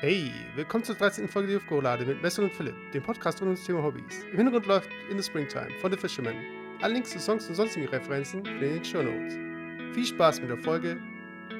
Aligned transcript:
Hey, 0.00 0.32
willkommen 0.54 0.82
zur 0.82 0.94
13. 0.94 1.28
Folge 1.28 1.48
der 1.48 1.60
Hofgolade 1.60 2.06
mit 2.06 2.22
Messer 2.22 2.42
und 2.42 2.54
Philipp, 2.54 2.74
dem 2.92 3.02
Podcast 3.02 3.38
rund 3.42 3.48
ums 3.48 3.66
Thema 3.66 3.82
Hobbys. 3.82 4.24
Im 4.30 4.38
Hintergrund 4.38 4.64
läuft 4.64 4.88
In 5.10 5.18
the 5.18 5.22
Springtime 5.22 5.68
von 5.78 5.92
The 5.92 5.98
Fisherman. 5.98 6.36
Alle 6.80 6.94
Links 6.94 7.10
zu 7.10 7.20
Songs 7.20 7.46
und 7.50 7.54
sonstigen 7.54 7.86
Referenzen 7.86 8.42
in 8.46 8.60
den 8.60 8.82
Show 8.82 9.02
Notes. 9.02 9.34
Viel 9.94 10.06
Spaß 10.06 10.40
mit 10.40 10.48
der 10.48 10.56
Folge 10.56 10.96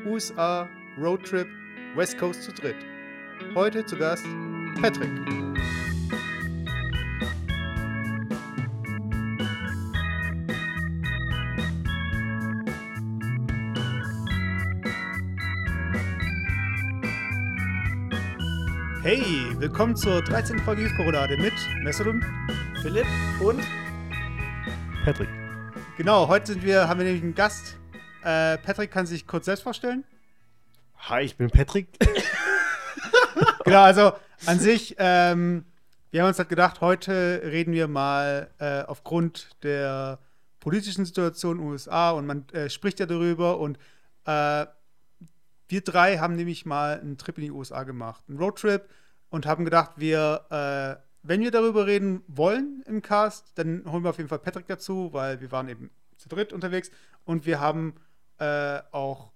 USA 0.07 0.67
Roadtrip 0.99 1.49
West 1.95 2.17
Coast 2.17 2.45
zu 2.45 2.53
dritt. 2.53 2.77
Heute 3.55 3.85
zu 3.85 3.99
Gast 3.99 4.25
Patrick. 4.81 5.11
Hey, 19.13 19.25
willkommen 19.59 19.97
zur 19.97 20.23
13. 20.23 20.61
Folge 20.61 20.85
Hofgolade 20.85 21.37
mit 21.37 21.53
Messerum, 21.83 22.23
Philipp 22.81 23.09
und 23.43 23.61
Patrick. 25.05 25.29
Genau, 25.97 26.29
heute 26.29 26.53
sind 26.53 26.65
wir, 26.65 26.89
haben 26.89 27.01
wir 27.01 27.07
nämlich 27.07 27.25
einen 27.25 27.35
Gast. 27.35 27.77
Äh, 28.23 28.57
Patrick 28.59 28.93
kann 28.93 29.07
sich 29.07 29.27
kurz 29.27 29.47
selbst 29.47 29.63
vorstellen. 29.63 30.05
Hi, 30.97 31.25
ich 31.25 31.37
bin 31.37 31.51
Patrick. 31.51 31.89
Genau, 33.65 33.81
also 33.81 34.13
an 34.47 34.61
sich, 34.61 34.95
ähm, 34.99 35.65
wir 36.13 36.23
haben 36.23 36.29
uns 36.29 36.39
halt 36.39 36.49
gedacht, 36.49 36.81
heute 36.81 37.43
reden 37.47 37.73
wir 37.73 37.89
mal 37.89 38.49
äh, 38.59 38.83
aufgrund 38.83 39.49
der 39.65 40.21
politischen 40.61 41.05
Situation 41.05 41.57
in 41.57 41.65
den 41.65 41.73
USA 41.73 42.13
und 42.13 42.27
man 42.27 42.49
äh, 42.53 42.71
spricht 42.71 43.01
ja 43.01 43.07
darüber 43.07 43.59
und 43.59 43.77
äh, 44.25 44.67
wir 45.67 45.81
drei 45.81 46.19
haben 46.19 46.37
nämlich 46.37 46.65
mal 46.65 47.01
einen 47.01 47.19
Trip 47.19 47.39
in 47.39 47.45
die 47.45 47.51
USA 47.51 47.83
gemacht, 47.83 48.23
einen 48.29 48.39
Roadtrip 48.39 48.89
und 49.31 49.47
haben 49.47 49.65
gedacht, 49.65 49.93
wir, 49.97 50.47
äh, 50.51 51.03
wenn 51.23 51.41
wir 51.41 51.51
darüber 51.51 51.87
reden 51.87 52.23
wollen 52.27 52.83
im 52.87 53.03
Cast, 53.03 53.57
dann 53.59 53.85
holen 53.91 54.05
wir 54.05 54.11
auf 54.11 54.19
jeden 54.19 54.29
Fall 54.29 54.39
Patrick 54.39 54.67
dazu, 54.67 55.13
weil 55.13 55.41
wir 55.41 55.51
waren 55.51 55.69
eben 55.69 55.91
zu 56.17 56.29
dritt 56.29 56.53
unterwegs 56.53 56.91
und 57.25 57.47
wir 57.47 57.61
haben 57.61 57.95
äh, 58.39 58.81
auch 58.93 59.33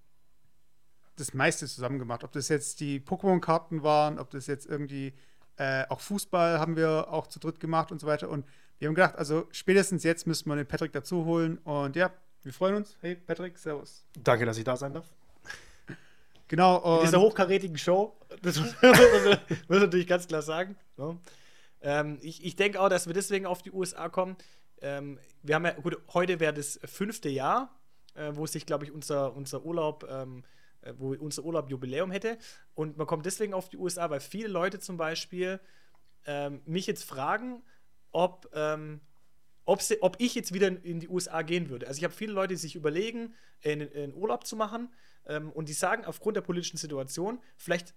das 1.15 1.33
meiste 1.33 1.65
zusammen 1.67 1.99
gemacht. 1.99 2.23
Ob 2.23 2.31
das 2.31 2.49
jetzt 2.49 2.79
die 2.79 2.99
Pokémon-Karten 2.99 3.83
waren, 3.83 4.19
ob 4.19 4.29
das 4.31 4.47
jetzt 4.47 4.65
irgendwie 4.65 5.13
äh, 5.57 5.85
auch 5.87 6.01
Fußball 6.01 6.59
haben 6.59 6.75
wir 6.75 7.07
auch 7.09 7.27
zu 7.27 7.39
dritt 7.39 7.59
gemacht 7.59 7.91
und 7.91 7.99
so 7.99 8.07
weiter. 8.07 8.29
Und 8.29 8.45
wir 8.77 8.87
haben 8.87 8.95
gedacht, 8.95 9.15
also 9.15 9.47
spätestens 9.51 10.03
jetzt 10.03 10.27
müssen 10.27 10.49
wir 10.49 10.55
den 10.55 10.67
Patrick 10.67 10.91
dazu 10.91 11.25
holen. 11.25 11.57
Und 11.59 11.95
ja, 11.95 12.11
wir 12.43 12.53
freuen 12.53 12.75
uns. 12.75 12.97
Hey 13.01 13.15
Patrick, 13.15 13.57
servus. 13.57 14.05
Danke, 14.21 14.45
dass 14.45 14.57
ich 14.57 14.63
da 14.65 14.75
sein 14.75 14.93
darf. 14.93 15.05
Genau. 16.47 16.99
In 16.99 17.05
dieser 17.05 17.19
hochkarätigen 17.19 17.77
Show, 17.77 18.15
das 18.41 18.59
muss 18.59 18.75
man 18.81 19.79
natürlich 19.79 20.07
ganz 20.07 20.27
klar 20.27 20.41
sagen. 20.41 20.75
ne? 20.97 21.17
Ähm, 21.81 22.17
ich 22.21 22.43
ich 22.43 22.55
denke 22.55 22.79
auch, 22.81 22.89
dass 22.89 23.07
wir 23.07 23.13
deswegen 23.13 23.45
auf 23.45 23.61
die 23.61 23.71
USA 23.71 24.09
kommen. 24.09 24.35
Ähm, 24.81 25.19
wir 25.43 25.55
haben 25.55 25.65
ja, 25.65 25.71
gut, 25.71 25.97
heute 26.13 26.39
wäre 26.39 26.53
das 26.53 26.79
fünfte 26.83 27.29
Jahr, 27.29 27.75
äh, 28.15 28.31
wo 28.33 28.45
sich, 28.45 28.65
glaube 28.65 28.85
ich, 28.85 28.91
unser, 28.91 29.35
unser 29.35 29.63
Urlaub, 29.63 30.05
ähm, 30.09 30.43
äh, 30.81 30.93
wo 30.97 31.13
unser 31.13 31.43
Urlaub 31.43 31.69
Jubiläum 31.69 32.11
hätte. 32.11 32.37
Und 32.73 32.97
man 32.97 33.07
kommt 33.07 33.25
deswegen 33.25 33.53
auf 33.53 33.69
die 33.69 33.77
USA, 33.77 34.09
weil 34.09 34.19
viele 34.19 34.47
Leute 34.47 34.79
zum 34.79 34.97
Beispiel 34.97 35.59
ähm, 36.25 36.61
mich 36.65 36.87
jetzt 36.87 37.03
fragen, 37.03 37.61
ob, 38.11 38.49
ähm, 38.53 39.01
ob, 39.01 39.01
sie, 39.81 40.01
ob 40.01 40.15
ich 40.19 40.35
jetzt 40.35 40.53
wieder 40.53 40.67
in, 40.67 40.77
in 40.83 40.99
die 40.99 41.09
USA 41.09 41.41
gehen 41.41 41.69
würde. 41.69 41.87
Also 41.87 41.97
ich 41.97 42.03
habe 42.03 42.13
viele 42.13 42.33
Leute, 42.33 42.53
die 42.53 42.59
sich 42.59 42.75
überlegen, 42.75 43.33
in, 43.61 43.81
in 43.81 44.13
Urlaub 44.13 44.45
zu 44.45 44.55
machen 44.55 44.93
ähm, 45.25 45.51
und 45.51 45.69
die 45.69 45.73
sagen, 45.73 46.05
aufgrund 46.05 46.37
der 46.37 46.41
politischen 46.41 46.77
Situation, 46.77 47.39
vielleicht 47.57 47.93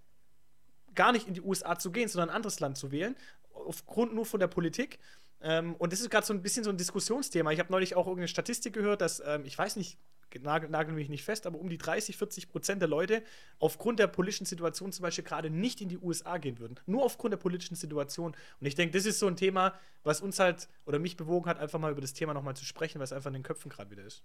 gar 0.95 1.13
nicht 1.13 1.29
in 1.29 1.35
die 1.35 1.43
USA 1.43 1.79
zu 1.79 1.93
gehen, 1.93 2.09
sondern 2.09 2.31
ein 2.31 2.37
anderes 2.37 2.61
Land 2.61 2.79
zu 2.79 2.91
wählen, 2.91 3.17
aufgrund 3.53 4.15
nur 4.15 4.27
von 4.27 4.41
der 4.41 4.49
Politik. 4.49 4.99
Ähm, 5.41 5.75
und 5.77 5.93
das 5.93 6.01
ist 6.01 6.11
gerade 6.11 6.27
so 6.27 6.35
ein 6.35 6.43
bisschen 6.43 6.65
so 6.65 6.71
ein 6.71 6.77
Diskussionsthema. 6.77 7.53
Ich 7.53 7.59
habe 7.61 7.71
neulich 7.71 7.95
auch 7.95 8.07
irgendeine 8.07 8.29
Statistik 8.29 8.73
gehört, 8.73 9.01
dass, 9.01 9.23
ähm, 9.25 9.45
ich 9.45 9.57
weiß 9.57 9.77
nicht, 9.77 9.99
nagel, 10.41 10.69
nagel 10.69 10.95
mich 10.95 11.09
nicht 11.09 11.25
fest, 11.25 11.47
aber 11.47 11.59
um 11.59 11.69
die 11.69 11.79
30, 11.79 12.17
40 12.17 12.49
Prozent 12.49 12.83
der 12.83 12.89
Leute 12.89 13.23
aufgrund 13.59 13.99
der 13.99 14.09
politischen 14.09 14.47
Situation 14.47 14.93
zum 14.93 15.03
Beispiel 15.03 15.25
gerade 15.25 15.49
nicht 15.49 15.81
in 15.81 15.89
die 15.89 15.99
USA 15.99 16.39
gehen 16.39 16.59
würden. 16.59 16.79
Nur 16.87 17.05
aufgrund 17.05 17.33
der 17.33 17.39
politischen 17.39 17.77
Situation. 17.77 18.37
Und 18.61 18.67
ich 18.67 18.75
denke, 18.75 18.97
das 18.97 19.07
ist 19.07 19.21
so 19.21 19.27
ein 19.27 19.37
Thema, 19.37 19.75
was 20.03 20.21
uns 20.21 20.39
halt 20.39 20.69
oder 20.85 20.99
mich 20.99 21.17
bewogen 21.17 21.49
hat, 21.49 21.59
einfach 21.59 21.79
mal 21.79 21.93
über 21.93 22.01
das 22.01 22.13
Thema 22.13 22.35
nochmal 22.35 22.57
zu 22.57 22.65
sprechen, 22.65 23.01
was 23.01 23.13
einfach 23.13 23.29
in 23.29 23.35
den 23.35 23.43
Köpfen 23.43 23.71
gerade 23.71 23.91
wieder 23.91 24.05
ist. 24.05 24.23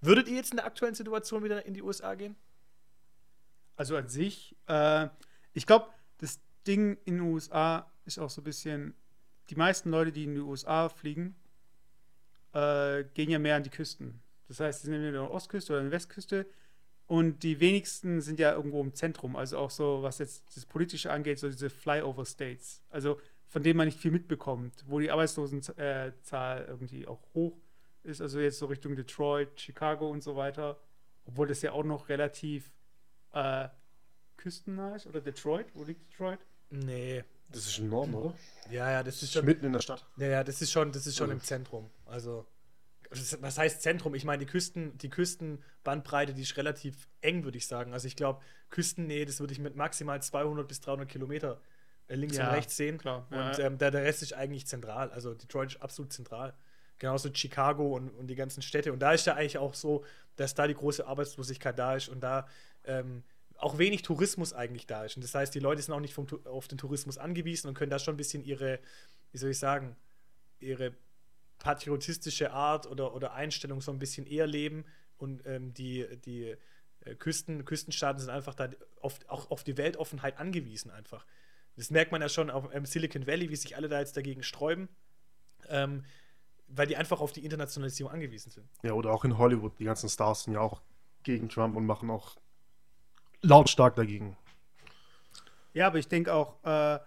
Würdet 0.00 0.28
ihr 0.28 0.36
jetzt 0.36 0.50
in 0.50 0.56
der 0.56 0.66
aktuellen 0.66 0.94
Situation 0.94 1.44
wieder 1.44 1.64
in 1.66 1.74
die 1.74 1.82
USA 1.82 2.14
gehen? 2.14 2.36
also 3.76 3.96
an 3.96 4.08
sich, 4.08 4.56
äh, 4.66 5.08
ich 5.52 5.66
glaube, 5.66 5.88
das 6.18 6.40
Ding 6.66 6.98
in 7.04 7.18
den 7.18 7.20
USA 7.20 7.90
ist 8.04 8.18
auch 8.18 8.30
so 8.30 8.40
ein 8.40 8.44
bisschen, 8.44 8.94
die 9.50 9.56
meisten 9.56 9.90
Leute, 9.90 10.12
die 10.12 10.24
in 10.24 10.34
die 10.34 10.40
USA 10.40 10.88
fliegen, 10.88 11.36
äh, 12.52 13.04
gehen 13.14 13.30
ja 13.30 13.38
mehr 13.38 13.56
an 13.56 13.62
die 13.62 13.70
Küsten. 13.70 14.20
Das 14.48 14.60
heißt, 14.60 14.80
sie 14.80 14.86
sind 14.86 14.94
entweder 14.94 15.20
an 15.20 15.26
der 15.26 15.34
Ostküste 15.34 15.72
oder 15.72 15.80
an 15.80 15.86
der 15.86 15.92
Westküste. 15.92 16.46
Und 17.06 17.42
die 17.44 17.60
wenigsten 17.60 18.20
sind 18.20 18.40
ja 18.40 18.52
irgendwo 18.52 18.80
im 18.80 18.94
Zentrum. 18.94 19.36
Also 19.36 19.58
auch 19.58 19.70
so, 19.70 20.02
was 20.02 20.18
jetzt 20.18 20.56
das 20.56 20.66
Politische 20.66 21.12
angeht, 21.12 21.38
so 21.38 21.48
diese 21.48 21.70
Flyover 21.70 22.24
States. 22.24 22.82
Also 22.90 23.20
von 23.46 23.62
denen 23.62 23.76
man 23.76 23.86
nicht 23.86 24.00
viel 24.00 24.10
mitbekommt, 24.10 24.84
wo 24.86 24.98
die 24.98 25.10
Arbeitslosenzahl 25.10 26.64
irgendwie 26.66 27.06
auch 27.06 27.22
hoch 27.34 27.56
ist. 28.02 28.20
Also 28.20 28.40
jetzt 28.40 28.58
so 28.58 28.66
Richtung 28.66 28.96
Detroit, 28.96 29.60
Chicago 29.60 30.10
und 30.10 30.22
so 30.22 30.34
weiter. 30.34 30.80
Obwohl 31.26 31.46
das 31.46 31.62
ja 31.62 31.72
auch 31.72 31.84
noch 31.84 32.08
relativ 32.08 32.72
äh, 33.32 33.68
küstennah 34.36 34.96
ist. 34.96 35.06
Oder 35.06 35.20
Detroit? 35.20 35.66
Wo 35.74 35.84
liegt 35.84 36.12
Detroit? 36.12 36.40
Nee. 36.70 37.24
Das 37.50 37.66
ist 37.66 37.78
Norden, 37.80 38.14
oder? 38.14 38.34
Ja, 38.70 38.90
ja, 38.90 39.02
das 39.02 39.22
ist 39.22 39.32
schon. 39.32 39.44
Mitten 39.44 39.64
in 39.66 39.72
der 39.72 39.80
Stadt. 39.80 40.04
Ja, 40.16 40.26
ja, 40.26 40.44
das 40.44 40.60
ist 40.62 40.72
schon, 40.72 40.92
das 40.92 41.06
ist 41.06 41.16
schon 41.16 41.30
Also- 41.30 41.38
im 41.40 41.44
Zentrum. 41.44 41.90
Also, 42.06 42.46
was 43.40 43.56
heißt 43.58 43.82
Zentrum? 43.82 44.14
Ich 44.16 44.24
meine, 44.24 44.40
die 44.44 44.50
Küsten, 44.50 44.98
die 44.98 45.08
Küstenbandbreite, 45.10 46.34
die 46.34 46.42
ist 46.42 46.56
relativ 46.56 47.08
eng, 47.20 47.44
würde 47.44 47.56
ich 47.58 47.66
sagen. 47.66 47.92
Also 47.92 48.08
ich 48.08 48.16
glaube, 48.16 48.42
Küstennähe, 48.70 49.24
das 49.26 49.38
würde 49.38 49.52
ich 49.52 49.60
mit 49.60 49.76
maximal 49.76 50.20
200 50.20 50.66
bis 50.66 50.80
300 50.80 51.08
Kilometer 51.08 51.60
äh, 52.08 52.16
links 52.16 52.36
Ja, 52.36 52.48
und 52.48 52.54
rechts 52.56 52.76
sehen. 52.76 52.98
klar. 52.98 53.26
Und 53.30 53.36
Ja. 53.36 53.58
ähm, 53.60 53.78
der, 53.78 53.90
der 53.92 54.02
Rest 54.02 54.22
ist 54.22 54.32
eigentlich 54.32 54.66
zentral. 54.66 55.10
Also 55.12 55.34
Detroit 55.34 55.70
ist 55.74 55.82
absolut 55.82 56.12
zentral. 56.12 56.54
Genauso 56.98 57.32
Chicago 57.32 57.94
und, 57.94 58.10
und 58.10 58.26
die 58.26 58.34
ganzen 58.34 58.62
Städte. 58.62 58.92
Und 58.92 58.98
da 59.00 59.12
ist 59.12 59.26
ja 59.26 59.34
eigentlich 59.34 59.58
auch 59.58 59.74
so, 59.74 60.04
dass 60.34 60.54
da 60.54 60.66
die 60.66 60.74
große 60.74 61.06
Arbeitslosigkeit 61.06 61.78
da 61.78 61.94
ist 61.94 62.08
und 62.08 62.20
da 62.20 62.46
ähm, 62.84 63.22
auch 63.58 63.78
wenig 63.78 64.02
Tourismus 64.02 64.52
eigentlich 64.52 64.86
da 64.86 65.04
ist. 65.04 65.16
Und 65.16 65.24
das 65.24 65.34
heißt, 65.34 65.54
die 65.54 65.60
Leute 65.60 65.82
sind 65.82 65.94
auch 65.94 66.00
nicht 66.00 66.14
vom, 66.14 66.26
auf 66.44 66.68
den 66.68 66.78
Tourismus 66.78 67.18
angewiesen 67.18 67.68
und 67.68 67.74
können 67.74 67.90
da 67.90 67.98
schon 67.98 68.14
ein 68.14 68.18
bisschen 68.18 68.44
ihre, 68.44 68.80
wie 69.32 69.38
soll 69.38 69.50
ich 69.50 69.58
sagen, 69.58 69.96
ihre 70.60 70.94
patriotistische 71.58 72.52
Art 72.52 72.86
oder, 72.86 73.14
oder 73.14 73.34
Einstellung 73.34 73.80
so 73.80 73.92
ein 73.92 73.98
bisschen 73.98 74.26
eher 74.26 74.46
leben. 74.46 74.84
Und 75.16 75.46
ähm, 75.46 75.72
die, 75.72 76.06
die 76.24 76.54
äh, 77.00 77.14
Küsten, 77.14 77.64
Küstenstaaten 77.64 78.20
sind 78.20 78.30
einfach 78.30 78.54
da 78.54 78.68
auf, 79.00 79.18
auch 79.28 79.50
auf 79.50 79.64
die 79.64 79.76
Weltoffenheit 79.76 80.38
angewiesen 80.38 80.90
einfach. 80.90 81.26
Das 81.76 81.90
merkt 81.90 82.12
man 82.12 82.22
ja 82.22 82.28
schon 82.28 82.50
auf 82.50 82.72
im 82.72 82.86
Silicon 82.86 83.26
Valley, 83.26 83.50
wie 83.50 83.56
sich 83.56 83.76
alle 83.76 83.88
da 83.88 84.00
jetzt 84.00 84.16
dagegen 84.16 84.42
sträuben, 84.42 84.88
ähm, 85.68 86.04
weil 86.68 86.86
die 86.86 86.96
einfach 86.96 87.20
auf 87.20 87.32
die 87.32 87.44
Internationalisierung 87.44 88.12
angewiesen 88.12 88.50
sind. 88.50 88.68
Ja, 88.82 88.92
oder 88.92 89.12
auch 89.12 89.24
in 89.24 89.36
Hollywood. 89.38 89.78
Die 89.78 89.84
ganzen 89.84 90.08
Stars 90.08 90.44
sind 90.44 90.54
ja 90.54 90.60
auch 90.60 90.82
gegen 91.22 91.48
Trump 91.48 91.76
und 91.76 91.86
machen 91.86 92.10
auch 92.10 92.36
lautstark 93.42 93.96
dagegen. 93.96 94.36
Ja, 95.72 95.88
aber 95.88 95.98
ich 95.98 96.08
denke 96.08 96.32
auch, 96.32 96.62
äh, 96.64 96.98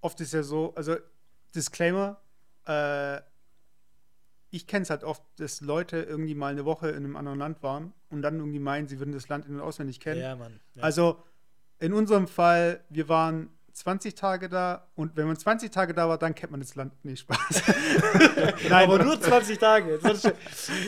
oft 0.00 0.20
ist 0.20 0.32
ja 0.32 0.42
so, 0.42 0.74
also 0.74 0.96
Disclaimer, 1.54 2.20
äh, 2.66 3.20
ich 4.50 4.66
kenne 4.66 4.82
es 4.82 4.90
halt 4.90 5.04
oft, 5.04 5.22
dass 5.36 5.60
Leute 5.60 6.02
irgendwie 6.02 6.34
mal 6.34 6.52
eine 6.52 6.64
Woche 6.64 6.88
in 6.88 7.04
einem 7.04 7.16
anderen 7.16 7.38
Land 7.38 7.62
waren 7.62 7.92
und 8.10 8.22
dann 8.22 8.38
irgendwie 8.38 8.58
meinen, 8.58 8.88
sie 8.88 8.98
würden 8.98 9.12
das 9.12 9.28
Land 9.28 9.46
in- 9.46 9.54
und 9.54 9.60
auswendig 9.60 10.00
kennen. 10.00 10.20
Ja, 10.20 10.36
Mann. 10.36 10.60
Ja. 10.74 10.82
Also 10.82 11.22
in 11.78 11.92
unserem 11.92 12.26
Fall, 12.26 12.84
wir 12.90 13.08
waren 13.08 13.48
20 13.72 14.14
Tage 14.14 14.48
da 14.48 14.88
und 14.94 15.16
wenn 15.16 15.26
man 15.26 15.36
20 15.36 15.70
Tage 15.70 15.94
da 15.94 16.08
war, 16.08 16.18
dann 16.18 16.34
kennt 16.34 16.50
man 16.50 16.60
das 16.60 16.74
Land 16.74 17.04
nicht 17.04 17.20
Spaß. 17.20 17.62
Nein, 18.68 18.88
aber 18.88 19.02
nur 19.02 19.20
20 19.20 19.58
Tage. 19.58 19.98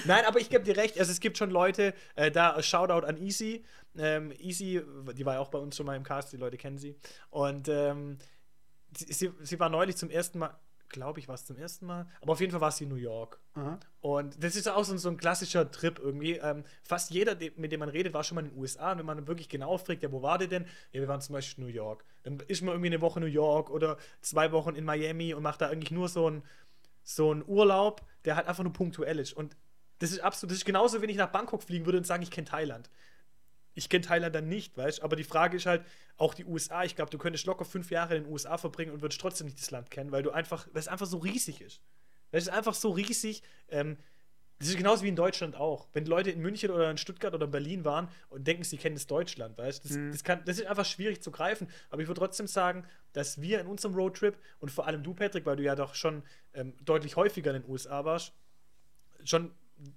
Nein, 0.04 0.24
aber 0.26 0.40
ich 0.40 0.50
gebe 0.50 0.64
dir 0.64 0.76
recht. 0.76 0.98
Also 0.98 1.12
es 1.12 1.20
gibt 1.20 1.38
schon 1.38 1.50
Leute, 1.50 1.94
äh, 2.14 2.30
da 2.30 2.62
Shoutout 2.62 3.06
an 3.06 3.16
Easy. 3.16 3.64
Ähm, 3.96 4.32
Easy, 4.38 4.82
die 5.14 5.24
war 5.24 5.34
ja 5.34 5.40
auch 5.40 5.50
bei 5.50 5.58
uns 5.58 5.76
schon 5.76 5.86
mal 5.86 5.96
im 5.96 6.02
Cast, 6.02 6.32
die 6.32 6.36
Leute 6.36 6.56
kennen 6.56 6.78
sie. 6.78 6.96
Und 7.30 7.68
ähm, 7.68 8.18
sie, 8.96 9.32
sie 9.40 9.60
war 9.60 9.68
neulich 9.68 9.96
zum 9.96 10.10
ersten 10.10 10.38
Mal, 10.38 10.58
glaube 10.92 11.18
ich, 11.18 11.26
war 11.28 11.34
es 11.34 11.44
zum 11.44 11.56
ersten 11.56 11.86
Mal, 11.86 12.06
aber 12.20 12.32
auf 12.32 12.40
jeden 12.40 12.52
Fall 12.52 12.60
war 12.60 12.70
sie 12.70 12.84
in 12.84 12.90
New 12.90 12.96
York. 12.96 13.40
Aha. 13.54 13.80
Und 14.00 14.42
das 14.44 14.54
ist 14.54 14.68
auch 14.68 14.84
so, 14.84 14.92
ein- 14.92 14.98
so 14.98 15.08
ein 15.08 15.16
klassischer 15.16 15.70
Trip 15.70 15.98
irgendwie. 15.98 16.34
Ähm, 16.36 16.62
fast 16.82 17.10
jeder, 17.10 17.34
de- 17.34 17.52
mit 17.56 17.72
dem 17.72 17.80
man 17.80 17.88
redet, 17.88 18.14
war 18.14 18.22
schon 18.22 18.36
mal 18.36 18.44
in 18.44 18.50
den 18.50 18.58
USA. 18.58 18.92
Und 18.92 18.98
wenn 18.98 19.06
man 19.06 19.26
wirklich 19.26 19.48
genau 19.48 19.76
fragt, 19.78 20.02
ja, 20.02 20.12
wo 20.12 20.22
war 20.22 20.38
der 20.38 20.48
denn? 20.48 20.64
Ja, 20.92 21.00
wir 21.00 21.08
waren 21.08 21.20
zum 21.20 21.32
Beispiel 21.32 21.64
in 21.64 21.68
New 21.70 21.74
York. 21.74 22.04
Dann 22.22 22.38
ist 22.46 22.62
man 22.62 22.74
irgendwie 22.74 22.88
eine 22.88 23.00
Woche 23.00 23.18
in 23.18 23.24
New 23.26 23.32
York 23.32 23.70
oder 23.70 23.96
zwei 24.20 24.52
Wochen 24.52 24.74
in 24.76 24.84
Miami 24.84 25.34
und 25.34 25.42
macht 25.42 25.60
da 25.60 25.68
eigentlich 25.68 25.90
nur 25.90 26.08
so 26.08 26.30
ein 26.30 26.42
so 27.04 27.32
einen 27.32 27.44
Urlaub, 27.46 28.02
der 28.24 28.36
halt 28.36 28.46
einfach 28.46 28.62
nur 28.62 28.72
punktuell 28.72 29.18
ist. 29.18 29.32
Und 29.32 29.56
das 29.98 30.12
ist 30.12 30.20
absolut, 30.20 30.52
das 30.52 30.58
ist 30.58 30.64
genauso, 30.64 31.02
wenn 31.02 31.08
ich 31.10 31.16
nach 31.16 31.30
Bangkok 31.32 31.62
fliegen 31.64 31.84
würde 31.84 31.98
und 31.98 32.06
sagen, 32.06 32.22
ich 32.22 32.30
kenne 32.30 32.46
Thailand. 32.46 32.90
Ich 33.74 33.88
kenne 33.88 34.04
Thailand 34.04 34.34
dann 34.34 34.48
nicht, 34.48 34.76
weißt 34.76 34.98
du? 34.98 35.02
Aber 35.02 35.16
die 35.16 35.24
Frage 35.24 35.56
ist 35.56 35.66
halt, 35.66 35.84
auch 36.16 36.34
die 36.34 36.44
USA, 36.44 36.84
ich 36.84 36.94
glaube, 36.94 37.10
du 37.10 37.18
könntest 37.18 37.46
locker 37.46 37.64
fünf 37.64 37.90
Jahre 37.90 38.16
in 38.16 38.24
den 38.24 38.32
USA 38.32 38.58
verbringen 38.58 38.92
und 38.92 39.00
würdest 39.02 39.20
trotzdem 39.20 39.46
nicht 39.46 39.58
das 39.60 39.70
Land 39.70 39.90
kennen, 39.90 40.12
weil 40.12 40.22
du 40.22 40.30
einfach, 40.30 40.68
weil 40.72 40.80
es 40.80 40.88
einfach 40.88 41.06
so 41.06 41.18
riesig 41.18 41.60
ist. 41.60 41.80
Das 42.30 42.42
ist 42.44 42.48
einfach 42.50 42.74
so 42.74 42.90
riesig. 42.90 43.42
Ähm, 43.68 43.96
das 44.58 44.68
ist 44.68 44.76
genauso 44.76 45.02
wie 45.02 45.08
in 45.08 45.16
Deutschland 45.16 45.56
auch. 45.56 45.88
Wenn 45.92 46.06
Leute 46.06 46.30
in 46.30 46.40
München 46.40 46.70
oder 46.70 46.88
in 46.88 46.96
Stuttgart 46.96 47.34
oder 47.34 47.46
in 47.46 47.50
Berlin 47.50 47.84
waren 47.84 48.08
und 48.28 48.46
denken, 48.46 48.62
sie 48.62 48.76
kennen 48.76 48.94
das 48.94 49.06
Deutschland, 49.08 49.58
weißt 49.58 49.84
das, 49.84 49.92
Mhm. 49.92 50.12
das, 50.12 50.22
kann, 50.22 50.44
das 50.44 50.58
ist 50.58 50.66
einfach 50.66 50.84
schwierig 50.84 51.20
zu 51.20 51.32
greifen. 51.32 51.66
Aber 51.90 52.00
ich 52.00 52.06
würde 52.08 52.20
trotzdem 52.20 52.46
sagen, 52.46 52.84
dass 53.12 53.40
wir 53.40 53.58
in 53.60 53.66
unserem 53.66 53.94
Roadtrip 53.94 54.36
und 54.60 54.70
vor 54.70 54.86
allem 54.86 55.02
du, 55.02 55.14
Patrick, 55.14 55.46
weil 55.46 55.56
du 55.56 55.64
ja 55.64 55.74
doch 55.74 55.94
schon 55.96 56.22
ähm, 56.54 56.74
deutlich 56.84 57.16
häufiger 57.16 57.52
in 57.54 57.62
den 57.62 57.70
USA 57.70 58.04
warst, 58.04 58.32
schon 59.24 59.52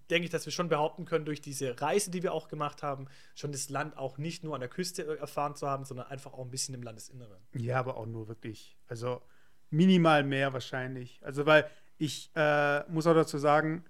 denke 0.10 0.26
ich, 0.26 0.32
dass 0.32 0.46
wir 0.46 0.52
schon 0.52 0.70
behaupten 0.70 1.06
können, 1.06 1.26
durch 1.26 1.42
diese 1.42 1.80
Reise, 1.80 2.12
die 2.12 2.24
wir 2.24 2.34
auch 2.34 2.48
gemacht 2.48 2.84
haben, 2.84 3.08
schon 3.36 3.52
das 3.52 3.70
Land 3.70 3.98
auch 3.98 4.18
nicht 4.18 4.44
nur 4.44 4.56
an 4.56 4.62
der 4.62 4.70
Küste 4.70 5.04
äh, 5.04 5.18
erfahren 5.18 5.56
zu 5.56 5.68
haben, 5.68 5.86
sondern 5.86 6.08
einfach 6.08 6.34
auch 6.34 6.44
ein 6.44 6.52
bisschen 6.52 6.76
im 6.76 6.84
Landesinneren. 6.84 7.40
Ja, 7.54 7.80
aber 7.80 7.98
auch 7.98 8.06
nur 8.06 8.28
wirklich, 8.28 8.78
also 8.88 9.22
minimal 9.70 10.24
mehr 10.24 10.54
wahrscheinlich. 10.54 11.20
Also, 11.24 11.46
weil 11.46 11.70
ich 11.98 12.32
äh, 12.36 12.84
muss 12.90 13.08
auch 13.08 13.14
dazu 13.14 13.38
sagen, 13.38 13.86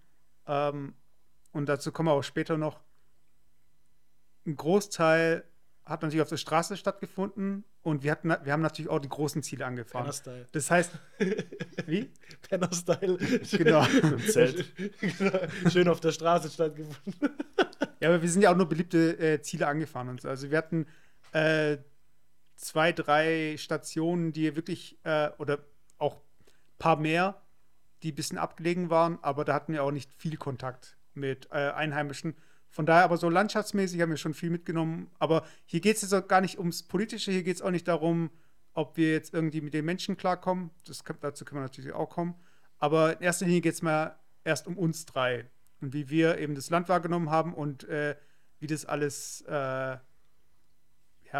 ähm, 0.48 0.94
und 1.52 1.68
dazu 1.68 1.92
kommen 1.92 2.10
wir 2.10 2.14
auch 2.14 2.24
später 2.24 2.58
noch, 2.58 2.82
ein 4.46 4.56
Großteil 4.56 5.44
hat 5.86 6.02
natürlich 6.02 6.22
auf 6.22 6.30
der 6.30 6.38
Straße 6.38 6.78
stattgefunden 6.78 7.64
und 7.84 8.02
wir, 8.04 8.12
hatten, 8.12 8.30
wir 8.30 8.52
haben 8.52 8.62
natürlich 8.62 8.90
auch 8.90 9.00
die 9.00 9.10
großen 9.10 9.44
Ziele 9.44 9.66
angefahren. 9.66 10.06
Penner-Style. 10.06 10.48
Das 10.52 10.72
heißt, 10.72 10.92
wie? 11.86 12.12
Penner-Style. 12.50 13.18
Genau. 13.52 13.86
Im 13.86 14.20
Zelt. 14.20 14.66
genau. 15.00 15.40
Schön 15.70 15.88
auf 15.88 16.00
der 16.00 16.12
Straße 16.12 16.50
stattgefunden. 16.50 17.14
Ja, 18.02 18.10
aber 18.10 18.22
wir 18.22 18.30
sind 18.30 18.42
ja 18.42 18.52
auch 18.52 18.58
nur 18.58 18.68
beliebte 18.68 19.18
äh, 19.18 19.42
Ziele 19.42 19.68
angefahren 19.68 20.10
und 20.10 20.22
so. 20.22 20.28
Also 20.28 20.52
wir 20.52 20.58
hatten 20.58 20.86
äh, 21.32 21.78
zwei, 22.56 22.92
drei 22.92 23.56
Stationen, 23.58 24.34
die 24.34 24.56
wirklich, 24.56 25.00
äh, 25.04 25.30
oder 25.38 25.60
auch 25.98 26.16
ein 26.18 26.78
paar 26.78 26.98
mehr, 26.98 27.42
die 28.04 28.12
ein 28.12 28.16
bisschen 28.16 28.38
abgelegen 28.38 28.90
waren, 28.90 29.18
aber 29.22 29.46
da 29.46 29.54
hatten 29.54 29.74
wir 29.74 29.84
auch 29.84 29.92
nicht 29.92 30.14
viel 30.14 30.36
Kontakt 30.38 30.98
mit 31.14 31.48
äh, 31.52 31.72
Einheimischen. 31.72 32.36
Von 32.76 32.86
daher 32.86 33.06
aber 33.06 33.16
so 33.16 33.30
landschaftsmäßig 33.30 34.02
haben 34.02 34.10
wir 34.10 34.18
schon 34.18 34.34
viel 34.34 34.50
mitgenommen. 34.50 35.10
Aber 35.18 35.46
hier 35.66 35.80
geht 35.80 35.96
es 35.96 36.02
jetzt 36.02 36.14
auch 36.14 36.28
gar 36.28 36.42
nicht 36.42 36.60
ums 36.60 36.84
Politische, 36.84 37.32
hier 37.32 37.44
geht 37.44 37.56
es 37.56 37.62
auch 37.62 37.72
nicht 37.72 37.88
darum, 37.88 38.32
ob 38.74 38.98
wir 38.98 39.14
jetzt 39.14 39.34
irgendwie 39.34 39.62
mit 39.62 39.74
den 39.74 39.86
Menschen 39.86 40.18
klarkommen. 40.18 40.72
Das, 40.86 41.02
dazu 41.22 41.46
können 41.46 41.62
wir 41.62 41.64
natürlich 41.64 41.94
auch 41.94 42.10
kommen. 42.10 42.36
Aber 42.78 43.16
in 43.16 43.24
erster 43.24 43.46
Linie 43.46 43.62
geht 43.62 43.76
es 43.76 43.82
mal 43.82 44.20
erst 44.44 44.68
um 44.68 44.78
uns 44.78 45.06
drei 45.06 45.50
und 45.80 45.94
wie 45.94 46.10
wir 46.10 46.38
eben 46.38 46.54
das 46.54 46.70
Land 46.70 46.90
wahrgenommen 46.90 47.30
haben 47.30 47.54
und 47.54 47.86
äh, 47.86 48.18
wie 48.60 48.68
das 48.68 48.84
alles, 48.84 49.40
äh, 49.48 49.52
ja, 49.54 50.02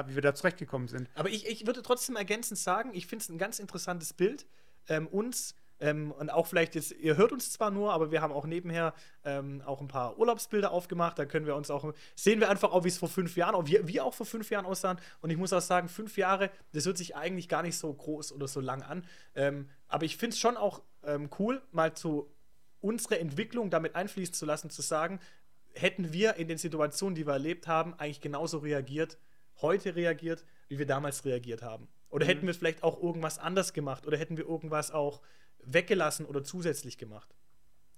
wie 0.06 0.16
wir 0.16 0.22
da 0.22 0.34
zurechtgekommen 0.36 0.88
sind. 0.88 1.10
Aber 1.16 1.28
ich, 1.28 1.48
ich 1.48 1.68
würde 1.68 1.82
trotzdem 1.82 2.16
ergänzend 2.16 2.60
sagen, 2.60 2.92
ich 2.94 3.08
finde 3.08 3.24
es 3.24 3.30
ein 3.30 3.38
ganz 3.38 3.60
interessantes 3.60 4.14
Bild. 4.14 4.46
Ähm, 4.88 5.06
uns 5.08 5.54
ähm, 5.80 6.12
und 6.12 6.30
auch 6.32 6.48
vielleicht 6.48 6.76
jetzt, 6.76 6.92
ihr 6.92 7.18
hört 7.18 7.32
uns 7.32 7.52
zwar 7.52 7.72
nur, 7.72 7.92
aber 7.94 8.12
wir 8.12 8.22
haben 8.22 8.32
auch 8.32 8.46
nebenher 8.46 8.94
ähm, 9.24 9.62
auch 9.66 9.82
ein 9.82 9.88
paar 9.88 10.18
Urlaubsbilder 10.18 10.72
aufgemacht. 10.72 11.20
Da 11.20 11.26
können 11.26 11.46
wir 11.46 11.56
uns 11.56 11.70
auch, 11.70 11.94
sehen 12.16 12.40
wir 12.40 12.50
einfach 12.50 12.72
auch, 12.72 12.84
wie 12.84 12.90
es 12.90 12.98
vor 12.98 13.10
fünf 13.10 13.36
Jahren, 13.36 13.56
auch 13.56 13.66
wie 13.68 13.80
wir 13.86 14.06
auch 14.06 14.14
vor 14.14 14.26
fünf 14.26 14.50
Jahren 14.50 14.66
aussahen. 14.66 14.98
Und 15.22 15.30
ich 15.30 15.38
muss 15.38 15.52
auch 15.52 15.62
sagen, 15.62 15.90
fünf 15.90 16.18
Jahre, 16.18 16.50
das 16.72 16.86
hört 16.86 16.98
sich 16.98 17.16
eigentlich 17.16 17.50
gar 17.50 17.62
nicht 17.62 17.78
so 17.78 17.94
groß 17.94 18.32
oder 18.32 18.48
so 18.48 18.62
lang 18.62 18.84
an. 18.84 19.06
Ähm, 19.36 19.70
aber 19.88 20.06
ich 20.06 20.18
finde 20.18 20.34
es 20.34 20.40
schon 20.40 20.58
auch 20.58 20.82
ähm, 21.04 21.30
cool, 21.40 21.62
mal 21.72 21.94
zu 21.94 22.32
unsere 22.80 23.20
Entwicklung 23.20 23.70
damit 23.70 23.96
einfließen 23.96 24.34
zu 24.34 24.46
lassen, 24.46 24.70
zu 24.70 24.82
sagen, 24.82 25.20
hätten 25.74 26.14
wir 26.14 26.36
in 26.36 26.48
den 26.48 26.58
Situationen, 26.58 27.16
die 27.16 27.28
wir 27.28 27.34
erlebt 27.34 27.68
haben, 27.68 27.94
eigentlich 27.96 28.22
genauso 28.22 28.60
reagiert, 28.60 29.18
heute 29.62 29.96
reagiert, 29.96 30.46
wie 30.70 30.80
wir 30.80 30.86
damals 30.86 31.26
reagiert 31.26 31.62
haben? 31.62 31.88
Oder 32.10 32.28
hätten 32.28 32.48
wir 32.48 32.54
vielleicht 32.54 32.84
auch 32.84 33.02
irgendwas 33.02 33.40
anders 33.40 33.74
gemacht? 33.74 34.08
Oder 34.08 34.18
hätten 34.18 34.38
wir 34.38 34.46
irgendwas 34.46 34.92
auch 34.92 35.22
weggelassen 35.66 36.26
oder 36.26 36.44
zusätzlich 36.44 36.98
gemacht? 36.98 37.34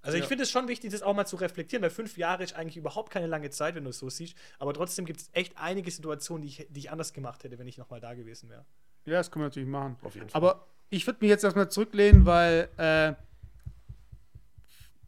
Also 0.00 0.16
ich 0.16 0.22
Ja. 0.24 0.28
finde 0.28 0.44
es 0.44 0.50
schon 0.50 0.68
wichtig, 0.68 0.92
das 0.92 1.02
auch 1.02 1.14
mal 1.14 1.26
zu 1.26 1.36
reflektieren, 1.36 1.82
weil 1.82 1.90
fünf 1.90 2.16
Jahre 2.16 2.44
ist 2.44 2.54
eigentlich 2.54 2.76
überhaupt 2.76 3.10
keine 3.10 3.26
lange 3.26 3.50
Zeit, 3.50 3.74
wenn 3.74 3.84
du 3.84 3.90
es 3.90 3.98
so 3.98 4.08
siehst. 4.08 4.36
Aber 4.58 4.72
trotzdem 4.72 5.04
gibt 5.06 5.20
es 5.20 5.28
echt 5.32 5.58
einige 5.58 5.90
Situationen, 5.90 6.42
die 6.42 6.48
ich, 6.48 6.66
die 6.70 6.80
ich 6.80 6.90
anders 6.90 7.12
gemacht 7.12 7.42
hätte, 7.44 7.58
wenn 7.58 7.66
ich 7.66 7.78
nochmal 7.78 8.00
da 8.00 8.14
gewesen 8.14 8.48
wäre. 8.48 8.64
Ja, 9.06 9.14
das 9.14 9.30
können 9.30 9.42
wir 9.42 9.48
natürlich 9.48 9.68
machen. 9.68 9.96
Auf 10.02 10.14
jeden 10.14 10.28
Fall. 10.28 10.38
Aber 10.40 10.66
ich 10.90 11.06
würde 11.06 11.18
mich 11.20 11.28
jetzt 11.30 11.42
erstmal 11.44 11.68
zurücklehnen, 11.70 12.26
weil 12.26 12.68
äh, 12.76 13.14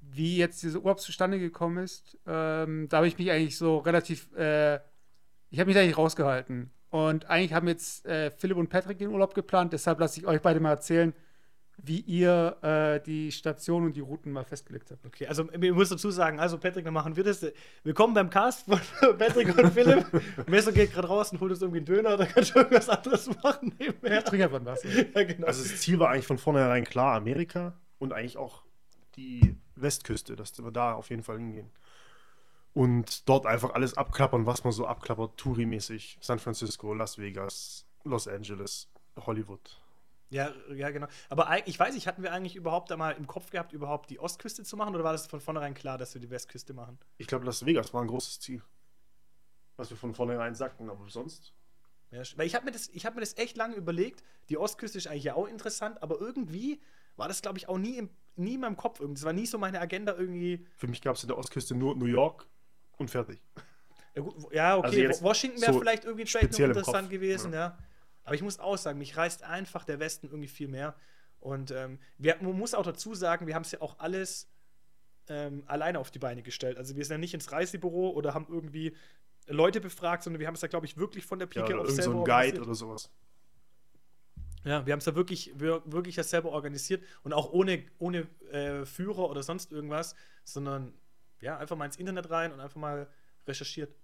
wie 0.01 0.37
jetzt 0.39 0.63
dieser 0.63 0.81
Urlaub 0.81 1.01
zustande 1.01 1.39
gekommen 1.39 1.79
ist, 1.85 2.19
ähm, 2.27 2.89
da 2.89 2.99
habe 2.99 3.09
ich 3.09 3.17
mich 3.17 3.31
eigentlich 3.31 3.57
so 3.57 3.79
relativ, 3.79 4.33
äh, 4.35 4.77
ich 5.51 5.59
habe 5.61 5.67
mich 5.67 5.75
da 5.75 5.81
eigentlich 5.83 5.97
rausgehalten. 5.99 6.71
Und 6.91 7.27
eigentlich 7.27 7.53
haben 7.53 7.69
jetzt 7.69 8.05
äh, 8.07 8.33
Philipp 8.33 8.57
und 8.57 8.69
Patrick 8.69 8.99
den 8.99 9.11
Urlaub 9.11 9.35
geplant, 9.35 9.73
deshalb 9.73 10.01
lasse 10.01 10.19
ich 10.19 10.27
euch 10.27 10.41
beide 10.43 10.59
mal 10.59 10.71
erzählen, 10.71 11.15
wie 11.83 12.01
ihr 12.01 12.57
äh, 12.63 13.01
die 13.01 13.33
Station 13.33 13.85
und 13.85 13.97
die 13.97 14.01
Routen 14.01 14.33
mal 14.33 14.45
festgelegt 14.45 14.91
habt. 14.91 15.05
Okay, 15.07 15.27
also 15.27 15.49
ich 15.51 15.73
muss 15.73 15.89
dazu 15.89 16.11
sagen, 16.11 16.41
also 16.41 16.59
Patrick, 16.59 16.85
dann 16.85 16.95
machen 16.95 17.17
wir 17.17 17.25
das. 17.25 17.47
Willkommen 17.83 18.15
beim 18.15 18.31
Cast 18.31 18.67
von 18.67 18.81
Patrick 19.19 19.57
und 19.57 19.73
Philipp. 19.73 20.07
Messer 20.49 20.73
geht 20.73 20.93
gerade 20.93 21.09
raus 21.09 21.33
und 21.33 21.41
holt 21.41 21.53
uns 21.53 21.63
irgendwie 21.63 21.79
einen 21.79 21.87
Döner, 21.87 22.17
da 22.17 22.27
kannst 22.27 22.55
du 22.55 22.59
irgendwas 22.59 22.89
anderes 22.89 23.29
machen 23.43 23.75
nebenher. 23.79 24.19
Ich 24.19 24.25
trinke 24.25 24.45
einfach 24.45 24.65
was. 24.65 24.85
Ja, 25.15 25.25
genau. 25.25 25.47
Also 25.47 25.63
das 25.63 25.81
Ziel 25.81 25.99
war 25.99 26.11
eigentlich 26.11 26.27
von 26.27 26.39
vornherein 26.39 26.85
klar, 26.85 27.15
Amerika 27.17 27.79
und 27.99 28.13
eigentlich 28.13 28.37
auch 28.37 28.63
die 29.17 29.57
Westküste, 29.77 30.37
dass 30.37 30.57
wir 30.63 30.71
da 30.71 30.95
auf 30.95 31.11
jeden 31.11 31.23
Fall 31.23 31.39
hingehen. 31.39 31.71
Und 32.73 33.29
dort 33.29 33.47
einfach 33.47 33.75
alles 33.75 33.97
abklappern, 33.97 34.47
was 34.47 34.63
man 34.63 34.73
so 34.73 34.87
abklappert, 34.87 35.41
Touri-mäßig. 35.41 36.19
San 36.21 36.39
Francisco, 36.39 36.95
Las 36.95 37.19
Vegas, 37.19 37.87
Los 38.05 38.29
Angeles, 38.29 38.89
Hollywood. 39.17 39.81
Ja, 40.31 40.53
ja, 40.75 40.91
genau. 40.91 41.07
Aber 41.29 41.67
ich 41.67 41.79
weiß 41.79 41.95
nicht, 41.95 42.07
hatten 42.07 42.23
wir 42.23 42.33
eigentlich 42.33 42.57
überhaupt 42.57 42.91
einmal 42.93 43.15
im 43.17 43.27
Kopf 43.27 43.51
gehabt, 43.51 43.73
überhaupt 43.73 44.11
die 44.11 44.19
Ostküste 44.21 44.63
zu 44.65 44.77
machen 44.77 44.95
oder 44.95 45.05
war 45.05 45.13
das 45.13 45.27
von 45.27 45.41
vornherein 45.41 45.75
klar, 45.75 45.99
dass 45.99 46.15
wir 46.15 46.21
die 46.21 46.31
Westküste 46.31 46.73
machen? 46.73 46.99
Ich 47.19 47.27
glaube, 47.27 47.45
Las 47.47 47.67
Vegas 47.67 47.93
war 47.93 48.01
ein 48.03 48.09
großes 48.09 48.41
Ziel. 48.41 48.63
Was 49.77 49.91
wir 49.91 49.97
von 49.97 50.15
vornherein 50.15 50.55
sagten, 50.55 50.89
aber 50.91 51.09
sonst. 51.09 51.53
Ja, 52.11 52.23
weil 52.37 52.47
ich 52.47 52.55
habe 52.55 52.65
mir, 52.65 52.73
das- 52.73 52.89
ich 52.89 53.07
hab 53.07 53.15
mir 53.15 53.21
das 53.21 53.37
echt 53.39 53.57
lange 53.57 53.75
überlegt. 53.77 54.23
Die 54.49 54.57
Ostküste 54.59 54.99
ist 54.99 55.07
eigentlich 55.07 55.25
ja 55.25 55.35
auch 55.35 55.47
interessant, 55.47 56.03
aber 56.03 56.21
irgendwie 56.21 56.81
war 57.17 57.29
das, 57.29 57.41
glaube 57.43 57.59
ich, 57.59 57.69
auch 57.69 57.79
nie, 57.79 57.97
im, 57.99 58.11
nie 58.37 58.55
in 58.55 58.61
meinem 58.61 58.77
Kopf. 58.77 59.01
irgendwie. 59.01 59.19
Das 59.21 59.25
war 59.25 59.33
nie 59.33 59.47
so 59.47 59.59
meine 59.59 59.81
Agenda 59.81 60.15
irgendwie. 60.17 60.67
Für 60.77 60.89
mich 60.89 61.01
gab 61.03 61.17
es 61.17 61.23
in 61.23 61.29
der 61.29 61.39
Ostküste 61.39 61.75
nur 61.75 61.95
New 61.97 62.07
York 62.07 62.47
und 62.99 63.11
fertig. 63.11 63.41
Ja, 64.15 64.23
gut, 64.23 64.53
ja 64.53 64.77
okay, 64.77 65.07
Also 65.09 65.23
Washington 65.25 65.61
wäre 65.63 65.73
so 65.73 65.79
vielleicht 65.79 66.05
irgendwie 66.05 66.27
vielleicht 66.27 66.45
noch 66.45 66.49
speziell 66.51 66.71
im 66.71 66.77
interessant 66.77 67.11
gewesen, 67.11 67.53
ja. 67.53 67.79
Aber 68.25 68.35
ich 68.35 68.43
muss 68.43 68.59
auch 68.59 68.77
sagen, 68.77 68.99
mich 68.99 69.17
reißt 69.17 69.43
einfach 69.43 69.85
der 69.85 69.99
Westen 69.99 70.27
irgendwie 70.27 70.49
viel 70.49 70.69
mehr. 70.69 70.95
Und 71.39 71.71
ähm, 71.71 71.99
wir, 72.19 72.37
man 72.41 72.57
muss 72.57 72.75
auch 72.75 72.85
dazu 72.85 73.15
sagen, 73.15 73.47
wir 73.47 73.55
haben 73.55 73.63
es 73.63 73.73
ja 73.73 73.81
auch 73.81 73.99
alles 73.99 74.49
ähm, 75.29 75.63
alleine 75.67 75.99
auf 75.99 76.11
die 76.11 76.19
Beine 76.19 76.43
gestellt. 76.43 76.77
Also 76.77 76.97
wir 76.97 77.05
sind 77.05 77.15
ja 77.15 77.19
nicht 77.19 77.35
ins 77.35 77.51
Reisebüro 77.51 78.11
oder 78.11 78.35
haben 78.35 78.47
irgendwie 78.49 78.95
Leute 79.47 79.81
befragt, 79.81 80.23
sondern 80.23 80.41
wir 80.41 80.47
haben 80.47 80.55
es 80.55 80.61
ja, 80.61 80.69
glaube 80.69 80.87
ich, 80.87 80.97
wirklich 80.97 81.25
von 81.25 81.39
der 81.39 81.49
Ja, 81.53 81.63
Pike 81.63 81.75
oder 81.75 81.83
auf 81.83 81.89
irgend 81.89 82.03
so 82.03 82.11
selber 82.11 82.21
ein 82.21 82.25
Guide 82.25 82.61
oder 82.61 82.75
sowas. 82.75 83.11
Ja, 84.65 84.85
wir 84.85 84.93
haben 84.93 84.99
es 84.99 85.07
ja 85.07 85.15
wirklich, 85.15 85.53
wir, 85.59 85.83
wirklich 85.87 86.17
ja 86.17 86.23
selber 86.23 86.51
organisiert 86.51 87.03
und 87.23 87.33
auch 87.33 87.51
ohne, 87.53 87.83
ohne 87.99 88.27
äh, 88.51 88.85
Führer 88.85 89.31
oder 89.31 89.43
sonst 89.43 89.73
irgendwas, 89.73 90.15
sondern 90.45 90.93
ja, 91.41 91.57
einfach 91.57 91.77
mal 91.77 91.87
ins 91.87 91.97
Internet 91.97 92.29
rein 92.31 92.53
und 92.53 92.61
einfach 92.61 92.77
mal 92.77 93.09
recherchiert. 93.47 93.95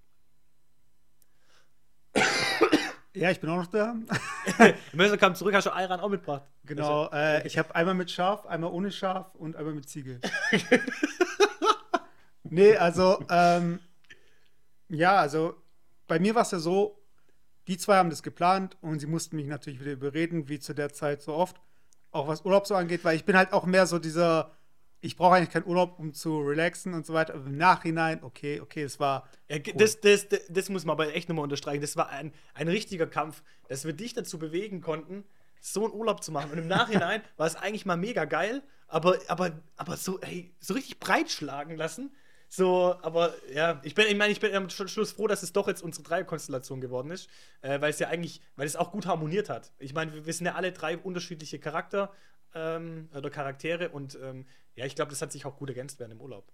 Ja, 3.17 3.31
ich 3.31 3.41
bin 3.41 3.49
auch 3.49 3.57
noch 3.57 3.67
da. 3.67 3.97
Messer 4.93 5.17
kam 5.17 5.35
zurück, 5.35 5.55
hast 5.55 5.65
du 5.65 5.75
Ayran 5.75 6.01
auch 6.01 6.11
mitgebracht. 6.11 6.43
Genau, 6.65 7.09
äh, 7.11 7.47
ich 7.47 7.57
habe 7.57 7.75
einmal 7.75 7.95
mit 7.95 8.11
Schaf, 8.11 8.45
einmal 8.45 8.71
ohne 8.71 8.93
Schaf 8.93 9.35
und 9.37 9.57
einmal 9.57 9.73
mit 9.73 9.89
Ziege. 9.89 10.21
nee, 12.45 12.77
also, 12.77 13.25
ähm, 13.31 13.81
ja, 14.91 15.17
also 15.17 15.55
bei 16.07 16.19
mir 16.19 16.35
war 16.35 16.43
es 16.43 16.51
ja 16.51 16.59
so, 16.59 17.03
die 17.69 17.79
zwei 17.79 17.97
haben 17.97 18.11
das 18.11 18.23
geplant 18.23 18.77
und 18.83 19.01
sie 19.01 19.07
mussten 19.07 19.37
mich 19.37 19.47
natürlich 19.47 19.81
wieder 19.81 19.93
überreden, 19.93 20.51
wie 20.51 20.61
zu 20.61 20.75
der 20.75 20.93
Zeit 20.93 21.23
so 21.23 21.33
oft, 21.33 21.57
auch 22.11 22.29
was 22.29 22.45
Urlaub 22.45 22.67
so 22.67 22.75
angeht, 22.75 23.03
weil 23.03 23.17
ich 23.17 23.25
bin 23.25 23.35
halt 23.35 23.55
auch 23.55 23.65
mehr 23.65 23.87
so 23.87 23.99
dieser, 23.99 24.51
ich 25.07 25.17
brauche 25.17 25.37
eigentlich 25.37 25.51
keinen 25.51 25.67
Urlaub, 25.67 25.99
um 25.99 26.13
zu 26.13 26.41
relaxen 26.41 26.93
und 26.95 27.07
so 27.07 27.15
weiter. 27.15 27.35
Aber 27.35 27.47
im 27.47 27.57
Nachhinein, 27.57 28.23
okay, 28.23 28.61
okay, 28.61 28.83
es 28.83 29.01
war 29.01 29.29
Ja, 29.49 29.59
ge- 29.59 29.75
das, 29.77 30.01
das, 30.01 30.29
das, 30.29 30.41
das 30.49 30.69
muss 30.69 30.85
man 30.85 30.93
aber 30.95 31.15
echt 31.15 31.29
nochmal 31.29 31.45
unterstreichen. 31.45 31.81
Das 31.81 31.97
war 31.97 32.09
ein, 32.11 32.33
ein 32.55 32.69
richtiger 32.69 33.07
Kampf, 33.07 33.43
dass 33.69 33.85
wir 33.85 33.93
dich 33.93 34.13
dazu 34.15 34.39
bewegen 34.39 34.81
konnten, 34.81 35.25
so 35.61 35.85
einen 35.85 35.95
Urlaub 35.95 36.23
zu 36.23 36.33
machen. 36.33 36.51
Und 36.53 36.59
im 36.59 36.69
Nachhinein 36.69 37.23
war 37.37 37.47
es 37.47 37.57
eigentlich 37.57 37.87
mal 37.87 37.97
mega 37.97 38.25
geil, 38.25 38.63
aber, 38.89 39.19
aber, 39.29 39.53
aber 39.77 39.97
so, 39.97 40.21
ey, 40.21 40.55
so 40.61 40.75
richtig 40.75 41.01
breitschlagen 41.01 41.77
lassen. 41.77 42.15
So, 42.49 42.95
aber 43.03 43.35
ja, 43.53 43.81
ich 43.83 43.97
bin, 43.97 44.07
ich 44.07 44.17
meine, 44.17 44.31
ich 44.33 44.39
bin 44.39 44.55
am 44.55 44.67
Sch- 44.69 44.87
Schluss 44.87 45.11
froh, 45.13 45.27
dass 45.27 45.43
es 45.43 45.53
doch 45.53 45.67
jetzt 45.67 45.83
unsere 45.83 46.05
Dreierkonstellation 46.05 46.81
geworden 46.81 47.11
ist, 47.11 47.29
äh, 47.61 47.81
weil 47.81 47.91
es 47.91 47.99
ja 47.99 48.07
eigentlich, 48.09 48.41
weil 48.55 48.67
es 48.67 48.77
auch 48.77 48.93
gut 48.93 49.07
harmoniert 49.07 49.51
hat. 49.51 49.73
Ich 49.81 49.95
meine, 49.95 50.13
wir, 50.15 50.27
wir 50.27 50.33
sind 50.33 50.47
ja 50.47 50.55
alle 50.55 50.71
drei 50.71 50.97
unterschiedliche 50.97 51.59
Charakter 51.59 52.13
ähm, 52.55 53.09
oder 53.15 53.31
Charaktere 53.31 53.91
und 53.91 54.19
ähm, 54.23 54.47
ja, 54.75 54.85
ich 54.85 54.95
glaube, 54.95 55.11
das 55.11 55.23
hat 55.23 55.33
sich 55.33 55.47
auch 55.47 55.57
gut 55.57 55.69
ergänzt 55.69 55.99
während 55.99 56.13
dem 56.13 56.21
Urlaub. 56.21 56.53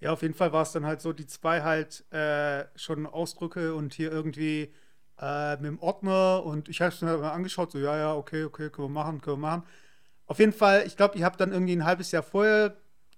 Ja, 0.00 0.12
auf 0.12 0.22
jeden 0.22 0.34
Fall 0.34 0.52
war 0.52 0.62
es 0.62 0.72
dann 0.72 0.86
halt 0.86 1.00
so, 1.00 1.12
die 1.12 1.26
zwei 1.26 1.62
halt 1.62 2.04
äh, 2.12 2.66
schon 2.76 3.06
Ausdrücke 3.06 3.74
und 3.74 3.94
hier 3.94 4.12
irgendwie 4.12 4.72
äh, 5.18 5.56
mit 5.56 5.66
dem 5.66 5.78
Ordner 5.78 6.44
und 6.44 6.68
ich 6.68 6.80
habe 6.80 6.92
es 6.92 7.00
mir 7.00 7.10
halt 7.10 7.20
mal 7.20 7.32
angeschaut, 7.32 7.72
so, 7.72 7.78
ja, 7.78 7.96
ja, 7.96 8.14
okay, 8.14 8.44
okay, 8.44 8.70
können 8.70 8.88
wir 8.88 8.92
machen, 8.92 9.20
können 9.20 9.36
wir 9.36 9.48
machen. 9.48 9.64
Auf 10.26 10.38
jeden 10.38 10.52
Fall, 10.52 10.84
ich 10.86 10.96
glaube, 10.96 11.18
ihr 11.18 11.24
habt 11.24 11.40
dann 11.40 11.52
irgendwie 11.52 11.76
ein 11.76 11.84
halbes 11.84 12.10
Jahr 12.10 12.22
vorher 12.22 12.76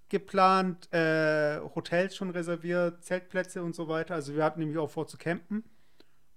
geplant, 0.09 0.93
äh, 0.93 1.61
Hotels 1.75 2.17
schon 2.17 2.31
reserviert, 2.31 3.05
Zeltplätze 3.05 3.63
und 3.63 3.75
so 3.75 3.89
weiter. 3.89 4.15
Also 4.15 4.35
wir 4.35 4.45
hatten 4.45 4.61
nämlich 4.61 4.79
auch 4.79 4.91
vor 4.91 5.07
zu 5.07 5.17
campen. 5.17 5.65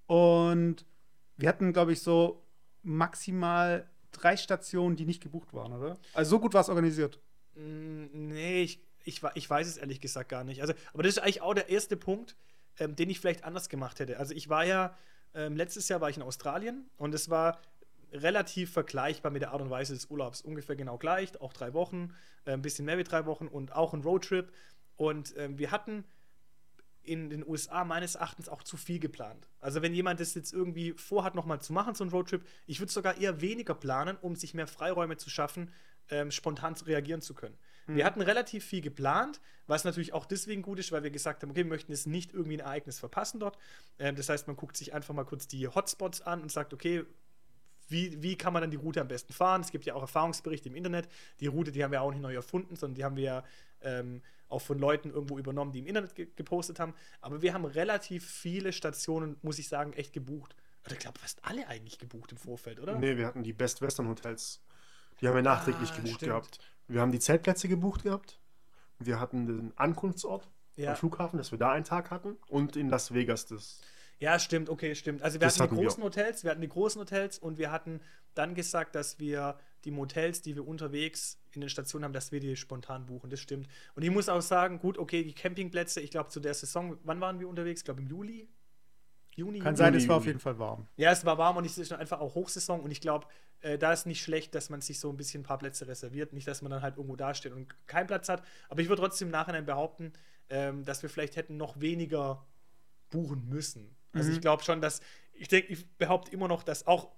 Und 0.08 0.86
wir 1.38 1.50
hatten, 1.50 1.74
glaube 1.74 1.94
ich, 1.94 2.02
so 2.02 2.44
maximal 2.82 3.88
drei 4.12 4.38
Stationen, 4.38 4.96
die 4.96 5.06
nicht 5.06 5.22
gebucht 5.22 5.54
waren, 5.54 5.74
oder? 5.74 5.98
Also 6.14 6.32
so 6.32 6.40
gut 6.40 6.54
war 6.54 6.62
es 6.62 6.70
organisiert. 6.70 7.20
Mm, 7.56 8.06
Nee, 8.14 8.64
ich, 8.64 8.80
ich, 9.04 9.22
ich 9.36 9.50
weiß 9.50 9.68
es 9.68 9.78
ehrlich 9.78 10.02
gesagt 10.02 10.30
gar 10.30 10.44
nicht. 10.44 10.62
Also, 10.62 10.74
aber 10.94 11.04
das 11.04 11.14
ist 11.14 11.20
eigentlich 11.20 11.42
auch 11.42 11.54
der 11.54 11.70
erste 11.70 11.98
Punkt, 11.98 12.36
ähm, 12.80 12.96
den 12.96 13.10
ich 13.10 13.20
vielleicht 13.20 13.44
anders 13.44 13.70
gemacht 13.70 14.00
hätte. 14.00 14.18
Also 14.18 14.34
ich 14.34 14.50
war 14.50 14.66
ja, 14.66 14.98
ähm, 15.34 15.56
letztes 15.56 15.90
Jahr 15.90 16.02
war 16.02 16.10
ich 16.10 16.18
in 16.18 16.24
Australien 16.24 16.90
und 16.98 17.14
es 17.14 17.30
war 17.30 17.60
relativ 18.12 18.72
vergleichbar 18.72 19.32
mit 19.32 19.42
der 19.42 19.52
Art 19.52 19.62
und 19.62 19.70
Weise 19.70 19.94
des 19.94 20.06
Urlaubs. 20.08 20.42
Ungefähr 20.42 20.76
genau 20.76 20.98
gleich, 20.98 21.40
auch 21.42 21.54
drei 21.54 21.74
Wochen, 21.74 22.14
äh, 22.46 22.52
ein 22.52 22.62
bisschen 22.62 22.86
mehr 22.86 22.98
wie 22.98 23.04
drei 23.04 23.26
Wochen 23.26 23.48
und 23.48 23.74
auch 23.74 23.94
ein 23.94 24.02
Roadtrip. 24.02 24.52
Und 24.96 25.34
ähm, 25.38 25.58
wir 25.58 25.72
hatten 25.72 26.04
in 27.10 27.30
den 27.30 27.46
USA 27.46 27.84
meines 27.84 28.16
Erachtens 28.16 28.48
auch 28.48 28.62
zu 28.64 28.78
viel 28.78 29.00
geplant. 29.00 29.50
Also 29.60 29.82
wenn 29.82 29.94
jemand 29.96 30.20
das 30.20 30.36
jetzt 30.36 30.54
irgendwie 30.54 30.94
vorhat, 30.94 31.34
nochmal 31.34 31.60
zu 31.60 31.74
machen, 31.74 31.96
so 31.96 32.04
einen 32.04 32.12
Roadtrip, 32.12 32.46
ich 32.68 32.80
würde 32.80 32.92
sogar 32.92 33.18
eher 33.18 33.42
weniger 33.42 33.74
planen, 33.74 34.16
um 34.22 34.36
sich 34.36 34.54
mehr 34.54 34.68
Freiräume 34.68 35.18
zu 35.18 35.30
schaffen, 35.30 35.72
ähm, 36.10 36.30
spontan 36.30 36.76
zu 36.76 36.86
reagieren 36.86 37.22
zu 37.22 37.34
können. 37.34 37.58
Wir 37.88 38.06
hatten 38.06 38.22
relativ 38.22 38.64
viel 38.64 38.82
geplant, 38.82 39.42
was 39.66 39.84
natürlich 39.84 40.14
auch 40.14 40.28
deswegen 40.28 40.62
gut 40.62 40.78
ist, 40.78 40.92
weil 40.92 41.02
wir 41.02 41.10
gesagt 41.10 41.42
haben, 41.42 41.50
okay, 41.50 41.64
wir 41.64 41.66
möchten 41.66 41.92
jetzt 41.92 42.06
nicht 42.06 42.34
irgendwie 42.34 42.58
ein 42.58 42.60
Ereignis 42.60 43.00
verpassen 43.00 43.40
dort. 43.40 43.58
Ähm, 43.98 44.16
das 44.16 44.30
heißt, 44.30 44.46
man 44.46 44.56
guckt 44.56 44.78
sich 44.78 44.94
einfach 44.94 45.16
mal 45.16 45.24
kurz 45.24 45.48
die 45.48 45.68
Hotspots 45.68 46.22
an 46.22 46.44
und 46.44 46.52
sagt, 46.52 46.72
okay, 46.72 47.04
wie, 47.90 48.22
wie 48.22 48.36
kann 48.38 48.54
man 48.54 48.62
dann 48.62 48.72
die 48.72 48.78
Route 48.78 49.02
am 49.02 49.08
besten 49.08 49.34
fahren? 49.34 49.62
Es 49.62 49.72
gibt 49.72 49.86
ja 49.86 49.94
auch 49.96 50.02
Erfahrungsberichte 50.02 50.70
im 50.70 50.76
Internet. 50.76 51.08
Die 51.40 51.48
Route, 51.48 51.72
die 51.72 51.84
haben 51.84 51.92
wir 51.92 52.02
auch 52.02 52.12
nicht 52.12 52.22
neu 52.22 52.34
erfunden, 52.36 52.76
sondern 52.76 52.96
die 52.96 53.04
haben 53.04 53.16
wir 53.16 53.24
ja 53.24 53.44
ähm, 53.82 54.22
auch 54.48 54.60
von 54.62 54.80
Leuten 54.80 55.12
irgendwo 55.12 55.38
übernommen, 55.38 55.72
die 55.72 55.80
im 55.80 55.88
Internet 55.88 56.16
ge 56.16 56.28
gepostet 56.36 56.80
haben. 56.80 56.94
Aber 57.22 57.42
wir 57.42 57.54
haben 57.54 57.66
relativ 57.66 58.26
viele 58.30 58.74
Stationen, 58.74 59.38
muss 59.42 59.60
ich 59.60 59.68
sagen, 59.70 59.94
echt 59.94 60.14
gebucht. 60.14 60.56
Oder 60.86 60.94
ich 60.94 61.00
glaube, 61.00 61.20
fast 61.20 61.44
alle 61.46 61.68
eigentlich 61.68 62.00
gebucht 62.00 62.32
im 62.32 62.38
Vorfeld, 62.38 62.80
oder? 62.80 62.98
Nee, 62.98 63.18
wir 63.18 63.28
hatten 63.28 63.44
die 63.44 63.54
Best 63.54 63.82
Western 63.82 64.08
Hotels. 64.08 64.62
Die 65.22 65.28
haben 65.28 65.36
wir 65.36 65.42
nachträglich 65.42 65.92
Ah, 65.92 65.96
gebucht 65.98 66.16
stimmt. 66.16 66.30
gehabt. 66.32 66.60
Wir 66.88 67.02
haben 67.02 67.12
die 67.12 67.20
Zeltplätze 67.20 67.68
gebucht 67.68 68.04
gehabt. 68.04 68.40
Wir 68.98 69.20
hatten 69.20 69.46
den 69.46 69.74
Ankunftsort 69.78 70.50
Ja. 70.78 70.92
am 70.92 70.96
Flughafen, 70.96 71.38
dass 71.38 71.52
wir 71.52 71.60
da 71.60 71.72
einen 71.72 71.84
Tag 71.86 72.10
hatten. 72.10 72.38
Und 72.48 72.76
in 72.76 72.90
Las 72.90 73.14
Vegas 73.14 73.46
das. 73.46 73.82
Ja, 74.20 74.38
stimmt, 74.38 74.70
okay, 74.70 74.96
stimmt. 74.96 75.22
Also 75.22 75.36
wir 75.36 75.48
Das 75.48 75.60
hatten 75.60 75.76
die 75.76 75.76
hatten 75.76 75.82
wir 75.82 75.88
großen 75.88 76.04
Hotels, 76.04 76.44
wir 76.44 76.52
hatten 76.52 76.62
die 76.62 76.68
großen 76.70 77.00
Hotels 77.00 77.40
und 77.40 77.58
wir 77.58 77.72
hatten 77.72 78.02
dann 78.36 78.54
gesagt, 78.54 78.96
dass 78.96 79.20
wir 79.20 79.58
die 79.86 79.92
Motels, 79.92 80.42
die 80.42 80.56
wir 80.56 80.68
unterwegs 80.68 81.40
in 81.52 81.62
den 81.62 81.70
Stationen 81.70 82.04
haben, 82.04 82.14
dass 82.14 82.32
wir 82.32 82.42
die 82.42 82.56
spontan 82.58 83.06
buchen. 83.06 83.30
Das 83.30 83.40
stimmt. 83.40 83.70
Und 83.96 84.04
ich 84.04 84.12
muss 84.12 84.28
auch 84.28 84.42
sagen, 84.42 84.80
gut, 84.80 84.98
okay, 84.98 85.24
die 85.24 85.34
Campingplätze, 85.34 86.02
ich 86.02 86.12
glaube 86.12 86.30
zu 86.30 86.40
der 86.42 86.54
Saison, 86.54 86.98
wann 87.04 87.22
waren 87.22 87.40
wir 87.40 87.48
unterwegs? 87.48 87.82
Ich 87.82 87.86
glaube 87.86 88.02
im 88.02 88.08
Juli. 88.08 88.50
Juni, 89.36 89.60
Kann 89.60 89.68
Juli? 89.68 89.78
sein, 89.78 89.94
Juni, 89.94 90.04
es 90.04 90.10
war 90.10 90.18
auf 90.18 90.26
jeden 90.26 90.40
Fall 90.40 90.60
warm. 90.60 90.88
Ja, 90.98 91.12
es 91.12 91.24
war 91.24 91.38
warm 91.38 91.56
und 91.58 91.66
es 91.66 91.78
ist 91.78 91.94
einfach 91.94 92.20
auch 92.20 92.36
Hochsaison 92.36 92.82
und 92.82 92.92
ich 92.92 93.00
glaube, 93.00 93.26
äh, 93.62 93.78
da 93.78 93.94
ist 93.94 94.06
nicht 94.06 94.22
schlecht, 94.22 94.54
dass 94.54 94.70
man 94.70 94.82
sich 94.82 95.00
so 95.00 95.10
ein 95.10 95.18
bisschen 95.18 95.42
ein 95.42 95.46
paar 95.46 95.60
Plätze 95.60 95.88
reserviert. 95.88 96.34
Nicht, 96.34 96.48
dass 96.48 96.62
man 96.62 96.72
dann 96.72 96.82
halt 96.82 96.98
irgendwo 96.98 97.16
dasteht 97.16 97.54
und 97.54 97.68
keinen 97.88 98.08
Platz 98.08 98.28
hat. 98.28 98.44
Aber 98.68 98.82
ich 98.82 98.90
würde 98.90 99.02
trotzdem 99.02 99.30
im 99.30 99.32
Nachhinein 99.32 99.66
behaupten, 99.66 100.12
ähm, 100.50 100.84
dass 100.84 101.02
wir 101.04 101.10
vielleicht 101.10 101.38
hätten 101.38 101.56
noch 101.56 101.80
weniger 101.80 102.46
buchen 103.10 103.48
müssen. 103.48 103.96
Also 104.14 104.30
Mhm. 104.30 104.36
ich 104.36 104.42
glaube 104.42 104.64
schon, 104.64 104.82
dass, 104.82 105.02
ich 105.34 105.48
denke, 105.48 105.72
ich 105.72 105.88
behaupte 105.98 106.32
immer 106.32 106.48
noch, 106.48 106.64
dass 106.64 106.88
auch 106.88 107.12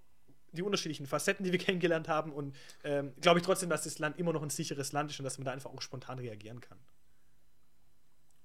die 0.53 0.61
unterschiedlichen 0.63 1.05
Facetten, 1.07 1.43
die 1.45 1.51
wir 1.51 1.59
kennengelernt 1.65 2.07
haben 2.09 2.31
und 2.33 2.55
ähm, 2.83 3.13
glaube 3.21 3.39
ich 3.39 3.45
trotzdem, 3.45 3.69
dass 3.69 3.83
das 3.83 3.99
Land 3.99 4.17
immer 4.17 4.33
noch 4.33 4.43
ein 4.43 4.49
sicheres 4.49 4.91
Land 4.91 5.11
ist 5.11 5.19
und 5.19 5.23
dass 5.23 5.37
man 5.37 5.45
da 5.45 5.51
einfach 5.51 5.71
auch 5.71 5.81
spontan 5.81 6.19
reagieren 6.19 6.59
kann. 6.61 6.77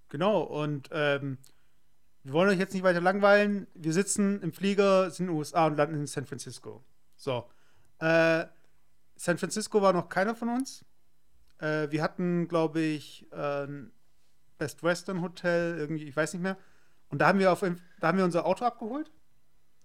Genau, 0.09 0.43
und 0.43 0.89
ähm, 0.93 1.39
wir 2.23 2.33
wollen 2.33 2.49
euch 2.51 2.59
jetzt 2.59 2.75
nicht 2.75 2.83
weiter 2.85 3.01
langweilen. 3.01 3.67
Wir 3.75 3.93
sitzen 3.93 4.41
im 4.43 4.53
Flieger, 4.53 5.11
sind 5.11 5.27
in 5.27 5.33
den 5.33 5.39
USA 5.39 5.67
und 5.67 5.77
landen 5.77 5.97
in 5.97 6.07
San 6.07 6.27
Francisco. 6.27 6.85
So. 7.17 7.49
Äh, 7.99 8.47
San 9.17 9.39
Francisco 9.39 9.81
war 9.83 9.93
noch 9.93 10.09
keiner 10.09 10.35
von 10.35 10.49
uns. 10.51 10.85
Äh, 11.59 11.91
wir 11.91 12.03
hatten, 12.03 12.47
glaube 12.49 12.81
ich, 12.81 13.27
ein 13.33 13.91
Best 14.59 14.83
Western 14.83 15.23
Hotel, 15.23 15.77
irgendwie, 15.79 16.05
ich 16.05 16.17
weiß 16.17 16.35
nicht 16.35 16.43
mehr. 16.43 16.57
Und 17.09 17.19
da 17.19 17.29
haben 17.29 17.39
wir 17.39 17.53
auf 17.53 17.61
da 17.61 18.09
haben 18.09 18.19
wir 18.19 18.25
unser 18.25 18.47
Auto 18.47 18.65
abgeholt. 18.65 19.11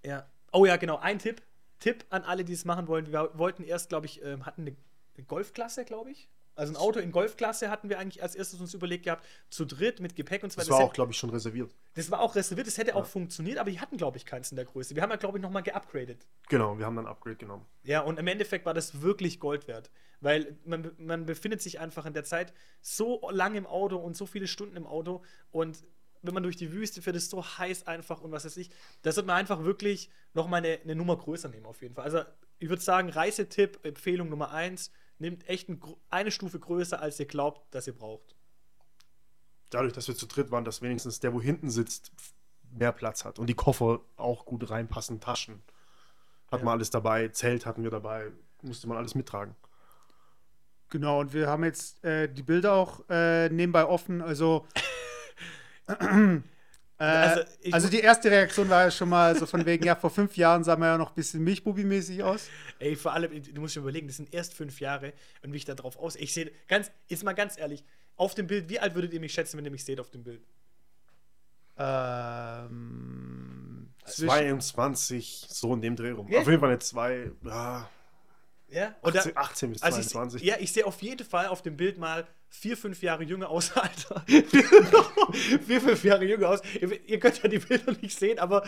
Ja. 0.05 0.27
Oh 0.51 0.65
ja, 0.65 0.77
genau. 0.77 0.97
Ein 0.97 1.19
Tipp. 1.19 1.41
Tipp 1.79 2.05
an 2.09 2.23
alle, 2.23 2.43
die 2.45 2.53
es 2.53 2.65
machen 2.65 2.87
wollen. 2.87 3.11
Wir 3.11 3.31
wollten 3.33 3.63
erst, 3.63 3.89
glaube 3.89 4.05
ich, 4.05 4.23
ähm, 4.23 4.45
hatten 4.45 4.61
eine, 4.61 4.75
Golfklasse, 5.27 5.85
glaube 5.85 6.11
ich. 6.11 6.29
Also 6.55 6.73
ein 6.73 6.77
Auto 6.77 6.99
in 6.99 7.11
Golfklasse 7.11 7.69
hatten 7.69 7.89
wir 7.89 7.97
eigentlich 7.99 8.21
als 8.23 8.35
erstes 8.35 8.59
uns 8.59 8.73
überlegt 8.73 9.05
gehabt, 9.05 9.25
zu 9.49 9.65
dritt 9.65 9.99
mit 9.99 10.15
Gepäck 10.15 10.43
und 10.43 10.51
so 10.51 10.57
Das 10.57 10.65
weiter. 10.67 10.73
war 10.73 10.79
auch, 10.79 10.87
hätte- 10.89 10.95
glaube 10.95 11.11
ich, 11.11 11.17
schon 11.17 11.29
reserviert. 11.29 11.73
das 11.93 12.09
war 12.11 12.19
auch 12.21 12.35
reserviert, 12.35 12.67
das 12.67 12.77
hätte 12.77 12.95
auch 12.95 13.05
funktioniert, 13.05 13.57
aber 13.57 13.69
die 13.71 13.79
hatten, 13.79 13.97
glaube 13.97 14.17
ich, 14.17 14.25
keins 14.25 14.51
in 14.51 14.55
der 14.57 14.65
Größe. 14.65 14.95
Wir 14.95 15.01
haben 15.03 15.11
ja, 15.11 15.15
glaube 15.15 15.37
ich, 15.37 15.41
nochmal 15.41 15.63
geupgradet. 15.63 16.27
Genau, 16.49 16.77
wir 16.77 16.85
haben 16.85 16.95
dann 16.95 17.05
ein 17.05 17.11
Upgrade 17.11 17.37
genommen. 17.37 17.65
Ja, 17.83 18.01
und 18.01 18.19
im 18.19 18.27
Endeffekt 18.27 18.65
war 18.65 18.73
das 18.73 19.01
wirklich 19.01 19.39
Gold 19.39 19.67
wert. 19.67 19.91
Weil 20.19 20.57
man, 20.65 20.91
man 20.97 21.25
befindet 21.25 21.61
sich 21.61 21.79
einfach 21.79 22.05
in 22.05 22.13
der 22.13 22.23
Zeit 22.25 22.53
so 22.81 23.29
lang 23.31 23.55
im 23.55 23.65
Auto 23.65 23.97
und 23.97 24.17
so 24.17 24.25
viele 24.25 24.47
Stunden 24.47 24.75
im 24.75 24.85
Auto 24.87 25.23
und 25.51 25.83
wenn 26.21 26.33
man 26.33 26.43
durch 26.43 26.57
die 26.57 26.71
Wüste 26.71 27.01
fährt, 27.01 27.15
ist 27.15 27.29
so 27.29 27.43
heiß 27.43 27.87
einfach 27.87 28.21
und 28.21 28.31
was 28.31 28.45
weiß 28.45 28.57
ich. 28.57 28.69
Das 29.01 29.15
wird 29.15 29.25
man 29.25 29.37
einfach 29.37 29.63
wirklich 29.63 30.09
nochmal 30.33 30.59
eine, 30.63 30.79
eine 30.83 30.95
Nummer 30.95 31.17
größer 31.17 31.49
nehmen, 31.49 31.65
auf 31.65 31.81
jeden 31.81 31.95
Fall. 31.95 32.05
Also, 32.05 32.21
ich 32.59 32.69
würde 32.69 32.81
sagen, 32.81 33.09
Reisetipp, 33.09 33.79
Empfehlung 33.83 34.29
Nummer 34.29 34.51
eins, 34.51 34.91
nehmt 35.17 35.47
echt 35.49 35.69
ein, 35.69 35.81
eine 36.09 36.31
Stufe 36.31 36.59
größer, 36.59 37.01
als 37.01 37.19
ihr 37.19 37.25
glaubt, 37.25 37.73
dass 37.73 37.87
ihr 37.87 37.95
braucht. 37.95 38.35
Dadurch, 39.71 39.93
dass 39.93 40.07
wir 40.07 40.15
zu 40.15 40.25
dritt 40.27 40.51
waren, 40.51 40.65
dass 40.65 40.81
wenigstens 40.81 41.19
der, 41.19 41.33
wo 41.33 41.41
hinten 41.41 41.69
sitzt, 41.69 42.11
mehr 42.71 42.91
Platz 42.91 43.25
hat. 43.25 43.39
Und 43.39 43.47
die 43.47 43.53
Koffer 43.53 44.01
auch 44.17 44.45
gut 44.45 44.69
reinpassen, 44.69 45.19
Taschen. 45.19 45.61
Hat 46.51 46.59
Ja. 46.59 46.65
man 46.65 46.73
alles 46.73 46.89
dabei, 46.89 47.29
Zelt 47.29 47.65
hatten 47.65 47.83
wir 47.83 47.89
dabei, 47.91 48.31
musste 48.61 48.87
man 48.87 48.97
alles 48.97 49.15
mittragen. 49.15 49.55
Genau, 50.89 51.21
und 51.21 51.33
wir 51.33 51.47
haben 51.47 51.63
jetzt 51.63 52.03
äh, 52.03 52.27
die 52.31 52.43
Bilder 52.43 52.73
auch 52.73 53.01
äh, 53.09 53.47
nebenbei 53.49 53.85
offen. 53.85 54.21
Also, 54.21 54.67
äh, 55.99 57.03
Also, 57.03 57.41
also, 57.71 57.89
die 57.89 57.99
erste 57.99 58.29
Reaktion 58.29 58.69
war 58.69 58.83
ja 58.83 58.91
schon 58.91 59.09
mal 59.09 59.35
so 59.37 59.45
von 59.45 59.65
wegen, 59.65 59.83
ja, 59.85 59.95
vor 59.95 60.09
fünf 60.11 60.37
Jahren 60.37 60.63
sah 60.63 60.75
man 60.75 60.87
ja 60.89 60.97
noch 60.97 61.09
ein 61.09 61.15
bisschen 61.15 61.43
Milchbubi-mäßig 61.43 62.21
aus. 62.23 62.47
Ey, 62.79 62.95
vor 62.95 63.13
allem, 63.13 63.31
du 63.41 63.61
musst 63.61 63.75
dir 63.75 63.79
überlegen, 63.79 64.07
das 64.07 64.17
sind 64.17 64.33
erst 64.33 64.53
fünf 64.53 64.79
Jahre 64.79 65.13
und 65.43 65.51
wie 65.53 65.57
ich 65.57 65.65
da 65.65 65.73
drauf 65.75 65.97
aus. 65.97 66.15
Ich 66.15 66.33
sehe, 66.33 66.51
ganz, 66.67 66.91
jetzt 67.07 67.23
mal 67.23 67.33
ganz 67.33 67.57
ehrlich, 67.57 67.83
auf 68.15 68.35
dem 68.35 68.45
Bild, 68.47 68.69
wie 68.69 68.79
alt 68.79 68.93
würdet 68.95 69.13
ihr 69.13 69.19
mich 69.19 69.33
schätzen, 69.33 69.57
wenn 69.57 69.65
ihr 69.65 69.71
mich 69.71 69.83
seht 69.83 69.99
auf 69.99 70.11
dem 70.11 70.23
Bild? 70.23 70.43
Ähm, 72.61 73.89
zwischen- 74.05 74.29
22, 74.29 75.45
so 75.49 75.73
in 75.73 75.81
dem 75.81 75.95
Dreh 75.95 76.11
rum. 76.11 76.27
Ja. 76.29 76.39
Auf 76.41 76.47
jeden 76.47 76.59
Fall 76.59 76.69
eine 76.69 76.79
2, 76.79 77.31
ja, 78.71 78.81
Ja? 78.81 78.95
18, 79.03 79.37
18 79.37 79.71
bis 79.71 79.81
also 79.83 79.99
ich, 79.99 80.07
22. 80.09 80.47
ja, 80.47 80.55
ich 80.59 80.71
sehe 80.71 80.85
auf 80.85 81.01
jeden 81.01 81.25
Fall 81.27 81.47
auf 81.47 81.61
dem 81.61 81.77
Bild 81.77 81.97
mal 81.97 82.27
vier, 82.47 82.75
fünf 82.75 83.01
Jahre 83.01 83.23
jünger 83.23 83.49
aus, 83.49 83.71
Alter. 83.77 84.25
vier, 84.27 85.81
fünf 85.81 86.03
Jahre 86.03 86.25
jünger 86.25 86.49
aus. 86.49 86.61
Ihr, 86.79 87.09
ihr 87.09 87.19
könnt 87.19 87.41
ja 87.41 87.49
die 87.49 87.59
Bilder 87.59 87.93
nicht 88.01 88.17
sehen, 88.17 88.39
aber 88.39 88.65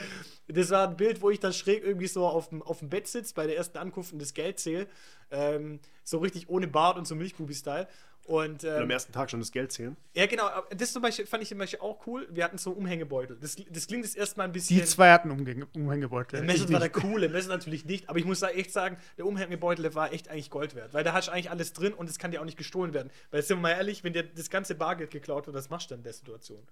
das 0.48 0.70
war 0.70 0.88
ein 0.88 0.96
Bild, 0.96 1.22
wo 1.22 1.30
ich 1.30 1.40
dann 1.40 1.54
schräg 1.54 1.84
irgendwie 1.84 2.08
so 2.08 2.26
auf 2.26 2.50
dem, 2.50 2.62
auf 2.62 2.80
dem 2.80 2.90
Bett 2.90 3.08
sitze, 3.08 3.34
bei 3.34 3.46
der 3.46 3.58
ersten 3.58 3.78
Ankunft 3.78 4.14
und 4.14 4.22
das 4.22 4.34
Geld 4.34 4.60
zähle. 4.60 4.88
Ähm, 5.32 5.80
so 6.04 6.20
richtig 6.20 6.50
ohne 6.50 6.68
Bart 6.68 6.98
und 6.98 7.08
so 7.08 7.16
Milchbubi-Style. 7.16 7.88
Und 8.26 8.64
ähm, 8.64 8.84
am 8.84 8.90
ersten 8.90 9.12
Tag 9.12 9.30
schon 9.30 9.42
das 9.42 9.52
Geld 9.52 9.72
zählen. 9.74 9.98
Ja, 10.14 10.26
genau. 10.28 10.48
Das 10.78 10.94
zum 10.94 11.02
Beispiel 11.02 11.26
fand 11.26 11.44
ich 11.44 11.50
zum 11.50 11.58
Beispiel 11.58 11.80
auch 11.80 12.08
cool. 12.08 12.26
Wir 12.32 12.46
hatten 12.46 12.58
so 12.58 12.72
Umhängebeutel. 12.72 13.38
Das, 13.40 13.58
das 13.70 13.88
klingt 13.88 14.06
jetzt 14.06 14.16
erstmal 14.16 14.48
ein 14.48 14.54
bisschen. 14.54 14.78
die 14.78 14.86
zwei 14.86 15.12
hatten 15.12 15.30
Umgänge, 15.30 15.68
Umhängebeutel. 15.76 16.40
Der 16.40 16.46
Messer 16.46 16.72
war 16.72 16.80
der 16.80 16.90
coole, 16.90 17.28
Messer 17.28 17.50
natürlich 17.50 17.84
nicht, 17.86 18.08
aber 18.10 18.20
ich 18.20 18.26
muss 18.26 18.40
da 18.40 18.50
echt 18.50 18.72
sagen, 18.72 18.98
der 19.18 19.26
Umhängebeutel, 19.26 19.94
war 19.94 20.14
echt 20.14 20.30
eigentlich 20.30 20.50
Gold 20.50 20.76
wert, 20.76 20.94
weil 20.94 21.04
da 21.04 21.14
hast 21.14 21.28
du 21.28 21.32
eigentlich 21.34 21.52
alles 21.52 21.74
drin 21.74 21.94
und 21.94 22.10
es 22.10 22.18
kann 22.18 22.32
dir 22.32 22.40
auch 22.40 22.46
nicht 22.46 22.58
gestohlen 22.58 22.94
werden. 22.94 23.12
Weil, 23.32 23.42
sind 23.42 23.58
wir 23.58 23.62
mal 23.62 23.72
ehrlich, 23.72 24.04
wenn 24.04 24.14
dir 24.14 24.24
das 24.24 24.50
ganze 24.50 24.76
Bargeld 24.76 25.12
geklaut 25.12 25.46
wird, 25.46 25.56
was 25.56 25.70
machst 25.70 25.90
du 25.90 25.96
dann 25.96 26.00
in 26.00 26.04
der 26.04 26.14
Situation? 26.14 26.66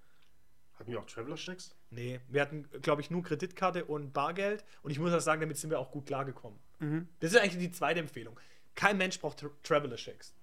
Hatten 0.75 0.91
wir 0.91 0.99
auch 0.99 1.05
Traveler-Checks? 1.05 1.75
Nee, 1.91 2.21
wir 2.29 2.41
hatten, 2.41 2.67
glaube 2.81 3.01
ich, 3.01 3.11
nur 3.11 3.21
Kreditkarte 3.21 3.85
und 3.85 4.13
Bargeld 4.13 4.63
und 4.81 4.91
ich 4.91 4.99
muss 4.99 5.13
auch 5.13 5.19
sagen, 5.19 5.41
damit 5.41 5.57
sind 5.57 5.69
wir 5.69 5.79
auch 5.79 5.91
gut 5.91 6.07
klargekommen. 6.07 6.57
Mhm. 6.79 7.07
Das 7.19 7.33
ist 7.33 7.39
eigentlich 7.39 7.59
die 7.59 7.71
zweite 7.71 7.99
Empfehlung. 7.99 8.39
Kein 8.73 8.97
Mensch 8.97 9.19
braucht 9.19 9.39
Tra 9.39 9.49
Traveler-Checks. 9.63 10.33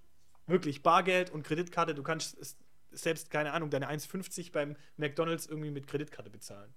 Wirklich, 0.49 0.83
Bargeld 0.83 1.31
und 1.31 1.45
Kreditkarte, 1.45 1.95
du 1.95 2.03
kannst 2.03 2.57
selbst, 2.91 3.31
keine 3.31 3.53
Ahnung, 3.53 3.71
deine 3.71 3.89
1,50 3.89 4.53
beim 4.53 4.77
McDonalds 4.97 5.47
irgendwie 5.47 5.71
mit 5.71 5.87
Kreditkarte 5.87 6.31
bezahlen. 6.31 6.75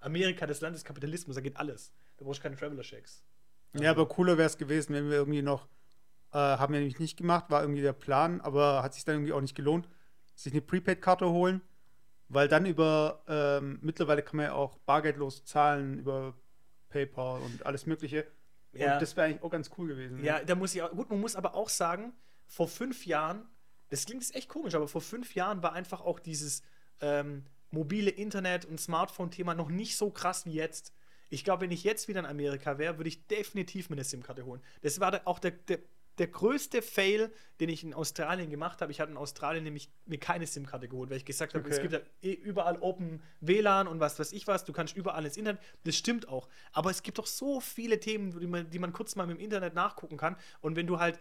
Amerika, 0.00 0.46
das 0.46 0.60
Land 0.60 0.74
des 0.74 0.84
Kapitalismus, 0.84 1.36
da 1.36 1.42
geht 1.42 1.56
alles. 1.56 1.92
Da 2.16 2.24
brauchst 2.24 2.40
du 2.40 2.44
keine 2.44 2.56
Traveler-Checks. 2.56 3.22
Ja, 3.74 3.90
aber 3.90 4.08
cooler 4.08 4.38
wäre 4.38 4.46
es 4.46 4.56
gewesen, 4.56 4.94
wenn 4.94 5.10
wir 5.10 5.16
irgendwie 5.16 5.42
noch, 5.42 5.68
äh, 6.32 6.38
haben 6.38 6.72
wir 6.72 6.80
nämlich 6.80 6.98
nicht 6.98 7.16
gemacht, 7.16 7.50
war 7.50 7.60
irgendwie 7.60 7.82
der 7.82 7.92
Plan, 7.92 8.40
aber 8.40 8.82
hat 8.82 8.94
sich 8.94 9.04
dann 9.04 9.16
irgendwie 9.16 9.32
auch 9.32 9.40
nicht 9.40 9.54
gelohnt, 9.54 9.88
sich 10.34 10.52
eine 10.52 10.62
Prepaid-Karte 10.62 11.28
holen, 11.28 11.60
weil 12.28 12.48
dann 12.48 12.64
über, 12.64 13.22
ähm, 13.28 13.78
mittlerweile 13.82 14.22
kann 14.22 14.36
man 14.36 14.46
ja 14.46 14.52
auch 14.52 14.78
bargeldlos 14.78 15.44
zahlen 15.44 15.98
über 15.98 16.34
PayPal 16.88 17.42
und 17.42 17.66
alles 17.66 17.86
Mögliche. 17.86 18.26
Ja. 18.72 18.94
Und 18.94 19.02
das 19.02 19.16
wäre 19.16 19.26
eigentlich 19.26 19.42
auch 19.42 19.50
ganz 19.50 19.70
cool 19.76 19.88
gewesen. 19.88 20.22
Ja, 20.22 20.42
da 20.42 20.54
muss 20.54 20.74
ich 20.74 20.82
auch, 20.82 20.90
gut, 20.90 21.10
man 21.10 21.20
muss 21.20 21.36
aber 21.36 21.54
auch 21.54 21.68
sagen, 21.68 22.12
vor 22.48 22.66
fünf 22.66 23.06
Jahren, 23.06 23.46
das 23.90 24.06
klingt 24.06 24.22
jetzt 24.22 24.34
echt 24.34 24.48
komisch, 24.48 24.74
aber 24.74 24.88
vor 24.88 25.00
fünf 25.00 25.34
Jahren 25.34 25.62
war 25.62 25.72
einfach 25.74 26.00
auch 26.00 26.18
dieses 26.18 26.62
ähm, 27.00 27.44
mobile 27.70 28.10
Internet 28.10 28.64
und 28.64 28.80
Smartphone-Thema 28.80 29.54
noch 29.54 29.68
nicht 29.68 29.96
so 29.96 30.10
krass 30.10 30.46
wie 30.46 30.52
jetzt. 30.54 30.92
Ich 31.30 31.44
glaube, 31.44 31.62
wenn 31.62 31.70
ich 31.70 31.84
jetzt 31.84 32.08
wieder 32.08 32.20
in 32.20 32.26
Amerika 32.26 32.78
wäre, 32.78 32.96
würde 32.98 33.08
ich 33.08 33.26
definitiv 33.26 33.90
mir 33.90 33.96
eine 33.96 34.04
SIM-Karte 34.04 34.46
holen. 34.46 34.62
Das 34.80 34.98
war 34.98 35.20
auch 35.26 35.38
der, 35.38 35.50
der, 35.50 35.78
der 36.16 36.26
größte 36.26 36.80
Fail, 36.80 37.30
den 37.60 37.68
ich 37.68 37.84
in 37.84 37.92
Australien 37.92 38.48
gemacht 38.48 38.80
habe. 38.80 38.90
Ich 38.90 39.00
hatte 39.00 39.12
in 39.12 39.18
Australien 39.18 39.62
nämlich 39.62 39.90
mir 40.06 40.18
keine 40.18 40.46
SIM-Karte 40.46 40.88
geholt, 40.88 41.10
weil 41.10 41.18
ich 41.18 41.26
gesagt 41.26 41.52
habe, 41.54 41.68
es 41.68 41.78
Okay. 41.78 41.88
gibt 41.88 41.92
ja 41.92 42.30
eh 42.30 42.32
überall 42.32 42.78
Open 42.80 43.22
WLAN 43.40 43.86
und 43.86 44.00
was 44.00 44.18
weiß 44.18 44.32
ich 44.32 44.46
was. 44.46 44.64
Du 44.64 44.72
kannst 44.72 44.96
überall 44.96 45.24
ins 45.26 45.36
Internet. 45.36 45.60
Das 45.84 45.96
stimmt 45.96 46.28
auch. 46.28 46.48
Aber 46.72 46.90
es 46.90 47.02
gibt 47.02 47.18
doch 47.18 47.26
so 47.26 47.60
viele 47.60 48.00
Themen, 48.00 48.40
die 48.40 48.46
man, 48.46 48.70
die 48.70 48.78
man 48.78 48.94
kurz 48.94 49.14
mal 49.14 49.30
im 49.30 49.38
Internet 49.38 49.74
nachgucken 49.74 50.16
kann. 50.16 50.36
Und 50.60 50.76
wenn 50.76 50.86
du 50.86 50.98
halt 50.98 51.20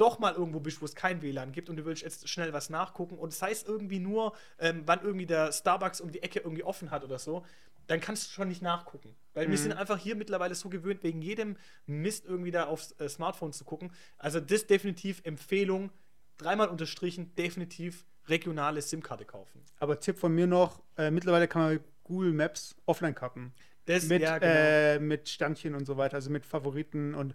doch 0.00 0.18
mal 0.18 0.34
irgendwo 0.34 0.60
bist, 0.60 0.80
wo 0.80 0.86
es 0.86 0.94
kein 0.94 1.20
WLAN 1.22 1.52
gibt 1.52 1.68
und 1.68 1.76
du 1.76 1.84
willst 1.84 2.02
jetzt 2.02 2.28
schnell 2.28 2.52
was 2.52 2.70
nachgucken 2.70 3.18
und 3.18 3.32
es 3.32 3.42
heißt 3.42 3.68
irgendwie 3.68 3.98
nur, 3.98 4.34
ähm, 4.58 4.82
wann 4.86 5.02
irgendwie 5.02 5.26
der 5.26 5.52
Starbucks 5.52 6.00
um 6.00 6.10
die 6.10 6.22
Ecke 6.22 6.40
irgendwie 6.40 6.64
offen 6.64 6.90
hat 6.90 7.04
oder 7.04 7.18
so, 7.18 7.44
dann 7.86 8.00
kannst 8.00 8.26
du 8.26 8.30
schon 8.30 8.48
nicht 8.48 8.62
nachgucken. 8.62 9.16
Weil 9.34 9.50
wir 9.50 9.58
sind 9.58 9.72
einfach 9.72 9.98
hier 9.98 10.14
mittlerweile 10.14 10.54
so 10.54 10.68
gewöhnt, 10.68 11.02
wegen 11.02 11.22
jedem 11.22 11.56
Mist 11.86 12.24
irgendwie 12.24 12.52
da 12.52 12.66
aufs 12.66 12.92
äh, 13.00 13.08
Smartphone 13.08 13.52
zu 13.52 13.64
gucken. 13.64 13.92
Also 14.16 14.38
das 14.38 14.66
definitiv 14.66 15.20
Empfehlung, 15.24 15.90
dreimal 16.38 16.68
unterstrichen, 16.68 17.34
definitiv 17.34 18.04
regionale 18.28 18.80
SIM-Karte 18.80 19.24
kaufen. 19.24 19.60
Aber 19.80 19.98
Tipp 19.98 20.18
von 20.18 20.32
mir 20.32 20.46
noch, 20.46 20.82
äh, 20.96 21.10
mittlerweile 21.10 21.48
kann 21.48 21.62
man 21.62 21.80
Google 22.04 22.32
Maps 22.32 22.76
Offline-Karten. 22.86 23.52
Das, 23.86 24.04
Mit, 24.04 24.22
ja, 24.22 24.38
genau. 24.38 24.52
äh, 24.52 24.98
mit 25.00 25.28
Sternchen 25.28 25.74
und 25.74 25.84
so 25.84 25.96
weiter, 25.96 26.14
also 26.14 26.30
mit 26.30 26.46
Favoriten 26.46 27.14
und 27.14 27.34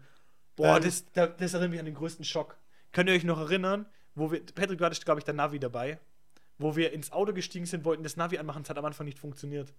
Boah, 0.55 0.77
ähm, 0.77 0.83
das, 0.83 1.05
da- 1.13 1.27
das 1.27 1.53
erinnert 1.53 1.71
mich 1.71 1.79
an 1.79 1.85
den 1.85 1.95
größten 1.95 2.25
Schock. 2.25 2.57
Könnt 2.91 3.09
ihr 3.09 3.15
euch 3.15 3.23
noch 3.23 3.39
erinnern, 3.39 3.85
wo 4.15 4.31
wir, 4.31 4.45
Patrick, 4.45 4.77
du 4.79 4.85
hattest, 4.85 5.05
glaube 5.05 5.19
ich, 5.19 5.25
der 5.25 5.33
Navi 5.33 5.59
dabei, 5.59 5.99
wo 6.57 6.75
wir 6.75 6.93
ins 6.93 7.11
Auto 7.11 7.33
gestiegen 7.33 7.65
sind, 7.65 7.83
wollten 7.83 8.03
das 8.03 8.15
Navi 8.15 8.37
anmachen, 8.37 8.61
es 8.63 8.69
hat 8.69 8.77
am 8.77 8.85
Anfang 8.85 9.05
nicht 9.05 9.19
funktioniert. 9.19 9.73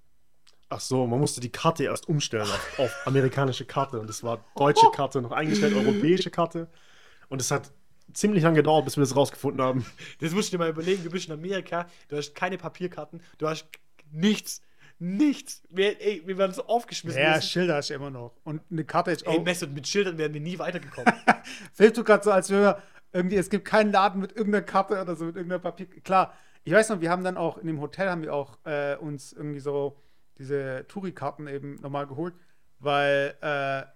Ach 0.69 0.81
so, 0.81 1.07
man 1.07 1.21
musste 1.21 1.41
die 1.41 1.51
Karte 1.51 1.85
erst 1.85 2.09
umstellen 2.09 2.43
auf, 2.43 2.79
auf 2.79 3.07
amerikanische 3.07 3.65
Karte. 3.65 4.01
Und 4.01 4.11
es 4.11 4.23
war 4.25 4.45
deutsche 4.57 4.91
Karte 4.95 5.23
noch 5.23 5.33
eingestellt, 5.33 5.75
europäische 5.75 6.31
Karte. 6.31 6.69
Und 7.29 7.41
es 7.41 7.51
hat 7.51 7.71
ziemlich 8.13 8.43
lange 8.43 8.57
gedauert, 8.57 8.85
bis 8.85 8.97
wir 8.97 9.03
das 9.03 9.17
rausgefunden 9.17 9.63
haben. 9.63 9.87
Das 10.21 10.33
musst 10.33 10.49
du 10.53 10.57
dir 10.57 10.65
mal 10.65 10.71
überlegen, 10.71 11.03
du 11.05 11.11
bist 11.11 11.27
in 11.29 11.33
Amerika, 11.33 11.87
du 12.09 12.17
hast 12.17 12.35
keine 12.35 12.59
Papierkarten, 12.59 13.23
du 13.39 13.49
hast 13.49 13.67
nichts, 14.11 14.61
nichts. 14.99 15.63
Wir, 15.71 16.01
ey, 16.01 16.23
wir 16.27 16.39
werden 16.39 16.53
so 16.53 16.67
aufgeschmissen. 16.67 17.21
ja, 17.21 17.35
sind- 17.35 17.45
Schilder 17.45 17.81
du 17.81 17.95
immer 17.95 18.11
noch. 18.11 18.37
Und 18.45 18.63
eine 18.71 18.85
Karte 18.85 19.11
ist 19.11 19.27
ey, 19.27 19.39
auch. 19.39 19.45
Messer 19.45 19.67
mit 19.67 19.87
Schildern 19.87 20.19
wären 20.19 20.33
wir 20.35 20.41
nie 20.41 20.59
weitergekommen. 20.59 21.13
Filmst 21.73 21.99
du 21.99 22.05
gerade 22.05 22.25
so, 22.25 22.31
als 22.31 22.51
wäre 22.51 22.81
irgendwie, 23.13 23.37
es 23.37 23.51
gibt 23.51 23.65
keinen 23.65 23.93
Laden 23.93 24.21
mit 24.21 24.33
irgendeiner 24.37 24.65
Karte 24.65 25.01
oder 25.01 25.17
so, 25.17 25.25
mit 25.27 25.37
irgendeiner 25.37 25.61
Papier. 25.61 25.87
Klar, 26.03 26.35
ich 26.65 26.73
weiß 26.73 26.89
noch, 26.91 27.01
wir 27.01 27.11
haben 27.11 27.25
dann 27.25 27.37
auch 27.37 27.59
in 27.59 27.67
dem 27.67 27.81
Hotel 27.81 28.09
haben 28.09 28.23
wir 28.23 28.35
auch 28.35 28.59
äh, 28.65 28.97
uns 28.97 29.33
irgendwie 29.33 29.61
so 29.61 30.01
diese 30.39 30.85
Touri-Karten 30.89 31.47
eben 31.47 31.77
nochmal 31.77 32.07
geholt, 32.07 32.35
weil 32.79 33.35
äh, 33.41 33.87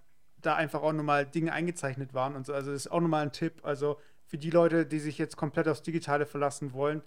da 0.41 0.55
einfach 0.55 0.81
auch 0.81 0.93
nochmal 0.93 1.25
Dinge 1.25 1.53
eingezeichnet 1.53 2.13
waren 2.13 2.35
und 2.35 2.45
so. 2.45 2.53
Also 2.53 2.71
das 2.71 2.85
ist 2.85 2.91
auch 2.91 2.99
nochmal 3.01 3.23
ein 3.23 3.31
Tipp. 3.31 3.59
Also 3.63 3.99
für 4.25 4.37
die 4.37 4.49
Leute, 4.49 4.85
die 4.85 4.99
sich 4.99 5.17
jetzt 5.17 5.35
komplett 5.37 5.67
aufs 5.67 5.83
Digitale 5.83 6.25
verlassen 6.25 6.73
wollen, 6.73 7.03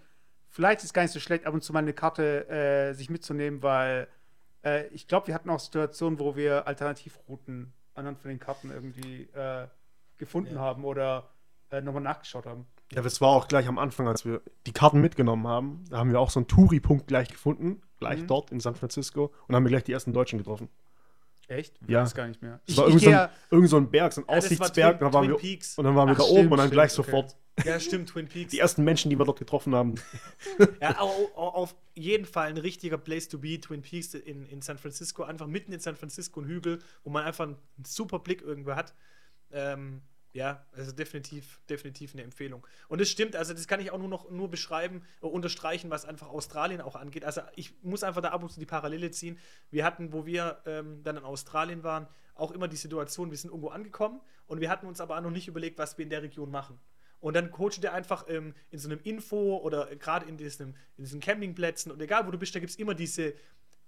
vielleicht 0.54 0.78
ist 0.78 0.84
es 0.86 0.92
gar 0.92 1.02
nicht 1.02 1.10
so 1.12 1.18
schlecht, 1.20 1.46
ab 1.46 1.52
und 1.52 1.62
zu 1.64 1.72
mal 1.72 1.80
eine 1.80 1.92
Karte 1.92 2.48
äh, 2.48 2.92
sich 2.94 3.10
mitzunehmen, 3.10 3.62
weil 3.62 4.06
äh, 4.64 4.86
ich 4.88 5.08
glaube, 5.08 5.26
wir 5.26 5.34
hatten 5.34 5.50
auch 5.50 5.58
Situationen, 5.58 6.18
wo 6.20 6.36
wir 6.36 6.66
Alternativrouten 6.68 7.72
anhand 7.94 8.20
von 8.20 8.28
den 8.28 8.38
Karten 8.38 8.70
irgendwie 8.70 9.24
äh, 9.34 9.66
gefunden 10.16 10.54
Ja. 10.54 10.60
haben 10.60 10.84
oder 10.84 11.28
äh, 11.70 11.80
nochmal 11.80 12.02
nachgeschaut 12.02 12.46
haben. 12.46 12.66
Ja, 12.92 13.02
das 13.02 13.20
war 13.20 13.30
auch 13.30 13.48
gleich 13.48 13.66
am 13.66 13.78
Anfang, 13.78 14.06
als 14.06 14.24
wir 14.24 14.42
die 14.66 14.72
Karten 14.72 15.00
mitgenommen 15.00 15.48
haben. 15.48 15.84
Da 15.90 15.98
haben 15.98 16.12
wir 16.12 16.20
auch 16.20 16.30
so 16.30 16.38
einen 16.38 16.46
Touri-Punkt 16.46 17.08
gleich 17.08 17.28
gefunden, 17.28 17.82
gleich 17.98 18.22
Mhm. 18.22 18.26
dort 18.28 18.52
in 18.52 18.60
San 18.60 18.76
Francisco. 18.76 19.32
Und 19.48 19.56
haben 19.56 19.64
wir 19.64 19.70
gleich 19.70 19.84
die 19.84 19.92
ersten 19.92 20.12
Deutschen 20.12 20.38
getroffen. 20.38 20.68
Echt? 21.48 21.78
Ja. 21.86 22.02
weiß 22.02 22.14
gar 22.14 22.26
nicht 22.28 22.40
mehr. 22.42 22.60
Es 22.66 22.72
Ich, 22.72 22.76
war 22.78 22.88
ich 22.88 22.94
irgend 22.94 23.04
so, 23.04 23.10
ein, 23.10 23.28
irgend 23.50 23.70
so 23.70 23.76
ein 23.78 23.90
Berg, 23.90 24.12
so 24.12 24.20
ein 24.22 24.24
Ja, 24.28 24.34
das 24.36 24.44
war 24.44 24.46
Aussichtsberg. 24.66 24.98
Twin- 24.98 25.06
da 25.08 25.12
waren 25.12 25.22
Twin 25.24 25.30
wir, 25.32 25.38
Peaks. 25.38 25.78
und 25.78 25.84
dann 25.84 25.94
waren 25.96 26.08
wir 26.08 26.12
Ach, 26.14 26.18
da 26.18 26.24
stimmt, 26.24 26.38
oben 26.38 26.48
und 26.52 26.58
dann 26.58 26.66
stimmt, 26.66 26.72
gleich 26.72 26.98
okay. 26.98 27.10
sofort 27.10 27.36
ja, 27.64 27.78
stimmt, 27.78 28.08
Twin 28.08 28.26
Peaks. 28.26 28.50
die 28.50 28.58
ersten 28.58 28.82
Menschen, 28.82 29.10
die 29.10 29.18
wir 29.18 29.24
dort 29.24 29.38
getroffen 29.38 29.74
haben. 29.76 29.94
Ja, 30.80 30.98
au- 31.00 31.30
au- 31.36 31.48
auf 31.54 31.74
jeden 31.94 32.24
Fall 32.24 32.48
ein 32.48 32.56
richtiger 32.56 32.98
Place 32.98 33.28
to 33.28 33.38
be, 33.38 33.60
Twin 33.60 33.82
Peaks 33.82 34.14
in, 34.14 34.46
in 34.46 34.60
San 34.62 34.76
Francisco, 34.78 35.22
einfach 35.22 35.46
mitten 35.46 35.72
in 35.72 35.78
San 35.80 35.94
Francisco 35.96 36.40
ein 36.40 36.46
Hügel, 36.46 36.80
wo 37.04 37.10
man 37.10 37.24
einfach 37.24 37.44
einen 37.44 37.56
super 37.86 38.18
Blick 38.18 38.42
irgendwo 38.42 38.74
hat. 38.74 38.92
Ähm, 39.52 40.00
ja, 40.34 40.66
also 40.72 40.90
definitiv, 40.90 41.60
definitiv 41.70 42.12
eine 42.12 42.24
Empfehlung. 42.24 42.66
Und 42.88 43.00
es 43.00 43.08
stimmt, 43.08 43.36
also 43.36 43.54
das 43.54 43.68
kann 43.68 43.80
ich 43.80 43.92
auch 43.92 43.98
nur 43.98 44.08
noch 44.08 44.30
nur 44.30 44.50
beschreiben, 44.50 45.02
äh, 45.22 45.26
unterstreichen, 45.26 45.90
was 45.90 46.04
einfach 46.04 46.28
Australien 46.28 46.80
auch 46.80 46.96
angeht. 46.96 47.24
Also 47.24 47.40
ich 47.54 47.72
muss 47.82 48.02
einfach 48.02 48.20
da 48.20 48.30
ab 48.30 48.42
und 48.42 48.50
zu 48.50 48.58
die 48.58 48.66
Parallele 48.66 49.12
ziehen. 49.12 49.38
Wir 49.70 49.84
hatten, 49.84 50.12
wo 50.12 50.26
wir 50.26 50.60
ähm, 50.66 51.02
dann 51.04 51.16
in 51.16 51.22
Australien 51.22 51.84
waren, 51.84 52.08
auch 52.34 52.50
immer 52.50 52.66
die 52.66 52.76
Situation, 52.76 53.30
wir 53.30 53.38
sind 53.38 53.50
irgendwo 53.50 53.68
angekommen 53.68 54.20
und 54.48 54.60
wir 54.60 54.70
hatten 54.70 54.88
uns 54.88 55.00
aber 55.00 55.20
noch 55.20 55.30
nicht 55.30 55.46
überlegt, 55.46 55.78
was 55.78 55.96
wir 55.98 56.02
in 56.02 56.10
der 56.10 56.22
Region 56.22 56.50
machen. 56.50 56.80
Und 57.20 57.34
dann 57.34 57.52
coacht 57.52 57.82
der 57.84 57.94
einfach 57.94 58.26
ähm, 58.28 58.54
in 58.70 58.80
so 58.80 58.88
einem 58.88 59.00
Info 59.04 59.58
oder 59.58 59.94
gerade 59.96 60.26
in, 60.26 60.36
in 60.36 60.74
diesen 60.98 61.20
Campingplätzen 61.20 61.92
und 61.92 62.02
egal 62.02 62.26
wo 62.26 62.32
du 62.32 62.38
bist, 62.38 62.56
da 62.56 62.58
gibt 62.58 62.70
es 62.70 62.76
immer 62.76 62.94
diese, 62.94 63.34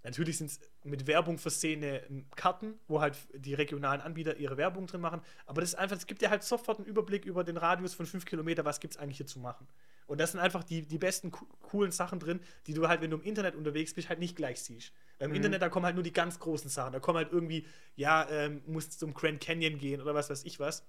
natürlich 0.06 0.38
sind 0.38 0.50
es 0.50 0.60
mit 0.82 1.06
Werbung 1.06 1.38
versehene 1.38 2.02
ähm, 2.06 2.26
Karten, 2.34 2.74
wo 2.88 3.00
halt 3.00 3.16
die 3.34 3.54
regionalen 3.54 4.00
Anbieter 4.00 4.36
ihre 4.36 4.56
Werbung 4.56 4.86
drin 4.86 5.00
machen. 5.00 5.20
Aber 5.44 5.60
das 5.60 5.70
ist 5.70 5.74
einfach, 5.76 5.96
es 5.96 6.06
gibt 6.06 6.22
dir 6.22 6.30
halt 6.30 6.42
sofort 6.42 6.78
einen 6.78 6.86
Überblick 6.86 7.24
über 7.24 7.44
den 7.44 7.56
Radius 7.56 7.94
von 7.94 8.06
fünf 8.06 8.24
Kilometer, 8.24 8.64
was 8.64 8.80
gibt 8.80 8.94
es 8.94 9.00
eigentlich 9.00 9.18
hier 9.18 9.26
zu 9.26 9.38
machen. 9.38 9.66
Und 10.06 10.18
das 10.20 10.32
sind 10.32 10.40
einfach 10.40 10.64
die, 10.64 10.82
die 10.82 10.98
besten 10.98 11.30
co- 11.30 11.46
coolen 11.62 11.90
Sachen 11.90 12.20
drin, 12.20 12.40
die 12.66 12.74
du 12.74 12.88
halt, 12.88 13.00
wenn 13.00 13.10
du 13.10 13.18
im 13.18 13.24
Internet 13.24 13.56
unterwegs 13.56 13.92
bist, 13.92 14.08
halt 14.08 14.20
nicht 14.20 14.36
gleich 14.36 14.62
siehst. 14.62 14.92
Beim 15.18 15.32
Internet, 15.34 15.62
da 15.62 15.68
kommen 15.68 15.84
halt 15.84 15.96
nur 15.96 16.04
die 16.04 16.12
ganz 16.12 16.38
großen 16.38 16.70
Sachen. 16.70 16.92
Da 16.92 17.00
kommen 17.00 17.18
halt 17.18 17.32
irgendwie, 17.32 17.66
ja, 17.96 18.28
ähm, 18.30 18.62
musst 18.66 18.98
zum 18.98 19.14
Grand 19.14 19.40
Canyon 19.40 19.78
gehen 19.78 20.00
oder 20.00 20.14
was 20.14 20.30
weiß 20.30 20.44
ich 20.44 20.60
was. 20.60 20.86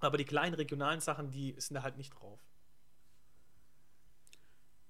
Aber 0.00 0.18
die 0.18 0.24
kleinen 0.24 0.54
regionalen 0.54 1.00
Sachen, 1.00 1.30
die 1.30 1.54
sind 1.58 1.74
da 1.76 1.82
halt 1.82 1.96
nicht 1.96 2.10
drauf. 2.10 2.40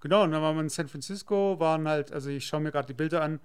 Genau, 0.01 0.25
und 0.25 0.33
dann 0.33 0.43
waren 0.43 0.57
wir 0.57 0.63
in 0.63 0.69
San 0.69 0.89
Francisco, 0.89 1.61
waren 1.61 1.87
halt, 1.87 2.11
also 2.11 2.29
ich 2.31 2.45
schaue 2.45 2.61
mir 2.61 2.73
gerade 2.73 2.89
die 2.89 2.95
Bilder 2.95 3.23
an, 3.23 3.39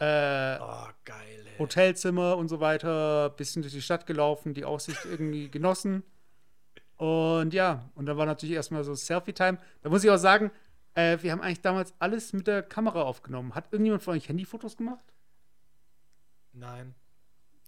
äh, 0.00 0.58
Oh, 0.60 0.88
geil. 1.04 1.46
Ey. 1.46 1.58
Hotelzimmer 1.58 2.36
und 2.36 2.48
so 2.48 2.60
weiter, 2.60 3.30
bisschen 3.30 3.62
durch 3.62 3.74
die 3.74 3.82
Stadt 3.82 4.06
gelaufen, 4.06 4.54
die 4.54 4.64
Aussicht 4.64 5.04
irgendwie 5.04 5.50
genossen. 5.50 6.02
Und 6.96 7.54
ja, 7.54 7.90
und 7.94 8.06
dann 8.06 8.16
war 8.16 8.26
natürlich 8.26 8.54
erstmal 8.54 8.84
so 8.84 8.94
Selfie-Time. 8.94 9.58
Da 9.82 9.88
muss 9.88 10.04
ich 10.04 10.10
auch 10.10 10.18
sagen, 10.18 10.50
äh, 10.94 11.18
wir 11.22 11.32
haben 11.32 11.40
eigentlich 11.40 11.62
damals 11.62 11.94
alles 11.98 12.32
mit 12.32 12.46
der 12.46 12.62
Kamera 12.62 13.02
aufgenommen. 13.02 13.54
Hat 13.54 13.72
irgendjemand 13.72 14.02
von 14.02 14.14
euch 14.16 14.28
Handyfotos 14.28 14.76
gemacht? 14.76 15.04
Nein. 16.52 16.94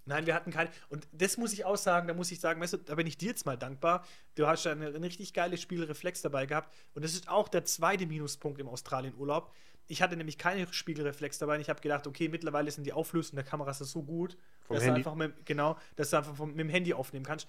Nein, 0.05 0.25
wir 0.25 0.35
hatten 0.35 0.51
keine. 0.51 0.69
Und 0.89 1.07
das 1.13 1.37
muss 1.37 1.53
ich 1.53 1.63
auch 1.63 1.77
sagen, 1.77 2.07
da 2.07 2.13
muss 2.13 2.31
ich 2.31 2.39
sagen, 2.39 2.59
weißt 2.59 2.73
du, 2.73 2.77
da 2.77 2.95
bin 2.95 3.07
ich 3.07 3.17
dir 3.17 3.29
jetzt 3.29 3.45
mal 3.45 3.57
dankbar. 3.57 4.05
Du 4.35 4.47
hast 4.47 4.65
ja 4.65 4.73
eine, 4.73 4.87
eine 4.87 5.01
richtig 5.01 5.33
geile 5.33 5.57
Spiegelreflex 5.57 6.21
dabei 6.21 6.45
gehabt. 6.45 6.73
Und 6.93 7.05
das 7.05 7.13
ist 7.13 7.29
auch 7.29 7.47
der 7.47 7.63
zweite 7.63 8.05
Minuspunkt 8.05 8.59
im 8.59 8.67
Australien-Urlaub. 8.67 9.53
Ich 9.87 10.01
hatte 10.01 10.15
nämlich 10.15 10.37
keine 10.37 10.71
Spiegelreflex 10.71 11.37
dabei. 11.39 11.55
Und 11.55 11.61
ich 11.61 11.69
habe 11.69 11.81
gedacht, 11.81 12.07
okay, 12.07 12.29
mittlerweile 12.29 12.71
sind 12.71 12.85
die 12.85 12.93
Auflösungen 12.93 13.35
der 13.37 13.45
Kameras 13.45 13.79
so 13.79 14.03
gut, 14.03 14.37
Vom 14.65 14.75
dass 14.75 14.83
Handy? 14.85 15.03
du 15.03 15.09
einfach 15.09 15.15
mit, 15.15 15.45
genau, 15.45 15.77
dass 15.95 16.09
du 16.11 16.17
einfach 16.17 16.35
vom, 16.35 16.49
mit 16.51 16.59
dem 16.59 16.69
Handy 16.69 16.93
aufnehmen 16.93 17.25
kannst. 17.25 17.47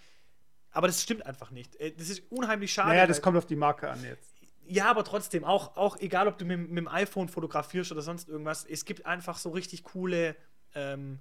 Aber 0.70 0.86
das 0.88 1.00
stimmt 1.02 1.24
einfach 1.24 1.50
nicht. 1.50 1.76
Äh, 1.76 1.92
Das 1.92 2.08
ist 2.08 2.22
unheimlich 2.32 2.72
schade. 2.72 2.88
naja, 2.90 3.06
das 3.06 3.22
kommt 3.22 3.36
auf 3.38 3.46
die 3.46 3.56
Marke 3.56 3.88
an 3.88 4.02
jetzt. 4.02 4.34
ja, 4.66 4.90
aber 4.90 5.04
trotzdem, 5.04 5.44
auch, 5.44 5.76
auch 5.76 5.96
egal, 6.00 6.26
ob 6.26 6.38
du 6.38 6.44
mit, 6.44 6.58
mit 6.68 6.78
dem 6.78 6.88
iPhone 6.88 7.28
fotografierst 7.28 7.92
oder 7.92 8.02
sonst 8.02 8.28
irgendwas, 8.28 8.64
es 8.64 8.84
gibt 8.84 9.06
einfach 9.06 9.38
so 9.38 9.50
richtig 9.50 9.84
coole, 9.84 10.34
ähm, 10.74 11.20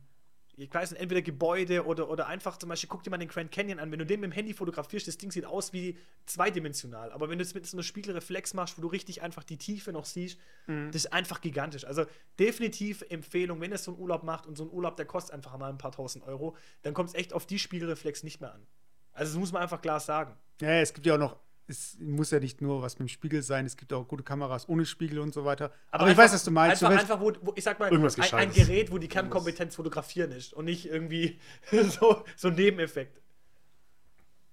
ich 0.55 0.73
weiß 0.73 0.91
nicht, 0.91 1.01
entweder 1.01 1.21
Gebäude 1.21 1.85
oder, 1.85 2.09
oder 2.09 2.27
einfach 2.27 2.57
zum 2.57 2.69
Beispiel, 2.69 2.89
guck 2.89 3.03
dir 3.03 3.09
mal 3.09 3.17
den 3.17 3.27
Grand 3.27 3.51
Canyon 3.51 3.79
an. 3.79 3.91
Wenn 3.91 3.99
du 3.99 4.05
den 4.05 4.19
mit 4.19 4.31
dem 4.31 4.33
Handy 4.33 4.53
fotografierst, 4.53 5.07
das 5.07 5.17
Ding 5.17 5.31
sieht 5.31 5.45
aus 5.45 5.73
wie 5.73 5.97
zweidimensional. 6.25 7.11
Aber 7.11 7.29
wenn 7.29 7.39
du 7.39 7.43
es 7.43 7.53
mit 7.53 7.65
so 7.65 7.75
einer 7.75 7.83
Spiegelreflex 7.83 8.53
machst, 8.53 8.77
wo 8.77 8.81
du 8.81 8.87
richtig 8.87 9.21
einfach 9.23 9.43
die 9.43 9.57
Tiefe 9.57 9.91
noch 9.91 10.05
siehst, 10.05 10.39
das 10.67 10.95
ist 10.95 11.13
einfach 11.13 11.41
gigantisch. 11.41 11.85
Also 11.85 12.05
definitiv 12.39 13.03
Empfehlung, 13.09 13.61
wenn 13.61 13.71
ihr 13.71 13.77
so 13.79 13.91
einen 13.91 13.99
Urlaub 13.99 14.23
macht 14.23 14.45
und 14.45 14.55
so 14.55 14.65
ein 14.65 14.71
Urlaub, 14.71 14.95
der 14.95 15.05
kostet 15.05 15.33
einfach 15.33 15.57
mal 15.57 15.69
ein 15.69 15.77
paar 15.77 15.91
tausend 15.91 16.23
Euro, 16.25 16.55
dann 16.83 16.93
kommt 16.93 17.09
es 17.09 17.15
echt 17.15 17.33
auf 17.33 17.45
die 17.45 17.57
Spiegelreflex 17.57 18.23
nicht 18.23 18.39
mehr 18.39 18.53
an. 18.53 18.65
Also 19.13 19.33
das 19.33 19.39
muss 19.39 19.51
man 19.51 19.61
einfach 19.61 19.81
klar 19.81 19.99
sagen. 19.99 20.35
Ja, 20.61 20.79
es 20.79 20.93
gibt 20.93 21.05
ja 21.05 21.15
auch 21.15 21.19
noch, 21.19 21.37
es 21.67 21.97
muss 21.99 22.31
ja 22.31 22.39
nicht 22.39 22.61
nur 22.61 22.81
was 22.81 22.95
mit 22.99 23.07
dem 23.07 23.09
Spiegel 23.09 23.41
sein, 23.41 23.65
es 23.65 23.77
gibt 23.77 23.93
auch 23.93 24.07
gute 24.07 24.23
Kameras 24.23 24.67
ohne 24.67 24.85
Spiegel 24.85 25.19
und 25.19 25.33
so 25.33 25.45
weiter. 25.45 25.71
Aber, 25.91 26.03
ich 26.05 26.09
einfach- 26.11 26.23
weiß, 26.23 26.33
was 26.33 26.43
du 26.43 26.51
meinst. 26.51 26.83
Einfach, 26.83 26.99
einfach 26.99 27.19
wo, 27.21 27.31
wo, 27.41 27.53
ich 27.55 27.63
sag 27.63 27.79
mal, 27.79 27.89
Irgendwas 27.91 28.19
ein, 28.19 28.33
ein. 28.39 28.51
Gerät, 28.51 28.91
wo 28.91 28.97
die 28.97 29.07
Kernkompetenz 29.07 29.75
fotografieren 29.75 30.31
ist 30.31 30.53
und 30.53 30.65
nicht 30.65 30.85
irgendwie 30.85 31.39
so, 31.71 32.23
so 32.35 32.49
ein 32.49 32.55
Nebeneffekt. 32.55 33.21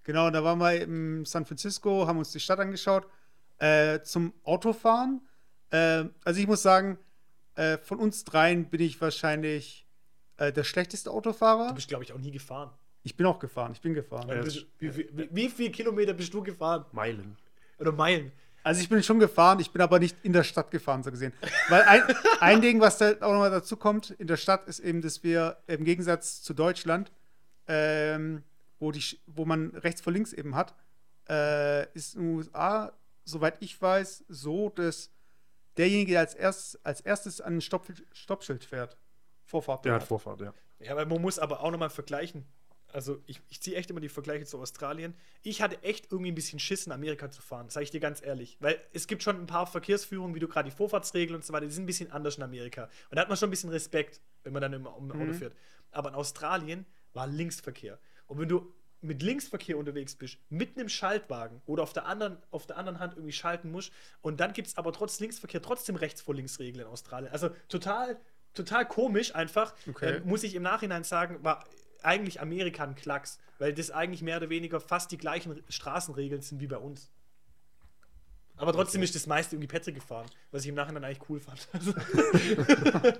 Genau, 0.05 0.31
da 0.31 0.42
waren 0.42 0.59
wir 0.59 0.81
in 0.81 1.25
San 1.25 1.44
Francisco, 1.44 2.07
haben 2.07 2.18
uns 2.18 2.33
die 2.33 2.40
Stadt 2.40 2.59
angeschaut. 2.59 3.07
Äh, 3.59 4.01
zum 4.03 4.33
Autofahren. 4.44 5.20
Äh, 5.70 6.05
also 6.25 6.40
ich 6.40 6.46
muss 6.46 6.62
sagen, 6.62 6.99
äh, 7.57 7.77
von 7.79 7.99
uns 7.99 8.25
dreien 8.25 8.70
bin 8.70 8.81
ich 8.81 9.01
wahrscheinlich 9.01 9.87
äh, 10.38 10.53
der 10.53 10.64
schlechteste 10.64 11.11
Autofahrer. 11.11 11.68
Du 11.68 11.75
bist, 11.75 11.88
glaube 11.88 12.05
ich, 12.05 12.12
auch 12.12 12.18
nie 12.18 12.31
gefahren. 12.31 12.70
Ich 13.03 13.17
bin 13.17 13.27
auch 13.27 13.39
gefahren, 13.39 13.73
ich 13.73 13.81
bin 13.81 13.95
gefahren. 13.95 14.29
Ja. 14.29 14.43
Bist- 14.43 14.67
Wie, 14.79 14.95
wie, 14.97 15.29
wie, 15.33 15.49
viele 15.49 15.71
Kilometer 15.71 16.13
bist 16.13 16.33
du 16.35 16.43
gefahren? 16.43 16.85
Meilen. 16.93 17.37
Oder 17.79 17.93
Meilen? 17.93 18.33
Also 18.63 18.83
ich 18.83 18.91
bin 18.91 19.03
schon 19.03 19.19
gefahren, 19.19 19.59
ich 19.61 19.71
bin 19.71 19.81
aber 19.81 19.99
nicht 19.99 20.17
in 20.23 20.35
der 20.35 20.45
Stadt 20.45 20.71
gefahren, 20.71 21.03
so 21.03 21.11
gesehen. 21.11 21.33
Weil 21.71 21.83
ein, 21.83 22.03
ein 22.41 22.61
Ding, 22.61 22.79
was 22.81 22.99
da 22.99 23.13
auch 23.13 23.33
nochmal 23.33 23.51
dazu 23.51 23.77
kommt, 23.77 24.11
in 24.11 24.27
der 24.27 24.37
Stadt 24.37 24.69
ist 24.69 24.81
eben, 24.81 25.01
dass 25.01 25.23
wir 25.23 25.57
im 25.67 25.85
Gegensatz 25.85 26.43
zu 26.43 26.53
Deutschland, 26.53 27.11
ähm, 27.69 28.43
wo, 28.79 28.93
die, 28.93 29.03
wo 29.27 29.47
man 29.47 29.71
rechts 29.77 30.03
vor 30.03 30.13
links 30.13 30.35
eben 30.35 30.55
hat, 30.55 30.75
äh, 31.29 31.91
ist 31.95 32.17
in 32.17 32.21
den 32.23 32.35
USA, 32.37 32.93
soweit 33.25 33.57
ich 33.61 33.81
weiß, 33.81 34.25
so, 34.29 34.69
dass 34.69 35.11
derjenige, 35.79 36.13
der 36.13 36.21
als, 36.21 36.35
erst, 36.35 36.85
als 36.85 37.01
erstes 37.01 37.41
an 37.41 37.57
ein 37.57 37.61
Stopp, 37.63 37.87
Stoppschild 38.13 38.65
fährt, 38.65 38.99
Vorfahrt. 39.47 39.87
Der 39.87 39.95
hat 39.95 40.03
Vorfahrt, 40.03 40.41
ja. 40.43 40.53
Ja, 40.81 40.93
aber 40.93 41.07
man 41.07 41.23
muss 41.23 41.39
aber 41.39 41.61
auch 41.61 41.71
nochmal 41.71 41.91
vergleichen. 41.91 42.45
Also, 42.92 43.22
ich, 43.26 43.40
ich 43.48 43.61
ziehe 43.61 43.76
echt 43.76 43.90
immer 43.90 44.00
die 44.00 44.09
Vergleiche 44.09 44.44
zu 44.44 44.59
Australien. 44.59 45.14
Ich 45.42 45.62
hatte 45.62 45.83
echt 45.83 46.11
irgendwie 46.11 46.33
ein 46.33 46.35
bisschen 46.35 46.59
Schiss, 46.59 46.87
in 46.87 46.92
Amerika 46.92 47.31
zu 47.31 47.42
fahren, 47.42 47.68
sage 47.68 47.85
ich 47.85 47.90
dir 47.90 48.00
ganz 48.00 48.22
ehrlich. 48.22 48.57
Weil 48.61 48.81
es 48.92 49.07
gibt 49.07 49.22
schon 49.22 49.37
ein 49.37 49.46
paar 49.46 49.66
Verkehrsführungen, 49.66 50.35
wie 50.35 50.40
du 50.40 50.48
gerade 50.48 50.68
die 50.68 50.76
Vorfahrtsregeln 50.76 51.37
und 51.37 51.44
so 51.44 51.53
weiter, 51.53 51.66
die 51.66 51.72
sind 51.72 51.85
ein 51.85 51.87
bisschen 51.87 52.11
anders 52.11 52.37
in 52.37 52.42
Amerika. 52.42 52.85
Und 53.11 53.16
da 53.16 53.22
hat 53.22 53.29
man 53.29 53.37
schon 53.37 53.48
ein 53.48 53.50
bisschen 53.50 53.70
Respekt, 53.70 54.20
wenn 54.42 54.53
man 54.53 54.62
dann 54.62 54.72
im, 54.72 54.87
im 54.87 55.12
Auto 55.12 55.33
fährt. 55.33 55.55
Aber 55.90 56.11
in 56.11 56.14
Australien 56.14 56.87
war 57.12 57.26
Linksverkehr. 57.26 57.98
Und 58.26 58.38
wenn 58.38 58.48
du 58.48 58.72
mit 59.03 59.22
Linksverkehr 59.22 59.79
unterwegs 59.79 60.14
bist, 60.14 60.38
mit 60.50 60.76
einem 60.76 60.88
Schaltwagen 60.88 61.62
oder 61.66 61.83
auf 61.83 61.92
der 61.92 62.07
anderen, 62.07 62.37
auf 62.50 62.66
der 62.66 62.76
anderen 62.76 62.98
Hand 62.98 63.14
irgendwie 63.14 63.33
schalten 63.33 63.70
musst 63.70 63.92
und 64.20 64.40
dann 64.40 64.53
gibt 64.53 64.68
es 64.68 64.76
aber 64.76 64.92
trotz 64.92 65.20
Linksverkehr 65.20 65.62
trotzdem 65.62 65.96
rechts 65.96 66.20
vor 66.20 66.35
links 66.35 66.59
Regeln 66.59 66.85
in 66.85 66.90
Australien. 66.90 67.33
Also 67.33 67.50
total, 67.68 68.20
total 68.53 68.87
komisch 68.87 69.35
einfach. 69.35 69.74
Okay. 69.88 70.16
Ähm, 70.16 70.29
muss 70.29 70.42
ich 70.42 70.55
im 70.55 70.62
Nachhinein 70.62 71.05
sagen, 71.05 71.42
war 71.42 71.64
eigentlich 72.05 72.41
Amerika 72.41 72.85
ein 72.85 72.95
Klacks, 72.95 73.39
weil 73.59 73.73
das 73.75 73.91
eigentlich 73.91 74.23
mehr 74.23 74.37
oder 74.39 74.51
weniger 74.51 74.81
fast 74.81 75.11
die 75.13 75.19
gleichen 75.19 75.63
Straßenregeln 75.69 76.43
sind 76.43 76.61
wie 76.61 76.67
bei 76.67 76.79
uns. 76.79 77.11
Aber 78.57 78.75
trotzdem 78.75 79.03
ist 79.03 79.15
das 79.15 79.27
meiste 79.27 79.57
irgendwie 79.57 79.69
Patrick 79.69 79.95
gefahren, 79.95 80.27
was 80.51 80.63
ich 80.65 80.69
im 80.69 80.75
Nachhinein 80.75 81.03
eigentlich 81.03 81.27
cool 81.31 81.41
fand. 81.41 81.67
Also 81.73 81.93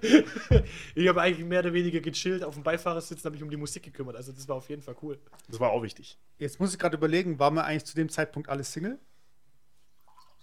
ich 0.95 1.09
habe 1.09 1.23
eigentlich 1.23 1.47
mehr 1.47 1.61
oder 1.61 1.73
weniger 1.73 2.01
gechillt 2.01 2.45
auf 2.45 2.55
dem 2.55 2.62
Beifahrersitz 2.62 3.21
und 3.21 3.25
habe 3.25 3.37
mich 3.37 3.43
um 3.43 3.49
die 3.49 3.57
Musik 3.57 3.83
gekümmert. 3.85 4.16
Also 4.16 4.33
das 4.33 4.47
war 4.49 4.57
auf 4.57 4.69
jeden 4.69 4.83
Fall 4.83 4.97
cool. 5.01 5.19
Das 5.49 5.59
war 5.59 5.71
auch 5.71 5.83
wichtig. 5.83 6.19
Jetzt 6.38 6.61
muss 6.61 6.75
ich 6.75 6.79
gerade 6.79 6.97
überlegen, 6.99 7.38
waren 7.38 7.55
wir 7.55 7.64
eigentlich 7.64 7.87
zu 7.87 7.95
dem 7.97 8.11
Zeitpunkt 8.11 8.51
alle 8.51 8.64
Single? 8.64 8.99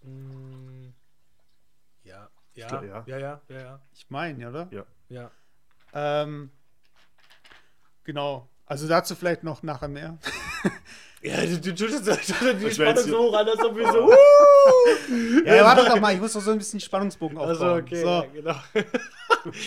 Mm, 0.02 0.88
Ja, 2.04 2.30
ja, 2.56 2.68
glaub, 2.68 2.84
ja. 2.84 3.04
ja, 3.06 3.18
ja, 3.20 3.42
ja, 3.50 3.60
ja, 3.60 3.82
Ich 3.94 4.10
meine, 4.10 4.42
ja, 4.42 4.50
oder? 4.50 4.68
Ja. 4.72 4.86
ja. 5.10 5.32
Ähm, 5.94 6.50
genau. 8.08 8.50
Also 8.66 8.88
dazu 8.88 9.16
vielleicht 9.16 9.44
noch 9.44 9.62
nachher 9.62 9.88
mehr. 9.88 10.18
Ja, 11.20 11.42
du, 11.42 11.60
du, 11.60 11.74
du, 11.74 11.88
du, 11.88 12.56
die 12.60 12.72
Spannung 12.72 13.04
so 13.04 13.18
hoch 13.18 13.34
an, 13.34 13.48
als 13.48 13.60
ob 13.60 13.76
wir 13.76 13.92
so. 13.92 14.12
Ja, 15.46 15.56
ja 15.56 15.66
warte 15.66 15.84
doch 15.86 16.00
mal, 16.00 16.14
ich 16.14 16.22
muss 16.22 16.34
doch 16.34 16.42
so 16.42 16.52
ein 16.52 16.60
bisschen 16.60 16.80
Spannungsbogen 16.80 17.38
aufbauen. 17.40 17.50
Also, 17.50 17.74
okay, 17.74 18.02
So, 18.02 18.08
ja, 18.08 18.26
genau. 18.28 18.56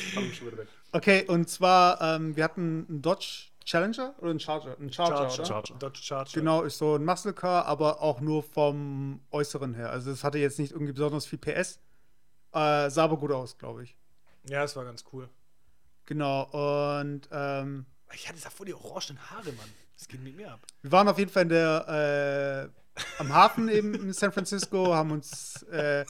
Okay, 0.93 1.25
und 1.27 1.49
zwar, 1.49 2.01
ähm, 2.01 2.37
wir 2.37 2.45
hatten 2.45 2.87
einen 2.89 3.03
Dodge 3.03 3.51
Challenger 3.65 4.15
oder 4.19 4.31
einen 4.31 4.41
Charger? 4.41 4.77
Einen 4.79 4.93
Charger, 4.93 5.33
oder? 5.33 5.45
Charger. 5.45 5.75
Dodge 5.79 6.01
Charger. 6.03 6.31
Genau, 6.33 6.63
ist 6.63 6.79
so 6.79 6.95
ein 6.95 7.05
Muscle 7.05 7.33
Car, 7.33 7.67
aber 7.67 8.01
auch 8.01 8.21
nur 8.21 8.43
vom 8.43 9.21
Äußeren 9.31 9.75
her. 9.75 9.91
Also 9.91 10.13
es 10.13 10.23
hatte 10.23 10.39
jetzt 10.39 10.59
nicht 10.59 10.73
irgendwie 10.73 10.93
besonders 10.93 11.27
viel 11.27 11.39
PS. 11.39 11.81
Äh, 12.53 12.91
sah 12.91 13.05
aber 13.05 13.17
gut 13.17 13.33
aus, 13.33 13.59
glaube 13.59 13.83
ich. 13.83 13.97
Ja, 14.49 14.63
das 14.63 14.77
war 14.77 14.85
ganz 14.85 15.05
cool. 15.13 15.29
Genau, 16.07 16.45
und 16.45 17.29
ähm, 17.31 17.87
Ich 18.15 18.29
hatte 18.29 18.41
da 18.41 18.51
voll 18.51 18.67
die 18.67 18.75
orangen 18.75 19.19
Haare, 19.31 19.53
Mann. 19.53 19.71
Das 19.99 20.09
geht 20.09 20.23
mit 20.23 20.37
mir 20.37 20.53
ab. 20.53 20.61
wir 20.83 20.93
waren 20.93 21.09
auf 21.09 21.19
jeden 21.19 21.31
Fall 21.31 21.43
in 21.43 21.49
der, 21.51 22.71
äh, 22.97 23.01
am 23.19 23.33
Hafen 23.35 23.69
eben 23.69 23.95
in 23.95 24.13
San 24.13 24.33
Francisco, 24.33 24.95
haben 24.95 25.11
uns 25.13 25.63
äh, 25.65 26.05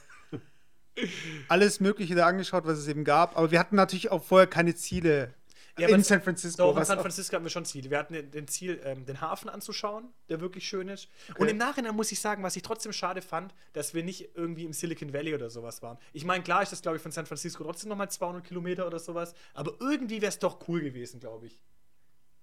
alles 1.49 1.81
Mögliche 1.81 2.15
da 2.15 2.27
angeschaut, 2.27 2.65
was 2.67 2.79
es 2.79 2.89
eben 2.89 3.05
gab. 3.05 3.37
Aber 3.37 3.51
wir 3.51 3.59
hatten 3.59 3.77
natürlich 3.77 4.11
auch 4.11 4.23
vorher 4.23 4.47
keine 4.47 4.75
Ziele 4.75 5.35
Ja, 5.79 5.89
in 5.89 6.03
San 6.03 6.21
Francisco. 6.23 6.63
Doch, 6.63 6.77
in 6.77 6.85
San 6.85 7.01
Francisco 7.01 7.35
hatten 7.35 7.45
wir 7.45 7.51
schon 7.51 7.65
Ziele. 7.65 7.91
Wir 7.91 7.99
hatten 7.99 8.31
den- 8.31 8.49
Ziel, 8.49 8.81
ähm, 8.85 9.07
den 9.07 9.21
Hafen 9.21 9.49
anzuschauen, 9.49 10.09
der 10.29 10.41
wirklich 10.41 10.69
schön 10.69 10.89
ist. 10.89 11.09
Und 11.39 11.49
im 11.49 11.57
Nachhinein 11.57 11.95
muss 11.95 12.13
ich 12.13 12.21
sagen, 12.21 12.43
was 12.43 12.55
ich 12.57 12.63
trotzdem 12.63 12.93
schade 12.93 13.23
fand, 13.23 13.55
dass 13.73 13.95
wir 13.95 14.03
nicht 14.05 14.31
irgendwie 14.37 14.65
im 14.65 14.73
Silicon 14.73 15.13
Valley 15.13 15.35
oder 15.35 15.49
sowas 15.49 15.81
waren. 15.83 15.97
Ich 16.13 16.25
meine, 16.25 16.45
klar 16.45 16.63
ist 16.63 16.71
das, 16.73 16.83
glaube 16.83 16.97
ich, 16.99 17.03
von 17.03 17.13
San 17.13 17.25
Francisco 17.27 17.65
trotzdem 17.65 17.89
nochmal 17.89 18.11
200 18.11 18.45
Kilometer 18.45 18.87
oder 18.87 18.99
sowas, 18.99 19.33
aber 19.55 19.73
irgendwie 19.81 20.21
wäre 20.21 20.29
es 20.31 20.39
doch 20.39 20.69
cool 20.69 20.81
gewesen, 20.83 21.19
glaube 21.19 21.47
ich. 21.47 21.59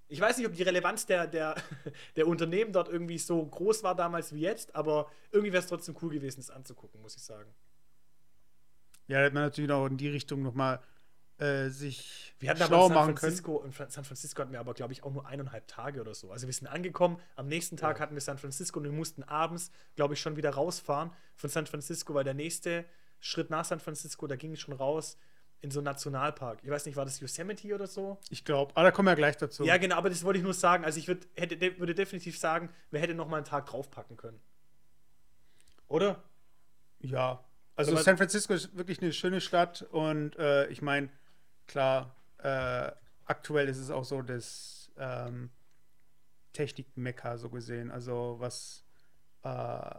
Ich 0.10 0.22
weiß 0.22 0.38
nicht, 0.38 0.48
ob 0.48 0.54
die 0.54 0.64
Relevanz 0.64 1.06
der, 1.06 1.28
der, 1.28 1.56
der 2.16 2.28
Unternehmen 2.28 2.72
dort 2.72 2.90
irgendwie 2.90 3.18
so 3.18 3.46
groß 3.46 3.84
war 3.84 3.96
damals 3.96 4.34
wie 4.34 4.42
jetzt, 4.42 4.76
aber 4.76 5.12
irgendwie 5.32 5.52
wäre 5.52 5.62
es 5.62 5.70
trotzdem 5.70 5.96
cool 6.02 6.12
gewesen, 6.12 6.40
das 6.40 6.50
anzugucken, 6.50 7.02
muss 7.02 7.16
ich 7.16 7.24
sagen. 7.24 7.54
Ja, 9.08 9.20
hätte 9.20 9.34
man 9.34 9.44
natürlich 9.44 9.72
auch 9.72 9.88
in 9.88 9.98
die 9.98 10.10
Richtung 10.10 10.42
nochmal 10.44 10.82
äh, 11.40 11.70
sich 11.70 12.34
Wir 12.40 12.50
hatten 12.50 12.62
aber 12.62 12.68
schlau 12.68 12.88
in 12.88 12.88
San 12.88 12.96
machen 12.96 13.16
können. 13.16 13.18
Francisco, 13.18 13.64
in 13.64 13.72
San 13.72 14.04
Francisco 14.04 14.42
hatten 14.42 14.52
wir 14.52 14.60
aber, 14.60 14.74
glaube 14.74 14.94
ich, 14.94 15.04
auch 15.04 15.12
nur 15.12 15.28
eineinhalb 15.28 15.68
Tage 15.68 16.02
oder 16.02 16.16
so. 16.16 16.32
Also 16.32 16.48
wir 16.48 16.54
sind 16.54 16.68
angekommen, 16.68 17.20
am 17.36 17.48
nächsten 17.48 17.78
Tag 17.78 18.00
hatten 18.00 18.16
wir 18.16 18.22
San 18.22 18.38
Francisco 18.38 18.80
und 18.80 18.86
wir 18.86 18.92
mussten 18.92 19.24
abends, 19.24 19.72
glaube 19.96 20.16
ich, 20.16 20.20
schon 20.20 20.36
wieder 20.36 20.52
rausfahren 20.52 21.12
von 21.36 21.50
San 21.50 21.68
Francisco, 21.68 22.14
weil 22.14 22.24
der 22.24 22.34
nächste 22.34 22.86
Schritt 23.20 23.50
nach 23.50 23.66
San 23.66 23.80
Francisco, 23.80 24.28
da 24.28 24.36
ging 24.36 24.54
es 24.54 24.60
schon 24.60 24.74
raus 24.74 25.18
in 25.62 25.72
so 25.72 25.80
einen 25.80 25.86
Nationalpark. 25.86 26.60
Ich 26.64 26.70
weiß 26.70 26.86
nicht, 26.86 26.96
war 26.96 27.06
das 27.06 27.20
Yosemite 27.20 27.74
oder 27.74 27.88
so? 27.88 28.18
Ich 28.30 28.46
glaube. 28.46 28.72
Aber 28.76 28.84
da 28.84 28.92
kommen 28.92 29.08
wir 29.08 29.16
gleich 29.16 29.38
dazu. 29.38 29.64
Ja, 29.66 29.78
genau, 29.78 29.96
aber 29.96 30.10
das 30.10 30.24
wollte 30.24 30.38
ich 30.38 30.44
nur 30.44 30.54
sagen. 30.54 30.86
Also 30.86 31.00
ich 31.00 31.08
würd, 31.08 31.28
hätte, 31.36 31.58
de, 31.58 31.80
würde 31.80 31.96
definitiv 31.96 32.38
sagen, 32.38 32.70
wir 32.92 33.00
hätten 33.00 33.18
noch 33.18 33.28
mal 33.28 33.38
einen 33.38 33.46
Tag 33.46 33.66
draufpacken 33.66 34.18
können. 34.18 34.40
Oder? 35.88 36.22
Ja, 37.00 37.44
also 37.76 37.92
Aber- 37.94 38.02
San 38.04 38.18
Francisco 38.18 38.54
ist 38.54 38.76
wirklich 38.78 39.02
eine 39.02 39.14
schöne 39.14 39.42
Stadt 39.42 39.84
und 39.92 40.36
äh, 40.38 40.68
ich 40.68 40.82
meine, 40.82 41.10
klar, 41.68 42.16
äh, 42.40 42.92
aktuell 43.26 43.68
ist 43.68 43.78
es 43.78 43.90
auch 43.92 44.04
so 44.06 44.22
das 44.22 44.92
ähm, 44.98 45.50
Technik-Mekka 46.54 47.38
so 47.38 47.50
gesehen. 47.50 47.92
Also 47.92 48.36
was, 48.40 48.84
äh, 49.44 49.96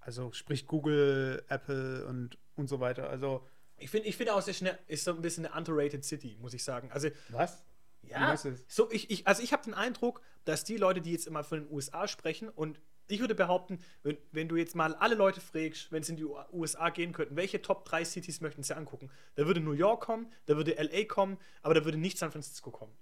also 0.00 0.32
sprich 0.32 0.66
Google, 0.66 1.44
Apple 1.48 2.06
und, 2.06 2.38
und 2.56 2.68
so 2.68 2.80
weiter. 2.80 3.08
Also 3.10 3.46
Ich 3.78 3.90
finde 3.90 4.08
ich 4.08 4.16
find 4.16 4.30
auch, 4.30 4.46
ist, 4.46 4.62
eine, 4.62 4.78
ist 4.86 5.04
so 5.04 5.12
ein 5.12 5.22
bisschen 5.22 5.46
eine 5.46 5.54
underrated 5.56 6.04
City, 6.04 6.36
muss 6.40 6.54
ich 6.54 6.64
sagen. 6.64 6.90
Also 6.92 7.08
was? 7.28 7.64
Ja, 8.02 8.36
so 8.68 8.90
ich, 8.90 9.10
ich, 9.10 9.26
also 9.26 9.42
ich 9.42 9.52
habe 9.52 9.64
den 9.64 9.74
Eindruck, 9.74 10.22
dass 10.44 10.64
die 10.64 10.76
Leute, 10.76 11.00
die 11.00 11.12
jetzt 11.12 11.26
immer 11.26 11.42
von 11.42 11.64
den 11.64 11.72
USA 11.72 12.06
sprechen, 12.06 12.48
und 12.48 12.80
ich 13.08 13.20
würde 13.20 13.34
behaupten, 13.34 13.80
wenn, 14.02 14.16
wenn 14.32 14.48
du 14.48 14.56
jetzt 14.56 14.74
mal 14.74 14.94
alle 14.94 15.14
Leute 15.14 15.40
fragst, 15.40 15.92
wenn 15.92 16.02
sie 16.02 16.12
in 16.12 16.16
die 16.16 16.26
USA 16.52 16.90
gehen 16.90 17.12
könnten, 17.12 17.36
welche 17.36 17.62
Top 17.62 17.84
3 17.84 18.04
Cities 18.04 18.40
möchten 18.40 18.62
sie 18.62 18.76
angucken? 18.76 19.10
Da 19.34 19.46
würde 19.46 19.60
New 19.60 19.72
York 19.72 20.02
kommen, 20.02 20.32
da 20.46 20.56
würde 20.56 20.74
LA 20.74 21.04
kommen, 21.04 21.38
aber 21.62 21.74
da 21.74 21.84
würde 21.84 21.98
nicht 21.98 22.18
San 22.18 22.32
Francisco 22.32 22.70
kommen. 22.70 22.96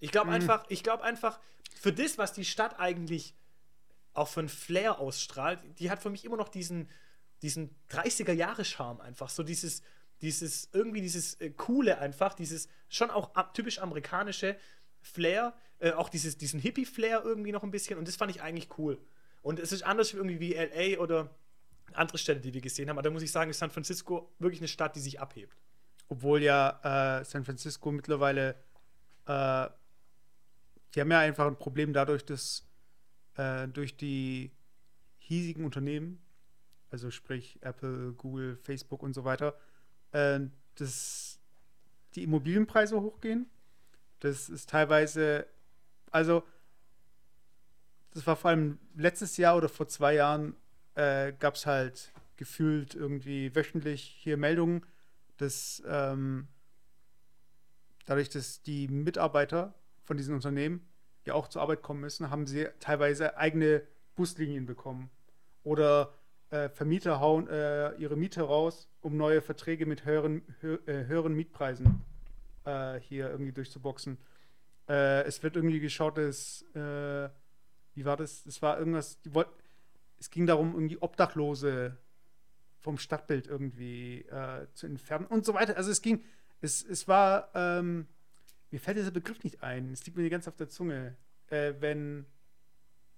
Ich 0.00 0.10
glaube 0.10 0.30
einfach, 0.30 0.64
ich 0.68 0.82
glaube 0.82 1.04
einfach, 1.04 1.38
für 1.80 1.92
das, 1.92 2.18
was 2.18 2.32
die 2.32 2.44
Stadt 2.44 2.80
eigentlich 2.80 3.34
auch 4.14 4.28
für 4.28 4.40
einen 4.40 4.48
Flair 4.48 4.98
ausstrahlt, 4.98 5.60
die 5.78 5.90
hat 5.90 6.02
für 6.02 6.10
mich 6.10 6.24
immer 6.24 6.36
noch 6.36 6.48
diesen, 6.48 6.88
diesen 7.42 7.74
30er-Jahre-Charme 7.90 9.00
einfach. 9.00 9.28
So 9.28 9.42
dieses, 9.42 9.82
dieses, 10.20 10.68
irgendwie 10.72 11.00
dieses 11.00 11.34
äh, 11.40 11.50
Coole 11.50 11.98
einfach, 11.98 12.34
dieses 12.34 12.68
schon 12.88 13.10
auch 13.10 13.34
a- 13.34 13.52
typisch 13.52 13.80
amerikanische 13.80 14.56
Flair, 15.00 15.54
äh, 15.80 15.92
auch 15.92 16.08
dieses, 16.08 16.38
diesen 16.38 16.60
Hippie-Flair 16.60 17.22
irgendwie 17.24 17.52
noch 17.52 17.62
ein 17.64 17.70
bisschen 17.72 17.98
und 17.98 18.06
das 18.06 18.16
fand 18.16 18.30
ich 18.30 18.40
eigentlich 18.42 18.78
cool. 18.78 19.00
Und 19.42 19.58
es 19.58 19.72
ist 19.72 19.82
anders 19.82 20.14
irgendwie 20.14 20.38
wie 20.38 20.54
L.A. 20.54 21.00
oder 21.00 21.34
andere 21.92 22.16
Städte, 22.18 22.40
die 22.40 22.54
wir 22.54 22.60
gesehen 22.60 22.88
haben, 22.88 22.96
aber 22.96 23.02
da 23.02 23.10
muss 23.10 23.22
ich 23.22 23.32
sagen, 23.32 23.50
ist 23.50 23.58
San 23.58 23.70
Francisco 23.70 24.32
wirklich 24.38 24.60
eine 24.60 24.68
Stadt, 24.68 24.94
die 24.94 25.00
sich 25.00 25.20
abhebt. 25.20 25.56
Obwohl 26.08 26.42
ja 26.42 27.18
äh, 27.20 27.24
San 27.24 27.44
Francisco 27.44 27.90
mittlerweile, 27.90 28.50
äh, 29.26 29.68
die 30.94 31.00
haben 31.00 31.10
ja 31.10 31.18
einfach 31.20 31.46
ein 31.46 31.58
Problem 31.58 31.92
dadurch, 31.92 32.24
dass 32.24 32.68
äh, 33.34 33.66
durch 33.68 33.96
die 33.96 34.52
hiesigen 35.18 35.64
Unternehmen, 35.64 36.22
also 36.92 37.10
sprich 37.10 37.58
Apple, 37.62 38.12
Google, 38.12 38.56
Facebook 38.56 39.02
und 39.02 39.14
so 39.14 39.24
weiter, 39.24 39.56
äh, 40.12 40.40
dass 40.74 41.40
die 42.14 42.22
Immobilienpreise 42.22 43.00
hochgehen. 43.00 43.46
Das 44.20 44.48
ist 44.48 44.68
teilweise, 44.68 45.46
also 46.10 46.44
das 48.10 48.26
war 48.26 48.36
vor 48.36 48.50
allem 48.50 48.78
letztes 48.94 49.38
Jahr 49.38 49.56
oder 49.56 49.70
vor 49.70 49.88
zwei 49.88 50.14
Jahren, 50.14 50.54
äh, 50.94 51.32
gab 51.32 51.54
es 51.54 51.64
halt 51.64 52.12
gefühlt 52.36 52.94
irgendwie 52.94 53.54
wöchentlich 53.54 54.02
hier 54.02 54.36
Meldungen, 54.36 54.84
dass 55.38 55.82
ähm, 55.86 56.48
dadurch, 58.04 58.28
dass 58.28 58.62
die 58.62 58.88
Mitarbeiter 58.88 59.74
von 60.04 60.18
diesen 60.18 60.34
Unternehmen 60.34 60.86
ja 61.24 61.34
auch 61.34 61.48
zur 61.48 61.62
Arbeit 61.62 61.82
kommen 61.82 62.00
müssen, 62.00 62.30
haben 62.30 62.46
sie 62.46 62.68
teilweise 62.80 63.38
eigene 63.38 63.82
Buslinien 64.14 64.66
bekommen. 64.66 65.10
Oder 65.62 66.12
äh, 66.52 66.68
Vermieter 66.68 67.18
hauen 67.18 67.48
äh, 67.48 67.94
ihre 67.94 68.16
Miete 68.16 68.42
raus, 68.42 68.88
um 69.00 69.16
neue 69.16 69.40
Verträge 69.40 69.86
mit 69.86 70.04
höheren, 70.04 70.42
hö 70.60 70.78
äh, 70.86 71.06
höheren 71.06 71.34
Mietpreisen 71.34 72.02
äh, 72.64 73.00
hier 73.00 73.30
irgendwie 73.30 73.52
durchzuboxen. 73.52 74.18
Äh, 74.88 75.22
es 75.22 75.42
wird 75.42 75.56
irgendwie 75.56 75.80
geschaut, 75.80 76.18
dass, 76.18 76.64
wie 76.74 78.04
war 78.04 78.16
das? 78.16 78.46
Es 78.46 78.60
war 78.62 78.78
irgendwas, 78.78 79.20
die 79.22 79.34
wollten, 79.34 79.52
es 80.18 80.30
ging 80.30 80.46
darum, 80.46 80.74
irgendwie 80.74 80.98
Obdachlose 80.98 81.96
vom 82.78 82.98
Stadtbild 82.98 83.46
irgendwie 83.46 84.26
zu 84.74 84.86
entfernen 84.86 85.26
und 85.26 85.44
so 85.44 85.54
weiter. 85.54 85.76
Also 85.76 85.90
es 85.90 86.02
ging, 86.02 86.22
es, 86.60 86.82
es 86.84 87.08
war, 87.08 87.50
ähm, 87.54 88.06
mir 88.70 88.80
fällt 88.80 88.98
dieser 88.98 89.10
Begriff 89.10 89.42
nicht 89.44 89.62
ein, 89.62 89.92
es 89.92 90.04
liegt 90.04 90.16
mir 90.16 90.28
ganz 90.30 90.48
auf 90.48 90.56
der 90.56 90.68
Zunge, 90.68 91.16
äh, 91.48 91.74
wenn 91.80 92.26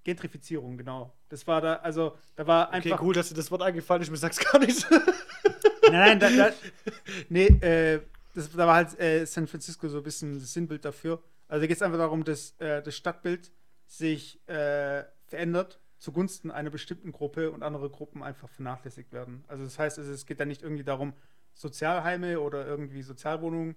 Gentrifizierung, 0.04 0.76
genau. 0.76 1.12
Das 1.28 1.46
war 1.46 1.60
da, 1.60 1.76
also 1.76 2.16
da 2.36 2.46
war 2.46 2.70
einfach. 2.70 2.92
Okay, 2.92 3.04
cool, 3.04 3.14
dass 3.14 3.28
dir 3.28 3.34
das 3.34 3.50
Wort 3.50 3.62
eingefallen 3.62 4.02
ist, 4.02 4.10
mir 4.10 4.16
sag's 4.16 4.38
gar 4.38 4.58
nicht. 4.60 4.86
Nein, 5.90 6.18
nein, 6.18 6.20
da, 6.20 6.30
da, 6.30 6.52
nee, 7.28 7.46
äh, 7.46 8.00
das, 8.34 8.50
da 8.50 8.66
war 8.66 8.76
halt 8.76 8.98
äh, 8.98 9.26
San 9.26 9.46
Francisco 9.46 9.86
so 9.88 9.98
ein 9.98 10.02
bisschen 10.02 10.40
das 10.40 10.52
Sinnbild 10.52 10.84
dafür. 10.84 11.22
Also 11.46 11.62
da 11.62 11.66
geht 11.66 11.76
es 11.76 11.82
einfach 11.82 11.98
darum, 11.98 12.24
dass 12.24 12.52
äh, 12.58 12.82
das 12.82 12.96
Stadtbild 12.96 13.52
sich 13.86 14.40
äh, 14.48 15.04
verändert 15.26 15.80
zugunsten 15.98 16.50
einer 16.50 16.70
bestimmten 16.70 17.12
Gruppe 17.12 17.50
und 17.50 17.62
andere 17.62 17.88
Gruppen 17.90 18.22
einfach 18.22 18.48
vernachlässigt 18.48 19.12
werden. 19.12 19.44
Also 19.46 19.64
das 19.64 19.78
heißt, 19.78 19.98
es 19.98 20.26
geht 20.26 20.40
da 20.40 20.44
nicht 20.44 20.62
irgendwie 20.62 20.84
darum, 20.84 21.14
Sozialheime 21.54 22.40
oder 22.40 22.66
irgendwie 22.66 23.02
Sozialwohnungen 23.02 23.76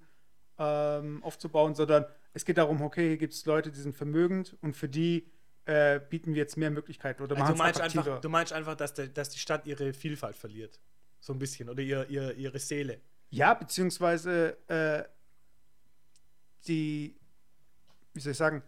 ähm, 0.58 1.24
aufzubauen, 1.24 1.76
sondern 1.76 2.06
es 2.34 2.44
geht 2.44 2.58
darum, 2.58 2.82
okay, 2.82 3.10
hier 3.10 3.18
gibt 3.18 3.34
es 3.34 3.46
Leute, 3.46 3.72
die 3.72 3.80
sind 3.80 3.96
vermögend 3.96 4.58
und 4.62 4.76
für 4.76 4.90
die 4.90 5.30
äh, 5.68 6.00
bieten 6.00 6.34
wir 6.34 6.42
jetzt 6.42 6.56
mehr 6.56 6.72
Möglichkeiten 6.72 7.22
oder 7.22 7.36
Also 7.36 7.52
du, 7.52 7.58
meinst 7.58 7.82
einfach, 7.82 8.22
du 8.22 8.30
meinst 8.30 8.54
einfach, 8.54 8.76
dass, 8.76 8.94
der, 8.94 9.08
dass 9.08 9.30
die 9.30 9.40
Stadt 9.40 9.68
ihre 9.68 9.94
Vielfalt 9.94 10.38
verliert. 10.38 10.80
So 11.20 11.34
ein 11.34 11.40
bisschen. 11.40 11.70
Oder 11.70 11.82
ihr, 11.82 12.10
ihr, 12.10 12.34
ihre 12.36 12.58
Seele. 12.58 13.02
Ja, 13.30 13.54
beziehungsweise 13.54 14.58
äh, 14.70 15.04
die, 16.68 17.20
wie 18.14 18.20
soll 18.22 18.32
ich 18.32 18.38
sagen, 18.38 18.64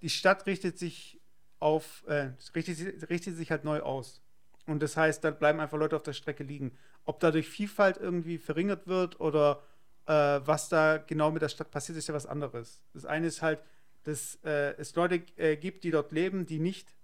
die 0.00 0.08
Stadt 0.08 0.46
richtet 0.46 0.78
sich 0.78 1.20
auf, 1.58 2.04
äh, 2.06 2.30
richtet, 2.54 3.10
richtet 3.10 3.36
sich 3.36 3.50
halt 3.50 3.64
neu 3.64 3.80
aus. 3.80 4.22
Und 4.66 4.82
das 4.82 4.96
heißt, 4.96 5.22
da 5.22 5.30
bleiben 5.30 5.60
einfach 5.60 5.76
Leute 5.76 5.96
auf 5.96 6.02
der 6.02 6.14
Strecke 6.14 6.42
liegen. 6.42 6.72
Ob 7.04 7.20
dadurch 7.20 7.48
Vielfalt 7.48 7.98
irgendwie 7.98 8.38
verringert 8.38 8.86
wird 8.86 9.20
oder 9.20 9.62
äh, 10.06 10.12
was 10.12 10.70
da 10.70 10.96
genau 10.96 11.30
mit 11.30 11.42
der 11.42 11.50
Stadt 11.50 11.70
passiert, 11.70 11.98
ist 11.98 12.08
ja 12.08 12.14
was 12.14 12.24
anderes. 12.24 12.80
Das 12.94 13.04
eine 13.04 13.26
ist 13.26 13.42
halt, 13.42 13.62
dass 14.04 14.36
äh, 14.44 14.74
es 14.78 14.94
Leute 14.94 15.22
äh, 15.36 15.56
gibt, 15.56 15.84
die 15.84 15.90
dort 15.90 16.12
leben, 16.12 16.46
die 16.46 16.58
nicht 16.58 16.94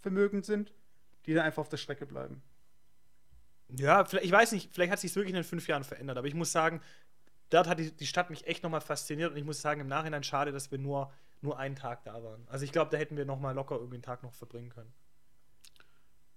vermögend 0.00 0.44
sind, 0.44 0.72
die 1.26 1.34
dann 1.34 1.44
einfach 1.44 1.60
auf 1.60 1.68
der 1.68 1.76
Strecke 1.76 2.06
bleiben. 2.06 2.42
Ja, 3.68 4.04
vielleicht, 4.04 4.26
ich 4.26 4.32
weiß 4.32 4.52
nicht, 4.52 4.72
vielleicht 4.72 4.92
hat 4.92 5.00
sich 5.00 5.14
wirklich 5.14 5.30
in 5.30 5.36
den 5.36 5.44
fünf 5.44 5.66
Jahren 5.68 5.84
verändert, 5.84 6.18
aber 6.18 6.26
ich 6.26 6.34
muss 6.34 6.52
sagen, 6.52 6.80
dort 7.50 7.68
hat 7.68 7.78
die, 7.78 7.90
die 7.90 8.06
Stadt 8.06 8.30
mich 8.30 8.46
echt 8.46 8.62
nochmal 8.62 8.80
fasziniert 8.80 9.30
und 9.30 9.36
ich 9.36 9.44
muss 9.44 9.60
sagen, 9.60 9.80
im 9.80 9.86
Nachhinein 9.86 10.22
schade, 10.22 10.52
dass 10.52 10.70
wir 10.70 10.78
nur, 10.78 11.12
nur 11.40 11.58
einen 11.58 11.76
Tag 11.76 12.04
da 12.04 12.22
waren. 12.22 12.46
Also 12.48 12.64
ich 12.64 12.72
glaube, 12.72 12.90
da 12.90 12.98
hätten 12.98 13.16
wir 13.16 13.24
nochmal 13.24 13.54
locker 13.54 13.76
irgendwie 13.76 13.96
einen 13.96 14.02
Tag 14.02 14.22
noch 14.22 14.34
verbringen 14.34 14.70
können. 14.70 14.92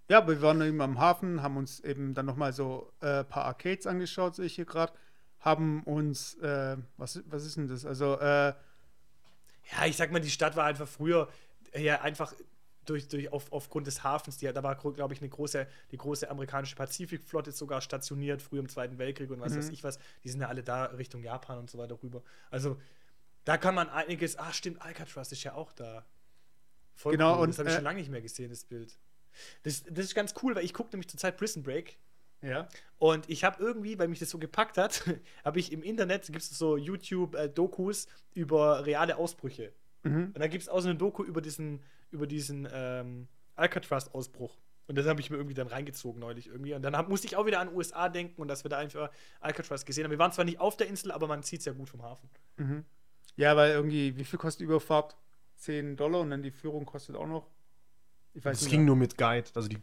Ja, 0.08 0.20
aber 0.20 0.34
wir 0.34 0.42
waren 0.42 0.62
eben 0.62 0.82
am 0.82 1.00
Hafen, 1.00 1.42
haben 1.42 1.58
uns 1.58 1.80
eben 1.80 2.14
dann 2.14 2.28
nochmal 2.28 2.54
so 2.54 2.94
ein 3.00 3.08
äh, 3.08 3.24
paar 3.24 3.46
Arcades 3.46 3.88
angeschaut, 3.88 4.36
sehe 4.36 4.46
ich 4.46 4.56
hier 4.56 4.66
gerade. 4.66 4.94
Haben 5.40 5.84
uns, 5.84 6.36
äh, 6.36 6.78
was, 6.98 7.24
was 7.26 7.46
ist 7.46 7.58
denn 7.58 7.68
das? 7.68 7.86
Also, 7.86 8.20
äh, 8.20 8.54
Ja, 9.72 9.86
ich 9.86 9.98
sag 9.98 10.12
mal, 10.12 10.20
die 10.20 10.30
Stadt 10.30 10.56
war 10.56 10.66
einfach 10.66 10.88
früher 10.88 11.30
ja 11.76 12.02
einfach 12.02 12.34
durch, 12.86 13.08
durch 13.08 13.32
auf, 13.32 13.52
aufgrund 13.52 13.88
des 13.88 14.04
Hafens, 14.04 14.38
die, 14.38 14.46
da 14.52 14.64
war, 14.64 14.76
glaube 14.76 15.14
ich, 15.14 15.20
eine 15.20 15.30
große, 15.30 15.68
die 15.92 15.98
große 15.98 16.30
amerikanische 16.30 16.76
Pazifikflotte 16.76 17.52
sogar 17.52 17.82
stationiert, 17.82 18.42
früher 18.42 18.60
im 18.60 18.70
Zweiten 18.70 18.98
Weltkrieg 18.98 19.32
und 19.32 19.40
was 19.40 19.54
Mhm. 19.54 19.58
weiß 19.58 19.70
ich 19.72 19.84
was. 19.84 19.98
Die 20.24 20.30
sind 20.30 20.42
ja 20.42 20.48
alle 20.48 20.64
da 20.64 20.86
Richtung 20.86 21.24
Japan 21.24 21.58
und 21.58 21.70
so 21.70 21.78
weiter 21.78 21.98
rüber. 22.02 22.22
Also 22.52 22.80
da 23.44 23.58
kann 23.58 23.76
man 23.76 23.90
einiges, 23.90 24.38
ah 24.38 24.54
stimmt, 24.54 24.82
Alcatraz 24.82 25.32
ist 25.32 25.44
ja 25.44 25.54
auch 25.54 25.72
da. 25.74 26.06
Voll 26.94 27.14
Genau, 27.14 27.36
cool. 27.38 27.44
und, 27.44 27.50
das 27.50 27.60
habe 27.60 27.70
ich 27.70 27.74
äh, 27.74 27.78
schon 27.78 27.84
lange 27.84 28.00
nicht 28.00 28.10
mehr 28.12 28.22
gesehen, 28.22 28.50
das 28.50 28.64
Bild. 28.64 28.98
Das, 29.64 29.84
das 29.84 30.06
ist 30.06 30.16
ganz 30.16 30.34
cool, 30.44 30.56
weil 30.56 30.64
ich 30.64 30.74
gucke 30.74 30.92
nämlich 30.92 31.10
zurzeit 31.10 31.38
Prison 31.38 31.64
Break 31.64 31.98
ja. 32.42 32.68
und 32.98 33.30
ich 33.30 33.44
habe 33.44 33.62
irgendwie, 33.64 33.98
weil 34.00 34.08
mich 34.08 34.20
das 34.20 34.30
so 34.30 34.38
gepackt 34.40 34.78
hat, 34.78 35.04
habe 35.46 35.60
ich 35.60 35.72
im 35.72 35.84
Internet, 35.84 36.26
gibt 36.28 36.38
es 36.38 36.50
so 36.50 36.78
YouTube-Dokus 36.78 38.08
über 38.34 38.86
reale 38.86 39.18
Ausbrüche. 39.18 39.74
Mhm. 40.04 40.28
Und 40.28 40.40
dann 40.40 40.50
gibt 40.50 40.64
es 40.64 40.70
auch 40.70 40.80
so 40.80 40.90
eine 40.90 40.98
Doku 40.98 41.24
über 41.24 41.42
diesen, 41.42 41.82
über 42.12 42.28
diesen 42.28 42.68
ähm, 42.72 43.28
Alcatraz-Ausbruch. 43.56 44.58
Und 44.88 44.98
das 44.98 45.08
habe 45.08 45.20
ich 45.20 45.32
mir 45.32 45.38
irgendwie 45.38 45.56
dann 45.56 45.68
reingezogen 45.68 46.20
neulich 46.20 46.48
irgendwie. 46.48 46.76
Und 46.76 46.84
dann 46.84 46.96
hab, 46.96 47.10
musste 47.10 47.26
ich 47.26 47.36
auch 47.36 47.48
wieder 47.48 47.60
an 47.60 47.74
USA 47.74 48.08
denken 48.08 48.40
und 48.40 48.48
dass 48.48 48.64
wir 48.64 48.70
da 48.70 48.78
einfach 48.78 49.10
Alcatraz 49.40 49.84
gesehen 49.84 50.04
haben. 50.04 50.12
Wir 50.12 50.20
waren 50.20 50.32
zwar 50.32 50.46
nicht 50.46 50.60
auf 50.60 50.78
der 50.78 50.88
Insel, 50.88 51.12
aber 51.12 51.28
man 51.28 51.42
sieht 51.42 51.62
es 51.62 51.66
ja 51.66 51.74
gut 51.74 51.90
vom 51.90 52.04
Hafen. 52.04 52.30
Mhm. 52.58 52.86
Ja, 53.36 53.56
weil 53.58 53.72
irgendwie, 53.72 54.16
wie 54.16 54.24
viel 54.24 54.38
kostet 54.38 54.62
die 54.62 54.66
Überfahrt? 54.66 55.18
10 55.58 55.96
Dollar 55.96 56.20
und 56.20 56.30
dann 56.30 56.44
die 56.44 56.52
Führung 56.52 56.86
kostet 56.86 57.16
auch 57.16 57.26
noch. 57.26 57.50
Ich 58.34 58.44
weiß 58.46 58.58
Es 58.58 58.64
nicht. 58.64 58.72
ging 58.72 58.82
mehr. 58.82 58.88
nur 58.88 58.96
mit 58.98 59.18
Guide. 59.18 59.50
Also 59.56 59.68
die 59.70 59.80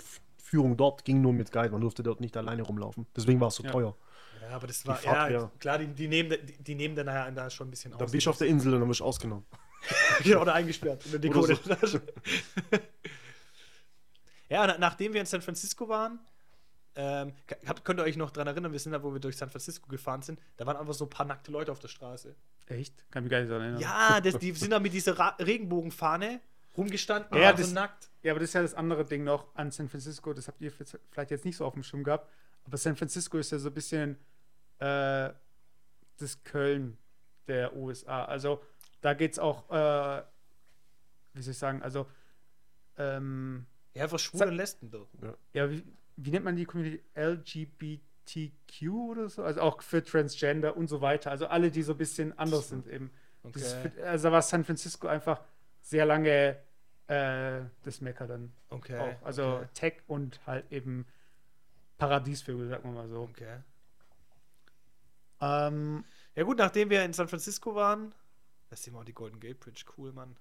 Führung 0.53 0.77
dort 0.77 1.07
ging 1.07 1.23
nur 1.23 1.33
mit 1.33 1.51
Guide. 1.51 1.71
Man 1.71 1.81
durfte 1.81 2.03
dort 2.03 2.21
nicht 2.21 2.37
alleine 2.37 2.63
rumlaufen. 2.63 3.07
Deswegen 3.17 3.41
war 3.41 3.49
es 3.49 3.55
so 3.55 3.63
Ja. 3.63 3.71
teuer. 3.71 3.97
Ja, 4.43 4.57
aber 4.57 4.67
das 4.67 4.87
war, 4.87 4.97
Fahrt, 4.97 5.31
ja, 5.31 5.41
ja. 5.41 5.51
klar, 5.59 5.79
die, 5.79 5.87
die, 5.87 6.09
nehmen, 6.09 6.37
die, 6.47 6.63
die 6.63 6.75
nehmen 6.75 6.95
dann 6.95 7.07
nachher 7.07 7.31
da 7.33 7.49
schon 7.49 7.69
ein 7.69 7.71
bisschen 7.71 7.93
Da 7.93 8.05
aus. 8.05 8.11
bist 8.13 8.27
du 8.27 8.31
auf 8.31 8.37
der 8.37 8.49
Insel 8.49 8.75
und 8.75 8.81
dann 8.81 8.89
wirst 8.91 9.01
du 9.01 9.05
ausgenommen. 9.05 9.47
genau, 10.23 10.43
oder 10.43 10.53
eingesperrt 10.53 11.07
in 11.07 11.13
der 11.23 11.31
Oder 11.31 11.49
Dekodertasche. 11.49 12.03
ja, 14.51 14.67
na, 14.67 14.77
nachdem 14.79 15.15
wir 15.15 15.21
in 15.21 15.27
San 15.27 15.41
Francisco 15.41 15.89
waren, 15.89 16.19
ähm, 16.97 17.33
habt, 17.67 17.83
könnt 17.87 17.99
ihr 18.01 18.05
euch 18.05 18.19
noch 18.19 18.31
dran 18.31 18.47
erinnern, 18.47 18.73
wir 18.73 18.79
sind 18.79 18.93
da, 18.93 19.03
wo 19.03 19.15
wir 19.15 19.21
durch 19.21 19.39
San 19.39 19.49
Francisco 19.49 19.89
gefahren 19.89 20.21
sind, 20.21 20.39
da 20.59 20.67
waren 20.67 20.77
einfach 20.77 20.93
so 20.93 21.07
ein 21.07 21.11
paar 21.11 21.25
nackte 21.25 21.51
Leute 21.51 21.73
auf 21.73 21.79
der 21.79 21.89
Straße. 21.89 22.37
Echt? 22.67 23.11
Kann 23.11 23.23
mich 23.25 23.31
gar 23.31 23.39
nicht 23.41 23.49
daran 23.51 23.63
erinnern. 23.63 23.81
Ja, 23.81 24.21
das, 24.21 24.39
die 24.39 24.53
sind 24.53 24.71
da 24.71 24.79
mit 24.79 24.93
dieser 24.93 25.19
Ra 25.19 25.29
Regenbogenfahne 25.39 26.41
rumgestanden, 26.77 27.37
Ja, 27.41 27.53
das- 27.53 27.69
so 27.69 27.75
nackt. 27.75 28.11
Ja, 28.23 28.33
aber 28.33 28.41
das 28.41 28.51
ist 28.51 28.55
ja 28.55 28.63
das 28.63 28.75
andere 28.75 29.05
Ding 29.05 29.25
noch 29.25 29.55
an 29.55 29.71
San 29.71 29.89
Francisco, 29.89 30.33
das 30.33 30.49
habt 30.49 30.61
ihr 30.61 30.71
vielleicht 30.71 31.31
jetzt 31.31 31.45
nicht 31.45 31.57
so 31.57 31.65
auf 31.67 31.75
dem 31.75 31.83
Schirm 31.83 32.05
gehabt, 32.05 32.31
aber 32.65 32.77
San 32.77 32.97
Francisco 32.97 33.39
ist 33.39 33.51
ja 33.53 33.59
so 33.59 33.69
ein 33.69 33.75
bisschen 33.75 34.17
äh, 34.79 35.31
das 36.19 36.43
Köln 36.45 36.99
der 37.49 37.75
USA. 37.77 38.25
Also 38.25 38.63
da 39.01 39.15
geht 39.15 39.33
es 39.33 39.39
auch, 39.39 39.69
äh, 39.71 40.23
wie 41.35 41.43
soll 41.43 41.53
ich 41.53 41.59
sagen, 41.59 41.83
also 41.83 42.07
ähm, 42.97 43.67
Ja, 43.95 44.05
einfach 44.05 44.19
schwul 44.19 44.39
Sa- 44.39 44.47
und 44.47 44.55
Lesben 44.55 44.91
dort. 44.91 45.09
ja, 45.53 45.69
wie, 45.71 45.85
wie 46.17 46.31
nennt 46.31 46.45
man 46.45 46.55
die 46.57 46.65
Community? 46.65 47.03
LGBTQ 47.15 48.89
oder 49.11 49.29
so? 49.29 49.43
Also 49.43 49.61
auch 49.61 49.83
für 49.83 50.03
Transgender 50.05 50.77
und 50.77 50.89
so 50.89 51.01
weiter. 51.01 51.31
Also 51.31 51.47
alle, 51.47 51.71
die 51.71 51.83
so 51.83 51.93
ein 51.93 51.99
bisschen 51.99 52.37
anders 52.39 52.69
sind 52.69 52.87
eben. 52.87 53.11
Ist 53.55 53.75
Okay. 53.75 53.91
für, 53.91 54.07
also 54.07 54.31
war 54.31 54.43
San 54.43 54.65
Francisco 54.65 55.09
einfach 55.09 55.41
sehr 55.83 56.07
lange 56.07 56.59
äh, 57.09 57.61
das 57.83 58.01
Mecker 58.01 58.27
dann 58.27 58.53
Okay. 58.71 58.99
auch. 58.99 59.23
Also 59.27 59.57
okay. 59.57 59.69
Tech 59.75 59.95
und 60.07 60.41
halt 60.47 60.71
eben 60.73 61.07
Paradiesvögel, 61.99 62.69
sagen 62.69 62.85
wir 62.85 63.03
mal 63.03 63.09
so. 63.09 63.21
okay. 63.23 63.59
Ähm, 65.41 66.05
Ja, 66.35 66.45
gut, 66.45 66.59
nachdem 66.59 66.89
wir 66.91 67.05
in 67.05 67.13
San 67.13 67.29
Francisco 67.29 67.75
waren, 67.75 68.15
da 68.71 68.77
sehen 68.77 68.95
wir 68.95 69.01
auch 69.01 69.05
die 69.05 69.13
Golden 69.13 69.41
Gate 69.41 69.61
Bridge, 69.61 69.85
cool, 69.99 70.13
Mann. 70.13 70.37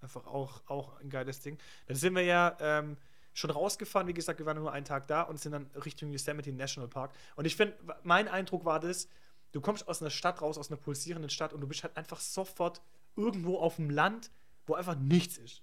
Einfach 0.00 0.26
auch, 0.26 0.62
auch 0.66 0.98
ein 1.00 1.08
geiles 1.10 1.40
Ding. 1.40 1.58
Dann 1.86 1.96
sind 1.96 2.14
wir 2.14 2.22
ja 2.22 2.56
ähm, 2.60 2.96
schon 3.32 3.50
rausgefahren, 3.50 4.08
wie 4.08 4.14
gesagt, 4.14 4.40
wir 4.40 4.46
waren 4.46 4.58
nur 4.58 4.72
einen 4.72 4.84
Tag 4.84 5.06
da 5.06 5.22
und 5.22 5.40
sind 5.40 5.52
dann 5.52 5.70
Richtung 5.84 6.10
Yosemite 6.10 6.52
National 6.52 6.88
Park. 6.88 7.12
Und 7.36 7.46
ich 7.46 7.56
finde, 7.56 7.74
mein 8.02 8.28
Eindruck 8.28 8.64
war 8.64 8.80
das, 8.80 9.08
du 9.52 9.60
kommst 9.60 9.88
aus 9.88 10.02
einer 10.02 10.10
Stadt 10.10 10.42
raus, 10.42 10.58
aus 10.58 10.70
einer 10.70 10.76
pulsierenden 10.80 11.30
Stadt 11.30 11.52
und 11.52 11.60
du 11.60 11.66
bist 11.68 11.82
halt 11.84 11.96
einfach 11.96 12.20
sofort 12.20 12.82
irgendwo 13.16 13.58
auf 13.58 13.76
dem 13.76 13.90
Land, 13.90 14.30
wo 14.66 14.74
einfach 14.74 14.96
nichts 14.96 15.38
ist. 15.38 15.62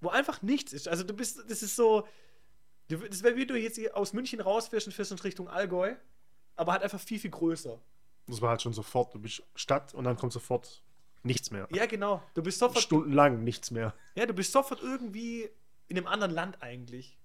Wo 0.00 0.08
einfach 0.08 0.42
nichts 0.42 0.72
ist. 0.72 0.88
Also 0.88 1.04
du 1.04 1.14
bist, 1.14 1.38
das 1.48 1.62
ist 1.62 1.76
so, 1.76 2.06
das 2.88 3.22
wäre 3.22 3.36
wie 3.36 3.46
du 3.46 3.58
jetzt 3.58 3.76
hier 3.76 3.96
aus 3.96 4.12
München 4.12 4.40
rausfährst 4.40 4.86
und 4.86 4.92
fährst 4.92 5.12
in 5.12 5.18
Richtung 5.18 5.48
Allgäu, 5.48 5.94
aber 6.56 6.72
halt 6.72 6.82
einfach 6.82 7.00
viel, 7.00 7.18
viel 7.18 7.30
größer. 7.30 7.80
Das 8.26 8.40
war 8.40 8.50
halt 8.50 8.62
schon 8.62 8.72
sofort. 8.72 9.14
Du 9.14 9.18
bist 9.18 9.42
Stadt 9.54 9.94
und 9.94 10.04
dann 10.04 10.16
kommt 10.16 10.32
sofort 10.32 10.82
nichts 11.22 11.50
mehr. 11.50 11.68
Ja, 11.72 11.86
genau. 11.86 12.22
Du 12.34 12.42
bist 12.42 12.58
sofort, 12.58 12.82
Stundenlang 12.82 13.42
nichts 13.44 13.70
mehr. 13.70 13.94
ja, 14.14 14.26
du 14.26 14.34
bist 14.34 14.52
sofort 14.52 14.82
irgendwie 14.82 15.48
in 15.88 15.96
einem 15.96 16.06
anderen 16.06 16.32
Land 16.32 16.62
eigentlich. 16.62 17.18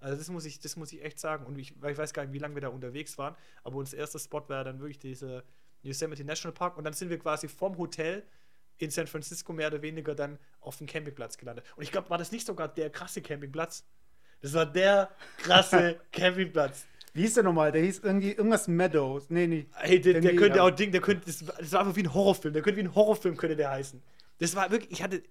Also 0.00 0.16
das 0.16 0.28
muss 0.28 0.44
ich, 0.44 0.58
das 0.58 0.76
muss 0.76 0.92
ich 0.92 1.02
echt 1.04 1.18
sagen. 1.18 1.46
Und 1.46 1.58
ich, 1.58 1.76
ich 1.76 1.98
weiß 1.98 2.12
gar 2.12 2.24
nicht, 2.24 2.32
wie 2.32 2.38
lange 2.38 2.54
wir 2.54 2.62
da 2.62 2.68
unterwegs 2.68 3.16
waren, 3.18 3.36
aber 3.62 3.76
unser 3.76 3.96
erster 3.96 4.18
Spot 4.18 4.42
war 4.48 4.64
dann 4.64 4.80
wirklich 4.80 4.98
dieser 4.98 5.44
Yosemite 5.82 6.24
National 6.24 6.54
Park. 6.54 6.76
Und 6.76 6.84
dann 6.84 6.92
sind 6.92 7.08
wir 7.08 7.18
quasi 7.18 7.48
vom 7.48 7.78
Hotel 7.78 8.26
in 8.82 8.90
San 8.90 9.06
Francisco 9.06 9.52
mehr 9.52 9.68
oder 9.68 9.80
weniger 9.82 10.14
dann 10.14 10.38
auf 10.60 10.76
dem 10.76 10.86
Campingplatz 10.86 11.38
gelandet. 11.38 11.64
Und 11.76 11.82
ich 11.82 11.92
glaube, 11.92 12.10
war 12.10 12.18
das 12.18 12.32
nicht 12.32 12.46
sogar 12.46 12.68
der 12.68 12.90
krasse 12.90 13.22
Campingplatz? 13.22 13.84
Das 14.40 14.52
war 14.54 14.66
der 14.66 15.10
krasse 15.38 16.00
Campingplatz. 16.12 16.84
wie 17.14 17.22
hieß 17.22 17.34
der 17.34 17.44
nochmal? 17.44 17.70
Der 17.72 17.82
hieß 17.82 18.00
irgendwie 18.00 18.32
irgendwas 18.32 18.66
Meadows. 18.68 19.30
Nee, 19.30 19.46
nee. 19.46 19.66
Ey, 19.82 20.00
der, 20.00 20.20
der 20.20 20.34
könnte 20.34 20.58
ja. 20.58 20.64
auch 20.64 20.70
Ding, 20.70 20.90
der 20.90 21.00
könnte, 21.00 21.26
das, 21.26 21.46
war- 21.46 21.54
das 21.58 21.72
war 21.72 21.80
einfach 21.80 21.94
wie 21.96 22.02
ein 22.02 22.12
Horrorfilm. 22.12 22.52
Der 22.54 22.62
könnte 22.62 22.78
wie 22.78 22.84
ein 22.84 22.94
Horrorfilm 22.94 23.36
könnte 23.36 23.54
der 23.56 23.70
heißen. 23.70 24.02
Das 24.38 24.56
war 24.56 24.70
wirklich, 24.72 24.90
ich 24.90 25.02
hatte, 25.02 25.22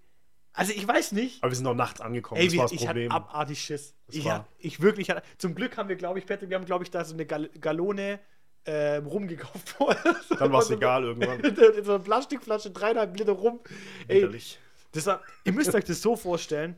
Also 0.53 0.71
ich 0.73 0.87
weiß 0.87 1.11
nicht. 1.11 1.43
Aber 1.43 1.51
wir 1.51 1.55
sind 1.57 1.67
auch 1.67 1.73
nachts 1.75 1.99
angekommen. 1.99 2.39
Ey, 2.39 2.47
das 2.47 2.55
war 2.57 2.63
das 2.65 2.71
ich 2.71 2.81
hatte 2.87 3.01
Problem. 3.01 3.11
abartig 3.11 3.59
Schiss. 3.61 3.95
Das 4.07 4.15
Ich, 4.15 4.23
war- 4.25 4.33
hat, 4.39 4.45
ich 4.59 4.79
wirklich 4.81 5.09
hatte, 5.09 5.23
zum 5.37 5.55
Glück 5.55 5.75
haben 5.75 5.89
wir, 5.89 5.97
glaube 5.97 6.19
ich, 6.19 6.25
Patrick, 6.25 6.49
wir 6.49 6.55
haben, 6.55 6.65
glaube 6.65 6.85
ich, 6.85 6.91
da 6.91 7.03
so 7.03 7.13
eine 7.13 7.25
Gal 7.25 7.49
Gallone 7.59 8.19
äh, 8.65 8.97
rumgekauft 8.97 9.69
vorher. 9.77 10.15
Dann 10.37 10.51
war 10.51 10.59
es 10.59 10.65
Und 10.65 10.69
so- 10.69 10.73
egal 10.75 11.03
irgendwann. 11.03 11.39
In 11.41 11.55
so 11.85 11.95
einer 11.95 12.03
Plastikflasche, 12.03 12.71
dreieinhalb 12.71 13.17
Liter 13.17 13.33
rum. 13.33 13.59
Ey, 14.07 14.17
Widerlich. 14.17 14.59
das 14.91 15.05
war, 15.05 15.21
ihr 15.45 15.53
müsst 15.53 15.73
euch 15.73 15.83
das 15.85 16.01
so 16.01 16.15
vorstellen. 16.15 16.75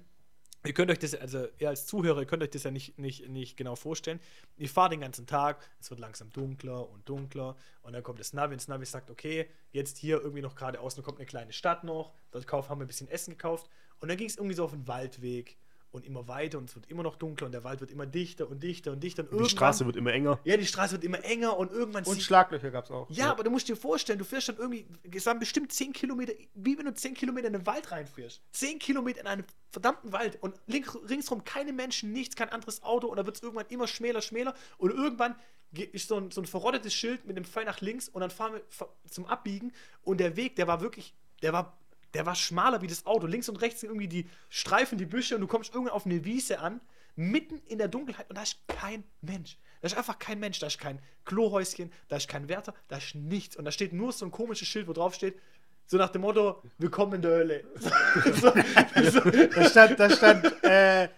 Ihr 0.66 0.74
könnt 0.74 0.90
euch 0.92 1.00
das, 1.00 1.14
also 1.14 1.46
ihr 1.60 1.68
als 1.68 1.86
Zuhörer, 1.88 2.22
ihr 2.22 2.26
könnt 2.26 2.42
euch 2.42 2.50
das 2.52 2.64
ja 2.64 2.72
nicht, 2.72 2.98
nicht, 2.98 3.28
nicht 3.28 3.58
genau 3.58 3.76
vorstellen. 3.76 4.22
Ihr 4.56 4.70
fahrt 4.70 4.94
den 4.94 5.02
ganzen 5.02 5.28
Tag, 5.28 5.60
es 5.82 5.90
wird 5.90 6.00
langsam 6.00 6.30
dunkler 6.30 6.90
und 6.90 7.08
dunkler 7.10 7.58
und 7.82 7.92
dann 7.92 8.02
kommt 8.02 8.22
das 8.22 8.32
Navi 8.32 8.54
und 8.54 8.62
das 8.62 8.70
Navi 8.70 8.86
sagt, 8.86 9.10
okay, 9.10 9.50
jetzt 9.72 9.98
hier 9.98 10.22
irgendwie 10.22 10.42
noch 10.42 10.56
geradeaus, 10.56 10.96
dann 10.96 11.04
kommt 11.04 11.18
eine 11.18 11.26
kleine 11.26 11.52
Stadt 11.52 11.84
noch, 11.84 12.14
dort 12.32 12.48
kauf, 12.48 12.70
haben 12.70 12.80
wir 12.80 12.86
ein 12.86 12.88
bisschen 12.88 13.10
Essen 13.10 13.32
gekauft 13.32 13.70
und 14.00 14.08
dann 14.08 14.16
ging 14.18 14.28
es 14.28 14.38
irgendwie 14.38 14.56
so 14.56 14.64
auf 14.64 14.72
den 14.72 14.88
Waldweg 14.88 15.58
und 15.94 16.06
immer 16.06 16.28
weiter 16.28 16.58
und 16.58 16.68
es 16.70 16.76
wird 16.76 16.90
immer 16.90 17.04
noch 17.04 17.16
dunkler 17.16 17.46
und 17.46 17.52
der 17.54 17.64
Wald 17.64 17.80
wird 17.80 17.92
immer 17.92 18.06
dichter 18.06 18.50
und 18.50 18.62
dichter 18.62 18.92
und 18.92 19.02
dichter 19.02 19.24
und 19.32 19.40
Die 19.46 19.50
Straße 19.50 19.86
wird 19.86 19.96
immer 19.96 20.12
enger. 20.12 20.40
ja, 20.44 20.58
die 20.58 20.66
Straße 20.66 20.94
wird 20.94 21.04
immer 21.04 21.24
enger 21.24 21.56
und 21.58 21.72
irgendwann 21.72 22.04
Und 22.04 22.22
Schlaglöcher 22.22 22.72
gab 22.72 22.86
es 22.86 22.92
auch. 22.92 23.10
ja, 23.12 23.30
aber 23.32 23.44
du 23.44 23.52
musst 23.52 23.70
dir 23.70 23.76
vorstellen, 23.78 24.20
du 24.20 24.26
fährst 24.26 24.50
dann 24.50 24.58
irgendwie, 24.58 24.86
es 25.16 25.26
waren 25.26 25.40
bestimmt 25.40 25.72
10 25.72 25.94
Kilometer, 25.94 26.34
wie 26.56 26.78
wenn 26.78 26.86
du 26.86 26.94
10 26.94 27.14
Kilometer 27.14 27.48
in 27.48 27.54
den 27.54 27.66
Wald 27.66 27.92
reinfährst. 27.92 28.42
10 28.52 28.80
Kilometer 28.80 29.22
in 29.22 29.28
einen 29.28 29.44
verdammten 29.72 30.12
Wald 30.12 30.38
und 30.42 30.56
link, 30.68 30.94
ringsrum 31.10 31.44
keine 31.46 31.72
Menschen, 31.74 32.12
nichts, 32.12 32.36
kein 32.36 32.50
anderes 32.50 32.84
Auto 32.84 33.08
und 33.08 33.18
da 33.18 33.26
wird 33.26 33.38
es 33.38 33.44
irgendwann 33.44 33.68
immer 33.70 33.88
schmäler, 33.88 34.22
schmäler 34.22 34.56
und 34.78 34.92
irgendwann 34.92 35.36
ge- 35.74 35.86
ist 35.92 36.08
so 36.08 36.18
ein, 36.18 36.32
so 36.32 36.42
ein 36.42 36.48
verrottetes 36.48 36.94
Schild 36.94 37.26
mit 37.26 37.38
dem 37.38 37.46
Pfeil 37.46 37.66
nach 37.66 37.82
links 37.82 38.10
und 38.10 38.22
dann 38.22 38.32
fahren 38.32 38.54
wir 38.54 38.64
zum 39.10 39.26
Abbiegen 39.28 39.72
und 40.02 40.20
der 40.20 40.36
Weg, 40.36 40.56
der 40.56 40.68
war 40.68 40.82
wirklich, 40.82 41.14
der 41.44 41.54
war, 41.54 41.78
der 42.14 42.26
war 42.26 42.36
schmaler 42.36 42.82
wie 42.82 42.88
das 42.88 43.06
Auto. 43.06 43.28
Links 43.28 43.50
und 43.50 43.58
rechts 43.58 43.82
sind 43.82 43.90
irgendwie 43.90 44.08
die 44.08 44.30
Streifen, 44.50 44.98
die 44.98 45.06
Büsche 45.06 45.36
und 45.36 45.42
du 45.42 45.48
kommst 45.48 45.74
irgendwann 45.74 45.96
auf 45.96 46.06
eine 46.06 46.24
Wiese 46.26 46.60
an, 46.60 46.82
mitten 47.16 47.60
in 47.68 47.78
der 47.78 47.88
Dunkelheit 47.88 48.30
und 48.30 48.38
da 48.38 48.44
ist 48.44 48.58
kein 48.68 49.04
Mensch. 49.22 49.58
Da 49.82 49.88
ist 49.88 49.98
einfach 49.98 50.18
kein 50.20 50.40
Mensch, 50.40 50.60
da 50.60 50.68
ist 50.68 50.80
kein 50.80 51.00
Klohäuschen, 51.26 51.92
da 52.08 52.16
ist 52.16 52.30
kein 52.30 52.48
Wärter, 52.48 52.74
da 52.88 52.98
ist 52.98 53.16
nichts. 53.16 53.56
Und 53.56 53.66
da 53.66 53.72
steht 53.72 53.94
nur 53.94 54.12
so 54.12 54.26
ein 54.26 54.32
komisches 54.32 54.68
Schild, 54.68 54.88
wo 54.88 54.94
drauf 54.94 55.14
steht, 55.14 55.38
so 55.86 55.98
nach 55.98 56.10
dem 56.10 56.22
Motto, 56.22 56.62
willkommen 56.78 57.16
in 57.16 57.22
der 57.22 57.32
Hölle. 57.32 57.64
so, 57.76 58.54
so, 59.10 59.20
Da 59.56 59.70
stand, 59.70 60.00
da 60.00 60.10
stand 60.10 60.64
äh, 60.64 61.10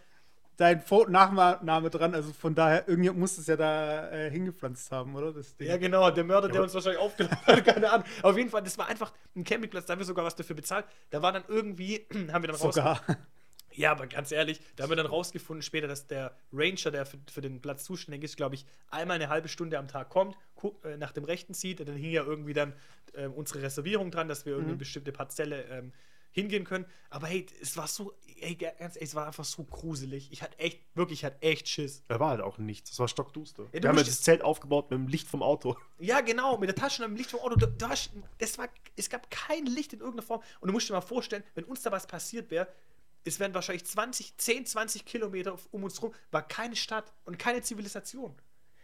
dein 0.58 0.82
Vor- 0.82 1.10
Nachname 1.10 1.90
dran, 1.90 2.14
also 2.16 2.32
von 2.34 2.56
daher, 2.56 2.88
irgendjemand 2.88 3.20
muss 3.20 3.38
es 3.38 3.48
ja 3.48 3.56
da 3.56 4.10
äh, 4.12 4.30
hingepflanzt 4.32 4.92
haben, 4.92 5.16
oder? 5.16 5.34
Das 5.34 5.56
Ding. 5.56 5.68
ja, 5.68 5.78
genau, 5.78 6.10
der 6.12 6.24
Mörder, 6.24 6.48
der 6.50 6.64
uns 6.64 6.74
wahrscheinlich 6.74 7.02
aufgenommen 7.02 7.38
hat, 7.46 7.66
keine 7.66 7.92
Ahnung. 7.92 8.08
Auf 8.22 8.38
jeden 8.38 8.50
Fall, 8.50 8.64
das 8.64 8.78
war 8.78 8.88
einfach 8.88 9.14
ein 9.36 9.44
Campingplatz, 9.44 9.86
da 9.86 9.94
haben 9.94 10.00
wir 10.00 10.06
sogar 10.06 10.26
was 10.26 10.36
dafür 10.36 10.56
bezahlt. 10.56 10.86
Da 11.10 11.22
war 11.22 11.32
dann 11.32 11.44
irgendwie, 11.48 12.06
haben 12.32 12.44
wir 12.44 12.48
dann. 12.50 12.58
Sogar. 12.58 13.02
Ja, 13.78 13.92
aber 13.92 14.08
ganz 14.08 14.32
ehrlich, 14.32 14.62
da 14.78 14.84
haben 14.84 14.92
wir 14.92 14.96
dann 14.96 15.06
rausgefunden 15.06 15.62
später, 15.62 15.86
dass 15.88 16.08
der 16.08 16.34
Ranger, 16.54 16.92
der 16.92 17.06
für, 17.06 17.18
für 17.30 17.42
den 17.42 17.62
Platz 17.62 17.84
zuständig 17.84 18.24
ist, 18.24 18.38
glaube 18.38 18.56
ich, 18.56 18.66
einmal 18.90 19.16
eine 19.16 19.28
halbe 19.28 19.50
Stunde 19.50 19.78
am 19.78 19.90
Tag 19.90 20.10
kommt, 20.10 20.38
guck, 20.56 20.86
äh, 20.86 20.96
nach 20.96 21.12
dem 21.12 21.26
Rechten 21.26 21.54
zieht. 21.54 21.82
Dann 21.82 21.98
hing 21.98 22.12
ja 22.12 22.24
irgendwie 22.24 22.54
dann 22.54 22.72
ähm, 23.16 23.34
unsere 23.34 23.62
Reservierung 23.64 24.12
dran, 24.12 24.30
dass 24.30 24.46
wir 24.46 24.54
irgendwie 24.54 24.70
eine 24.72 24.78
bestimmte 24.78 25.12
Parzelle 25.12 25.64
ähm, 25.64 25.92
hingehen 26.36 26.66
können. 26.66 26.86
Aber 27.10 27.28
hey, 27.28 27.46
es 27.62 27.78
war 27.78 27.88
so, 27.88 28.14
ey, 28.42 28.56
ganz, 28.56 28.98
ey, 28.98 29.04
es 29.04 29.16
war 29.16 29.26
einfach 29.26 29.46
so 29.46 29.64
gruselig. 29.64 30.30
Ich 30.34 30.42
hatte 30.42 30.60
echt, 30.60 30.82
wirklich, 30.94 31.20
ich 31.20 31.26
hatte 31.26 31.42
echt 31.42 31.70
Schiss. 31.70 32.04
Da 32.10 32.20
war 32.20 32.32
halt 32.32 32.42
auch 32.42 32.58
nichts. 32.58 32.90
Das 32.90 33.00
war 33.00 33.08
stockduster. 33.08 33.64
du 33.64 33.72
wir 33.82 33.88
haben 33.90 33.98
ja 33.98 34.04
das 34.04 34.22
Zelt 34.22 34.42
aufgebaut 34.44 34.92
mit 34.92 35.00
dem 35.00 35.08
Licht 35.08 35.30
vom 35.30 35.42
Auto. 35.42 35.78
Ja, 35.98 36.20
genau, 36.20 36.58
mit 36.58 36.68
der 36.68 36.76
Tasche 36.76 37.04
und 37.04 37.10
dem 37.12 37.16
Licht 37.18 37.32
vom 37.32 37.40
Auto. 37.40 37.56
Da, 37.56 37.68
da, 37.68 37.90
hast- 37.90 38.12
das 38.38 38.58
war, 38.58 38.68
es 38.98 39.10
gab 39.10 39.32
kein 39.32 39.66
Licht 39.66 39.94
in 39.94 40.00
irgendeiner 40.00 40.28
Form. 40.28 40.44
Und 40.60 40.68
du 40.68 40.74
musst 40.74 40.90
dir 40.90 40.94
mal 40.94 41.00
vorstellen, 41.02 41.44
wenn 41.56 41.64
uns 41.64 41.82
da 41.84 41.92
was 41.94 42.06
passiert 42.06 42.52
wäre, 42.52 42.68
es 43.24 43.40
wären 43.40 43.54
wahrscheinlich 43.54 43.86
20, 43.86 44.38
10, 44.38 44.66
20 44.66 45.06
Kilometer 45.06 45.58
um 45.72 45.84
uns 45.86 46.02
rum, 46.02 46.14
war 46.32 46.46
keine 46.46 46.76
Stadt 46.76 47.14
und 47.24 47.40
keine 47.40 47.62
Zivilisation. 47.62 48.36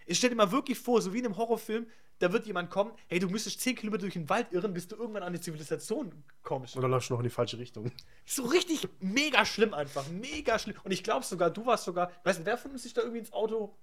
Ich 0.07 0.17
stell 0.17 0.29
dir 0.29 0.35
mal 0.37 0.51
wirklich 0.53 0.79
vor, 0.79 1.01
so 1.01 1.13
wie 1.13 1.19
in 1.19 1.25
einem 1.25 1.35
Horrorfilm, 1.37 1.85
da 2.21 2.31
wird 2.31 2.45
jemand 2.45 2.69
kommen, 2.69 2.91
hey, 3.07 3.19
du 3.19 3.27
müsstest 3.29 3.61
10 3.61 3.75
Kilometer 3.75 4.01
durch 4.01 4.13
den 4.13 4.29
Wald 4.29 4.51
irren, 4.51 4.73
bis 4.73 4.87
du 4.87 4.95
irgendwann 4.95 5.23
an 5.23 5.29
eine 5.29 5.39
Zivilisation 5.39 6.11
kommst. 6.43 6.75
Und 6.75 6.81
dann 6.83 6.91
läufst 6.91 7.09
du 7.09 7.13
noch 7.13 7.19
in 7.19 7.23
die 7.23 7.29
falsche 7.29 7.57
Richtung. 7.57 7.91
So 8.25 8.43
richtig 8.43 8.87
mega 8.99 9.43
schlimm 9.45 9.73
einfach, 9.73 10.07
mega 10.09 10.59
schlimm. 10.59 10.75
Und 10.83 10.91
ich 10.91 11.03
glaube 11.03 11.25
sogar, 11.25 11.49
du 11.49 11.65
warst 11.65 11.85
sogar, 11.85 12.11
weißt 12.23 12.39
du, 12.39 12.45
wer 12.45 12.57
von 12.57 12.71
uns 12.71 12.83
sich 12.83 12.93
da 12.93 13.01
irgendwie 13.01 13.19
ins 13.19 13.33
Auto 13.33 13.75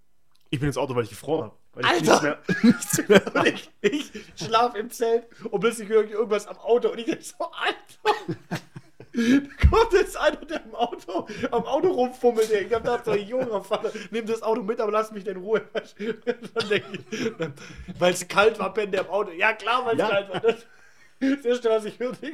Ich 0.50 0.60
bin 0.60 0.68
ins 0.68 0.78
Auto, 0.78 0.94
weil 0.94 1.04
ich 1.04 1.10
gefroren 1.10 1.46
habe. 1.46 1.56
Weil 1.72 1.84
ich 1.84 2.10
Alter! 2.10 2.42
nichts 2.62 2.98
mehr, 2.98 3.08
nichts 3.08 3.08
mehr 3.08 3.36
Und 3.36 3.46
ich, 3.46 3.70
ich 3.82 4.12
schlaf 4.36 4.74
im 4.74 4.90
Zelt 4.90 5.26
und 5.50 5.60
plötzlich 5.60 5.88
höre 5.88 6.04
ich 6.04 6.12
irgendwas 6.12 6.46
am 6.46 6.58
Auto 6.58 6.90
und 6.90 6.98
ich 6.98 7.06
denke 7.06 7.22
so, 7.22 7.34
Alter! 7.44 8.58
Da 9.18 9.68
kommt 9.68 9.92
jetzt 9.94 10.16
einer, 10.16 10.36
der 10.36 10.62
am 10.64 10.74
Auto, 10.76 11.26
am 11.50 11.64
Auto 11.64 11.88
rumfummelt. 11.88 12.50
Ich 12.52 12.72
hab 12.72 12.84
gedacht, 12.84 13.04
so, 13.04 13.14
junger 13.14 13.62
Vater, 13.64 13.90
nimm 14.12 14.26
das 14.26 14.42
Auto 14.42 14.62
mit, 14.62 14.80
aber 14.80 14.92
lass 14.92 15.10
mich 15.10 15.26
in 15.26 15.38
Ruhe. 15.38 15.62
Weil 17.98 18.12
es 18.12 18.28
kalt 18.28 18.58
war, 18.60 18.72
pennt 18.72 18.94
der 18.94 19.00
im 19.02 19.08
Auto. 19.08 19.32
Ja, 19.32 19.52
klar, 19.54 19.84
weil 19.86 19.94
es 19.94 19.98
Ja. 20.00 20.08
kalt 20.08 20.28
war. 20.30 20.40
Das, 20.40 20.66
das 21.20 21.44
erste, 21.44 21.68
was 21.70 21.84
ich 21.84 21.98
hörte, 21.98 22.26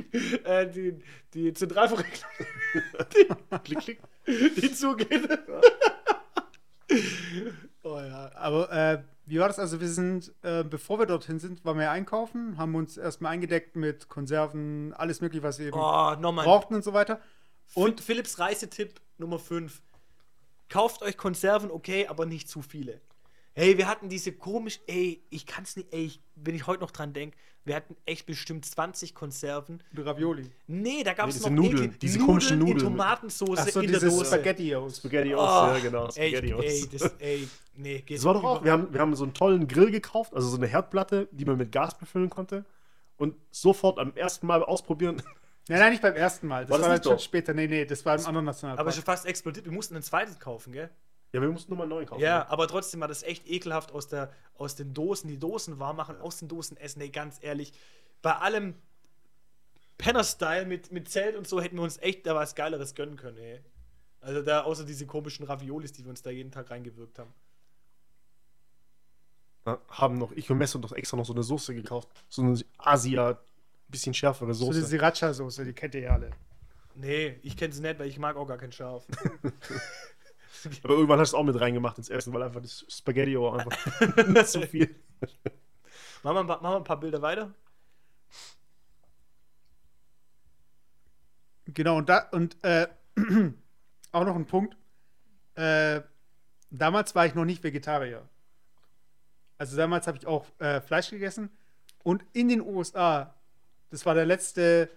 äh, 0.44 0.66
die, 0.70 1.02
die 1.32 1.54
Zentralverricklung, 1.54 2.30
klick, 3.64 3.78
klick. 3.80 4.00
die 4.26 4.72
zugeht. 4.74 5.26
oh 7.82 7.98
ja. 7.98 8.30
Aber 8.34 8.70
äh, 8.70 8.98
wie 9.26 9.38
war 9.38 9.48
das? 9.48 9.58
Also, 9.58 9.80
wir 9.80 9.88
sind, 9.88 10.32
äh, 10.42 10.64
bevor 10.64 10.98
wir 10.98 11.06
dorthin 11.06 11.38
sind, 11.38 11.64
waren 11.64 11.78
wir 11.78 11.90
einkaufen, 11.90 12.58
haben 12.58 12.74
uns 12.74 12.96
erstmal 12.96 13.32
eingedeckt 13.32 13.76
mit 13.76 14.08
Konserven, 14.08 14.92
alles 14.94 15.20
mögliche, 15.20 15.42
was 15.42 15.58
wir 15.58 15.66
eben 15.68 15.76
Oh, 15.78 16.16
brauchten 16.16 16.74
und 16.74 16.84
so 16.84 16.92
weiter. 16.92 17.20
Und 17.74 18.00
Philips 18.00 18.38
Reisetipp 18.38 19.00
Nummer 19.18 19.38
5. 19.38 19.82
Kauft 20.68 21.02
euch 21.02 21.16
Konserven, 21.16 21.70
okay, 21.70 22.06
aber 22.06 22.26
nicht 22.26 22.48
zu 22.48 22.62
viele. 22.62 23.00
Hey, 23.54 23.78
wir 23.78 23.86
hatten 23.88 24.08
diese 24.08 24.32
komisch, 24.32 24.80
ey, 24.86 25.22
ich 25.30 25.46
kann's 25.46 25.76
nicht, 25.76 25.92
ey, 25.92 26.04
ich, 26.06 26.20
wenn 26.34 26.54
ich 26.54 26.66
heute 26.66 26.80
noch 26.82 26.90
dran 26.90 27.12
denke, 27.12 27.36
wir 27.64 27.76
hatten 27.76 27.96
echt 28.04 28.26
bestimmt 28.26 28.64
20 28.66 29.14
Konserven. 29.14 29.82
Und 29.96 29.98
Ravioli. 30.06 30.50
Nee, 30.66 31.02
da 31.02 31.14
gab's 31.14 31.34
diese 31.34 31.50
noch 31.50 31.62
Nudeln, 31.62 31.92
eklig- 31.92 31.98
diese 31.98 32.18
komischen 32.18 32.54
in 32.60 32.66
Nudeln. 32.66 32.78
Tomatensauce 32.80 33.58
Achso, 33.60 33.80
in 33.80 33.90
der 33.90 34.00
Dose. 34.00 34.24
Spaghettios. 34.26 34.96
Spaghetti 34.98 35.34
Oh, 35.34 35.38
aus, 35.38 35.76
ja, 35.76 35.82
genau. 35.82 36.06
ey, 36.14 36.30
Spaghetti 36.30 36.52
aus. 36.54 36.64
ey, 36.64 36.88
das, 36.92 37.14
ey, 37.20 37.48
nee, 37.76 37.98
geht 38.00 38.18
Das 38.18 38.24
war 38.24 38.34
doch 38.34 38.44
auch, 38.44 38.64
wir 38.64 38.72
haben, 38.72 38.92
wir 38.92 39.00
haben 39.00 39.14
so 39.14 39.24
einen 39.24 39.32
tollen 39.34 39.66
Grill 39.68 39.90
gekauft, 39.90 40.34
also 40.34 40.48
so 40.48 40.56
eine 40.56 40.66
Herdplatte, 40.66 41.28
die 41.32 41.44
man 41.46 41.56
mit 41.56 41.72
Gas 41.72 41.96
befüllen 41.96 42.28
konnte. 42.28 42.64
Und 43.16 43.36
sofort 43.52 43.98
am 44.00 44.12
ersten 44.16 44.46
Mal 44.46 44.62
ausprobieren. 44.64 45.22
Nein, 45.68 45.78
nein, 45.78 45.92
nicht 45.92 46.02
beim 46.02 46.14
ersten 46.14 46.46
Mal. 46.46 46.66
Das 46.66 46.70
War 46.72 46.74
war, 46.74 46.78
das 46.80 46.86
dann 46.88 46.94
nicht 46.98 47.04
schon 47.04 47.12
doch? 47.14 47.22
später. 47.22 47.54
Nee, 47.54 47.66
nee, 47.68 47.86
das 47.86 48.04
war 48.04 48.18
im 48.18 48.26
anderen 48.26 48.44
Nationalpark. 48.44 48.80
aber 48.86 48.92
schon 48.92 49.04
fast 49.04 49.24
explodiert. 49.24 49.64
Wir 49.64 49.72
mussten 49.72 49.96
ein 49.96 50.02
zweites 50.02 50.38
kaufen, 50.38 50.74
gell? 50.74 50.90
Ja, 51.34 51.40
wir 51.40 51.50
mussten 51.50 51.72
nur 51.72 51.78
mal 51.78 51.82
einen 51.82 51.90
neuen 51.90 52.06
kaufen. 52.06 52.22
Ja, 52.22 52.46
aber 52.48 52.68
trotzdem 52.68 53.00
war 53.00 53.08
das 53.08 53.24
echt 53.24 53.50
ekelhaft 53.50 53.90
aus, 53.90 54.06
der, 54.06 54.30
aus 54.56 54.76
den 54.76 54.94
Dosen, 54.94 55.26
die 55.26 55.36
Dosen 55.36 55.80
warm 55.80 55.96
machen, 55.96 56.16
aus 56.20 56.38
den 56.38 56.46
Dosen 56.46 56.76
essen. 56.76 57.00
Nee, 57.00 57.08
ganz 57.08 57.42
ehrlich, 57.42 57.72
bei 58.22 58.36
allem 58.36 58.76
Penner-Style 59.98 60.64
mit, 60.64 60.92
mit 60.92 61.08
Zelt 61.08 61.34
und 61.34 61.48
so 61.48 61.60
hätten 61.60 61.74
wir 61.74 61.82
uns 61.82 61.98
echt 61.98 62.24
da 62.24 62.36
was 62.36 62.54
Geileres 62.54 62.94
gönnen 62.94 63.16
können, 63.16 63.38
ey. 63.38 63.64
Also 64.20 64.42
da, 64.42 64.62
außer 64.62 64.84
diese 64.84 65.06
komischen 65.06 65.44
Raviolis, 65.44 65.90
die 65.90 66.04
wir 66.04 66.10
uns 66.10 66.22
da 66.22 66.30
jeden 66.30 66.52
Tag 66.52 66.70
reingewirkt 66.70 67.18
haben. 67.18 67.34
Ja, 69.66 69.80
haben 69.88 70.14
noch, 70.14 70.30
ich 70.30 70.48
und 70.52 70.58
Messer 70.58 70.78
noch 70.78 70.92
extra 70.92 71.16
noch 71.16 71.26
so 71.26 71.32
eine 71.32 71.42
Soße 71.42 71.74
gekauft. 71.74 72.10
So 72.28 72.42
eine 72.42 72.60
Asia, 72.78 73.40
bisschen 73.88 74.14
schärfere 74.14 74.54
so 74.54 74.66
Soße. 74.66 74.78
eine 74.78 74.86
Sriracha-Soße, 74.86 75.64
die 75.64 75.72
kennt 75.72 75.96
ihr 75.96 76.02
ja 76.02 76.10
alle. 76.10 76.30
Nee, 76.94 77.40
ich 77.42 77.56
kenne 77.56 77.74
sie 77.74 77.82
nicht, 77.82 77.98
weil 77.98 78.06
ich 78.06 78.20
mag 78.20 78.36
auch 78.36 78.46
gar 78.46 78.58
kein 78.58 78.70
Schaf. 78.70 79.04
Aber 80.84 80.94
irgendwann 80.94 81.18
hast 81.20 81.32
du 81.32 81.36
es 81.36 81.40
auch 81.40 81.44
mit 81.44 81.60
reingemacht 81.60 81.98
ins 81.98 82.08
Essen, 82.10 82.32
weil 82.32 82.42
einfach 82.42 82.60
das 82.62 82.84
Spaghetti 82.88 83.38
war 83.38 83.58
einfach 83.58 84.44
zu 84.46 84.62
viel. 84.62 84.94
machen, 86.22 86.34
wir, 86.36 86.40
ein 86.40 86.46
paar- 86.46 86.62
machen 86.62 86.72
wir 86.74 86.76
ein 86.78 86.84
paar 86.84 87.00
Bilder 87.00 87.22
weiter. 87.22 87.52
Genau, 91.66 91.96
und 91.96 92.08
da, 92.08 92.28
und 92.32 92.62
äh, 92.62 92.88
auch 94.12 94.24
noch 94.24 94.36
ein 94.36 94.46
Punkt. 94.46 94.76
Äh, 95.54 96.02
damals 96.70 97.14
war 97.14 97.26
ich 97.26 97.34
noch 97.34 97.44
nicht 97.44 97.62
Vegetarier. 97.62 98.28
Also 99.56 99.76
damals 99.76 100.06
habe 100.06 100.18
ich 100.18 100.26
auch 100.26 100.46
äh, 100.58 100.80
Fleisch 100.80 101.10
gegessen. 101.10 101.50
Und 102.02 102.24
in 102.32 102.48
den 102.48 102.60
USA, 102.60 103.34
das 103.90 104.04
war 104.04 104.14
der 104.14 104.26
letzte 104.26 104.90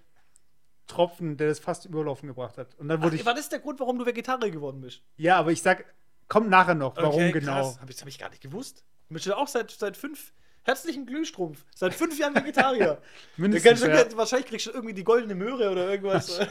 Tropfen, 0.87 1.37
der 1.37 1.47
das 1.47 1.59
fast 1.59 1.85
überlaufen 1.85 2.27
gebracht 2.27 2.57
hat. 2.57 2.75
Und 2.75 2.87
dann 2.87 2.99
Ach, 2.99 3.03
wurde 3.03 3.15
ich. 3.15 3.25
war 3.25 3.33
das 3.33 3.49
der 3.49 3.59
Grund, 3.59 3.79
warum 3.79 3.99
du 3.99 4.05
Vegetarier 4.05 4.51
geworden 4.51 4.81
bist? 4.81 5.01
Ja, 5.17 5.37
aber 5.37 5.51
ich 5.51 5.61
sag, 5.61 5.85
kommt 6.27 6.49
nachher 6.49 6.75
noch, 6.75 6.95
warum 6.97 7.15
Okay, 7.15 7.31
genau. 7.31 7.77
Hab 7.79 7.89
ich, 7.89 8.01
hab 8.01 8.07
ich 8.07 8.19
gar 8.19 8.29
nicht 8.29 8.41
gewusst. 8.41 8.83
Ich 9.03 9.09
bin 9.09 9.19
schon 9.19 9.33
auch 9.33 9.47
seit, 9.47 9.71
seit 9.71 9.97
fünf. 9.97 10.33
Herzlichen 10.63 11.05
Glühstrumpf. 11.05 11.63
Seit 11.73 11.93
fünf 11.93 12.19
Jahren 12.19 12.35
Vegetarier. 12.35 13.01
Mindestens. 13.37 13.79
du, 13.79 13.87
ja. 13.89 14.17
Wahrscheinlich 14.17 14.47
kriegst 14.47 14.67
du 14.67 14.71
irgendwie 14.71 14.93
die 14.93 15.05
goldene 15.05 15.33
Möhre 15.33 15.71
oder 15.71 15.89
irgendwas. 15.89 16.39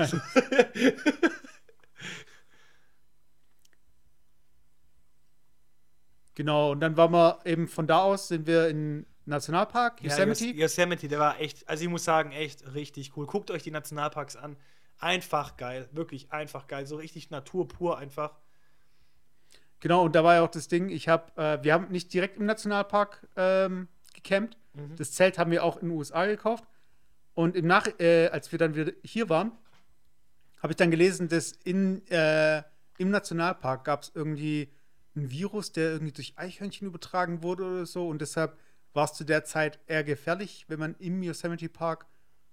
Genau, 6.37 6.72
und 6.72 6.80
dann 6.80 6.99
waren 6.99 7.12
wir 7.12 7.39
eben 7.47 7.66
von 7.66 7.87
da 7.87 8.03
aus, 8.03 8.28
sind 8.28 8.47
wir 8.47 8.68
in 8.68 9.07
Nationalpark, 9.27 10.01
Ja, 10.03 10.11
Yosemite. 10.11 10.45
Yos- 10.47 10.57
Yosemite, 10.79 11.09
der 11.09 11.18
war 11.18 11.41
echt, 11.41 11.68
also 11.68 11.83
ich 11.85 11.91
muss 11.91 12.05
sagen, 12.05 12.33
echt 12.33 12.74
richtig 12.74 13.16
cool. 13.16 13.27
Guckt 13.27 13.51
euch 13.51 13.62
die 13.62 13.70
Nationalparks 13.70 14.37
an. 14.37 14.57
Einfach 14.99 15.57
geil, 15.57 15.89
wirklich 15.93 16.33
einfach 16.33 16.66
geil. 16.68 16.87
So 16.87 16.97
richtig 16.97 17.31
Natur 17.31 17.68
pur 17.68 17.99
einfach. 17.99 18.39
Genau, 19.81 20.05
und 20.05 20.14
da 20.14 20.24
war 20.24 20.35
ja 20.37 20.43
auch 20.43 20.51
das 20.51 20.68
Ding, 20.68 20.89
ich 20.89 21.09
habe, 21.09 21.31
äh, 21.41 21.62
wir 21.62 21.74
haben 21.74 21.89
nicht 21.89 22.12
direkt 22.14 22.39
im 22.39 22.47
Nationalpark 22.47 23.27
ähm, 23.37 23.89
gecampt. 24.14 24.57
Mhm. 24.72 24.97
Das 24.97 25.12
Zelt 25.12 25.39
haben 25.39 25.51
wir 25.51 25.64
auch 25.64 25.77
in 25.77 25.89
den 25.89 25.97
USA 25.99 26.24
gekauft. 26.27 26.64
Und 27.35 27.55
im 27.57 27.66
Nach 27.66 27.87
äh, 28.01 28.29
als 28.29 28.51
wir 28.53 28.59
dann 28.59 28.74
wieder 28.74 28.93
hier 29.05 29.29
waren, 29.29 29.53
habe 30.62 30.72
ich 30.72 30.77
dann 30.77 30.91
gelesen, 30.91 31.29
dass 31.29 31.53
in, 31.53 32.07
äh, 32.07 32.62
im 32.97 33.11
Nationalpark 33.11 33.85
gab 33.85 34.03
es 34.05 34.12
irgendwie 34.14 34.72
ein 35.14 35.31
Virus, 35.31 35.72
der 35.72 35.91
irgendwie 35.93 36.12
durch 36.12 36.33
Eichhörnchen 36.37 36.87
übertragen 36.87 37.43
wurde 37.43 37.64
oder 37.64 37.87
so. 37.87 38.09
Und 38.09 38.20
deshalb 38.22 38.59
war 38.97 39.05
es 39.05 39.12
zu 39.12 39.24
der 39.24 39.44
Zeit 39.44 39.78
eher 39.86 40.03
gefährlich, 40.03 40.64
wenn 40.68 40.80
man 40.80 40.97
im 40.99 41.22
Yosemite 41.22 41.68
Park 41.68 42.07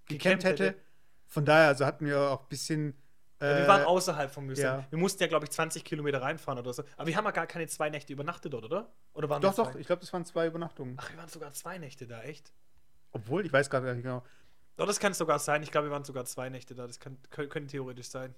gecampt 0.05 0.23
Gecampt 0.23 0.43
hätte. 0.43 0.65
hätte. 0.67 0.79
Von 1.25 1.45
daher, 1.45 1.69
also 1.69 1.85
hatten 1.85 2.05
wir 2.05 2.19
auch 2.19 2.41
ein 2.41 2.49
bisschen. 2.49 2.93
Ja, 3.41 3.47
wir 3.47 3.63
äh, 3.63 3.67
waren 3.67 3.83
außerhalb 3.83 4.31
vom 4.31 4.45
Museum. 4.45 4.79
ja. 4.79 4.85
Wir 4.89 4.99
mussten 4.99 5.23
ja, 5.23 5.27
glaube 5.27 5.45
ich, 5.45 5.51
20 5.51 5.83
Kilometer 5.83 6.21
reinfahren 6.21 6.59
oder 6.59 6.71
so. 6.73 6.83
Aber 6.95 7.07
wir 7.07 7.17
haben 7.17 7.25
ja 7.25 7.31
gar 7.31 7.47
keine 7.47 7.65
zwei 7.67 7.89
Nächte 7.89 8.13
übernachtet 8.13 8.53
dort, 8.53 8.65
oder? 8.65 8.93
Oder 9.13 9.29
waren 9.29 9.41
Doch, 9.41 9.55
doch, 9.55 9.75
ich 9.75 9.87
glaube, 9.87 10.01
das 10.01 10.13
waren 10.13 10.25
zwei 10.25 10.47
Übernachtungen. 10.47 10.97
Ach, 10.99 11.09
wir 11.09 11.17
waren 11.17 11.29
sogar 11.29 11.51
zwei 11.53 11.77
Nächte 11.77 12.05
da, 12.05 12.21
echt? 12.21 12.53
Obwohl, 13.11 13.45
ich 13.45 13.51
weiß 13.51 13.69
gar 13.69 13.81
nicht 13.81 14.03
genau. 14.03 14.23
Doch, 14.75 14.85
das 14.85 14.99
kann 14.99 15.13
sogar 15.13 15.39
sein. 15.39 15.63
Ich 15.63 15.71
glaube, 15.71 15.87
wir 15.87 15.91
waren 15.91 16.03
sogar 16.03 16.25
zwei 16.25 16.49
Nächte 16.49 16.75
da. 16.75 16.87
Das 16.87 16.99
kann, 16.99 17.17
können, 17.29 17.49
können 17.49 17.67
theoretisch 17.67 18.09
sein. 18.09 18.35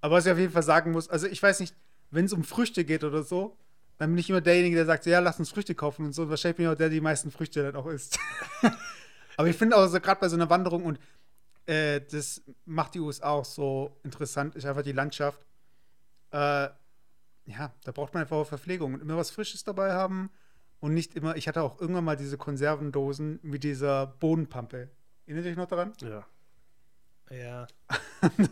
Aber 0.00 0.16
was 0.16 0.26
ich 0.26 0.32
auf 0.32 0.38
jeden 0.38 0.52
Fall 0.52 0.62
sagen 0.62 0.92
muss, 0.92 1.08
also 1.08 1.26
ich 1.26 1.42
weiß 1.42 1.60
nicht, 1.60 1.74
wenn 2.10 2.24
es 2.24 2.32
um 2.32 2.44
Früchte 2.44 2.84
geht 2.84 3.04
oder 3.04 3.22
so, 3.22 3.56
dann 3.98 4.10
bin 4.10 4.18
ich 4.18 4.28
immer 4.28 4.40
derjenige, 4.40 4.76
der 4.76 4.86
sagt, 4.86 5.06
ja, 5.06 5.20
lass 5.20 5.38
uns 5.38 5.50
Früchte 5.50 5.74
kaufen 5.74 6.04
und 6.06 6.12
so. 6.12 6.22
Und 6.22 6.30
wahrscheinlich 6.30 6.56
bin 6.56 6.66
ich 6.66 6.72
auch 6.72 6.76
der, 6.76 6.88
der 6.88 6.96
die 6.96 7.00
meisten 7.00 7.30
Früchte 7.30 7.62
dann 7.62 7.76
auch 7.76 7.86
isst. 7.86 8.18
Aber 9.36 9.48
ich 9.48 9.56
finde 9.56 9.76
auch 9.76 9.86
so, 9.86 10.00
gerade 10.00 10.20
bei 10.20 10.28
so 10.28 10.36
einer 10.36 10.50
Wanderung 10.50 10.84
und 10.84 10.98
äh, 11.66 12.00
das 12.00 12.42
macht 12.64 12.94
die 12.94 13.00
USA 13.00 13.30
auch 13.30 13.44
so 13.44 13.96
interessant, 14.02 14.54
ist 14.54 14.66
einfach 14.66 14.82
die 14.82 14.92
Landschaft. 14.92 15.44
Äh, 16.30 16.68
ja, 17.46 17.72
da 17.84 17.92
braucht 17.92 18.14
man 18.14 18.22
einfach 18.22 18.36
auch 18.36 18.46
Verpflegung 18.46 18.94
und 18.94 19.02
immer 19.02 19.16
was 19.16 19.30
Frisches 19.30 19.64
dabei 19.64 19.92
haben 19.92 20.30
und 20.80 20.94
nicht 20.94 21.14
immer, 21.14 21.36
ich 21.36 21.48
hatte 21.48 21.62
auch 21.62 21.80
irgendwann 21.80 22.04
mal 22.04 22.16
diese 22.16 22.36
Konservendosen 22.36 23.40
mit 23.42 23.64
dieser 23.64 24.06
Bohnenpampe. 24.06 24.90
Erinnert 25.26 25.44
ihr 25.44 25.50
euch 25.52 25.56
noch 25.56 25.68
daran? 25.68 25.92
Ja. 26.00 26.26
Ja. 27.30 27.66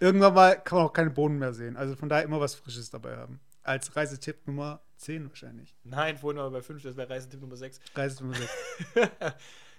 Irgendwann 0.00 0.34
mal 0.34 0.62
kann 0.62 0.78
man 0.78 0.86
auch 0.86 0.92
keine 0.92 1.10
Bohnen 1.10 1.38
mehr 1.38 1.52
sehen. 1.52 1.76
Also 1.76 1.96
von 1.96 2.08
daher 2.08 2.24
immer 2.24 2.40
was 2.40 2.54
Frisches 2.54 2.90
dabei 2.90 3.16
haben. 3.16 3.40
Als 3.62 3.96
Reisetipp 3.96 4.46
Nummer 4.46 4.80
10 4.98 5.28
wahrscheinlich. 5.28 5.76
Nein, 5.84 6.16
vorhin 6.18 6.38
waren 6.38 6.52
wir 6.52 6.58
bei 6.58 6.62
5, 6.62 6.82
das 6.82 6.96
wäre 6.96 7.08
Reisetipp 7.10 7.40
Nummer 7.40 7.56
6. 7.56 7.80
Reisetipp 7.94 8.26
Nummer 8.26 8.36
6. 8.94 9.34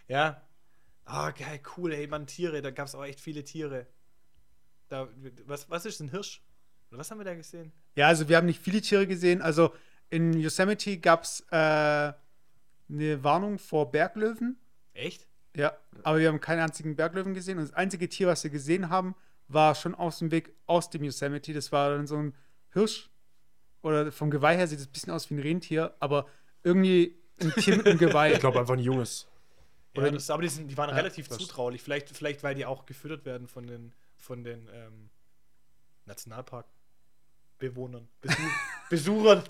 ja. 0.08 0.42
Ah, 1.06 1.32
geil, 1.32 1.60
cool, 1.76 1.94
ey, 1.94 2.08
Mann, 2.08 2.28
Tiere, 2.28 2.62
da 2.62 2.72
gab 2.72 2.88
es 2.88 2.96
auch 2.96 3.04
echt 3.04 3.20
viele 3.20 3.44
Tiere. 3.44 3.88
Da, 4.88 5.08
was, 5.46 5.70
was 5.70 5.86
ist 5.86 6.00
ein 6.02 6.10
Hirsch? 6.10 6.44
Oder 6.90 7.00
was 7.00 7.10
haben 7.12 7.20
wir 7.20 7.26
da 7.26 7.36
gesehen? 7.36 7.72
Ja, 7.96 8.08
also 8.08 8.28
wir 8.30 8.38
haben 8.38 8.46
nicht 8.46 8.62
viele 8.62 8.82
Tiere 8.82 9.08
gesehen. 9.08 9.42
Also 9.42 9.74
in 10.10 10.34
Yosemite 10.34 10.98
gab 10.98 11.24
es 11.24 11.42
äh, 11.52 11.56
eine 11.56 13.24
Warnung 13.24 13.60
vor 13.60 13.92
Berglöwen. 13.92 14.58
Echt? 14.94 15.28
Ja, 15.56 15.78
aber 16.04 16.20
wir 16.20 16.28
haben 16.28 16.40
keinen 16.40 16.62
einzigen 16.62 16.96
Berglöwen 16.96 17.34
gesehen. 17.34 17.58
Und 17.58 17.66
das 17.66 17.74
einzige 17.74 18.10
Tier, 18.10 18.28
was 18.28 18.44
wir 18.44 18.52
gesehen 18.52 18.90
haben, 18.90 19.16
war 19.48 19.76
schon 19.76 19.96
aus 19.96 20.20
dem 20.20 20.32
Weg 20.32 20.56
aus 20.66 20.90
dem 20.90 21.04
Yosemite. 21.04 21.54
Das 21.54 21.72
war 21.72 21.90
dann 21.90 22.08
so 22.08 22.18
ein 22.18 22.36
Hirsch. 22.72 23.09
Oder 23.82 24.12
vom 24.12 24.30
Geweih 24.30 24.58
her 24.58 24.68
sieht 24.68 24.80
es 24.80 24.88
ein 24.88 24.92
bisschen 24.92 25.14
aus 25.14 25.30
wie 25.30 25.36
ein 25.36 25.40
Rentier, 25.40 25.96
aber 26.00 26.26
irgendwie 26.64 27.18
ein 27.40 27.52
Tier 27.54 27.78
mit 27.78 27.88
einem 27.88 27.98
Geweih. 27.98 28.34
Ich 28.34 28.40
glaube 28.40 28.60
einfach 28.60 28.74
ein 28.74 28.80
junges. 28.80 29.28
Ja, 29.94 30.02
Oder 30.02 30.12
das, 30.12 30.30
aber 30.30 30.44
die, 30.44 30.50
sind, 30.50 30.68
die 30.68 30.78
waren 30.78 30.90
Ja, 30.90 30.96
relativ 30.96 31.30
zutraulich. 31.30 31.82
Vielleicht, 31.82 32.10
vielleicht, 32.10 32.44
weil 32.44 32.56
die 32.56 32.66
auch 32.66 32.86
gefüttert 32.86 33.26
werden 33.26 33.48
von 33.48 33.66
den, 33.66 33.94
von 34.18 34.44
den 34.44 34.70
ähm, 34.74 35.10
Nationalparkbewohnern. 36.06 38.08
Besuch, 38.22 38.38
Besuchern. 38.90 39.44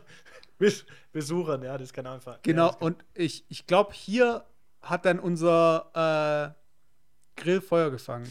Bes, 0.58 0.86
Besuchern, 1.12 1.64
ja, 1.64 1.78
das 1.78 1.94
kann 1.94 2.06
einfach. 2.06 2.42
Genau, 2.44 2.68
Ja, 2.68 2.74
kann, 2.74 2.82
und 2.82 3.06
ich, 3.14 3.46
ich 3.48 3.66
glaube, 3.66 3.94
hier 3.94 4.46
hat 4.82 5.06
dann 5.06 5.20
unser 5.20 6.56
äh, 7.36 7.42
Grill 7.42 7.62
Feuer 7.62 7.92
gefangen. 7.92 8.30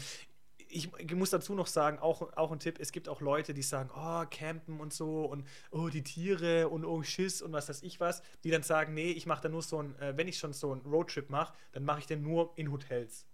Ich, 0.69 1.13
muss 1.15 1.31
dazu 1.31 1.55
noch 1.55 1.67
sagen, 1.67 1.99
auch, 1.99 2.33
auch 2.37 2.51
ein 2.51 2.59
Tipp, 2.59 2.77
es 2.79 2.91
gibt 2.91 3.09
auch 3.09 3.21
Leute, 3.21 3.53
die 3.53 3.63
sagen, 3.63 3.89
oh, 3.95 4.23
campen 4.29 4.79
und 4.79 4.93
so 4.93 5.25
und 5.25 5.45
oh, 5.71 5.89
die 5.89 6.03
Tiere 6.03 6.69
und 6.69 6.85
oh, 6.85 7.01
Schiss 7.03 7.41
und 7.41 7.51
was 7.51 7.69
weiß 7.69 7.81
ich 7.83 7.99
was, 7.99 8.21
die 8.43 8.51
dann 8.51 8.63
sagen, 8.63 8.93
nee, 8.93 9.11
ich 9.11 9.25
mache 9.25 9.43
da 9.43 9.49
nur 9.49 9.63
so 9.63 9.81
ein, 9.81 9.97
äh, 9.99 10.15
wenn 10.15 10.27
ich 10.27 10.37
schon 10.37 10.53
so 10.53 10.71
einen 10.71 10.81
Roadtrip 10.81 11.29
mache, 11.29 11.53
dann 11.71 11.83
mache 11.83 11.99
ich 11.99 12.05
den 12.05 12.21
nur 12.21 12.53
in 12.55 12.71
Hotels. 12.71 13.25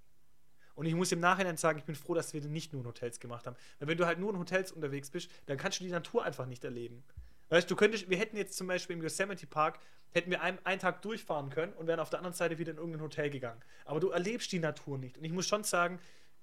Und 0.75 0.85
ich 0.85 0.95
muss 0.95 1.11
im 1.11 1.19
Nachhinein 1.19 1.57
sagen, 1.57 1.79
ich 1.79 1.85
bin 1.85 1.95
froh, 1.95 2.13
dass 2.13 2.33
wir 2.33 2.41
den 2.41 2.51
nicht 2.51 2.73
nur 2.73 2.81
in 2.81 2.87
Hotels 2.87 3.19
gemacht 3.19 3.47
haben. 3.47 3.55
Weil 3.79 3.87
wenn 3.89 3.97
du 3.97 4.05
halt 4.05 4.19
nur 4.19 4.31
in 4.31 4.39
Hotels 4.39 4.71
unterwegs 4.71 5.09
bist, 5.09 5.29
dann 5.45 5.57
kannst 5.57 5.79
du 5.79 5.85
die 5.85 5.91
Natur 5.91 6.23
einfach 6.23 6.45
nicht 6.45 6.63
erleben. 6.63 7.03
Weißt 7.49 7.69
du, 7.69 7.75
könntest, 7.75 8.09
wir 8.09 8.17
hätten 8.17 8.37
jetzt 8.37 8.57
zum 8.57 8.67
Beispiel 8.67 8.97
im 8.97 9.03
Yosemite 9.03 9.47
Park, 9.47 9.79
hätten 10.11 10.31
wir 10.31 10.41
einen, 10.41 10.57
einen 10.65 10.79
Tag 10.79 11.01
durchfahren 11.01 11.49
können 11.49 11.73
und 11.73 11.87
wären 11.87 11.99
auf 11.99 12.09
der 12.09 12.19
anderen 12.19 12.35
Seite 12.35 12.57
wieder 12.57 12.71
in 12.71 12.77
irgendein 12.77 13.01
Hotel 13.01 13.29
gegangen. 13.29 13.61
Aber 13.85 13.99
du 13.99 14.09
erlebst 14.09 14.51
die 14.51 14.59
Natur 14.59 14.97
nicht. 14.97 15.17
Und 15.17 15.23
ich 15.23 15.31
muss 15.31 15.47
schon 15.47 15.63
sagen, 15.63 15.99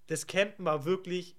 das 0.07 0.26
Campen 0.26 0.64
war 0.64 0.84
wirklich 0.84 1.36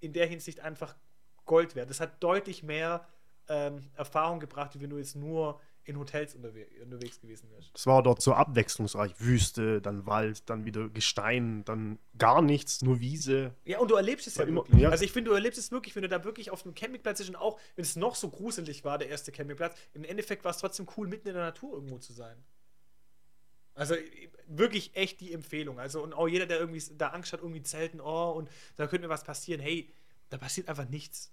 in 0.00 0.12
der 0.12 0.26
Hinsicht 0.26 0.60
einfach 0.60 0.96
Gold 1.44 1.74
wert. 1.74 1.90
Das 1.90 2.00
hat 2.00 2.22
deutlich 2.22 2.62
mehr 2.62 3.06
ähm, 3.48 3.90
Erfahrung 3.94 4.40
gebracht, 4.40 4.74
wie 4.74 4.80
wenn 4.80 4.90
du 4.90 4.98
jetzt 4.98 5.16
nur 5.16 5.60
in 5.84 5.98
Hotels 5.98 6.34
unterwe 6.34 6.66
unterwegs 6.82 7.20
gewesen 7.20 7.50
wärst. 7.50 7.70
Das 7.74 7.86
war 7.86 8.02
dort 8.02 8.22
so 8.22 8.32
abwechslungsreich. 8.34 9.18
Wüste, 9.18 9.80
dann 9.80 10.06
Wald, 10.06 10.48
dann 10.48 10.64
wieder 10.64 10.88
Gestein, 10.90 11.64
dann 11.64 11.98
gar 12.18 12.42
nichts, 12.42 12.82
nur 12.82 13.00
Wiese. 13.00 13.54
Ja, 13.64 13.78
und 13.80 13.90
du 13.90 13.96
erlebst 13.96 14.26
es 14.26 14.34
ja 14.36 14.40
War 14.42 14.48
immer- 14.48 14.60
wirklich. 14.60 14.82
ja. 14.82 14.90
Also 14.90 15.04
ich 15.04 15.10
finde, 15.10 15.30
du 15.30 15.34
erlebst 15.34 15.58
es 15.58 15.72
wirklich, 15.72 15.96
wenn 15.96 16.02
du 16.02 16.08
da 16.08 16.22
wirklich 16.22 16.50
auf 16.50 16.64
einem 16.64 16.74
Campingplatz 16.74 17.18
bist 17.18 17.30
und 17.30 17.36
auch, 17.36 17.58
wenn 17.76 17.82
es 17.84 17.96
noch 17.96 18.14
so 18.14 18.28
gruselig 18.28 18.84
war, 18.84 18.98
der 18.98 19.08
erste 19.08 19.32
Campingplatz, 19.32 19.74
im 19.94 20.04
Endeffekt 20.04 20.44
war 20.44 20.50
es 20.52 20.58
trotzdem 20.58 20.86
cool, 20.96 21.08
mitten 21.08 21.26
in 21.28 21.34
der 21.34 21.44
Natur 21.44 21.72
irgendwo 21.74 21.98
zu 21.98 22.12
sein. 22.12 22.36
Also 23.74 23.94
wirklich 24.46 24.96
echt 24.96 25.20
die 25.20 25.32
Empfehlung. 25.32 25.78
Also 25.78 26.02
und 26.02 26.12
auch 26.12 26.28
jeder, 26.28 26.46
der 26.46 26.58
irgendwie 26.58 26.82
da 26.96 27.08
Angst 27.08 27.32
hat, 27.32 27.40
irgendwie 27.40 27.62
zelten, 27.62 28.00
oh, 28.00 28.32
und 28.32 28.50
da 28.76 28.86
könnte 28.86 29.06
mir 29.06 29.12
was 29.12 29.24
passieren. 29.24 29.60
Hey, 29.60 29.92
da 30.28 30.38
passiert 30.38 30.68
einfach 30.68 30.88
nichts. 30.88 31.32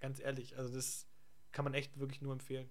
Ganz 0.00 0.20
ehrlich. 0.20 0.56
Also 0.58 0.74
das 0.74 1.06
kann 1.52 1.64
man 1.64 1.74
echt 1.74 1.98
wirklich 1.98 2.20
nur 2.20 2.32
empfehlen. 2.32 2.68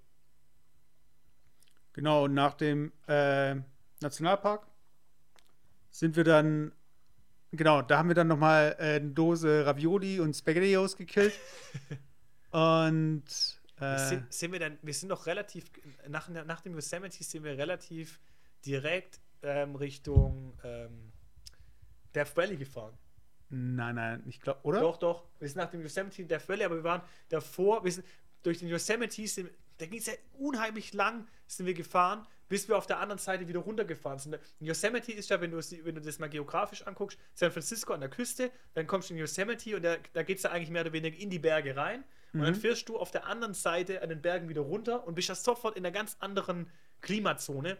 Genau, 1.94 2.26
und 2.26 2.34
nach 2.34 2.56
dem 2.56 2.92
äh, 3.08 3.56
Nationalpark 4.02 4.68
sind 5.92 6.18
wir 6.18 6.26
dann, 6.26 6.74
genau, 7.52 7.82
da 7.82 7.98
haben 7.98 8.10
wir 8.10 8.16
dann 8.16 8.28
nochmal 8.28 8.76
äh, 8.80 8.96
eine 8.96 9.12
Dose 9.12 9.66
Ravioli 9.66 10.20
und 10.20 10.36
Spaghettios 10.36 10.98
gekillt. 10.98 11.34
und 12.52 13.24
Wir 13.78 13.96
äh, 13.96 14.10
sind, 14.10 14.34
sind 14.34 14.52
wir 14.52 14.60
dann, 14.60 14.78
wir 14.82 14.94
sind 14.94 15.10
doch 15.10 15.26
relativ, 15.26 15.66
nach, 16.10 16.28
nach 16.28 16.60
dem 16.60 16.74
Yosemite 16.74 17.24
sind 17.24 17.46
wir 17.46 17.58
relativ 17.58 18.20
direkt 18.66 19.20
ähm, 19.44 19.76
Richtung 19.76 20.58
ähm, 20.64 21.12
Death 22.14 22.36
Valley 22.36 22.58
gefahren. 22.58 22.98
nein, 23.50 23.96
nein, 23.96 24.24
ich 24.28 24.42
glaube, 24.42 24.60
oder? 24.64 24.80
Doch, 24.82 24.98
doch. 24.98 25.24
Wir 25.40 25.48
sind 25.48 25.58
nach 25.58 25.70
dem 25.70 25.82
Yosemite 25.82 26.22
in 26.22 26.28
Death 26.28 26.48
Valley, 26.50 26.64
aber 26.64 26.76
wir 26.76 26.84
waren 26.84 27.02
davor, 27.30 27.84
wir 27.84 27.92
sind 27.92 28.06
durch 28.44 28.60
den 28.60 28.68
Yosemite, 28.70 29.28
sind, 29.28 29.50
da 29.78 29.86
ging 29.86 30.00
es 30.00 30.06
ja 30.08 30.14
unheimlich 30.34 30.94
lang, 30.94 31.28
sind 31.48 31.66
wir 31.66 31.74
gefahren, 31.74 32.26
bis 32.48 32.68
wir 32.70 32.78
auf 32.78 32.86
der 32.86 33.00
anderen 33.00 33.20
Seite 33.20 33.48
wieder 33.48 33.60
runtergefahren 33.60 34.20
sind. 34.20 34.38
Yosemite 34.60 35.12
ist 35.12 35.30
ja, 35.30 35.42
wenn 35.42 35.52
du, 35.52 35.58
wenn 35.58 35.96
du 35.96 36.02
das 36.02 36.20
mal 36.20 36.30
geografisch 36.30 36.86
anguckst, 36.86 37.18
San 37.34 37.52
Francisco 37.52 37.92
an 37.94 38.02
der 38.02 38.10
Küste, 38.10 38.52
dann 38.76 38.86
kommst 38.88 39.10
du 39.10 39.14
in 39.16 39.20
Yosemite 39.20 39.76
und 39.76 39.82
da, 39.84 39.98
da 40.14 40.24
geht 40.24 40.38
es 40.38 40.44
ja 40.44 40.52
eigentlich 40.52 40.70
mehr 40.70 40.82
oder 40.82 40.94
weniger 40.94 41.18
in 41.18 41.30
die 41.30 41.40
Berge 41.40 41.76
rein. 41.76 42.04
Und 42.34 42.42
dann 42.42 42.54
Mhm. 42.54 42.60
fährst 42.60 42.88
du 42.90 42.98
auf 42.98 43.12
der 43.12 43.26
anderen 43.26 43.54
Seite 43.54 44.02
an 44.02 44.10
den 44.10 44.22
Bergen 44.22 44.48
wieder 44.50 44.62
runter 44.62 45.08
und 45.08 45.16
bist 45.16 45.30
ja 45.30 45.36
sofort 45.36 45.76
in 45.78 45.86
einer 45.86 45.94
ganz 45.94 46.18
anderen 46.20 46.70
Klimazone. 47.02 47.78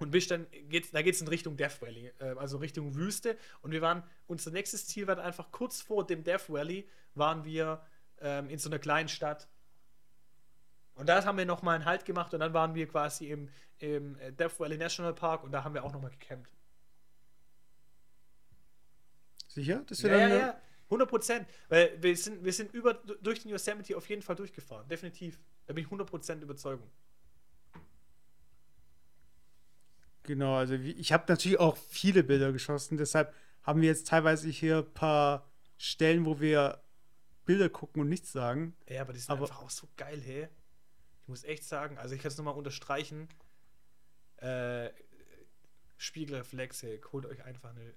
Und 0.00 0.10
bist 0.12 0.30
dann, 0.30 0.46
geht's, 0.70 0.90
da 0.90 1.02
geht 1.02 1.14
es 1.14 1.20
in 1.20 1.28
Richtung 1.28 1.58
Death 1.58 1.82
Valley, 1.82 2.10
äh, 2.20 2.34
also 2.38 2.56
Richtung 2.56 2.94
Wüste. 2.94 3.36
Und 3.60 3.70
wir 3.70 3.82
waren, 3.82 4.02
unser 4.26 4.50
nächstes 4.50 4.86
Ziel 4.86 5.06
war 5.06 5.14
dann 5.14 5.26
einfach 5.26 5.52
kurz 5.52 5.82
vor 5.82 6.06
dem 6.06 6.24
Death 6.24 6.48
Valley, 6.48 6.88
waren 7.14 7.44
wir 7.44 7.84
ähm, 8.20 8.48
in 8.48 8.58
so 8.58 8.70
einer 8.70 8.78
kleinen 8.78 9.10
Stadt. 9.10 9.46
Und 10.94 11.06
da 11.06 11.22
haben 11.24 11.36
wir 11.36 11.44
nochmal 11.44 11.74
einen 11.74 11.84
Halt 11.84 12.06
gemacht 12.06 12.32
und 12.32 12.40
dann 12.40 12.54
waren 12.54 12.74
wir 12.74 12.88
quasi 12.88 13.28
im, 13.28 13.50
im 13.78 14.18
äh, 14.18 14.32
Death 14.32 14.58
Valley 14.58 14.78
National 14.78 15.14
Park 15.14 15.44
und 15.44 15.52
da 15.52 15.64
haben 15.64 15.74
wir 15.74 15.84
auch 15.84 15.92
nochmal 15.92 16.10
gecampt. 16.10 16.50
Sicher? 19.48 19.84
Das 19.86 20.02
wir 20.02 20.12
Ja, 20.12 20.18
ja, 20.18 20.28
dann, 20.28 20.38
ja, 20.38 20.60
100 20.84 21.08
Prozent. 21.10 21.48
Weil 21.68 22.02
wir 22.02 22.16
sind, 22.16 22.42
wir 22.42 22.54
sind 22.54 22.72
über, 22.72 22.94
durch 22.94 23.42
den 23.42 23.50
Yosemite 23.50 23.96
auf 23.98 24.08
jeden 24.08 24.22
Fall 24.22 24.36
durchgefahren, 24.36 24.88
definitiv. 24.88 25.38
Da 25.66 25.74
bin 25.74 25.82
ich 25.82 25.88
100 25.88 26.08
Prozent 26.08 26.42
Überzeugung. 26.42 26.90
Genau, 30.24 30.54
also 30.56 30.74
ich 30.74 31.12
habe 31.12 31.24
natürlich 31.28 31.58
auch 31.58 31.76
viele 31.76 32.22
Bilder 32.22 32.52
geschossen, 32.52 32.98
deshalb 32.98 33.34
haben 33.62 33.80
wir 33.80 33.88
jetzt 33.88 34.06
teilweise 34.08 34.48
hier 34.48 34.78
ein 34.78 34.94
paar 34.94 35.50
Stellen, 35.78 36.24
wo 36.26 36.40
wir 36.40 36.82
Bilder 37.46 37.68
gucken 37.70 38.02
und 38.02 38.08
nichts 38.08 38.30
sagen. 38.32 38.76
Ja, 38.88 39.00
aber 39.02 39.12
die 39.12 39.18
sind 39.18 39.30
Aber- 39.30 39.42
einfach 39.42 39.62
auch 39.62 39.70
so 39.70 39.88
geil, 39.96 40.20
hey. 40.20 40.48
Ich 41.22 41.28
muss 41.28 41.44
echt 41.44 41.64
sagen, 41.64 41.96
also 41.98 42.14
ich 42.14 42.20
kann 42.22 42.30
es 42.30 42.36
nochmal 42.38 42.54
unterstreichen. 42.54 43.28
Äh, 44.36 44.90
Spiegelreflex, 45.96 46.82
hey, 46.82 47.00
holt 47.12 47.26
euch 47.26 47.44
einfach 47.44 47.70
eine 47.70 47.94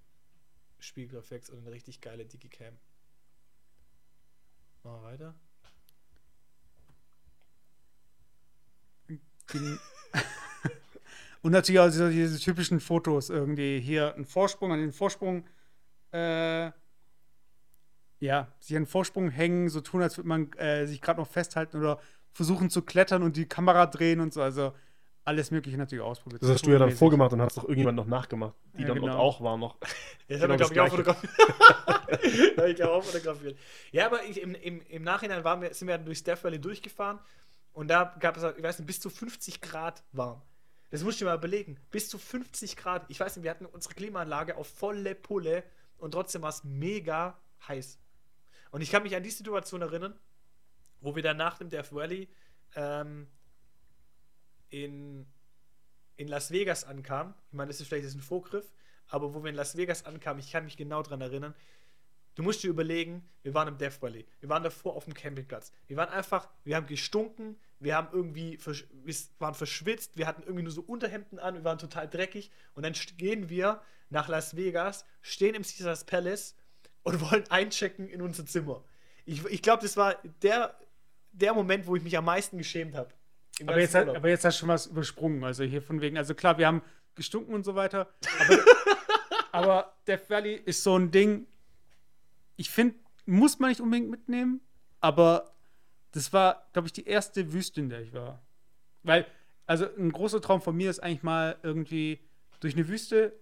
Spiegelreflex 0.79 1.49
und 1.49 1.59
eine 1.59 1.71
richtig 1.71 2.01
geile 2.01 2.25
Digicam. 2.25 2.77
weiter. 4.83 5.33
Und 11.43 11.51
natürlich 11.51 11.79
auch 11.79 11.87
diese, 11.87 12.09
diese 12.09 12.39
typischen 12.39 12.79
Fotos 12.79 13.29
irgendwie. 13.29 13.79
Hier 13.79 14.15
ein 14.15 14.25
Vorsprung, 14.25 14.71
an 14.71 14.79
den 14.79 14.93
Vorsprung, 14.93 15.45
äh, 16.13 16.71
ja, 18.19 18.47
sich 18.59 18.75
an 18.77 18.83
den 18.83 18.87
Vorsprung 18.87 19.29
hängen, 19.29 19.67
so 19.67 19.81
tun, 19.81 20.01
als 20.01 20.17
würde 20.17 20.29
man 20.29 20.51
äh, 20.53 20.87
sich 20.87 21.01
gerade 21.01 21.19
noch 21.19 21.27
festhalten 21.27 21.77
oder 21.77 21.99
versuchen 22.31 22.69
zu 22.69 22.81
klettern 22.81 23.23
und 23.23 23.35
die 23.35 23.45
Kamera 23.45 23.85
drehen 23.85 24.21
und 24.21 24.33
so. 24.33 24.41
Also 24.41 24.73
alles 25.25 25.51
Mögliche 25.51 25.77
natürlich 25.77 26.03
ausprobiert. 26.03 26.41
Das 26.43 26.49
hast 26.49 26.65
du 26.65 26.71
ja 26.71 26.79
dann 26.79 26.91
vorgemacht 26.91 27.33
und 27.33 27.41
hast 27.41 27.57
doch 27.57 27.63
irgendjemand 27.63 27.97
noch 27.97 28.07
nachgemacht, 28.07 28.55
die 28.77 28.81
Ja, 28.81 28.87
dann 28.89 28.99
genau. 29.01 29.17
auch 29.17 29.41
war 29.41 29.57
noch. 29.57 29.77
Das 30.29 30.39
Genau 30.39 30.43
haben 30.43 30.51
wir, 30.51 30.57
das 30.57 30.71
glaube 30.71 30.87
ich, 30.87 30.93
auch 30.93 30.97
fotografiert. 30.97 31.33
Ich 32.69 32.75
glaube 32.75 32.93
auch 32.93 33.03
fotografiert. 33.03 33.57
Ja, 33.91 34.05
aber 34.05 34.23
ich, 34.23 34.41
im, 34.41 34.55
im, 34.55 34.81
im 34.87 35.03
Nachhinein 35.03 35.43
waren 35.43 35.61
wir, 35.61 35.73
sind 35.73 35.87
wir 35.87 35.97
dann 35.97 36.05
durch 36.05 36.23
Death 36.23 36.43
Valley 36.43 36.59
durchgefahren 36.59 37.19
und 37.73 37.89
da 37.89 38.15
gab 38.19 38.37
es, 38.37 38.43
ich 38.43 38.63
weiß 38.63 38.79
nicht, 38.79 38.87
bis 38.87 39.01
zu 39.01 39.09
50 39.09 39.59
Grad 39.61 40.03
warm. 40.13 40.41
Das 40.93 41.03
musst 41.03 41.19
du 41.19 41.25
dir 41.25 41.31
mal 41.31 41.37
überlegen. 41.37 41.79
Bis 41.89 42.07
zu 42.07 42.19
50 42.19 42.77
Grad. 42.77 43.03
Ich 43.07 43.19
weiß 43.19 43.35
nicht, 43.35 43.43
wir 43.43 43.49
hatten 43.49 43.65
unsere 43.65 43.95
Klimaanlage 43.95 44.55
auf 44.57 44.67
volle 44.67 45.15
Pulle 45.15 45.63
und 45.97 46.11
trotzdem 46.11 46.43
war 46.43 46.51
es 46.51 46.63
mega 46.63 47.35
heiß. 47.67 47.97
Und 48.69 48.81
ich 48.81 48.91
kann 48.91 49.01
mich 49.01 49.15
an 49.15 49.23
die 49.23 49.31
Situation 49.31 49.81
erinnern, 49.81 50.13
wo 51.01 51.15
wir 51.15 51.23
dann 51.23 51.37
nach 51.37 51.57
dem 51.57 51.71
Death 51.71 51.91
Valley 51.93 52.29
ähm, 52.75 53.27
in, 54.69 55.25
in 56.15 56.27
Las 56.27 56.51
Vegas 56.51 56.83
ankamen. 56.83 57.33
Ich 57.47 57.53
meine, 57.53 57.69
das 57.69 57.81
ist 57.81 57.87
vielleicht 57.87 58.15
ein 58.15 58.21
Vorgriff, 58.21 58.71
aber 59.07 59.33
wo 59.33 59.43
wir 59.43 59.49
in 59.49 59.55
Las 59.55 59.75
Vegas 59.75 60.05
ankamen, 60.05 60.41
ich 60.41 60.51
kann 60.51 60.63
mich 60.63 60.77
genau 60.77 61.01
daran 61.01 61.21
erinnern. 61.21 61.55
Du 62.35 62.43
musst 62.43 62.63
dir 62.63 62.69
überlegen, 62.69 63.23
wir 63.43 63.53
waren 63.53 63.67
im 63.67 63.77
Death 63.77 64.01
Valley. 64.01 64.25
Wir 64.39 64.49
waren 64.49 64.63
davor 64.63 64.95
auf 64.95 65.05
dem 65.05 65.13
Campingplatz. 65.13 65.71
Wir 65.87 65.97
waren 65.97 66.09
einfach, 66.09 66.49
wir 66.63 66.75
haben 66.75 66.87
gestunken, 66.87 67.57
wir 67.79 67.95
haben 67.95 68.07
irgendwie, 68.11 68.57
wir 68.65 69.15
waren 69.39 69.53
verschwitzt, 69.53 70.17
wir 70.17 70.25
hatten 70.25 70.41
irgendwie 70.43 70.63
nur 70.63 70.71
so 70.71 70.81
Unterhemden 70.81 71.37
an, 71.37 71.53
wir 71.55 71.63
waren 71.63 71.77
total 71.77 72.09
dreckig. 72.09 72.49
Und 72.73 72.83
dann 72.83 72.93
gehen 73.17 73.49
wir 73.49 73.81
nach 74.09 74.27
Las 74.29 74.55
Vegas, 74.55 75.05
stehen 75.21 75.53
im 75.55 75.61
Caesars 75.63 76.05
Palace 76.05 76.55
und 77.03 77.21
wollen 77.31 77.43
einchecken 77.51 78.07
in 78.07 78.21
unser 78.21 78.45
Zimmer. 78.45 78.83
Ich, 79.25 79.45
ich 79.45 79.61
glaube, 79.61 79.83
das 79.83 79.95
war 79.95 80.15
der, 80.41 80.75
der 81.33 81.53
Moment, 81.53 81.85
wo 81.87 81.95
ich 81.95 82.03
mich 82.03 82.17
am 82.17 82.25
meisten 82.25 82.57
geschämt 82.57 82.95
habe. 82.95 83.09
Aber 83.67 83.79
jetzt, 83.79 83.93
hat- 83.93 84.09
aber 84.09 84.29
jetzt 84.29 84.43
hast 84.43 84.55
du 84.57 84.59
schon 84.61 84.69
was 84.69 84.87
übersprungen. 84.87 85.43
Also 85.43 85.63
hier 85.63 85.81
von 85.83 86.01
wegen, 86.01 86.17
also 86.17 86.33
klar, 86.33 86.57
wir 86.57 86.65
haben 86.65 86.81
gestunken 87.15 87.53
und 87.53 87.63
so 87.63 87.75
weiter. 87.75 88.11
Aber, 88.39 88.57
aber 89.51 89.93
Death 90.07 90.27
Valley 90.31 90.55
ist 90.65 90.81
so 90.83 90.97
ein 90.97 91.11
Ding, 91.11 91.45
ich 92.63 92.69
finde, 92.69 92.95
muss 93.25 93.59
man 93.59 93.69
nicht 93.69 93.81
unbedingt 93.81 94.09
mitnehmen, 94.09 94.61
aber 95.01 95.53
das 96.11 96.31
war, 96.31 96.69
glaube 96.71 96.87
ich, 96.87 96.93
die 96.93 97.05
erste 97.05 97.51
Wüste, 97.51 97.81
in 97.81 97.89
der 97.89 97.99
ich 97.99 98.13
war. 98.13 98.41
Weil, 99.03 99.25
also 99.65 99.85
ein 99.97 100.13
großer 100.13 100.39
Traum 100.39 100.61
von 100.61 100.73
mir 100.73 100.89
ist 100.89 101.03
eigentlich 101.03 101.23
mal 101.23 101.57
irgendwie 101.61 102.21
durch 102.61 102.75
eine 102.75 102.87
Wüste, 102.87 103.37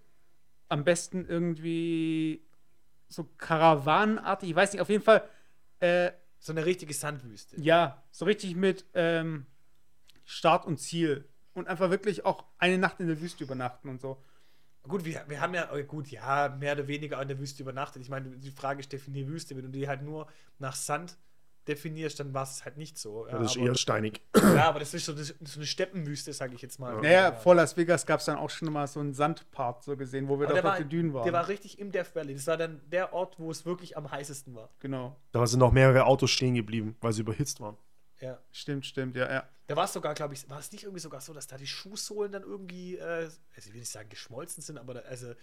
am 0.70 0.84
besten 0.84 1.28
irgendwie 1.28 2.44
so 3.10 3.26
karawanenartig, 3.38 4.50
ich 4.50 4.56
weiß 4.56 4.74
nicht, 4.74 4.82
auf 4.82 4.90
jeden 4.90 5.04
Fall, 5.04 5.30
äh, 5.82 6.12
so 6.40 6.52
eine 6.52 6.66
richtige 6.66 6.96
Sandwüste. 6.96 7.62
ja, 7.62 8.04
so 8.10 8.26
richtig 8.26 8.56
mit 8.56 8.88
ähm, 8.96 9.46
Start 10.26 10.66
und 10.66 10.80
Ziel. 10.80 11.28
Und 11.54 11.68
einfach 11.68 11.92
wirklich 11.92 12.26
auch 12.26 12.46
eine 12.58 12.80
Nacht 12.80 13.00
in 13.00 13.08
der 13.08 13.22
Wüste 13.22 13.44
übernachten 13.44 13.88
und 13.88 14.02
so. 14.02 14.24
Gut, 14.88 15.06
wir, 15.06 15.24
wir 15.28 15.40
haben 15.42 15.54
ja, 15.54 15.74
äh, 15.74 15.84
gut, 15.84 16.08
ja, 16.08 16.56
mehr 16.60 16.74
oder 16.74 16.88
weniger 16.88 17.22
in 17.22 17.28
der 17.28 17.40
Wüste 17.40 17.62
übernachtet. 17.64 18.02
Ich 18.02 18.10
meine, 18.10 18.30
die 18.38 18.52
Frage 18.52 18.80
ist, 18.80 18.92
definier 18.92 19.28
Wüste. 19.28 19.56
Wenn 19.56 19.64
du 19.64 19.70
die 19.70 19.88
halt 19.88 20.02
nur 20.02 20.28
nach 20.60 20.76
Sand 20.76 21.18
definierst, 21.68 22.20
dann 22.20 22.34
war 22.34 22.42
es 22.44 22.66
halt 22.66 22.78
nicht 22.78 22.98
so. 22.98 23.28
Ja, 23.28 23.38
Das 23.38 23.52
ist 23.52 23.58
aber, 23.58 23.68
eher 23.68 23.76
steinig. 23.76 24.22
ja, 24.36 24.68
aber 24.68 24.80
das 24.80 24.94
ist 24.96 25.06
so, 25.06 25.14
das 25.14 25.30
ist 25.30 25.48
so 25.48 25.60
eine 25.60 25.68
Steppenwüste, 25.68 26.34
sage 26.34 26.56
ich 26.56 26.62
jetzt 26.64 26.80
mal. 26.80 27.00
Naja, 27.00 27.34
vor 27.34 27.54
Las 27.54 27.78
Vegas 27.78 28.04
gab 28.08 28.20
es 28.20 28.26
dann 28.26 28.38
auch 28.38 28.50
schon 28.50 28.74
mal 28.74 28.88
so 28.88 29.00
einen 29.00 29.14
Sandpart 29.14 29.84
so 29.84 29.96
gesehen, 29.96 30.28
wo 30.28 30.40
wir 30.40 30.48
Aber 30.48 30.56
da 30.56 30.62
der 30.62 30.72
auf 30.72 30.78
war, 30.80 30.84
den 30.84 30.90
Dünen 30.90 31.14
waren. 31.14 31.24
der 31.24 31.34
war 31.34 31.48
richtig 31.48 31.78
im 31.78 31.92
Death 31.92 32.16
Valley. 32.16 32.34
Das 32.34 32.48
war 32.48 32.58
dann 32.58 32.82
der 32.92 33.14
Ort, 33.14 33.38
wo 33.38 33.52
es 33.52 33.64
wirklich 33.66 33.96
am 33.96 34.10
heißesten 34.10 34.56
war. 34.56 34.70
genau. 34.80 35.16
Da 35.32 35.46
sind 35.46 35.60
noch 35.60 35.72
mehrere 35.72 36.06
Autos 36.06 36.32
stehen 36.32 36.56
geblieben, 36.56 36.96
weil 37.02 37.14
sie 37.14 37.22
überhitzt 37.22 37.62
waren. 37.62 37.78
Ja. 38.22 38.40
Stimmt, 38.52 38.86
stimmt, 38.86 39.16
ja, 39.16 39.32
ja. 39.32 39.50
Da 39.68 39.76
war 39.76 39.86
es 39.86 39.94
sogar, 39.94 40.14
glaube 40.14 40.34
ich, 40.34 40.50
war 40.50 40.60
es 40.60 40.72
nicht 40.72 40.84
irgendwie 40.84 41.00
sogar 41.00 41.22
so, 41.22 41.34
dass 41.34 41.48
da 41.48 41.58
die 41.58 41.68
Schuhsohlen 41.68 42.32
dann 42.32 42.44
irgendwie, 42.44 42.98
äh, 42.98 43.02
also 43.26 43.38
ich 43.56 43.74
will 43.74 43.80
nicht 43.80 43.92
sagen 43.92 44.10
geschmolzen 44.10 44.62
sind, 44.62 44.78
aber 44.78 44.96
da, 44.96 45.00
also 45.02 45.28
Ja, 45.30 45.36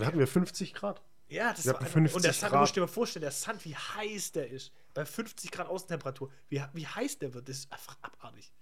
da 0.00 0.06
hatten 0.06 0.18
wir 0.18 0.26
50 0.26 0.74
Grad. 0.74 1.02
Ja, 1.28 1.52
das 1.52 1.64
Wir 1.64 1.72
war 1.72 1.80
einfach, 1.80 1.92
50 1.92 2.16
und 2.16 2.24
der 2.24 2.32
Sand, 2.32 2.50
Grad. 2.50 2.52
du 2.52 2.60
musst 2.60 2.76
dir 2.76 2.80
mal 2.80 2.86
vorstellen, 2.86 3.22
der 3.22 3.32
Sand, 3.32 3.64
wie 3.64 3.74
heiß 3.74 4.32
der 4.32 4.48
ist. 4.48 4.72
Bei 4.94 5.04
50 5.04 5.50
Grad 5.50 5.66
Außentemperatur. 5.68 6.30
Wie, 6.48 6.62
wie 6.72 6.86
heiß 6.86 7.18
der 7.18 7.34
wird, 7.34 7.48
das 7.48 7.58
ist 7.58 7.72
einfach 7.72 7.96
abartig. 8.02 8.52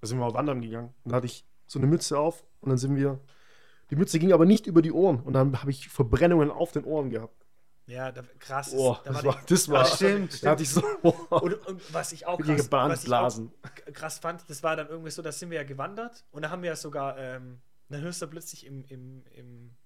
Da 0.00 0.08
sind 0.08 0.18
wir 0.18 0.26
auf 0.26 0.34
Wandern 0.34 0.60
gegangen. 0.60 0.92
Und 1.04 1.12
da 1.12 1.16
hatte 1.16 1.26
ich 1.26 1.44
so 1.66 1.78
eine 1.78 1.86
Mütze 1.86 2.18
auf 2.18 2.44
und 2.60 2.70
dann 2.70 2.78
sind 2.78 2.96
wir. 2.96 3.20
Die 3.90 3.96
Mütze 3.96 4.18
ging 4.18 4.32
aber 4.32 4.46
nicht 4.46 4.66
über 4.66 4.82
die 4.82 4.90
Ohren 4.92 5.20
und 5.20 5.34
dann 5.34 5.60
habe 5.60 5.70
ich 5.70 5.88
Verbrennungen 5.88 6.50
auf 6.50 6.72
den 6.72 6.84
Ohren 6.84 7.10
gehabt. 7.10 7.43
Ja, 7.86 8.12
da, 8.12 8.22
krass. 8.38 8.72
Oh, 8.74 8.96
da 9.04 9.12
das 9.12 9.24
war, 9.24 9.42
das 9.46 9.68
war, 9.68 9.84
stimmt, 9.84 10.42
da 10.42 10.52
hatte 10.52 10.62
ich 10.62 10.70
so, 10.70 10.82
oh, 11.02 11.10
Und, 11.30 11.66
und 11.66 11.94
was 11.94 12.12
ich 12.12 12.26
auch 12.26 12.40
krass, 12.40 12.70
was 12.70 13.04
ich 13.04 13.12
auch 13.12 13.92
krass 13.92 14.18
fand, 14.18 14.48
das 14.48 14.62
war 14.62 14.76
dann 14.76 14.88
irgendwie 14.88 15.10
so, 15.10 15.20
da 15.20 15.32
sind 15.32 15.50
wir 15.50 15.58
ja 15.58 15.64
gewandert 15.64 16.24
und 16.30 16.42
da 16.42 16.50
haben 16.50 16.62
wir 16.62 16.70
ja 16.70 16.76
sogar, 16.76 17.18
ähm, 17.18 17.60
dann 17.90 18.00
hörst 18.00 18.22
du 18.22 18.26
plötzlich 18.26 18.64
im, 18.64 18.84
im, 18.86 19.24
im 19.32 19.76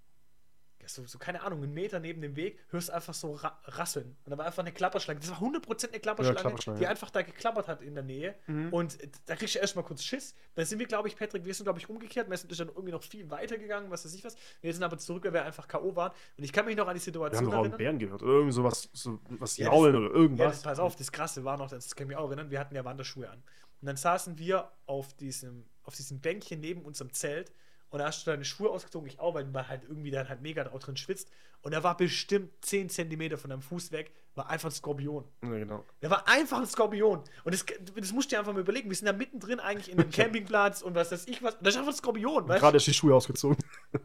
so, 0.88 1.06
so, 1.06 1.18
keine 1.18 1.42
Ahnung, 1.42 1.62
einen 1.62 1.74
Meter 1.74 2.00
neben 2.00 2.20
dem 2.20 2.36
Weg, 2.36 2.58
hörst 2.68 2.88
du 2.88 2.94
einfach 2.94 3.14
so 3.14 3.32
ra 3.34 3.58
rasseln. 3.64 4.16
Und 4.24 4.30
da 4.30 4.38
war 4.38 4.46
einfach 4.46 4.62
eine 4.62 4.72
Klapperschlange. 4.72 5.20
Das 5.20 5.30
war 5.30 5.38
100% 5.40 5.88
eine 5.88 6.00
Klapperschlange, 6.00 6.40
Klapperschlange, 6.40 6.78
die 6.78 6.84
ja. 6.84 6.90
einfach 6.90 7.10
da 7.10 7.22
geklappert 7.22 7.68
hat 7.68 7.82
in 7.82 7.94
der 7.94 8.04
Nähe. 8.04 8.34
Und 8.70 9.00
äh, 9.02 9.08
da 9.26 9.36
kriegst 9.36 9.54
du 9.54 9.58
erstmal 9.58 9.84
kurz 9.84 10.02
Schiss. 10.02 10.34
Dann 10.54 10.64
sind 10.66 10.78
wir, 10.78 10.86
glaube 10.86 11.08
ich, 11.08 11.16
Patrick, 11.16 11.44
wir 11.44 11.54
sind, 11.54 11.64
glaube 11.64 11.78
ich, 11.78 11.88
umgekehrt. 11.88 12.28
Wir 12.30 12.36
sind 12.36 12.58
dann 12.58 12.68
irgendwie 12.68 12.92
noch 12.92 13.02
viel 13.02 13.30
weiter 13.30 13.58
gegangen, 13.58 13.90
was 13.90 14.04
weiß 14.04 14.14
ich 14.14 14.24
was. 14.24 14.36
Wir 14.60 14.72
sind 14.72 14.82
aber 14.82 14.98
zurück, 14.98 15.24
weil 15.24 15.32
wir 15.32 15.44
einfach 15.44 15.68
K.O. 15.68 15.94
waren. 15.96 16.12
Und 16.36 16.44
ich 16.44 16.52
kann 16.52 16.64
mich 16.66 16.76
noch 16.76 16.86
an 16.88 16.94
die 16.94 17.00
Wir 17.00 17.04
Situation 17.04 17.46
haben 17.46 17.52
auch 17.52 17.64
einen 17.64 17.72
erinnern. 17.72 17.78
Bären 17.78 17.98
gehört. 17.98 18.22
Oder 18.22 18.32
irgendwie 18.32 18.52
sowas, 18.52 18.88
so, 18.92 19.18
was 19.28 19.56
Ja, 19.56 19.66
jaulen 19.66 19.96
oder 19.96 20.08
Ja, 20.08 20.14
irgendwas. 20.14 20.52
das, 20.56 20.62
pass 20.62 20.78
auf, 20.78 20.96
das 20.96 21.12
Krasse 21.12 21.44
war 21.44 21.56
noch, 21.56 21.70
das 21.70 21.94
kann 21.94 22.04
ich 22.06 22.08
mich 22.08 22.16
auch 22.16 22.26
erinnern, 22.26 22.50
wir 22.50 22.58
hatten 22.58 22.74
ja 22.74 22.84
Wanderschuhe 22.84 23.28
an. 23.28 23.42
Und 23.80 23.86
dann 23.86 23.96
saßen 23.96 24.38
wir 24.38 24.70
auf 24.86 25.14
diesem, 25.14 25.64
auf 25.84 25.94
diesem 25.94 26.20
Bänkchen 26.20 26.60
neben 26.60 26.82
unserem 26.82 27.12
Zelt 27.12 27.52
und 27.90 28.00
da 28.00 28.06
hast 28.06 28.26
du 28.26 28.30
deine 28.30 28.44
Schuhe 28.44 28.70
ausgezogen, 28.70 29.08
ich 29.08 29.18
auch, 29.18 29.34
weil 29.34 29.46
man 29.46 29.66
halt 29.66 29.84
irgendwie 29.84 30.10
dann 30.10 30.28
halt 30.28 30.42
mega 30.42 30.64
drauf 30.64 30.80
drin 30.80 30.96
schwitzt. 30.96 31.30
Und 31.62 31.72
da 31.72 31.82
war 31.82 31.96
bestimmt 31.96 32.50
10 32.64 32.88
Zentimeter 32.90 33.38
von 33.38 33.50
deinem 33.50 33.62
Fuß 33.62 33.92
weg, 33.92 34.12
war 34.34 34.48
einfach 34.50 34.68
ein 34.68 34.72
Skorpion. 34.72 35.24
Ja, 35.42 35.50
genau. 35.50 35.84
Der 36.02 36.10
war 36.10 36.28
einfach 36.28 36.58
ein 36.58 36.66
Skorpion. 36.66 37.24
Und 37.44 37.54
das, 37.54 37.64
das 37.96 38.12
musst 38.12 38.30
du 38.30 38.34
dir 38.34 38.40
einfach 38.40 38.52
mal 38.52 38.60
überlegen. 38.60 38.88
Wir 38.88 38.96
sind 38.96 39.06
da 39.06 39.12
mittendrin 39.12 39.58
eigentlich 39.58 39.90
in 39.90 39.98
einem 39.98 40.10
Campingplatz 40.12 40.82
und 40.82 40.94
was 40.94 41.10
weiß 41.10 41.26
ich 41.26 41.42
was. 41.42 41.54
Und 41.54 41.64
da 41.64 41.70
ist 41.70 41.76
einfach 41.76 41.92
ein 41.92 41.96
Skorpion, 41.96 42.46
weißt 42.46 42.60
Gerade 42.60 42.76
ist 42.76 42.86
die 42.86 42.94
Schuhe 42.94 43.14
ausgezogen. 43.14 43.56
du? 43.92 43.98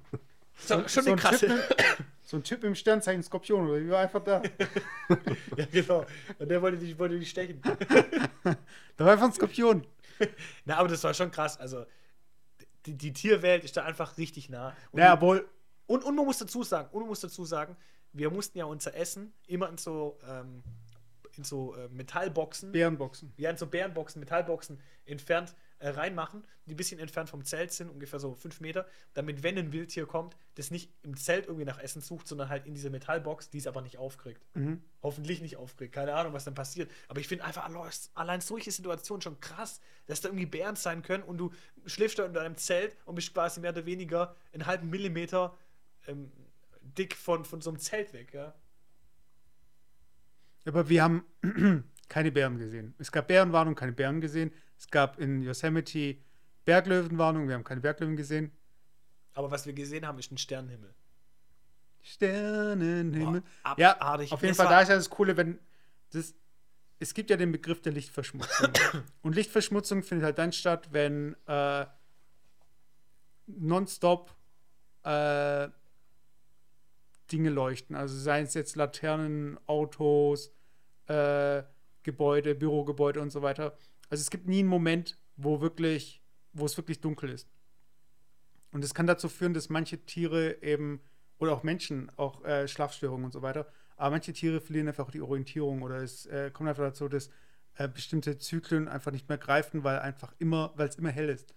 Schon, 0.67 0.89
schon 0.89 1.03
so, 1.03 1.11
eine 1.11 1.11
ein 1.11 1.17
krasse. 1.17 1.47
typ 1.47 1.75
so 2.23 2.37
ein 2.37 2.43
Typ 2.43 2.63
im 2.63 2.75
Sternzeichen 2.75 3.21
Skorpion, 3.21 3.67
oder? 3.67 3.79
Die 3.79 3.89
war 3.89 3.99
einfach 3.99 4.23
da. 4.23 4.41
ja, 5.57 5.65
genau. 5.71 6.05
Und 6.39 6.49
der 6.49 6.61
wollte 6.61 6.77
dich, 6.77 6.97
wollte 6.97 7.19
dich 7.19 7.29
stechen. 7.29 7.61
Da 7.61 9.05
war 9.05 9.11
einfach 9.11 9.25
ein 9.25 9.33
Skorpion. 9.33 9.85
Na, 10.65 10.77
aber 10.77 10.87
das 10.87 11.03
war 11.03 11.13
schon 11.13 11.31
krass. 11.31 11.59
Also, 11.59 11.85
die, 12.85 12.97
die 12.97 13.13
Tierwelt 13.13 13.63
ist 13.63 13.77
da 13.77 13.83
einfach 13.83 14.17
richtig 14.17 14.49
nah. 14.49 14.75
Und, 14.91 14.99
Naja, 14.99 15.19
wohl, 15.21 15.47
und, 15.87 16.03
und 16.03 16.15
man 16.15 16.25
muss 16.25 16.37
dazu 16.37 16.63
sagen, 16.63 16.89
und 16.91 17.01
man 17.01 17.09
muss 17.09 17.21
dazu 17.21 17.45
sagen, 17.45 17.75
wir 18.11 18.29
mussten 18.29 18.57
ja 18.57 18.65
unser 18.65 18.95
Essen 18.95 19.33
immer 19.47 19.69
in 19.69 19.77
so, 19.77 20.17
ähm, 20.27 20.63
in 21.35 21.43
so 21.43 21.75
äh, 21.75 21.87
Metallboxen, 21.89 22.71
Bärenboxen. 22.71 23.33
ja, 23.37 23.49
in 23.49 23.57
so 23.57 23.67
Bärenboxen, 23.67 24.19
Metallboxen 24.19 24.79
entfernt 25.05 25.55
äh, 25.83 25.89
reinmachen, 25.89 26.43
die 26.65 26.73
ein 26.73 26.77
bisschen 26.77 26.97
entfernt 26.99 27.29
vom 27.29 27.43
Zelt 27.43 27.73
sind, 27.73 27.89
ungefähr 27.89 28.17
so 28.17 28.35
fünf 28.35 28.61
Meter, 28.61 28.87
damit, 29.13 29.43
wenn 29.43 29.57
ein 29.57 29.73
Wildtier 29.73 30.05
kommt, 30.05 30.37
das 30.55 30.71
nicht 30.71 30.89
im 31.03 31.17
Zelt 31.17 31.45
irgendwie 31.47 31.65
nach 31.65 31.77
Essen 31.77 32.01
sucht, 32.01 32.25
sondern 32.25 32.47
halt 32.47 32.65
in 32.65 32.73
diese 32.73 32.89
Metallbox, 32.89 33.49
die 33.49 33.57
es 33.57 33.67
aber 33.67 33.81
nicht 33.81 33.97
aufkriegt. 33.97 34.41
Hoffentlich 35.01 35.41
nicht 35.41 35.57
aufkriegt. 35.57 35.93
Keine 35.93 36.13
Ahnung, 36.15 36.31
was 36.31 36.45
dann 36.45 36.55
passiert. 36.55 36.89
Aber 37.09 37.19
ich 37.19 37.27
finde 37.27 37.43
einfach 37.43 37.65
allein- 38.15 38.39
solche 38.41 38.71
Situationen 38.71 39.21
schon 39.21 39.39
krass, 39.41 39.81
dass 40.05 40.21
da 40.21 40.29
irgendwie 40.29 40.45
Bären 40.45 40.77
sein 40.77 41.01
können 41.01 41.23
und 41.23 41.37
du 41.37 41.51
schläfst 41.85 42.17
da 42.17 42.25
in 42.25 42.33
deinem 42.33 42.55
Zelt 42.55 42.95
und 43.03 43.15
bist 43.15 43.33
quasi 43.33 43.59
mehr 43.59 43.71
oder 43.71 43.85
weniger 43.85 44.35
einen 44.53 44.65
halben 44.65 44.89
Millimeter 44.89 45.57
ähm, 46.07 46.31
dick 46.81 47.15
von, 47.15 47.43
von 47.43 47.59
so 47.59 47.69
einem 47.71 47.79
Zelt 47.79 48.13
weg, 48.13 48.33
ja. 48.33 48.53
Aber 50.65 50.87
wir 50.87 51.03
haben 51.03 51.25
keine 52.07 52.31
Bären 52.31 52.57
gesehen. 52.57 52.95
Es 52.97 53.11
gab 53.11 53.27
Bärenwarnung, 53.27 53.75
keine 53.75 53.91
Bären 53.91 54.21
gesehen. 54.21 54.53
Es 54.77 54.87
gab 54.87 55.19
in 55.19 55.41
Yosemite 55.41 56.17
Berglöwenwarnung, 56.65 57.47
wir 57.47 57.55
haben 57.55 57.63
keine 57.63 57.81
Berglöwen 57.81 58.15
gesehen. 58.15 58.51
Aber 59.33 59.51
was 59.51 59.65
wir 59.65 59.73
gesehen 59.73 60.05
haben, 60.05 60.19
ist 60.19 60.31
ein 60.31 60.37
Sternenhimmel. 60.37 60.93
Sternenhimmel. 62.01 63.43
Boah, 63.63 63.75
ja, 63.77 63.99
auf 63.99 64.41
jeden 64.41 64.55
Fall, 64.55 64.67
da 64.67 64.81
ist 64.81 64.89
ja 64.89 64.95
das 64.95 65.09
Coole, 65.09 65.37
wenn 65.37 65.59
das. 66.11 66.35
Es 66.99 67.13
gibt 67.13 67.29
ja 67.29 67.37
den 67.37 67.51
Begriff 67.51 67.81
der 67.81 67.91
Lichtverschmutzung. 67.91 68.69
Und 69.23 69.35
Lichtverschmutzung 69.35 70.03
findet 70.03 70.25
halt 70.25 70.37
dann 70.37 70.53
statt, 70.53 70.89
wenn 70.91 71.35
äh, 71.47 71.85
nonstop 73.47 74.33
äh, 75.03 75.67
Dinge 77.31 77.49
leuchten. 77.49 77.95
Also 77.95 78.17
seien 78.17 78.45
es 78.45 78.53
jetzt 78.53 78.75
Laternen, 78.75 79.59
Autos, 79.65 80.53
äh, 81.07 81.63
Gebäude, 82.03 82.55
Bürogebäude 82.55 83.19
und 83.19 83.31
so 83.31 83.41
weiter. 83.41 83.75
Also 84.13 84.21
es 84.21 84.29
gibt 84.29 84.47
nie 84.47 84.59
einen 84.59 84.67
Moment, 84.67 85.17
wo 85.37 85.59
wirklich, 85.59 86.21
wo 86.51 86.67
es 86.67 86.77
wirklich 86.77 87.01
dunkel 87.01 87.31
ist. 87.31 87.49
Und 88.71 88.83
es 88.83 88.93
kann 88.93 89.07
dazu 89.07 89.27
führen, 89.27 89.55
dass 89.55 89.69
manche 89.69 90.05
Tiere 90.05 90.61
eben, 90.61 91.01
oder 91.39 91.51
auch 91.51 91.63
Menschen, 91.63 92.11
auch 92.15 92.45
äh, 92.45 92.67
Schlafstörungen 92.67 93.25
und 93.25 93.31
so 93.31 93.41
weiter, 93.41 93.65
aber 93.97 94.11
manche 94.11 94.31
Tiere 94.31 94.61
verlieren 94.61 94.87
einfach 94.87 95.09
die 95.09 95.21
Orientierung 95.21 95.81
oder 95.81 95.95
es 95.95 96.27
äh, 96.27 96.51
kommt 96.51 96.69
einfach 96.69 96.83
dazu, 96.83 97.07
dass 97.07 97.31
äh, 97.73 97.87
bestimmte 97.87 98.37
Zyklen 98.37 98.87
einfach 98.87 99.11
nicht 99.11 99.29
mehr 99.29 99.39
greifen, 99.39 99.83
weil 99.83 99.97
einfach 99.97 100.35
immer, 100.37 100.73
weil 100.75 100.89
es 100.89 100.95
immer 100.97 101.09
hell 101.09 101.29
ist. 101.29 101.55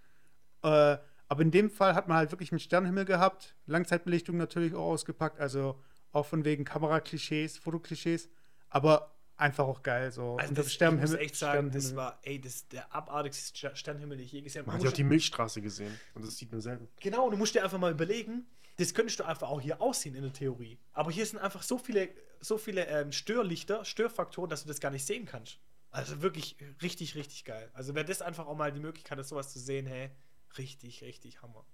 Äh, 0.63 0.97
aber 1.29 1.43
in 1.43 1.51
dem 1.51 1.69
Fall 1.69 1.95
hat 1.95 2.09
man 2.09 2.17
halt 2.17 2.31
wirklich 2.31 2.53
einen 2.53 2.61
Sternenhimmel 2.61 3.05
gehabt, 3.05 3.55
Langzeitbelichtung 3.67 4.39
natürlich 4.39 4.75
auch 4.75 4.93
ausgepackt, 4.93 5.41
also 5.41 5.79
auch 6.11 6.25
von 6.25 6.47
wegen 6.47 6.65
Kameraklischees, 6.65 7.59
Fotoklischees, 7.59 8.31
aber 8.71 9.15
einfach 9.37 9.65
auch 9.67 9.83
geil. 9.83 10.11
So. 10.13 10.37
Also 10.37 10.49
Und 10.51 10.59
das, 10.59 10.67
ich 10.69 10.81
muss 10.81 11.13
echt 11.15 11.37
sagen, 11.37 11.71
das 11.71 11.85
Sternenhimmel. 11.89 11.97
war, 11.97 12.19
ey, 12.23 12.41
das 12.41 12.69
der 12.69 12.95
abartigste 12.95 13.57
Ster- 13.57 13.77
Sternenhimmel, 13.77 14.17
den 14.19 14.27
ich 14.27 14.33
je 14.33 14.41
gesehen 14.43 14.61
habe. 14.63 14.69
Man 14.69 14.77
hat 14.79 14.85
ja 14.85 14.91
auch 14.91 14.95
die 14.95 15.05
Milchstraße 15.05 15.61
gesehen. 15.61 15.99
Und 16.15 16.25
das 16.25 16.37
sieht 16.37 16.51
man 16.53 16.61
selten. 16.61 16.89
Genau, 17.01 17.25
und 17.27 17.33
du 17.33 17.37
musst 17.37 17.55
dir 17.55 17.63
einfach 17.65 17.79
mal 17.79 17.93
überlegen, 17.93 18.47
das 18.79 18.93
könntest 18.93 19.19
du 19.21 19.25
einfach 19.25 19.49
auch 19.49 19.61
hier 19.61 19.81
aussehen 19.81 20.15
in 20.15 20.23
der 20.23 20.33
Theorie. 20.33 20.79
Aber 20.93 21.11
hier 21.11 21.25
sind 21.25 21.39
einfach 21.39 21.63
so 21.63 21.79
viele, 21.79 22.11
so 22.41 22.59
viele 22.59 22.87
ähm, 22.87 23.13
Störlichter, 23.13 23.85
Störfaktoren, 23.85 24.51
dass 24.51 24.63
du 24.63 24.69
das 24.69 24.81
gar 24.81 24.91
nicht 24.91 25.05
sehen 25.07 25.25
kannst. 25.25 25.59
Also 25.91 26.21
wirklich 26.21 26.57
richtig, 26.83 27.15
richtig 27.15 27.45
geil. 27.45 27.71
Also 27.73 27.95
wer 27.95 28.05
das 28.05 28.21
einfach 28.21 28.47
auch 28.47 28.57
mal 28.57 28.71
die 28.73 28.81
Möglichkeit 28.81 29.17
hat, 29.19 29.27
sowas 29.27 29.51
zu 29.53 29.59
sehen, 29.59 29.87
hey, 29.87 30.11
richtig, 30.59 31.03
richtig 31.03 31.41
Hammer. 31.41 31.65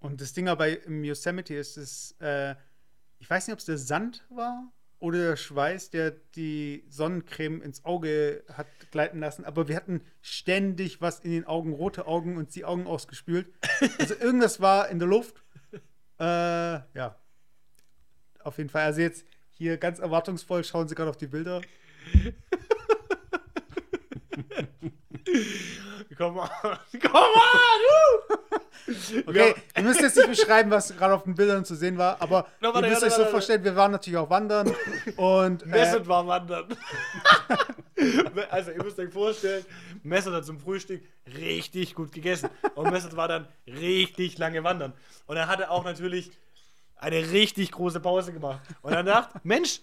Und 0.00 0.20
das 0.20 0.32
Ding 0.32 0.48
aber 0.48 0.68
im 0.84 1.04
Yosemite 1.04 1.54
ist 1.54 1.76
es, 1.76 2.16
äh, 2.20 2.56
ich 3.18 3.30
weiß 3.30 3.46
nicht, 3.46 3.52
ob 3.52 3.60
es 3.60 3.64
der 3.64 3.78
Sand 3.78 4.26
war 4.28 4.72
oder 5.04 5.18
der 5.18 5.36
Schweiß, 5.36 5.90
der 5.90 6.12
die 6.34 6.82
Sonnencreme 6.88 7.60
ins 7.60 7.84
Auge 7.84 8.42
hat 8.54 8.66
gleiten 8.90 9.20
lassen, 9.20 9.44
aber 9.44 9.68
wir 9.68 9.76
hatten 9.76 10.00
ständig 10.22 11.02
was 11.02 11.20
in 11.20 11.30
den 11.30 11.44
Augen, 11.44 11.74
rote 11.74 12.06
Augen 12.06 12.38
und 12.38 12.54
die 12.54 12.64
Augen 12.64 12.86
ausgespült. 12.86 13.52
Also 13.98 14.14
irgendwas 14.20 14.62
war 14.62 14.88
in 14.88 14.98
der 14.98 15.06
Luft. 15.06 15.44
Äh, 16.18 16.24
ja. 16.24 17.18
Auf 18.42 18.56
jeden 18.56 18.70
Fall. 18.70 18.84
Also 18.84 19.02
jetzt 19.02 19.26
hier 19.50 19.76
ganz 19.76 19.98
erwartungsvoll 19.98 20.64
schauen 20.64 20.88
Sie 20.88 20.94
gerade 20.94 21.10
auf 21.10 21.18
die 21.18 21.26
Bilder. 21.26 21.60
Komm 26.16 26.38
on, 26.38 26.48
komm 27.02 27.12
on! 27.14 28.33
Okay, 29.26 29.54
wir 29.74 29.82
müssen 29.82 30.02
jetzt 30.02 30.16
nicht 30.16 30.28
beschreiben, 30.28 30.70
was 30.70 30.94
gerade 30.96 31.14
auf 31.14 31.24
den 31.24 31.34
Bildern 31.34 31.64
zu 31.64 31.74
sehen 31.74 31.96
war, 31.98 32.20
aber 32.20 32.46
ihr 32.60 32.72
warte, 32.72 32.88
müsst 32.88 33.02
warte, 33.02 33.06
euch 33.06 33.12
so 33.12 33.18
warte. 33.20 33.30
vorstellen, 33.30 33.64
wir 33.64 33.76
waren 33.76 33.92
natürlich 33.92 34.18
auch 34.18 34.30
wandern 34.30 34.74
und 35.16 35.66
Messer 35.66 35.98
äh, 36.00 36.06
war 36.06 36.26
wandern. 36.26 36.76
also, 38.50 38.70
ihr 38.70 38.82
müsst 38.82 38.98
euch 38.98 39.12
vorstellen, 39.12 39.64
Messer 40.02 40.32
hat 40.32 40.44
zum 40.44 40.58
Frühstück 40.58 41.02
richtig 41.38 41.94
gut 41.94 42.12
gegessen. 42.12 42.50
Und 42.74 42.90
Messer 42.90 43.16
war 43.16 43.28
dann 43.28 43.48
richtig 43.66 44.36
lange 44.38 44.62
wandern. 44.64 44.92
Und 45.26 45.36
er 45.36 45.48
hatte 45.48 45.70
auch 45.70 45.84
natürlich 45.84 46.30
eine 46.96 47.30
richtig 47.30 47.72
große 47.72 48.00
Pause 48.00 48.32
gemacht. 48.32 48.60
Und 48.82 48.92
er 48.92 49.02
dachte, 49.02 49.40
Mensch, 49.42 49.80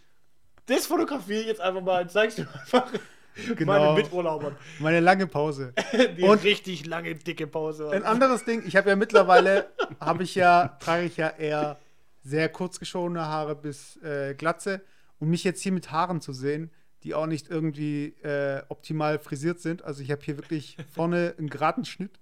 das 0.68 0.88
fotografiere 0.88 1.42
ich 1.42 1.48
jetzt 1.48 1.62
einfach 1.62 1.82
mal 1.82 2.04
und 2.04 2.12
zeigst 2.12 2.38
du 2.38 2.44
einfach 2.44 2.92
Genau. 3.56 3.74
meinen 3.74 3.96
Miturlaubern. 3.96 4.56
meine 4.80 5.00
lange 5.00 5.28
Pause. 5.28 5.74
Die 6.18 6.24
Und- 6.24 6.44
richtig 6.44 6.86
lange, 6.86 7.16
dicke 7.16 7.48
Pause. 7.48 7.90
Ein 7.92 8.04
anderes 8.04 8.44
Ding, 8.46 8.64
ich 8.66 8.76
habe 8.76 8.90
ja 8.90 8.96
mittlerweile, 8.96 9.70
habe 10.00 10.24
ich 10.24 10.36
ja, 10.36 10.70
trage 10.80 11.06
ich 11.06 11.18
ja 11.18 11.30
eher 11.30 11.80
sehr 12.24 12.50
kurz 12.50 12.80
geschorene 12.80 13.22
Haare 13.26 13.56
bis 13.56 13.98
äh, 14.04 14.36
Glatze. 14.36 14.82
Und 15.20 15.30
mich 15.30 15.44
jetzt 15.44 15.62
hier 15.62 15.72
mit 15.72 15.92
Haaren 15.92 16.20
zu 16.20 16.34
sehen, 16.34 16.72
die 17.04 17.14
auch 17.14 17.28
nicht 17.28 17.50
irgendwie 17.50 18.08
äh, 18.24 18.64
optimal 18.70 19.20
frisiert 19.20 19.60
sind. 19.60 19.84
Also 19.84 20.02
ich 20.02 20.12
habe 20.12 20.22
hier 20.24 20.38
wirklich 20.38 20.78
vorne 20.94 21.36
einen 21.38 21.50
geraden 21.50 21.86
Schnitt. 21.86 22.20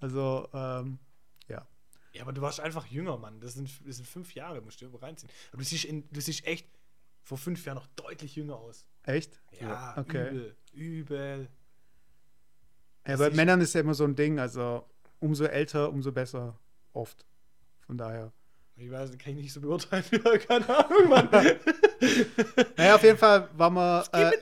Also, 0.00 0.48
ähm, 0.52 0.98
ja. 1.48 1.66
Ja, 2.12 2.22
aber 2.22 2.32
du 2.32 2.40
warst 2.42 2.60
einfach 2.60 2.86
jünger, 2.86 3.16
Mann. 3.18 3.40
Das 3.40 3.54
sind, 3.54 3.70
das 3.86 3.96
sind 3.96 4.06
fünf 4.06 4.34
Jahre, 4.34 4.60
musst 4.60 4.80
du 4.80 4.86
reinziehen. 4.96 5.30
Aber 5.52 5.62
du 5.62 5.64
siehst, 5.68 5.84
in, 5.84 6.04
du 6.10 6.20
siehst 6.20 6.46
echt 6.46 6.66
vor 7.26 7.38
fünf 7.38 7.64
Jahren 7.66 7.76
noch 7.76 7.88
deutlich 7.88 8.36
jünger 8.36 8.56
aus. 8.56 8.86
Echt? 9.02 9.40
Ja, 9.60 9.96
okay. 9.98 10.28
übel. 10.28 10.56
Übel. 10.72 11.48
Ja, 13.04 13.16
Das 13.16 13.18
bei 13.18 13.30
Männern 13.30 13.60
ist 13.60 13.74
ja 13.74 13.80
immer 13.80 13.94
so 13.94 14.04
ein 14.04 14.14
Ding, 14.14 14.38
also 14.38 14.88
umso 15.18 15.44
älter, 15.44 15.90
umso 15.90 16.12
besser. 16.12 16.56
Oft. 16.92 17.26
Von 17.80 17.98
daher. 17.98 18.32
Ich 18.76 18.90
weiß, 18.90 19.10
kann 19.18 19.32
ich 19.32 19.42
nicht 19.42 19.52
so 19.52 19.60
beurteilen. 19.60 20.04
Keine 20.48 20.68
Ahnung, 20.68 21.08
Mann. 21.08 21.28
Naja, 22.76 22.94
auf 22.94 23.02
jeden 23.02 23.18
Fall 23.18 23.48
waren 23.56 23.74
wir. 23.74 24.04
Äh, 24.12 24.32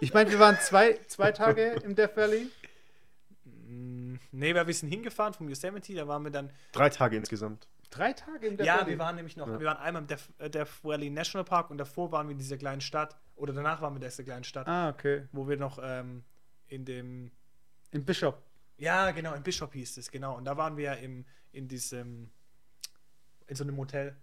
ich 0.00 0.12
meine, 0.14 0.30
wir 0.30 0.38
waren 0.38 0.58
zwei, 0.60 0.98
zwei 1.08 1.32
Tage 1.32 1.72
im 1.84 1.94
Death 1.96 2.16
Valley. 2.16 2.48
Mm, 3.44 4.16
Nee, 4.30 4.54
wir 4.54 4.74
sind 4.74 4.90
hingefahren 4.90 5.32
vom 5.34 5.48
Yosemite, 5.48 5.94
da 5.94 6.06
waren 6.06 6.22
wir 6.22 6.30
dann. 6.30 6.50
Drei 6.72 6.90
Tage 6.90 7.16
insgesamt. 7.16 7.66
Drei 7.90 8.12
Tage 8.12 8.46
im 8.46 8.56
Death 8.56 8.66
Ja, 8.66 8.76
Valley. 8.80 8.90
wir 8.90 8.98
waren 8.98 9.16
nämlich 9.16 9.36
noch, 9.36 9.46
Ja. 9.48 9.58
wir 9.58 9.66
waren 9.66 9.78
einmal 9.78 10.02
im 10.02 10.08
Death, 10.08 10.28
äh, 10.38 10.50
Death 10.50 10.82
Valley 10.84 11.08
National 11.10 11.44
Park 11.44 11.70
und 11.70 11.78
davor 11.78 12.12
waren 12.12 12.26
wir 12.28 12.32
in 12.32 12.38
dieser 12.38 12.58
kleinen 12.58 12.80
Stadt, 12.82 13.16
oder 13.34 13.52
danach 13.52 13.80
waren 13.80 13.94
wir 13.94 14.02
in 14.02 14.08
dieser 14.08 14.24
kleinen 14.24 14.44
Stadt, 14.44 14.66
Ah, 14.68 14.90
okay. 14.90 15.26
wo 15.32 15.48
wir 15.48 15.56
noch 15.56 15.78
ähm, 15.82 16.24
in 16.66 16.84
dem. 16.84 17.30
In 17.92 18.04
Bishop. 18.04 18.42
Ja, 18.76 19.10
genau, 19.12 19.32
in 19.34 19.42
Bishop 19.42 19.72
hieß 19.72 19.96
es, 19.96 20.10
genau. 20.10 20.36
Und 20.36 20.44
da 20.44 20.56
waren 20.56 20.76
wir 20.76 20.84
ja 20.84 20.92
im, 20.94 21.24
in 21.52 21.66
diesem. 21.68 22.30
in 23.46 23.56
so 23.56 23.64
einem 23.64 23.76
Hotel. 23.78 24.14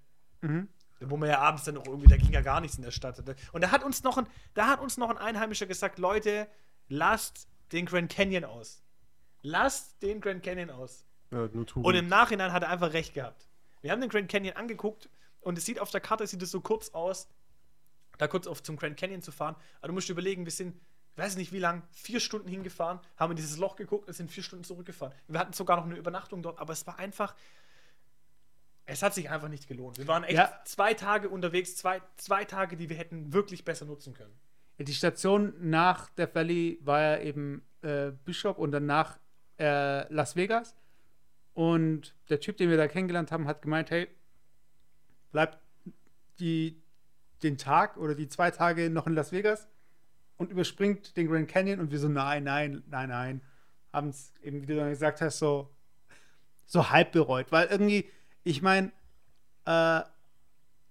Mhm. 0.41 0.69
Wo 0.99 1.17
man 1.17 1.27
ja 1.29 1.39
abends 1.39 1.63
dann 1.65 1.77
auch 1.77 1.87
irgendwie, 1.87 2.07
da 2.07 2.15
ging 2.17 2.31
ja 2.31 2.41
gar 2.41 2.61
nichts 2.61 2.77
in 2.77 2.83
der 2.83 2.91
Stadt. 2.91 3.21
Und 3.51 3.61
da 3.63 3.71
hat 3.71 3.83
uns 3.83 4.03
noch 4.03 4.17
ein, 4.17 4.27
da 4.53 4.67
hat 4.67 4.79
uns 4.79 4.97
noch 4.97 5.09
ein 5.09 5.17
Einheimischer 5.17 5.65
gesagt, 5.65 5.97
Leute, 5.97 6.47
lasst 6.87 7.47
den 7.71 7.85
Grand 7.87 8.11
Canyon 8.11 8.43
aus. 8.45 8.83
Lasst 9.41 10.01
den 10.03 10.21
Grand 10.21 10.43
Canyon 10.43 10.69
aus. 10.69 11.03
Ja, 11.31 11.49
nur. 11.51 11.65
Und 11.77 11.95
im 11.95 12.07
Nachhinein 12.07 12.53
hat 12.53 12.63
er 12.63 12.69
einfach 12.69 12.93
recht 12.93 13.13
gehabt. 13.15 13.49
Wir 13.85 13.91
haben 13.91 14.01
den 14.01 14.09
Grand 14.09 14.27
Canyon 14.27 14.55
angeguckt 14.55 15.09
und 15.41 15.59
es 15.59 15.65
sieht 15.65 15.79
auf 15.79 15.91
der 15.91 16.01
Karte, 16.01 16.25
sieht 16.25 16.41
es 16.41 16.49
so 16.49 16.59
kurz 16.59 16.89
aus, 16.89 17.27
da 18.17 18.27
kurz 18.27 18.47
auf 18.47 18.63
zum 18.63 18.77
Grand 18.77 18.97
Canyon 18.97 19.21
zu 19.21 19.31
fahren. 19.31 19.55
Aber 19.77 19.89
du 19.89 19.93
musst 19.93 20.09
dir 20.09 20.13
überlegen, 20.13 20.43
wir 20.43 20.51
sind, 20.51 20.75
weiß 21.17 21.35
nicht 21.37 21.51
wie 21.51 21.59
lang, 21.59 21.83
vier 21.91 22.19
Stunden 22.19 22.47
hingefahren, 22.47 22.99
haben 23.15 23.29
in 23.29 23.35
dieses 23.37 23.57
Loch 23.59 23.75
geguckt 23.75 24.07
und 24.07 24.15
sind 24.15 24.31
vier 24.31 24.41
Stunden 24.41 24.65
zurückgefahren. 24.65 25.13
Wir 25.27 25.39
hatten 25.39 25.53
sogar 25.53 25.77
noch 25.77 25.83
eine 25.85 25.97
Übernachtung 25.97 26.41
dort, 26.41 26.57
aber 26.57 26.73
es 26.73 26.87
war 26.87 26.97
einfach, 26.97 27.35
es 28.87 29.03
hat 29.03 29.13
sich 29.13 29.29
einfach 29.29 29.49
nicht 29.49 29.67
gelohnt. 29.67 29.99
Wir 29.99 30.07
waren 30.07 30.23
echt 30.23 30.33
Ja. 30.33 30.61
zwei 30.65 30.95
Tage 30.95 31.29
unterwegs, 31.29 31.75
zwei, 31.75 32.01
zwei 32.17 32.43
Tage, 32.43 32.77
die 32.77 32.89
wir 32.89 32.97
hätten 32.97 33.33
wirklich 33.33 33.65
besser 33.65 33.85
nutzen 33.85 34.15
können. 34.15 34.33
Die 34.79 34.95
Station 34.95 35.53
nach 35.59 36.09
Death 36.09 36.33
Valley 36.33 36.79
war 36.81 37.01
ja 37.01 37.19
eben 37.19 37.63
äh, 37.83 38.11
Bishop 38.23 38.57
und 38.57 38.71
danach 38.71 39.19
äh, 39.59 40.11
Las 40.11 40.35
Vegas. 40.35 40.75
Und 41.55 42.13
der 42.29 42.41
Typ, 42.41 42.57
den 42.57 42.69
wir 42.69 42.75
da 42.75 42.87
kennengelernt 42.87 43.31
haben, 43.31 43.47
hat 43.47 43.61
gemeint, 43.61 43.89
hey, 43.89 44.09
bleibt 45.31 45.57
die, 46.39 46.83
den 47.43 47.57
Tag 47.57 47.95
oder 47.97 48.13
die 48.13 48.27
zwei 48.27 48.51
Tage 48.51 48.89
noch 48.89 49.07
in 49.07 49.13
Las 49.13 49.31
Vegas 49.31 49.69
und 50.35 50.51
überspringt 50.51 51.15
den 51.15 51.27
Grand 51.27 51.47
Canyon 51.47 51.79
und 51.79 51.91
wir 51.91 51.99
so, 51.99 52.09
nein, 52.09 52.43
nein, 52.43 52.83
nein, 52.87 53.09
nein. 53.09 53.41
Haben 53.93 54.09
es 54.09 54.33
eben, 54.43 54.61
wie 54.61 54.65
du 54.65 54.75
dann 54.75 54.89
gesagt 54.89 55.21
hast, 55.21 55.39
so, 55.39 55.73
so 56.65 56.89
halb 56.89 57.13
bereut. 57.13 57.53
Weil 57.53 57.67
irgendwie, 57.67 58.09
ich 58.43 58.61
meine, 58.61 58.91
äh, 59.65 60.01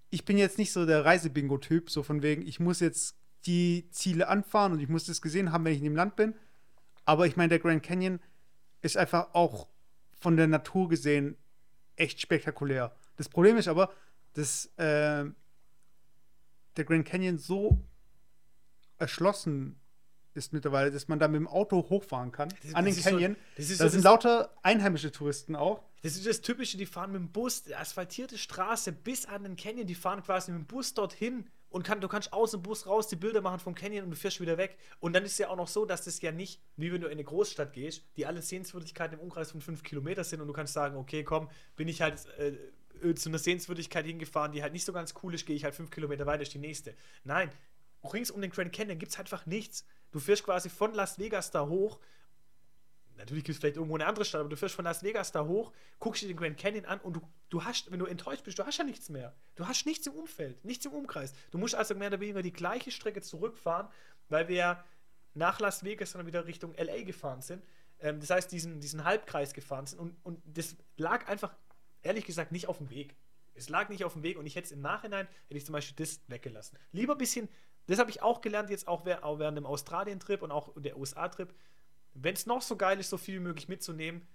ich 0.09 0.25
bin 0.25 0.39
jetzt 0.39 0.57
nicht 0.57 0.73
so 0.73 0.87
der 0.87 1.05
Reisebingo-Typ, 1.05 1.91
so 1.91 2.01
von 2.01 2.23
wegen, 2.23 2.47
ich 2.47 2.59
muss 2.59 2.79
jetzt 2.79 3.19
die 3.45 3.87
Ziele 3.91 4.27
anfahren 4.27 4.73
und 4.73 4.79
ich 4.79 4.89
muss 4.89 5.05
das 5.05 5.21
gesehen 5.21 5.51
haben, 5.51 5.63
wenn 5.63 5.73
ich 5.73 5.79
in 5.79 5.83
dem 5.83 5.95
Land 5.95 6.15
bin. 6.15 6.33
Aber 7.05 7.27
ich 7.27 7.35
meine, 7.35 7.49
der 7.49 7.59
Grand 7.59 7.83
Canyon 7.83 8.19
ist 8.81 8.97
einfach 8.97 9.35
auch 9.35 9.67
von 10.25 10.37
der 10.37 10.47
Natur 10.47 10.89
gesehen 10.89 11.37
echt 11.97 12.19
spektakulär. 12.19 12.95
Das 13.15 13.29
Problem 13.29 13.57
ist 13.57 13.67
aber, 13.67 13.93
dass 14.33 14.65
äh, 14.77 15.23
der 16.77 16.83
Grand 16.83 17.05
Canyon 17.05 17.37
so 17.37 17.79
erschlossen 18.97 19.79
ist 20.33 20.51
mittlerweile, 20.51 20.89
dass 20.91 21.07
man 21.07 21.19
da 21.19 21.27
mit 21.27 21.35
dem 21.39 21.47
Auto 21.47 21.77
hochfahren 21.91 22.31
kann 22.31 22.49
Das- 22.63 22.73
an 22.73 22.85
den 22.85 22.95
das 22.95 23.03
so- 23.03 23.09
Canyon. 23.11 23.35
das 23.55 23.69
ist 23.69 23.79
da 23.79 23.85
so 23.85 23.89
sind 23.91 24.03
das- 24.03 24.11
lauter 24.11 24.49
einheimische 24.63 25.11
Touristen 25.11 25.55
auch. 25.55 25.83
Das 26.01 26.15
ist 26.15 26.25
das 26.25 26.41
Typische, 26.41 26.75
die 26.77 26.87
fahren 26.87 27.11
mit 27.11 27.21
dem 27.21 27.31
Bus, 27.31 27.61
die 27.63 27.75
asphaltierte 27.75 28.39
Straße 28.39 28.91
bis 28.93 29.27
an 29.27 29.43
den 29.43 29.55
Canyon, 29.55 29.85
die 29.85 29.93
fahren 29.95 30.23
quasi 30.23 30.51
mit 30.51 30.61
dem 30.61 30.65
Bus 30.65 30.95
dorthin 30.95 31.47
und 31.75 31.83
kann, 31.83 31.99
du 31.99 32.07
kannst 32.07 32.31
aus 32.31 32.51
dem 32.51 32.61
Bus 32.61 32.87
raus 32.87 33.09
die 33.09 33.17
Bilder 33.17 33.41
machen 33.41 33.59
vom 33.59 33.75
Canyon 33.75 34.05
und 34.05 34.11
du 34.11 34.15
fährst 34.15 34.39
wieder 34.39 34.57
weg. 34.57 34.77
Und 35.01 35.11
dann 35.11 35.25
ist 35.25 35.33
es 35.33 35.39
ja 35.39 35.49
auch 35.49 35.57
noch 35.57 35.67
so, 35.67 35.83
dass 35.83 36.05
das 36.05 36.21
ja 36.21 36.31
nicht, 36.31 36.61
wie 36.77 36.93
wenn 36.93 37.01
du 37.01 37.07
in 37.07 37.11
eine 37.11 37.23
Großstadt 37.25 37.73
gehst, 37.73 38.05
die 38.15 38.25
alle 38.25 38.41
Sehenswürdigkeiten 38.41 39.17
im 39.17 39.19
Umkreis 39.19 39.51
von 39.51 39.59
fünf 39.59 39.83
Kilometer 39.83 40.23
sind 40.23 40.39
und 40.39 40.47
du 40.47 40.53
kannst 40.53 40.71
sagen, 40.71 40.95
okay, 40.95 41.25
komm, 41.25 41.49
bin 41.75 41.89
ich 41.89 42.01
halt 42.01 42.25
äh, 42.37 43.13
zu 43.15 43.27
einer 43.27 43.39
Sehenswürdigkeit 43.39 44.05
hingefahren, 44.05 44.53
die 44.53 44.63
halt 44.63 44.71
nicht 44.71 44.85
so 44.85 44.93
ganz 44.93 45.15
cool 45.21 45.33
ist, 45.35 45.45
gehe 45.45 45.57
ich 45.57 45.65
halt 45.65 45.75
fünf 45.75 45.91
Kilometer 45.91 46.25
weiter, 46.25 46.43
ist 46.43 46.53
die 46.53 46.59
nächste. 46.59 46.95
Nein, 47.25 47.51
rings 48.05 48.31
um 48.31 48.39
den 48.39 48.51
Grand 48.51 48.71
Canyon 48.71 48.97
gibt 48.97 49.11
es 49.11 49.19
einfach 49.19 49.45
nichts. 49.45 49.85
Du 50.11 50.19
fährst 50.19 50.45
quasi 50.45 50.69
von 50.69 50.93
Las 50.93 51.19
Vegas 51.19 51.51
da 51.51 51.67
hoch 51.67 51.99
natürlich 53.17 53.43
gibt 53.43 53.55
es 53.55 53.59
vielleicht 53.59 53.77
irgendwo 53.77 53.95
eine 53.95 54.05
andere 54.05 54.25
Stadt, 54.25 54.41
aber 54.41 54.49
du 54.49 54.57
fährst 54.57 54.75
von 54.75 54.85
Las 54.85 55.03
Vegas 55.03 55.31
da 55.31 55.45
hoch, 55.45 55.71
guckst 55.99 56.21
dir 56.21 56.27
den 56.27 56.37
Grand 56.37 56.57
Canyon 56.57 56.85
an 56.85 56.99
und 56.99 57.13
du, 57.13 57.21
du 57.49 57.63
hast, 57.63 57.91
wenn 57.91 57.99
du 57.99 58.05
enttäuscht 58.05 58.43
bist, 58.43 58.59
du 58.59 58.65
hast 58.65 58.77
ja 58.77 58.83
nichts 58.83 59.09
mehr. 59.09 59.35
Du 59.55 59.67
hast 59.67 59.85
nichts 59.85 60.07
im 60.07 60.13
Umfeld, 60.13 60.63
nichts 60.65 60.85
im 60.85 60.91
Umkreis. 60.91 61.33
Du 61.51 61.57
musst 61.57 61.75
also 61.75 61.95
mehr 61.95 62.09
oder 62.09 62.19
weniger 62.19 62.41
die 62.41 62.53
gleiche 62.53 62.91
Strecke 62.91 63.21
zurückfahren, 63.21 63.87
weil 64.29 64.47
wir 64.47 64.83
nach 65.33 65.59
Las 65.59 65.83
Vegas 65.83 66.13
dann 66.13 66.25
wieder 66.25 66.45
Richtung 66.45 66.73
LA 66.75 67.03
gefahren 67.03 67.41
sind. 67.41 67.63
Ähm, 67.99 68.19
das 68.19 68.29
heißt, 68.29 68.51
diesen, 68.51 68.79
diesen 68.79 69.03
Halbkreis 69.03 69.53
gefahren 69.53 69.85
sind. 69.85 69.99
Und, 69.99 70.15
und 70.23 70.41
das 70.45 70.75
lag 70.97 71.27
einfach, 71.27 71.55
ehrlich 72.01 72.25
gesagt, 72.25 72.51
nicht 72.51 72.67
auf 72.67 72.77
dem 72.77 72.89
Weg. 72.89 73.15
Es 73.53 73.69
lag 73.69 73.89
nicht 73.89 74.03
auf 74.03 74.13
dem 74.13 74.23
Weg 74.23 74.37
und 74.37 74.45
ich 74.45 74.55
hätte 74.55 74.65
es 74.65 74.71
im 74.71 74.81
Nachhinein, 74.81 75.27
hätte 75.47 75.57
ich 75.57 75.65
zum 75.65 75.73
Beispiel 75.73 75.95
das 76.05 76.19
weggelassen. 76.27 76.77
Lieber 76.91 77.13
ein 77.13 77.17
bisschen, 77.17 77.47
das 77.87 77.99
habe 77.99 78.09
ich 78.09 78.21
auch 78.21 78.41
gelernt, 78.41 78.69
jetzt 78.69 78.87
auch 78.87 79.05
während 79.05 79.57
dem 79.57 79.65
Australien-Trip 79.65 80.41
und 80.41 80.51
auch 80.51 80.73
der 80.75 80.97
USA-Trip. 80.97 81.53
Wenn 82.15 82.33
es 82.33 82.45
noch 82.45 82.61
so 82.61 82.75
geil 82.75 82.99
ist, 82.99 83.09
so 83.09 83.17
viel 83.17 83.35
wie 83.35 83.43
möglich 83.43 83.67
mitzunehmen, 83.67 84.27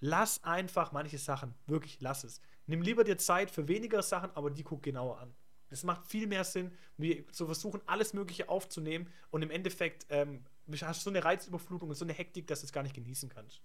lass 0.00 0.42
einfach 0.44 0.92
manche 0.92 1.18
Sachen. 1.18 1.54
Wirklich, 1.66 1.98
lass 2.00 2.24
es. 2.24 2.40
Nimm 2.66 2.82
lieber 2.82 3.04
dir 3.04 3.18
Zeit 3.18 3.50
für 3.50 3.68
weniger 3.68 4.02
Sachen, 4.02 4.30
aber 4.34 4.50
die 4.50 4.62
guck 4.62 4.82
genauer 4.82 5.18
an. 5.18 5.34
Das 5.70 5.84
macht 5.84 6.06
viel 6.06 6.26
mehr 6.26 6.44
Sinn, 6.44 6.72
zu 7.32 7.46
versuchen, 7.46 7.82
alles 7.86 8.14
Mögliche 8.14 8.48
aufzunehmen 8.48 9.08
und 9.30 9.42
im 9.42 9.50
Endeffekt 9.50 10.06
ähm, 10.08 10.44
hast 10.80 11.00
du 11.00 11.04
so 11.04 11.10
eine 11.10 11.24
Reizüberflutung 11.24 11.90
und 11.90 11.94
so 11.94 12.04
eine 12.04 12.14
Hektik, 12.14 12.46
dass 12.46 12.60
du 12.60 12.66
es 12.66 12.72
gar 12.72 12.82
nicht 12.82 12.94
genießen 12.94 13.28
kannst. 13.28 13.60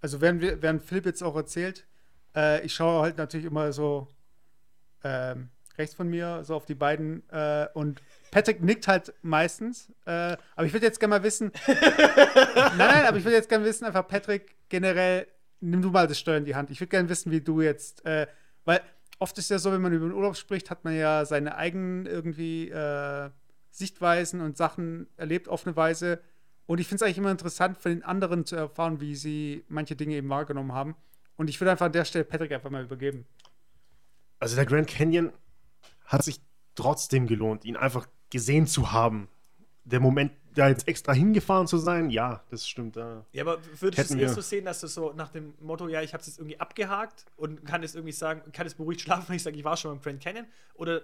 Also 0.00 0.20
während, 0.20 0.42
wir, 0.42 0.60
während 0.60 0.82
Philipp 0.82 1.06
jetzt 1.06 1.22
auch 1.22 1.36
erzählt, 1.36 1.86
äh, 2.34 2.64
ich 2.64 2.74
schaue 2.74 3.02
halt 3.02 3.16
natürlich 3.16 3.46
immer 3.46 3.72
so 3.72 4.08
ähm, 5.02 5.50
rechts 5.78 5.94
von 5.94 6.08
mir, 6.08 6.44
so 6.44 6.54
auf 6.54 6.66
die 6.66 6.74
beiden 6.74 7.28
äh, 7.30 7.66
und 7.74 8.02
Patrick 8.30 8.62
nickt 8.62 8.88
halt 8.88 9.14
meistens. 9.22 9.90
Äh, 10.04 10.36
aber 10.56 10.66
ich 10.66 10.72
würde 10.72 10.86
jetzt 10.86 11.00
gerne 11.00 11.16
mal 11.16 11.22
wissen. 11.22 11.52
nein, 11.66 12.76
nein, 12.76 13.06
aber 13.06 13.16
ich 13.16 13.24
würde 13.24 13.36
jetzt 13.36 13.48
gerne 13.48 13.64
wissen, 13.64 13.84
einfach 13.84 14.06
Patrick, 14.06 14.56
generell, 14.68 15.26
nimm 15.60 15.82
du 15.82 15.90
mal 15.90 16.06
das 16.06 16.18
Steuer 16.18 16.38
in 16.38 16.44
die 16.44 16.54
Hand. 16.54 16.70
Ich 16.70 16.80
würde 16.80 16.90
gerne 16.90 17.08
wissen, 17.08 17.32
wie 17.32 17.40
du 17.40 17.60
jetzt, 17.60 18.04
äh, 18.04 18.26
weil 18.64 18.80
oft 19.18 19.36
ist 19.38 19.50
ja 19.50 19.58
so, 19.58 19.72
wenn 19.72 19.80
man 19.80 19.92
über 19.92 20.06
den 20.06 20.14
Urlaub 20.14 20.36
spricht, 20.36 20.70
hat 20.70 20.84
man 20.84 20.94
ja 20.94 21.24
seine 21.24 21.56
eigenen 21.56 22.06
irgendwie 22.06 22.68
äh, 22.70 23.30
Sichtweisen 23.70 24.40
und 24.40 24.56
Sachen 24.56 25.08
erlebt 25.16 25.48
auf 25.48 25.66
eine 25.66 25.76
Weise. 25.76 26.20
Und 26.66 26.80
ich 26.80 26.86
finde 26.86 26.96
es 26.96 27.02
eigentlich 27.02 27.18
immer 27.18 27.30
interessant, 27.30 27.78
von 27.78 27.92
den 27.92 28.02
anderen 28.02 28.44
zu 28.44 28.56
erfahren, 28.56 29.00
wie 29.00 29.14
sie 29.14 29.64
manche 29.68 29.96
Dinge 29.96 30.14
eben 30.16 30.28
wahrgenommen 30.28 30.72
haben. 30.72 30.96
Und 31.36 31.48
ich 31.48 31.60
würde 31.60 31.70
einfach 31.70 31.86
an 31.86 31.92
der 31.92 32.04
Stelle 32.04 32.24
Patrick 32.24 32.52
einfach 32.52 32.70
mal 32.70 32.84
übergeben. 32.84 33.26
Also 34.40 34.56
der 34.56 34.66
Grand 34.66 34.86
Canyon 34.86 35.32
hat 36.08 36.24
sich 36.24 36.40
trotzdem 36.74 37.26
gelohnt, 37.26 37.64
ihn 37.64 37.76
einfach 37.76 38.08
gesehen 38.30 38.66
zu 38.66 38.92
haben. 38.92 39.28
Der 39.84 40.00
Moment, 40.00 40.32
da 40.54 40.68
jetzt 40.68 40.88
extra 40.88 41.12
hingefahren 41.12 41.66
zu 41.66 41.78
sein, 41.78 42.10
ja, 42.10 42.42
das 42.50 42.66
stimmt. 42.66 42.96
Ja, 42.96 43.24
ja 43.32 43.42
aber 43.42 43.58
würdest 43.78 44.10
du 44.10 44.14
es 44.14 44.20
eher 44.20 44.28
so 44.30 44.40
sehen, 44.40 44.64
dass 44.64 44.80
du 44.80 44.86
so 44.88 45.12
nach 45.12 45.30
dem 45.30 45.54
Motto, 45.60 45.86
ja, 45.88 46.02
ich 46.02 46.14
habe 46.14 46.20
es 46.20 46.26
jetzt 46.26 46.38
irgendwie 46.38 46.58
abgehakt 46.58 47.26
und 47.36 47.64
kann 47.64 47.82
es 47.82 47.94
irgendwie 47.94 48.12
sagen, 48.12 48.50
kann 48.52 48.66
es 48.66 48.74
beruhigt 48.74 49.00
schlafen, 49.02 49.28
wenn 49.28 49.36
ich 49.36 49.42
sage, 49.42 49.56
ich 49.56 49.64
war 49.64 49.76
schon 49.76 49.92
beim 49.92 50.02
Grand 50.02 50.22
Canyon? 50.22 50.46
Oder 50.74 51.02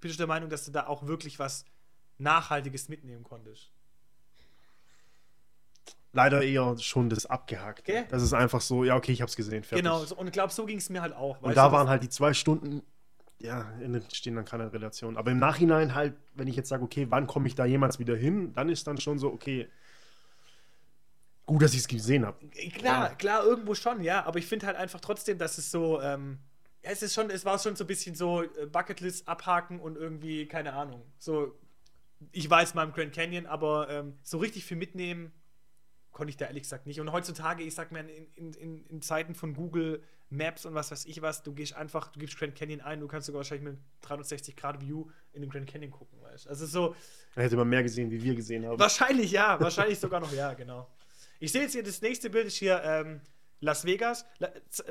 bist 0.00 0.14
du 0.14 0.18
der 0.18 0.26
Meinung, 0.26 0.50
dass 0.50 0.64
du 0.64 0.72
da 0.72 0.86
auch 0.86 1.06
wirklich 1.06 1.38
was 1.38 1.64
Nachhaltiges 2.18 2.88
mitnehmen 2.88 3.22
konntest? 3.22 3.70
Leider 6.12 6.42
eher 6.42 6.78
schon 6.78 7.10
das 7.10 7.26
abgehakt. 7.26 7.80
Okay. 7.80 8.06
Das 8.08 8.22
ist 8.22 8.32
einfach 8.32 8.62
so, 8.62 8.84
ja, 8.84 8.96
okay, 8.96 9.12
ich 9.12 9.20
habe 9.20 9.28
es 9.28 9.36
gesehen, 9.36 9.64
fertig. 9.64 9.84
Genau, 9.84 10.02
so, 10.02 10.16
und 10.16 10.26
ich 10.26 10.32
glaube, 10.32 10.50
so 10.52 10.64
ging 10.64 10.78
es 10.78 10.88
mir 10.88 11.02
halt 11.02 11.14
auch. 11.14 11.42
Und 11.42 11.54
da 11.54 11.68
du, 11.68 11.72
waren 11.74 11.90
halt 11.90 12.02
die 12.02 12.08
zwei 12.08 12.32
Stunden, 12.32 12.82
ja, 13.38 13.70
in- 13.80 14.02
stehen 14.12 14.34
dann 14.36 14.44
keine 14.44 14.72
Relation. 14.72 15.16
Aber 15.16 15.30
im 15.30 15.38
Nachhinein 15.38 15.94
halt, 15.94 16.14
wenn 16.34 16.48
ich 16.48 16.56
jetzt 16.56 16.68
sage, 16.68 16.82
okay, 16.84 17.06
wann 17.10 17.26
komme 17.26 17.46
ich 17.48 17.54
da 17.54 17.64
jemals 17.64 17.98
wieder 17.98 18.16
hin, 18.16 18.52
dann 18.54 18.68
ist 18.68 18.86
dann 18.86 18.98
schon 18.98 19.18
so, 19.18 19.32
okay, 19.32 19.68
gut, 21.44 21.62
dass 21.62 21.72
ich 21.74 21.80
es 21.80 21.88
gesehen 21.88 22.26
habe. 22.26 22.44
Klar, 22.74 23.14
klar, 23.16 23.44
irgendwo 23.44 23.74
schon, 23.74 24.02
ja. 24.02 24.24
Aber 24.24 24.38
ich 24.38 24.46
finde 24.46 24.66
halt 24.66 24.76
einfach 24.76 25.00
trotzdem, 25.00 25.38
dass 25.38 25.58
es 25.58 25.70
so, 25.70 26.00
ähm, 26.00 26.38
ja, 26.82 26.90
es 26.90 27.02
ist 27.02 27.14
schon, 27.14 27.30
es 27.30 27.44
war 27.44 27.58
schon 27.58 27.76
so 27.76 27.84
ein 27.84 27.86
bisschen 27.86 28.14
so 28.14 28.42
äh, 28.42 28.66
Bucketlist 28.66 29.28
abhaken 29.28 29.80
und 29.80 29.96
irgendwie, 29.96 30.46
keine 30.46 30.72
Ahnung. 30.72 31.02
So, 31.18 31.58
ich 32.32 32.48
weiß 32.48 32.74
mal 32.74 32.84
im 32.84 32.92
Grand 32.92 33.12
Canyon, 33.14 33.46
aber 33.46 33.88
ähm, 33.90 34.14
so 34.22 34.38
richtig 34.38 34.64
viel 34.64 34.76
mitnehmen 34.76 35.32
konnte 36.12 36.30
ich 36.30 36.38
da 36.38 36.46
ehrlich 36.46 36.62
gesagt 36.62 36.86
nicht. 36.86 36.98
Und 37.00 37.12
heutzutage, 37.12 37.62
ich 37.62 37.74
sag 37.74 37.92
mal, 37.92 38.08
in, 38.34 38.54
in, 38.54 38.86
in 38.86 39.02
Zeiten 39.02 39.34
von 39.34 39.52
Google 39.52 40.02
Maps 40.28 40.66
und 40.66 40.74
was 40.74 40.90
weiß 40.90 41.06
ich 41.06 41.22
was, 41.22 41.42
du 41.42 41.52
gehst 41.54 41.74
einfach, 41.74 42.08
du 42.08 42.18
gibst 42.18 42.36
Grand 42.38 42.54
Canyon 42.56 42.80
ein, 42.80 43.00
du 43.00 43.06
kannst 43.06 43.26
sogar 43.26 43.38
wahrscheinlich 43.38 43.64
mit 43.72 43.78
360-Grad-View 44.04 45.06
in 45.32 45.42
den 45.42 45.50
Grand 45.50 45.66
Canyon 45.66 45.90
gucken, 45.90 46.20
weißt 46.22 46.46
du. 46.46 46.50
Also 46.50 46.66
so, 46.66 46.96
Dann 47.34 47.42
hätte 47.44 47.56
man 47.56 47.68
mehr 47.68 47.82
gesehen, 47.82 48.10
wie 48.10 48.22
wir 48.22 48.34
gesehen 48.34 48.66
haben. 48.66 48.78
Wahrscheinlich 48.78 49.30
ja, 49.30 49.58
wahrscheinlich 49.60 49.98
sogar 49.98 50.20
noch 50.20 50.32
ja, 50.32 50.54
genau. 50.54 50.88
Ich 51.38 51.52
sehe 51.52 51.62
jetzt 51.62 51.72
hier, 51.72 51.82
das 51.82 52.00
nächste 52.02 52.30
Bild 52.30 52.46
ist 52.46 52.56
hier 52.56 52.80
ähm, 52.82 53.20
Las 53.60 53.84
Vegas. 53.84 54.24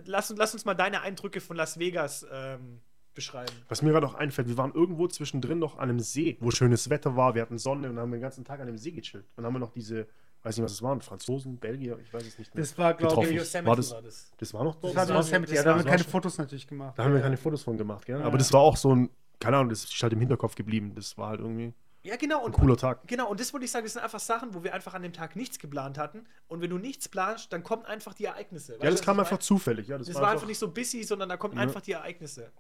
Lass, 0.06 0.30
uns- 0.32 0.40
lass 0.40 0.54
uns 0.54 0.66
mal 0.66 0.74
deine 0.76 1.02
Eindrücke 1.02 1.42
von 1.42 1.56
Las 1.58 1.80
Vegas 1.80 2.26
ähm, 2.32 2.82
beschreiben. 3.14 3.52
Was 3.68 3.82
mir 3.82 3.92
gerade 3.92 4.08
auch 4.08 4.14
einfällt, 4.16 4.48
wir 4.48 4.58
waren 4.58 4.74
irgendwo 4.74 5.08
zwischendrin 5.08 5.60
noch 5.60 5.78
an 5.78 5.90
einem 5.90 6.00
See, 6.00 6.38
wo 6.40 6.52
schönes 6.52 6.90
Wetter 6.90 7.16
war, 7.16 7.34
wir 7.36 7.42
hatten 7.42 7.58
Sonne 7.58 7.90
und 7.90 7.98
haben 7.98 8.12
den 8.12 8.22
ganzen 8.22 8.44
Tag 8.46 8.60
an 8.60 8.68
dem 8.68 8.78
See 8.78 8.92
gechillt. 8.92 9.24
Und 9.26 9.38
dann 9.38 9.46
haben 9.46 9.54
wir 9.54 9.60
noch 9.60 9.72
diese, 9.72 10.08
weiß 10.46 10.58
nicht, 10.58 10.64
was 10.66 10.72
es 10.74 10.82
waren, 10.82 11.02
Franzosen, 11.02 11.58
Belgier, 11.58 11.98
ich 12.02 12.14
weiß 12.14 12.26
es 12.26 12.38
nicht 12.40 12.54
mehr. 12.54 12.62
Das 12.64 12.78
war, 12.78 12.94
glaube 12.94 13.26
ich, 13.26 13.32
Yosemite 13.32 13.68
War 13.70 13.76
das- 13.76 13.92
war 13.92 14.02
das. 14.02 14.32
Das 14.38 14.54
war 14.54 14.64
noch 14.64 14.76
dort? 14.76 14.96
das 14.96 15.10
war 15.10 15.16
Yosemite. 15.18 15.52
das 15.52 15.58
Ja, 15.58 15.64
da 15.64 15.72
haben 15.72 15.80
wir 15.84 15.86
keine 15.90 16.04
schon- 16.04 16.12
Fotos 16.12 16.38
natürlich 16.38 16.68
gemacht. 16.68 16.98
Da 16.98 17.04
haben 17.04 17.14
wir 17.14 17.22
keine 17.22 17.38
Fotos 17.38 17.64
von 17.64 17.78
gemacht, 17.78 18.06
gell? 18.06 18.20
Ja. 18.20 18.26
Aber 18.26 18.38
das 18.38 18.54
war 18.54 18.62
auch 18.62 18.78
so 18.78 18.94
ein, 18.96 19.10
keine 19.40 19.58
Ahnung, 19.58 19.70
das 19.70 19.84
ist 19.84 20.02
halt 20.04 20.14
im 20.14 20.20
Hinterkopf 20.20 20.56
geblieben. 20.56 20.94
Das 20.96 21.18
war 21.18 21.30
halt 21.30 21.40
irgendwie 21.42 21.74
Ja, 22.04 22.16
genau. 22.18 22.40
ein 22.42 22.46
Und, 22.46 22.52
cooler 22.54 22.78
Tag. 22.78 23.08
Genau, 23.08 23.28
und 23.30 23.40
das 23.40 23.52
wollte 23.52 23.66
ich 23.66 23.72
sagen, 23.72 23.84
das 23.86 23.94
sind 23.94 24.04
einfach 24.04 24.20
Sachen, 24.20 24.54
wo 24.54 24.64
wir 24.64 24.74
einfach 24.76 24.94
an 24.94 25.02
dem 25.02 25.12
Tag 25.14 25.36
nichts 25.36 25.58
geplant 25.58 25.98
hatten. 25.98 26.26
Und 26.48 26.62
wenn 26.62 26.70
du 26.70 26.78
nichts 26.78 27.10
planst, 27.10 27.52
dann 27.52 27.64
kommen 27.64 27.84
einfach 27.86 28.14
die 28.14 28.26
Ereignisse. 28.26 28.74
Ja, 28.74 28.82
Weißt 28.82 28.94
das 28.94 29.00
du, 29.02 29.06
kam 29.06 29.20
einfach 29.20 29.40
zufällig. 29.40 29.88
Ja, 29.88 29.98
meine? 29.98 30.06
Das 30.06 30.16
war 30.22 30.30
einfach 30.30 30.46
nicht 30.46 30.60
so 30.60 30.70
busy, 30.72 31.04
sondern 31.04 31.30
da 31.30 31.38
kommen 31.38 31.56
Ja. 31.56 31.62
einfach 31.62 31.82
die 31.82 31.94
Ereignisse. 31.94 32.52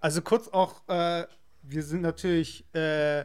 Also 0.00 0.20
kurz 0.20 0.48
auch, 0.48 0.86
äh, 0.88 1.26
wir 1.62 1.82
sind 1.82 2.02
natürlich 2.02 2.66
äh, 2.74 3.24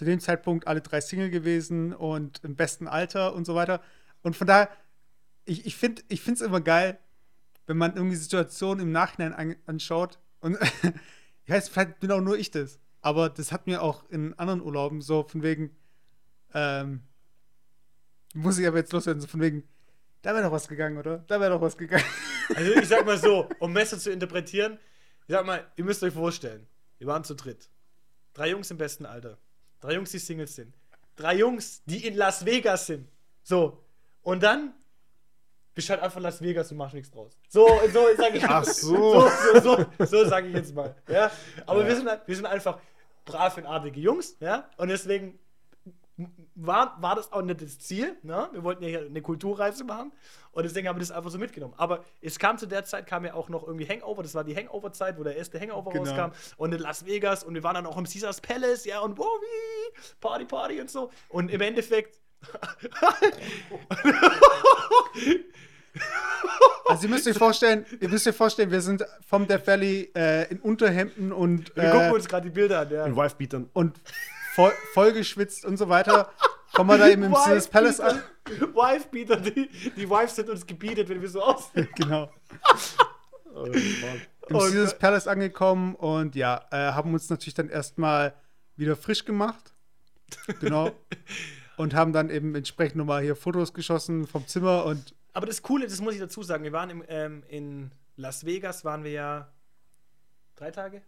zu 0.00 0.06
dem 0.06 0.18
Zeitpunkt 0.18 0.66
alle 0.66 0.80
drei 0.80 1.02
Single 1.02 1.28
gewesen 1.28 1.92
und 1.92 2.42
im 2.42 2.56
besten 2.56 2.88
Alter 2.88 3.34
und 3.34 3.44
so 3.44 3.54
weiter. 3.54 3.82
Und 4.22 4.34
von 4.34 4.46
daher, 4.46 4.70
ich, 5.44 5.66
ich 5.66 5.76
finde 5.76 6.02
es 6.08 6.40
immer 6.40 6.62
geil, 6.62 6.98
wenn 7.66 7.76
man 7.76 7.94
irgendwie 7.94 8.16
Situationen 8.16 8.86
im 8.86 8.92
Nachhinein 8.92 9.34
an, 9.34 9.56
anschaut. 9.66 10.18
Und 10.40 10.56
ich 11.44 11.52
weiß, 11.52 11.68
vielleicht 11.68 12.00
bin 12.00 12.10
auch 12.12 12.22
nur 12.22 12.38
ich 12.38 12.50
das. 12.50 12.80
Aber 13.02 13.28
das 13.28 13.52
hat 13.52 13.66
mir 13.66 13.82
auch 13.82 14.08
in 14.08 14.32
anderen 14.38 14.62
Urlauben 14.62 15.02
so 15.02 15.22
von 15.22 15.42
wegen, 15.42 15.76
ähm, 16.54 17.02
muss 18.32 18.58
ich 18.58 18.66
aber 18.66 18.78
jetzt 18.78 18.94
loswerden, 18.94 19.20
so 19.20 19.28
von 19.28 19.42
wegen, 19.42 19.64
da 20.22 20.32
wäre 20.32 20.44
doch 20.44 20.52
was 20.52 20.66
gegangen, 20.66 20.96
oder? 20.96 21.18
Da 21.26 21.40
wäre 21.40 21.50
doch 21.50 21.60
was 21.60 21.76
gegangen. 21.76 22.04
Also 22.56 22.72
ich 22.72 22.88
sag 22.88 23.04
mal 23.04 23.18
so, 23.18 23.50
um 23.58 23.70
Messer 23.74 23.98
zu 23.98 24.10
interpretieren, 24.10 24.78
ich 25.26 25.34
sag 25.34 25.44
mal, 25.44 25.70
ihr 25.76 25.84
müsst 25.84 26.02
euch 26.02 26.14
vorstellen, 26.14 26.66
wir 26.96 27.06
waren 27.06 27.22
zu 27.22 27.34
dritt. 27.34 27.68
Drei 28.32 28.48
Jungs 28.48 28.70
im 28.70 28.78
besten 28.78 29.04
Alter. 29.04 29.38
Drei 29.80 29.94
Jungs, 29.94 30.10
die 30.10 30.18
Singles 30.18 30.54
sind. 30.54 30.74
Drei 31.16 31.34
Jungs, 31.36 31.82
die 31.84 32.06
in 32.06 32.14
Las 32.16 32.44
Vegas 32.44 32.86
sind. 32.86 33.08
So. 33.42 33.82
Und 34.22 34.42
dann 34.42 34.74
bist 35.74 35.88
halt 35.90 36.00
einfach 36.02 36.20
Las 36.20 36.40
Vegas 36.42 36.70
und 36.70 36.78
machst 36.78 36.94
nichts 36.94 37.10
draus. 37.10 37.38
So, 37.48 37.66
so 37.92 38.06
sag 38.16 38.34
ich 38.34 38.44
Ach 38.44 38.64
so. 38.64 39.28
so. 39.28 39.30
So, 39.62 39.76
so, 39.98 40.06
so, 40.06 40.24
sage 40.28 40.48
ich 40.48 40.54
jetzt 40.54 40.74
mal. 40.74 40.94
Ja? 41.08 41.30
Aber 41.66 41.86
Wir, 41.86 41.96
sind, 41.96 42.08
halt- 42.08 42.22
wir 42.26 42.36
sind 42.36 42.46
einfach 42.46 42.78
brav 43.24 43.56
und 43.56 43.66
artige 43.66 44.00
Jungs, 44.00 44.36
ja. 44.40 44.68
Und 44.76 44.88
deswegen 44.88 45.38
war, 46.54 46.96
war 47.00 47.16
das 47.16 47.32
auch 47.32 47.42
nicht 47.42 47.62
das 47.62 47.78
Ziel. 47.78 48.16
Ne? 48.22 48.48
Wir 48.52 48.62
wollten 48.64 48.82
ja 48.82 48.88
hier 48.88 49.00
eine 49.06 49.22
Kulturreise 49.22 49.84
machen 49.84 50.12
und 50.52 50.62
deswegen 50.64 50.88
haben 50.88 50.96
wir 50.96 51.00
das 51.00 51.10
einfach 51.10 51.30
so 51.30 51.38
mitgenommen. 51.38 51.74
Aber 51.76 52.04
es 52.20 52.38
kam 52.38 52.58
zu 52.58 52.66
der 52.66 52.84
Zeit, 52.84 53.06
kam 53.06 53.24
ja 53.24 53.34
auch 53.34 53.48
noch 53.48 53.66
irgendwie 53.66 53.86
Hangover, 53.88 54.22
das 54.22 54.34
war 54.34 54.44
die 54.44 54.54
Hangover-Zeit, 54.56 55.18
wo 55.18 55.22
der 55.24 55.36
erste 55.36 55.60
Hangover 55.60 55.90
Genau. 55.90 56.04
rauskam 56.10 56.32
und 56.56 56.72
in 56.74 56.80
Las 56.80 57.06
Vegas 57.06 57.44
und 57.44 57.54
wir 57.54 57.62
waren 57.62 57.74
dann 57.74 57.86
auch 57.86 57.96
im 57.96 58.04
Caesars 58.04 58.40
Palace, 58.40 58.84
ja, 58.84 59.00
und 59.00 59.16
wow, 59.18 59.26
wie, 59.40 60.00
Party, 60.20 60.44
Party 60.44 60.80
und 60.80 60.90
so. 60.90 61.10
Und 61.28 61.50
im 61.50 61.60
Endeffekt. 61.60 62.20
Also 66.88 67.04
ihr 67.04 67.10
müsst 67.10 67.26
euch 67.28 67.36
vorstellen, 67.38 67.84
ihr 68.00 68.08
müsst 68.08 68.26
euch 68.26 68.34
vorstellen, 68.34 68.70
wir 68.70 68.80
sind 68.80 69.04
vom 69.26 69.46
Death 69.46 69.66
Valley 69.66 70.10
äh, 70.16 70.50
in 70.50 70.58
Unterhemden 70.60 71.32
und, 71.32 71.74
Wir 71.76 71.90
gucken 71.90 72.08
äh, 72.10 72.12
uns 72.12 72.28
gerade 72.28 72.48
die 72.48 72.54
Bilder 72.54 72.80
an, 72.80 72.90
ja. 72.90 73.06
In 73.06 73.16
Wife-Beatern. 73.16 73.70
und 73.72 74.00
voll, 74.54 74.72
vollgeschwitzt 74.92 75.64
und 75.64 75.76
so 75.76 75.88
weiter. 75.88 76.30
Kommen 76.72 76.90
wir 76.90 76.98
da 76.98 77.08
eben 77.08 77.24
im 77.24 77.32
Caesars 77.32 77.68
Palace 77.68 78.00
an. 78.00 78.22
Wife-Beater, 78.46 79.36
die, 79.36 79.68
die 79.96 80.08
Wives 80.08 80.36
sind 80.36 80.48
uns 80.48 80.66
gebietet, 80.66 81.08
wenn 81.08 81.20
wir 81.20 81.28
so 81.28 81.42
aussehen. 81.42 81.88
Genau. 81.96 82.30
Oh. 83.54 83.64
Im 83.64 84.56
Und- 84.56 84.62
Caesars 84.62 84.98
Palace 84.98 85.26
angekommen 85.26 85.94
und 85.94 86.36
ja, 86.36 86.64
äh, 86.70 86.92
haben 86.92 87.12
uns 87.12 87.28
natürlich 87.28 87.54
dann 87.54 87.68
erstmal 87.68 88.34
wieder 88.76 88.96
frisch 88.96 89.24
gemacht. 89.24 89.74
Genau. 90.60 90.92
und 91.76 91.94
haben 91.94 92.12
dann 92.12 92.30
eben 92.30 92.54
entsprechend 92.54 92.96
nochmal 92.96 93.22
hier 93.22 93.34
Fotos 93.36 93.74
geschossen 93.74 94.26
vom 94.26 94.46
Zimmer 94.46 94.84
und 94.84 95.14
Aber 95.32 95.46
das 95.46 95.62
Coole, 95.62 95.86
das 95.86 96.00
muss 96.00 96.14
ich 96.14 96.20
dazu 96.20 96.42
sagen, 96.42 96.62
wir 96.62 96.72
waren 96.72 96.90
im, 96.90 97.04
ähm, 97.08 97.42
in 97.48 97.90
Las 98.16 98.44
Vegas, 98.44 98.84
waren 98.84 99.02
wir 99.02 99.12
ja 99.12 99.52
drei 100.56 100.70
Tage? 100.70 101.02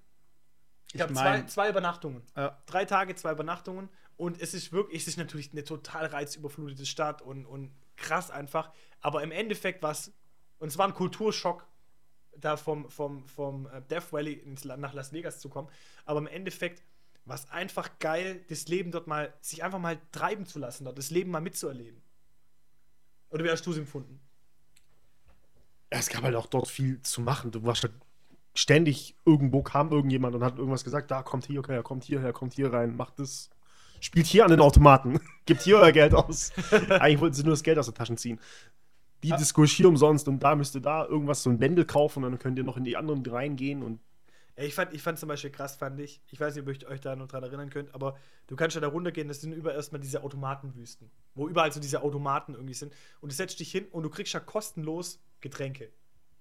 Ich 0.92 0.98
glaube, 0.98 1.14
zwei, 1.14 1.22
mein- 1.38 1.48
zwei 1.48 1.68
Übernachtungen. 1.70 2.22
Ja. 2.36 2.62
Drei 2.66 2.84
Tage, 2.84 3.14
zwei 3.14 3.32
Übernachtungen. 3.32 3.88
Und 4.16 4.40
es 4.40 4.54
ist 4.54 4.72
wirklich, 4.72 5.02
es 5.02 5.08
ist 5.08 5.16
natürlich 5.16 5.52
eine 5.52 5.64
total 5.64 6.06
reizüberflutete 6.06 6.86
Stadt 6.86 7.22
und, 7.22 7.46
und 7.46 7.72
krass 7.96 8.30
einfach. 8.30 8.70
Aber 9.00 9.22
im 9.22 9.30
Endeffekt 9.32 9.82
war 9.82 9.92
es, 9.92 10.12
und 10.58 10.68
es 10.68 10.78
war 10.78 10.86
ein 10.86 10.94
Kulturschock, 10.94 11.66
da 12.36 12.56
vom, 12.56 12.88
vom, 12.90 13.26
vom 13.26 13.66
äh, 13.66 13.82
Death 13.82 14.12
Valley 14.12 14.32
ins, 14.34 14.64
nach 14.64 14.92
Las 14.92 15.12
Vegas 15.12 15.40
zu 15.40 15.48
kommen. 15.48 15.68
Aber 16.04 16.18
im 16.18 16.26
Endeffekt 16.26 16.82
was 17.24 17.48
einfach 17.50 17.98
geil, 18.00 18.44
das 18.48 18.66
Leben 18.68 18.90
dort 18.90 19.06
mal, 19.06 19.32
sich 19.40 19.62
einfach 19.62 19.78
mal 19.78 19.98
treiben 20.10 20.44
zu 20.44 20.58
lassen, 20.58 20.84
dort 20.84 20.98
das 20.98 21.10
Leben 21.10 21.30
mal 21.30 21.40
mitzuerleben. 21.40 22.02
Oder 23.30 23.44
wie 23.44 23.50
hast 23.50 23.64
du 23.64 23.70
es 23.70 23.78
empfunden? 23.78 24.20
Es 25.88 26.08
gab 26.08 26.22
halt 26.22 26.34
auch 26.34 26.46
dort 26.46 26.68
viel 26.68 27.00
zu 27.02 27.20
machen. 27.20 27.50
Du 27.50 27.62
warst 27.64 27.82
halt 27.84 27.92
ständig 28.54 29.16
irgendwo 29.24 29.62
kam 29.62 29.90
irgendjemand 29.90 30.34
und 30.34 30.44
hat 30.44 30.58
irgendwas 30.58 30.84
gesagt, 30.84 31.10
da 31.10 31.22
kommt 31.22 31.46
hier, 31.46 31.60
okay, 31.60 31.82
kommt 31.82 32.04
hierher, 32.04 32.32
kommt 32.32 32.54
hier 32.54 32.72
rein, 32.72 32.96
macht 32.96 33.18
das, 33.18 33.50
spielt 34.00 34.26
hier 34.26 34.44
an 34.44 34.50
den 34.50 34.60
Automaten, 34.60 35.20
gibt 35.46 35.62
hier 35.62 35.78
euer 35.78 35.92
Geld 35.92 36.14
aus. 36.14 36.52
Eigentlich 36.88 37.20
wollten 37.20 37.34
sie 37.34 37.44
nur 37.44 37.52
das 37.52 37.62
Geld 37.62 37.78
aus 37.78 37.86
der 37.86 37.94
Taschen 37.94 38.16
ziehen. 38.16 38.38
Die 39.22 39.32
Ah. 39.32 39.36
Disco 39.36 39.64
hier 39.64 39.88
umsonst 39.88 40.26
und 40.28 40.40
da 40.42 40.54
müsst 40.56 40.74
ihr 40.74 40.80
da 40.80 41.06
irgendwas, 41.06 41.42
so 41.44 41.50
ein 41.50 41.58
Bändel 41.58 41.84
kaufen 41.84 42.24
und 42.24 42.32
dann 42.32 42.38
könnt 42.40 42.58
ihr 42.58 42.64
noch 42.64 42.76
in 42.76 42.84
die 42.84 42.96
anderen 42.96 43.24
reingehen 43.24 43.82
und 43.82 44.00
Ja, 44.58 44.64
Ich 44.64 44.74
fand, 44.74 44.92
ich 44.92 45.00
fand 45.00 45.18
zum 45.18 45.28
Beispiel 45.28 45.50
krass, 45.50 45.76
fand 45.76 45.98
ich, 46.00 46.20
ich 46.30 46.38
weiß 46.40 46.54
nicht, 46.56 46.66
ob 46.68 46.74
ihr 46.82 46.88
euch 46.88 47.00
da 47.00 47.14
noch 47.16 47.28
dran 47.28 47.42
erinnern 47.44 47.70
könnt, 47.70 47.94
aber 47.94 48.16
du 48.48 48.56
kannst 48.56 48.74
ja 48.74 48.80
da 48.80 48.88
runtergehen, 48.88 49.28
das 49.28 49.40
sind 49.40 49.52
über 49.52 49.72
erstmal 49.74 50.00
diese 50.00 50.22
Automatenwüsten, 50.24 51.10
wo 51.34 51.48
überall 51.48 51.72
so 51.72 51.80
diese 51.80 52.02
Automaten 52.02 52.54
irgendwie 52.54 52.74
sind. 52.74 52.92
Und 53.20 53.30
du 53.32 53.36
setzt 53.36 53.60
dich 53.60 53.70
hin 53.70 53.86
und 53.92 54.02
du 54.02 54.10
kriegst 54.10 54.34
ja 54.34 54.40
kostenlos 54.40 55.22
Getränke. 55.40 55.90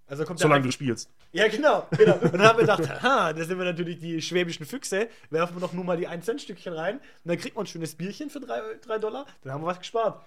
Also 0.07 0.25
kommt 0.25 0.39
solange 0.39 0.63
du 0.65 0.71
spielst. 0.71 1.09
Ja, 1.31 1.47
genau, 1.47 1.87
genau. 1.97 2.15
Und 2.21 2.33
dann 2.33 2.43
haben 2.43 2.57
wir 2.57 2.63
gedacht, 2.63 2.89
aha, 2.89 3.31
da 3.31 3.43
sind 3.45 3.57
wir 3.57 3.65
natürlich 3.65 3.99
die 3.99 4.21
schwäbischen 4.21 4.65
Füchse, 4.65 5.07
werfen 5.29 5.55
wir 5.55 5.61
doch 5.61 5.73
nur 5.73 5.85
mal 5.85 5.95
die 5.95 6.07
1-Cent-Stückchen 6.07 6.73
rein 6.73 6.97
und 6.97 7.03
dann 7.23 7.37
kriegt 7.37 7.55
man 7.55 7.63
ein 7.63 7.67
schönes 7.67 7.95
Bierchen 7.95 8.29
für 8.29 8.41
3 8.41 8.97
Dollar, 8.99 9.25
dann 9.41 9.53
haben 9.53 9.61
wir 9.61 9.67
was 9.67 9.79
gespart. 9.79 10.21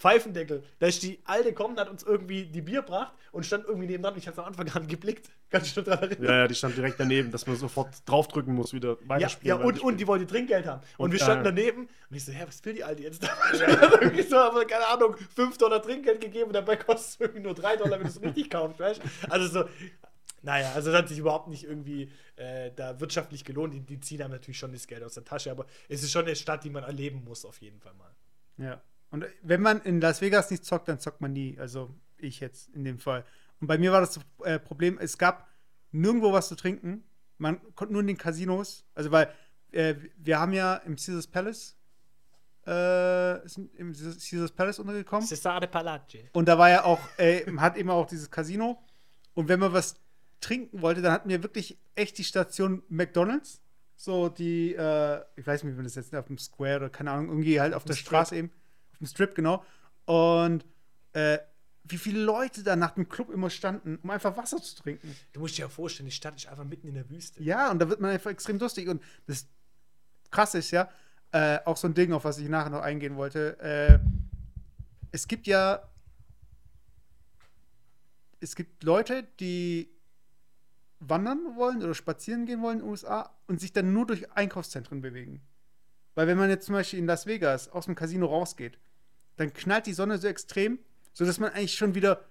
Pfeifendeckel. 0.00 0.64
Da 0.78 0.86
ist 0.86 1.02
die 1.02 1.20
alte 1.24 1.50
gekommen, 1.50 1.78
hat 1.78 1.90
uns 1.90 2.02
irgendwie 2.02 2.44
die 2.44 2.62
Bier 2.62 2.80
gebracht 2.80 3.12
und 3.32 3.44
stand 3.44 3.66
irgendwie 3.66 3.86
neben 3.86 4.02
dran. 4.02 4.14
Ich 4.16 4.26
hab's 4.26 4.38
am 4.38 4.46
Anfang 4.46 4.64
gar 4.72 4.80
nicht 4.80 4.90
geblickt. 4.90 5.28
Kannst 5.50 5.76
du 5.76 5.82
dran 5.82 5.98
erinnern? 5.98 6.24
Ja, 6.24 6.36
ja, 6.38 6.48
die 6.48 6.54
stand 6.54 6.76
direkt 6.76 7.00
daneben, 7.00 7.30
dass 7.32 7.46
man 7.46 7.56
sofort 7.56 7.88
draufdrücken 8.08 8.54
muss, 8.54 8.72
wieder 8.72 8.90
Ja, 9.00 9.08
weiterspielen. 9.08 9.48
ja 9.48 9.54
und, 9.56 9.62
und 9.62 9.66
weiterspielen. 9.72 9.98
die 9.98 10.06
wollte 10.06 10.26
Trinkgeld 10.26 10.66
haben. 10.66 10.80
Und, 10.96 11.06
Und, 11.06 11.12
wir 11.12 11.18
standen 11.18 11.40
äh, 11.46 11.48
daneben 11.52 11.80
und 12.08 12.16
ich 12.16 12.24
so, 12.24 12.32
hä, 12.32 12.44
was 12.46 12.64
will 12.64 12.74
die 12.74 12.84
Alte 12.84 13.02
jetzt 13.02 13.22
da? 13.24 13.28
irgendwie 14.00 14.22
so, 14.22 14.36
aber 14.36 14.64
keine 14.64 14.86
Ahnung, 14.86 15.16
5 15.34 15.58
Dollar 15.58 15.82
Trinkgeld 15.82 16.20
gegeben 16.20 16.46
und 16.48 16.52
dabei 16.54 16.76
kostet 16.76 17.08
es 17.14 17.20
irgendwie 17.20 17.40
nur 17.42 17.54
3 17.54 17.76
Dollar, 17.76 17.98
wenn 17.98 18.02
du 18.06 18.08
es 18.08 18.22
richtig 18.22 18.48
kaufst, 18.50 18.78
weißt 18.78 19.00
du? 19.02 19.30
Also 19.32 19.48
so, 19.48 19.68
naja, 20.42 20.72
also 20.74 20.90
das 20.90 21.02
hat 21.02 21.08
sich 21.08 21.18
überhaupt 21.18 21.48
nicht 21.48 21.64
irgendwie 21.64 22.10
äh, 22.36 22.70
da 22.74 22.98
wirtschaftlich 23.00 23.44
gelohnt. 23.44 23.74
Die, 23.74 23.80
die 23.80 24.00
ziehen 24.00 24.22
einem 24.22 24.32
natürlich 24.32 24.58
schon 24.58 24.72
das 24.72 24.86
Geld 24.86 25.02
aus 25.02 25.14
der 25.14 25.24
Tasche, 25.24 25.50
aber 25.50 25.66
es 25.88 26.02
ist 26.02 26.12
schon 26.12 26.24
eine 26.24 26.36
Stadt, 26.36 26.64
die 26.64 26.70
man 26.70 26.84
erleben 26.84 27.24
muss, 27.24 27.44
auf 27.44 27.60
jeden 27.60 27.80
Fall 27.80 27.92
mal. 27.94 28.14
Ja. 28.56 28.80
Und 29.10 29.26
wenn 29.42 29.60
man 29.60 29.82
in 29.82 30.00
Las 30.00 30.20
Vegas 30.20 30.50
nicht 30.50 30.64
zockt, 30.64 30.88
dann 30.88 30.98
zockt 31.00 31.20
man 31.20 31.32
nie. 31.32 31.58
Also 31.58 31.90
ich 32.16 32.40
jetzt 32.40 32.68
in 32.74 32.84
dem 32.84 32.98
Fall. 32.98 33.24
Und 33.60 33.66
bei 33.66 33.78
mir 33.78 33.92
war 33.92 34.00
das 34.00 34.18
äh, 34.44 34.58
Problem, 34.58 34.98
es 34.98 35.18
gab 35.18 35.48
nirgendwo 35.92 36.32
was 36.32 36.48
zu 36.48 36.56
trinken. 36.56 37.04
Man 37.38 37.60
konnte 37.74 37.92
nur 37.92 38.00
in 38.00 38.08
den 38.08 38.18
Casinos. 38.18 38.84
Also 38.94 39.10
weil 39.10 39.32
äh, 39.72 39.94
wir 40.16 40.38
haben 40.38 40.52
ja 40.52 40.76
im 40.76 40.96
Caesars 40.96 41.26
Palace 41.26 41.76
äh, 42.66 43.48
sind 43.48 43.74
im 43.76 43.92
Caesars 43.92 44.52
Palace 44.52 44.78
untergekommen. 44.78 45.26
Cesare 45.26 45.66
Palace. 45.66 46.28
Und 46.32 46.46
da 46.46 46.58
war 46.58 46.70
ja 46.70 46.84
auch, 46.84 47.00
äh, 47.16 47.44
hat 47.56 47.76
immer 47.76 47.94
auch 47.94 48.06
dieses 48.06 48.30
Casino. 48.30 48.82
Und 49.34 49.48
wenn 49.48 49.60
man 49.60 49.72
was 49.72 49.96
trinken 50.40 50.82
wollte, 50.82 51.02
dann 51.02 51.12
hatten 51.12 51.28
wir 51.28 51.42
wirklich 51.42 51.78
echt 51.94 52.18
die 52.18 52.24
Station 52.24 52.82
McDonalds. 52.88 53.60
So 53.96 54.28
die, 54.28 54.74
äh, 54.74 55.20
ich 55.36 55.46
weiß 55.46 55.62
nicht, 55.62 55.72
wie 55.72 55.76
man 55.76 55.84
das 55.84 55.94
jetzt 55.94 56.14
auf 56.14 56.26
dem 56.26 56.38
Square 56.38 56.76
oder 56.76 56.90
keine 56.90 57.10
Ahnung, 57.10 57.28
irgendwie 57.28 57.60
halt 57.60 57.74
auf 57.74 57.84
der 57.84 57.94
Strip. 57.94 58.06
Straße 58.06 58.36
eben. 58.36 58.50
Auf 58.92 58.98
dem 58.98 59.06
Strip, 59.06 59.34
genau. 59.34 59.64
Und 60.06 60.64
äh, 61.12 61.38
wie 61.90 61.98
viele 61.98 62.20
Leute 62.20 62.62
da 62.62 62.76
nach 62.76 62.92
dem 62.92 63.08
Club 63.08 63.30
immer 63.30 63.50
standen, 63.50 63.98
um 64.02 64.10
einfach 64.10 64.36
Wasser 64.36 64.60
zu 64.62 64.76
trinken. 64.76 65.16
Du 65.32 65.40
musst 65.40 65.58
dir 65.58 65.62
ja 65.62 65.68
vorstellen, 65.68 66.06
die 66.06 66.14
Stadt 66.14 66.36
ist 66.36 66.46
einfach 66.46 66.64
mitten 66.64 66.88
in 66.88 66.94
der 66.94 67.08
Wüste. 67.10 67.42
Ja, 67.42 67.70
und 67.70 67.78
da 67.78 67.88
wird 67.88 68.00
man 68.00 68.10
einfach 68.10 68.30
extrem 68.30 68.58
durstig. 68.58 68.88
Und 68.88 69.02
das 69.26 69.46
krass 70.30 70.54
ist 70.54 70.70
ja, 70.70 70.88
äh, 71.32 71.58
auch 71.64 71.76
so 71.76 71.88
ein 71.88 71.94
Ding, 71.94 72.12
auf 72.12 72.24
was 72.24 72.38
ich 72.38 72.48
nachher 72.48 72.70
noch 72.70 72.82
eingehen 72.82 73.16
wollte. 73.16 73.58
Äh, 73.60 73.98
es 75.12 75.28
gibt 75.28 75.46
ja, 75.46 75.82
es 78.40 78.54
gibt 78.54 78.84
Leute, 78.84 79.24
die 79.38 79.90
wandern 81.00 81.56
wollen 81.56 81.82
oder 81.82 81.94
spazieren 81.94 82.46
gehen 82.46 82.62
wollen 82.62 82.78
in 82.78 82.84
den 82.84 82.90
USA 82.90 83.34
und 83.46 83.60
sich 83.60 83.72
dann 83.72 83.92
nur 83.92 84.06
durch 84.06 84.30
Einkaufszentren 84.32 85.00
bewegen. 85.00 85.40
Weil 86.14 86.26
wenn 86.26 86.38
man 86.38 86.50
jetzt 86.50 86.66
zum 86.66 86.74
Beispiel 86.74 86.98
in 86.98 87.06
Las 87.06 87.26
Vegas 87.26 87.68
aus 87.68 87.86
dem 87.86 87.94
Casino 87.94 88.26
rausgeht, 88.26 88.78
dann 89.36 89.52
knallt 89.52 89.86
die 89.86 89.94
Sonne 89.94 90.18
so 90.18 90.28
extrem, 90.28 90.78
sodass 91.12 91.38
man 91.38 91.50
eigentlich 91.52 91.74
schon 91.74 91.94
wieder 91.94 92.24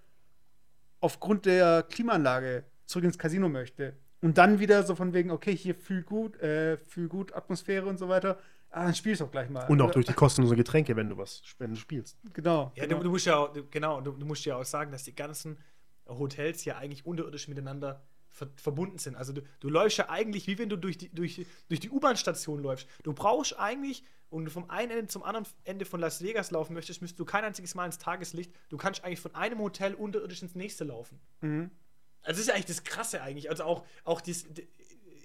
aufgrund 1.00 1.46
der 1.46 1.84
Klimaanlage 1.84 2.66
zurück 2.86 3.06
ins 3.06 3.18
Casino 3.18 3.50
möchte. 3.50 3.96
Und 4.22 4.38
dann 4.38 4.60
wieder 4.60 4.84
so 4.84 4.96
von 4.96 5.14
wegen, 5.14 5.32
okay, 5.32 5.56
hier 5.56 5.76
fühl 5.76 6.04
gut, 6.04 6.36
äh, 6.42 6.78
fühl 6.78 7.08
gut, 7.08 7.34
Atmosphäre 7.34 7.86
und 7.86 7.98
so 7.98 8.10
weiter. 8.10 8.38
Ah, 8.72 8.84
dann 8.84 8.94
spielst 8.94 9.22
du 9.22 9.26
auch 9.26 9.32
gleich 9.32 9.50
mal. 9.50 9.66
Und 9.68 9.82
auch 9.82 9.86
Oder- 9.86 9.94
durch 9.94 10.06
die 10.06 10.14
kostenlosen 10.14 10.58
Getränke, 10.58 10.96
wenn 10.96 11.10
du 11.10 11.18
was, 11.18 11.42
wenn 11.58 11.72
du 11.72 11.76
spielst. 11.76 12.18
Genau. 12.34 12.72
Ja, 12.76 12.84
genau. 12.84 12.98
du, 12.98 13.06
du 13.06 13.10
musst 13.12 13.26
ja 13.26 13.38
auch, 13.38 13.54
du, 13.54 13.66
genau, 13.70 14.02
du, 14.02 14.12
du 14.12 14.26
musst 14.26 14.46
ja 14.46 14.58
auch 14.58 14.66
sagen, 14.66 14.92
dass 14.92 15.04
die 15.04 15.16
ganzen 15.16 15.58
Hotels 16.08 16.66
ja 16.66 16.78
eigentlich 16.78 17.06
unterirdisch 17.06 17.48
miteinander 17.48 18.04
ver 18.28 18.48
verbunden 18.56 19.00
sind. 19.00 19.16
Also 19.16 19.34
du, 19.34 19.42
du 19.60 19.70
läufst 19.70 19.98
ja 19.98 20.10
eigentlich, 20.10 20.48
wie 20.48 20.60
wenn 20.60 20.70
du 20.70 20.76
durch 20.76 20.98
die, 20.98 21.10
durch, 21.10 21.46
durch 21.68 21.80
die 21.80 21.90
U-Bahn-Station 21.90 22.62
läufst. 22.62 22.88
Du 23.04 23.14
brauchst 23.14 23.58
eigentlich, 23.58 24.04
und 24.30 24.46
du 24.46 24.52
vom 24.52 24.70
einen 24.70 24.92
Ende 24.92 25.08
zum 25.08 25.24
anderen 25.24 25.48
Ende 25.64 25.86
von 25.86 26.00
Las 26.00 26.22
Vegas 26.22 26.52
laufen 26.52 26.74
möchtest, 26.74 27.02
müsst 27.02 27.20
du 27.20 27.26
kein 27.26 27.44
einziges 27.44 27.76
Mal 27.76 27.86
ins 27.86 27.98
Tageslicht. 27.98 28.54
Du 28.70 28.78
kannst 28.78 29.04
eigentlich 29.04 29.20
von 29.20 29.36
einem 29.36 29.60
Hotel 29.60 29.94
unterirdisch 29.94 30.42
ins 30.42 30.56
nächste 30.56 30.84
laufen. 30.84 31.20
Mhm. 31.42 31.72
Also 32.22 32.32
das 32.32 32.40
ist 32.40 32.48
ja 32.48 32.54
eigentlich 32.54 32.66
das 32.66 32.84
Krasse 32.84 33.22
eigentlich. 33.22 33.50
Also 33.50 33.64
auch, 33.64 33.86
auch 34.04 34.22
dies, 34.22 34.46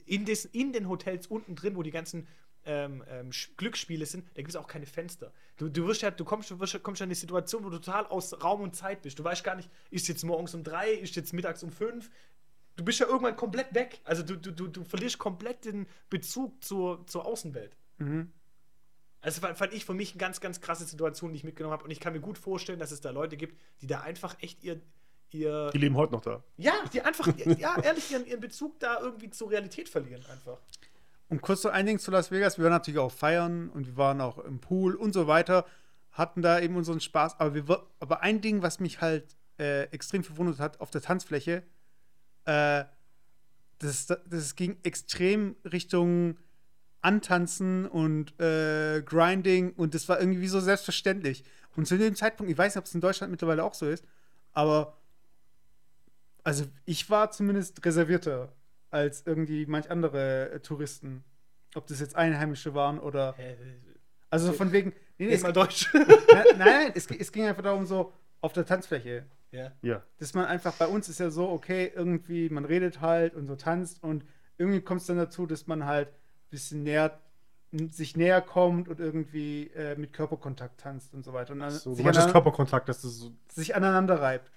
in, 0.07 0.25
des, 0.25 0.45
in 0.45 0.73
den 0.73 0.89
Hotels 0.89 1.27
unten 1.27 1.55
drin, 1.55 1.77
wo 1.77 1.83
die 1.83 1.91
ganzen 1.91 2.27
ähm, 2.67 3.05
ähm, 3.09 3.31
Glücksspiele 3.57 4.07
sind, 4.07 4.27
da 4.35 4.37
gibt 4.37 4.51
es 4.51 4.57
auch 4.57 4.67
keine 4.67 4.87
Fenster. 4.87 5.33
Du, 5.57 5.69
du 5.69 5.87
wirst 5.87 6.03
ja, 6.03 6.11
du 6.11 6.25
kommst, 6.25 6.59
wirst, 6.59 6.83
kommst 6.83 7.01
ja 7.01 7.05
in 7.05 7.09
eine 7.09 7.15
Situation, 7.15 7.65
wo 7.65 7.71
du 7.71 7.79
total 7.79 8.07
aus 8.07 8.43
Raum 8.43 8.63
und 8.63 8.75
Zeit 8.75 9.03
bist. 9.03 9.19
Du 9.19 9.25
weißt 9.25 9.45
gar 9.45 9.57
nicht, 9.57 9.71
ist 9.91 10.09
jetzt 10.09 10.25
morgens 10.25 10.55
um 10.55 10.65
drei, 10.65 10.93
ist 10.93 11.17
jetzt 11.17 11.33
mittags 11.33 11.63
um 11.63 11.71
fünf. 11.71 12.11
Du 12.77 12.85
bist 12.85 12.99
ja 13.01 13.07
irgendwann 13.07 13.37
komplett 13.37 13.75
weg. 13.75 14.01
Also 14.05 14.23
du, 14.23 14.37
du, 14.37 14.51
du, 14.51 14.67
du 14.69 14.85
verlierst 14.85 15.19
komplett 15.19 15.65
den 15.65 15.87
Bezug 16.09 16.65
zur, 16.65 17.07
zur 17.07 17.27
Außenwelt. 17.27 17.77
Mhm. 17.99 18.33
Also 19.25 19.41
fand, 19.41 19.57
fand 19.57 19.73
ich 19.73 19.85
für 19.85 19.95
mich 19.95 20.13
eine 20.13 20.19
ganz, 20.19 20.41
ganz 20.41 20.61
krasse 20.61 20.85
Situation, 20.85 21.33
die 21.33 21.39
ich 21.39 21.45
mitgenommen 21.45 21.73
habe. 21.73 21.85
Und 21.85 21.91
ich 21.91 21.99
kann 21.99 22.13
mir 22.13 22.21
gut 22.21 22.37
vorstellen, 22.37 22.79
dass 22.79 22.91
es 22.91 23.01
da 23.01 23.11
Leute 23.11 23.37
gibt, 23.37 23.59
die 23.81 23.87
da 23.87 24.03
einfach 24.03 24.37
echt 24.41 24.63
ihr, 24.63 24.81
ihr 25.31 25.71
Die 25.71 25.79
leben 25.79 25.97
heute 25.97 26.13
noch 26.13 26.21
da. 26.21 26.45
ja, 26.59 26.75
die 26.93 27.01
einfach, 27.01 27.29
ja, 27.59 27.81
ehrlich, 27.83 28.11
ihren, 28.13 28.27
ihren 28.27 28.41
Bezug 28.41 28.79
da 28.81 29.01
irgendwie 29.01 29.31
zur 29.31 29.51
Realität 29.51 29.89
verlieren 29.89 30.23
einfach. 30.31 30.59
Und 31.29 31.41
kurz 31.41 31.63
so 31.63 31.71
ein 31.71 31.87
Ding 31.87 31.99
zu 31.99 32.11
Las 32.11 32.31
Vegas. 32.31 32.59
Wir 32.59 32.65
waren 32.65 32.73
natürlich 32.73 33.01
auch 33.01 33.11
feiern 33.11 33.71
und 33.71 33.87
wir 33.87 33.97
waren 33.97 34.21
auch 34.21 34.39
im 34.39 34.61
Pool 34.61 34.95
und 34.95 35.15
so 35.15 35.27
weiter. 35.27 35.65
Hatten 36.13 36.43
da 36.43 36.61
eben 36.61 36.77
unseren 36.77 37.01
Spaß. 37.01 37.41
Aber, 37.41 37.55
wir, 37.55 37.87
aber 37.99 38.21
ein 38.21 38.43
Ding, 38.43 38.63
was 38.63 38.79
mich 38.79 39.01
halt 39.01 39.37
äh, 39.59 39.85
extrem 39.85 40.23
verwundert 40.23 40.61
hat 40.61 40.81
auf 40.81 40.91
der 40.91 41.01
Tanzfläche, 41.01 41.63
äh, 42.45 42.85
das, 43.79 44.07
das 44.07 44.55
ging 44.55 44.77
extrem 44.83 45.57
Richtung 45.65 46.37
Antanzen 47.05 47.87
und 47.87 48.39
äh, 48.41 49.03
Grinding 49.03 49.73
und 49.73 49.95
das 49.95 50.09
war 50.09 50.19
irgendwie 50.19 50.49
so 50.49 50.59
selbstverständlich. 50.61 51.45
Und 51.77 51.87
zu 51.87 51.99
dem 51.99 52.15
Zeitpunkt, 52.15 52.51
ich 52.51 52.57
weiß 52.57 52.75
nicht, 52.75 52.81
ob 52.81 52.87
es 52.87 52.95
in 52.95 53.01
Deutschland 53.01 53.31
mittlerweile 53.31 53.63
auch 53.63 53.75
so 53.75 53.87
ist, 53.87 54.05
aber 54.53 54.97
also 56.45 56.65
ich 56.85 57.11
war 57.11 57.31
zumindest 57.31 57.85
reservierter 57.85 58.53
als 58.91 59.27
irgendwie 59.27 59.67
manch 59.67 59.91
andere 59.91 60.51
äh, 60.51 60.61
Touristen. 60.61 61.25
Ob 61.75 61.87
das 61.89 62.01
jetzt 62.01 62.15
Einheimische 62.15 62.75
waren 62.75 63.01
oder. 63.01 63.35
Also 64.31 64.47
so 64.47 64.53
von 64.53 64.73
wegen. 64.73 64.93
Nee, 65.19 65.27
nee, 65.27 65.35
es, 65.35 65.43
mal 65.43 65.53
Deutsch. 65.53 65.93
nein, 66.33 66.45
nein 66.59 66.93
es, 66.95 67.11
es 67.11 67.33
ging 67.33 67.45
einfach 67.47 67.63
darum, 67.63 67.87
so 67.87 68.13
auf 68.41 68.53
der 68.53 68.65
Tanzfläche. 68.65 69.27
ja. 69.51 69.73
Ja. 69.83 70.03
Dass 70.19 70.35
man 70.35 70.45
einfach, 70.47 70.75
bei 70.75 70.87
uns 70.87 71.09
ist 71.09 71.21
ja 71.21 71.31
so, 71.31 71.49
okay, 71.49 71.93
irgendwie, 71.95 72.49
man 72.49 72.65
redet 72.65 73.01
halt 73.01 73.35
und 73.35 73.47
so 73.47 73.57
tanzt 73.57 74.03
und 74.03 74.25
irgendwie 74.59 74.81
kommt 74.81 75.01
es 75.01 75.07
dann 75.07 75.17
dazu, 75.17 75.47
dass 75.47 75.67
man 75.67 75.87
halt 75.87 76.09
bisschen 76.55 76.83
näher, 76.83 77.21
sich 77.91 78.17
näher 78.17 78.41
kommt 78.41 78.89
und 78.89 79.01
irgendwie 79.01 79.69
äh, 79.75 79.97
mit 79.97 80.13
Körperkontakt 80.13 80.81
tanzt 80.81 81.13
und 81.15 81.25
so 81.25 81.33
weiter. 81.33 81.53
Und 81.53 81.61
dann 81.61 81.71
So, 81.71 81.95
sich, 81.95 82.07
aneinander, 82.07 82.33
Körperkontakt, 82.33 82.89
dass 82.89 83.03
das 83.03 83.19
so. 83.19 83.33
sich 83.49 83.75
aneinander 83.75 84.21
reibt. 84.21 84.51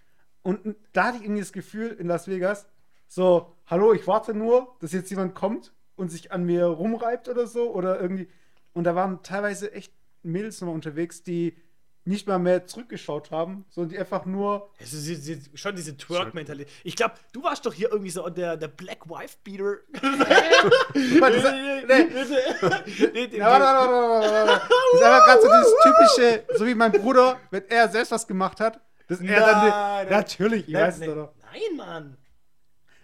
Und 0.43 0.75
da 0.93 1.05
hatte 1.05 1.17
ich 1.17 1.23
irgendwie 1.23 1.41
das 1.41 1.51
Gefühl 1.51 1.89
in 1.99 2.07
Las 2.07 2.27
Vegas, 2.27 2.67
so, 3.07 3.55
hallo, 3.65 3.93
ich 3.93 4.05
warte 4.07 4.33
nur, 4.33 4.75
dass 4.79 4.91
jetzt 4.91 5.09
jemand 5.09 5.33
kommt 5.33 5.73
und 5.95 6.09
sich 6.09 6.31
an 6.31 6.43
mir 6.43 6.65
rumreibt 6.65 7.27
oder 7.27 7.47
so 7.47 7.73
oder 7.73 7.99
irgendwie. 7.99 8.27
Und 8.73 8.83
da 8.83 8.95
waren 8.95 9.23
teilweise 9.23 9.71
echt 9.73 9.93
Mädels 10.23 10.61
nochmal 10.61 10.75
unterwegs, 10.75 11.23
die 11.23 11.57
nicht 12.07 12.25
mal 12.27 12.39
mehr 12.39 12.65
zurückgeschaut 12.65 13.29
haben, 13.31 13.65
sondern 13.69 13.89
die 13.91 13.99
einfach 13.99 14.25
nur 14.25 14.69
Es 14.79 14.93
ist, 14.93 15.07
es 15.09 15.27
ist 15.27 15.59
schon 15.59 15.75
diese 15.75 15.95
Twerk-Mentalität. 15.97 16.71
Ich 16.83 16.95
glaube, 16.95 17.15
du 17.33 17.43
warst 17.43 17.65
doch 17.65 17.73
hier 17.73 17.91
irgendwie 17.91 18.09
so 18.11 18.27
der, 18.29 18.55
der 18.57 18.69
Black 18.69 19.09
Wife 19.09 19.37
Beater. 19.43 19.77
Nee, 20.93 21.19
nee, 21.19 21.83
nee. 21.87 22.07
Das 22.17 22.29
ist 22.29 22.37
einfach 25.03 25.25
gerade 25.25 25.41
so 25.41 25.47
dieses 25.47 25.73
typische, 25.83 26.43
so 26.57 26.65
wie 26.65 26.75
mein 26.75 26.91
Bruder, 26.91 27.39
wenn 27.51 27.63
er 27.69 27.87
selbst 27.89 28.11
was 28.11 28.27
gemacht 28.27 28.59
hat, 28.59 28.79
dass 29.07 29.19
er 29.21 29.39
dann. 29.39 29.69
Nein, 29.69 30.07
natürlich, 30.09 30.67
ich 30.67 30.73
weiß 30.73 30.95
es 30.95 30.99
nein, 31.01 31.15
doch. 31.15 31.33
nein, 31.51 31.77
Mann. 31.77 32.17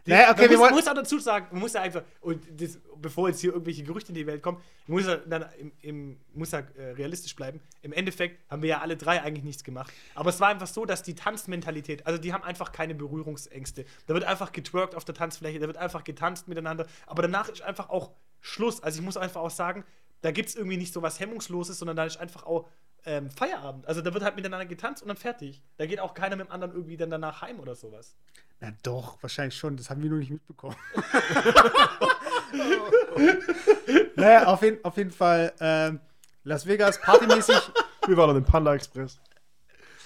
Naja, 0.05 0.31
okay, 0.31 0.41
man 0.41 0.49
wir 0.49 0.57
muss, 0.57 0.65
wollen- 0.65 0.75
muss 0.75 0.87
auch 0.87 0.93
dazu 0.95 1.19
sagen, 1.19 1.47
man 1.51 1.61
muss 1.61 1.73
ja 1.73 1.81
einfach, 1.81 2.01
und 2.21 2.43
das, 2.61 2.77
bevor 3.03 3.27
jetzt 3.27 3.41
hier 3.41 3.51
irgendwelche 3.51 3.83
Gerüchte 3.83 4.09
in 4.09 4.15
die 4.15 4.25
Welt 4.25 4.41
kommen, 4.41 4.59
muss 4.87 5.05
ja 5.05 5.17
dann 5.17 5.45
im, 5.59 5.71
im, 5.81 6.19
muss 6.33 6.51
ja 6.51 6.59
äh, 6.59 6.91
realistisch 6.93 7.35
bleiben. 7.35 7.61
Im 7.83 7.93
Endeffekt 7.93 8.39
haben 8.49 8.63
wir 8.63 8.69
ja 8.69 8.81
alle 8.81 8.97
drei 8.97 9.21
eigentlich 9.21 9.43
nichts 9.43 9.63
gemacht. 9.63 9.93
Aber 10.15 10.31
es 10.31 10.39
war 10.39 10.47
einfach 10.47 10.65
so, 10.65 10.85
dass 10.85 11.03
die 11.03 11.13
Tanzmentalität, 11.13 12.07
also 12.07 12.19
die 12.19 12.33
haben 12.33 12.43
einfach 12.43 12.71
keine 12.71 12.95
Berührungsängste. 12.95 13.85
Da 14.07 14.15
wird 14.15 14.23
einfach 14.23 14.51
getwerkt 14.51 14.95
auf 14.95 15.05
der 15.05 15.13
Tanzfläche, 15.13 15.59
da 15.59 15.67
wird 15.67 15.77
einfach 15.77 16.03
getanzt 16.03 16.47
miteinander. 16.47 16.87
Aber 17.05 17.21
danach 17.21 17.49
ist 17.49 17.61
einfach 17.61 17.89
auch 17.89 18.11
Schluss. 18.41 18.81
Also 18.81 18.99
ich 18.99 19.05
muss 19.05 19.17
einfach 19.17 19.41
auch 19.41 19.51
sagen, 19.51 19.83
da 20.21 20.31
gibt 20.31 20.49
es 20.49 20.55
irgendwie 20.55 20.77
nicht 20.77 20.93
so 20.93 21.01
was 21.01 21.19
Hemmungsloses, 21.19 21.77
sondern 21.77 21.97
da 21.97 22.05
ist 22.05 22.17
einfach 22.17 22.43
auch 22.45 22.69
ähm, 23.05 23.29
Feierabend. 23.31 23.87
Also 23.87 24.01
da 24.01 24.13
wird 24.13 24.23
halt 24.23 24.35
miteinander 24.35 24.65
getanzt 24.65 25.01
und 25.01 25.07
dann 25.09 25.17
fertig. 25.17 25.61
Da 25.77 25.85
geht 25.85 25.99
auch 25.99 26.13
keiner 26.13 26.35
mit 26.35 26.47
dem 26.47 26.51
anderen 26.51 26.73
irgendwie 26.73 26.97
dann 26.97 27.09
danach 27.09 27.41
heim 27.41 27.59
oder 27.59 27.75
sowas. 27.75 28.15
Na 28.59 28.71
doch, 28.83 29.21
wahrscheinlich 29.21 29.57
schon. 29.57 29.75
Das 29.77 29.89
haben 29.89 30.01
wir 30.01 30.09
nur 30.09 30.19
nicht 30.19 30.31
mitbekommen. 30.31 30.75
naja, 34.15 34.45
auf, 34.45 34.61
jeden, 34.61 34.83
auf 34.83 34.97
jeden 34.97 35.11
Fall 35.11 35.53
ähm, 35.59 35.99
Las 36.43 36.65
Vegas 36.65 36.99
partymäßig. 36.99 37.55
Wir 38.07 38.17
waren 38.17 38.31
an 38.31 38.35
dem 38.35 38.45
Panda 38.45 38.73
Express. 38.75 39.19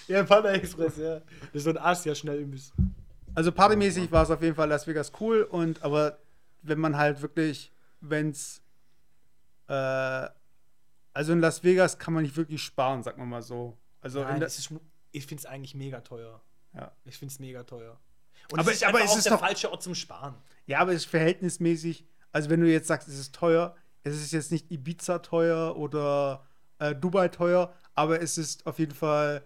Ja, 0.07 0.23
Panda 0.23 0.51
Express, 0.51 0.97
ja. 0.97 1.15
Das 1.15 1.53
ist 1.53 1.63
so 1.63 1.71
ein 1.71 1.77
Asia-Schnellimbiss. 1.77 2.71
Also 3.33 3.51
partymäßig 3.51 4.11
war 4.11 4.23
es 4.23 4.31
auf 4.31 4.41
jeden 4.41 4.55
Fall 4.55 4.69
Las 4.69 4.87
Vegas 4.87 5.11
cool 5.19 5.41
und 5.43 5.83
aber 5.83 6.19
wenn 6.61 6.79
man 6.79 6.97
halt 6.97 7.21
wirklich, 7.21 7.71
wenn's 8.01 8.61
äh, 9.67 10.27
also 11.17 11.33
in 11.33 11.39
Las 11.39 11.63
Vegas 11.63 11.97
kann 11.97 12.13
man 12.13 12.23
nicht 12.23 12.35
wirklich 12.37 12.61
sparen, 12.61 13.01
sag 13.01 13.17
mal 13.17 13.25
mal 13.25 13.41
so. 13.41 13.77
Also 14.01 14.21
in 14.21 14.27
Nein, 14.27 14.39
das 14.39 14.59
ist, 14.59 14.71
ich 15.11 15.25
finde 15.25 15.41
es 15.41 15.45
eigentlich 15.47 15.73
mega 15.73 16.01
teuer. 16.01 16.41
Ja. 16.73 16.91
Ich 17.05 17.17
finde 17.17 17.33
es 17.33 17.39
mega 17.39 17.63
teuer. 17.63 17.99
Und 18.51 18.59
Aber- 18.59 18.69
es 18.71 18.77
ist 18.77 18.83
aber 18.83 19.03
es 19.03 19.09
auch 19.11 19.17
ist 19.17 19.23
der 19.25 19.33
doch- 19.33 19.39
falsche 19.39 19.71
Ort 19.71 19.81
zum 19.81 19.95
Sparen. 19.95 20.35
Ja, 20.67 20.79
aber 20.79 20.91
es 20.91 20.97
ist 21.03 21.09
verhältnismäßig, 21.09 22.05
also 22.31 22.49
wenn 22.51 22.61
du 22.61 22.71
jetzt 22.71 22.87
sagst, 22.87 23.07
es 23.07 23.17
ist 23.17 23.33
teuer, 23.33 23.75
es 24.03 24.15
ist 24.15 24.31
jetzt 24.31 24.51
nicht 24.51 24.69
Ibiza 24.71 25.19
teuer 25.19 25.75
oder 25.75 26.45
äh, 26.79 26.93
Dubai 26.93 27.29
teuer, 27.29 27.73
aber 27.95 28.21
es 28.21 28.37
ist 28.37 28.65
auf 28.67 28.77
jeden 28.77 28.93
Fall 28.93 29.43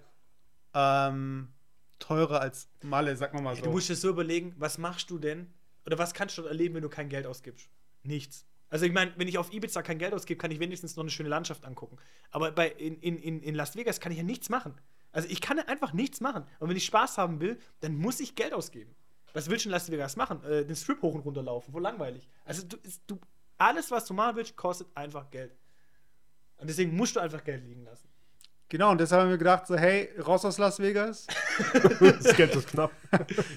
ähm, 0.74 1.53
teurer 1.99 2.41
als 2.41 2.67
Malle, 2.84 3.15
sag 3.15 3.34
mal 3.34 3.41
mal 3.41 3.55
so. 3.55 3.63
Du 3.63 3.72
musst 3.72 3.89
dir 3.89 3.95
so 3.95 4.09
überlegen, 4.09 4.53
was 4.57 4.78
machst 4.78 5.09
du 5.09 5.17
denn 5.19 5.53
oder 5.86 5.97
was 5.97 6.13
kannst 6.13 6.38
du 6.38 6.41
dort 6.41 6.51
erleben, 6.51 6.76
wenn 6.76 6.84
du 6.84 6.89
kein 6.89 7.09
Geld 7.09 7.26
ausgibst? 7.26 7.69
Nichts. 8.03 8.45
Also 8.72 8.86
ich 8.86 8.93
meine, 8.93 9.11
wenn 9.17 9.28
ich 9.28 9.38
auf 9.38 9.53
Ibiza 9.53 9.84
kein 9.84 9.99
Geld 9.99 10.13
ausgebe, 10.13 10.39
kann 10.39 10.49
ich 10.49 10.59
wenigstens 10.59 10.95
noch 10.95 11.03
eine 11.03 11.11
schöne 11.11 11.30
Landschaft 11.30 11.65
angucken. 11.65 11.97
Aber 12.32 12.51
bei, 12.51 12.69
in, 12.69 12.97
in, 13.01 13.17
in, 13.17 13.41
in 13.43 13.53
Las 13.53 13.76
Vegas 13.76 13.99
kann 13.99 14.13
ich 14.13 14.17
ja 14.17 14.24
nichts 14.24 14.49
machen. 14.49 14.74
Also 15.11 15.28
ich 15.30 15.41
kann 15.41 15.59
einfach 15.59 15.91
nichts 15.91 16.22
machen. 16.22 16.45
Und 16.59 16.69
wenn 16.69 16.78
ich 16.78 16.86
Spaß 16.86 17.17
haben 17.17 17.41
will, 17.41 17.59
dann 17.82 17.95
muss 17.97 18.22
ich 18.22 18.34
Geld 18.34 18.53
ausgeben. 18.53 18.95
Was 19.34 19.49
willst 19.49 19.65
du 19.65 19.69
in 19.69 19.74
Las 19.74 19.91
Vegas 19.91 20.15
machen? 20.15 20.41
Äh, 20.45 20.65
den 20.65 20.76
Strip 20.76 21.01
hoch 21.01 21.13
und 21.13 21.22
runter 21.22 21.43
laufen, 21.43 21.74
wo 21.74 21.80
langweilig. 21.80 22.30
Also 22.45 22.65
du, 22.65 22.78
ist, 22.84 23.01
du, 23.07 23.19
alles, 23.57 23.91
was 23.91 24.05
du 24.05 24.13
machen 24.13 24.38
willst, 24.38 24.55
kostet 24.55 24.88
einfach 24.95 25.30
Geld. 25.30 25.53
Und 26.57 26.69
deswegen 26.69 26.95
musst 26.95 27.17
du 27.17 27.19
einfach 27.19 27.43
Geld 27.43 27.65
liegen 27.65 27.84
lassen. 27.84 28.07
genau, 28.69 28.91
und 28.91 29.01
deshalb 29.01 29.24
haben 29.24 29.32
wir 29.32 29.38
gedacht, 29.38 29.67
so, 29.67 29.76
hey, 29.76 30.09
raus 30.19 30.45
aus 30.45 30.57
Las 30.57 30.80
Vegas. 30.80 31.28
Das 31.74 32.36
Geld 32.38 32.55
ist 32.55 32.69
knapp. 32.69 32.91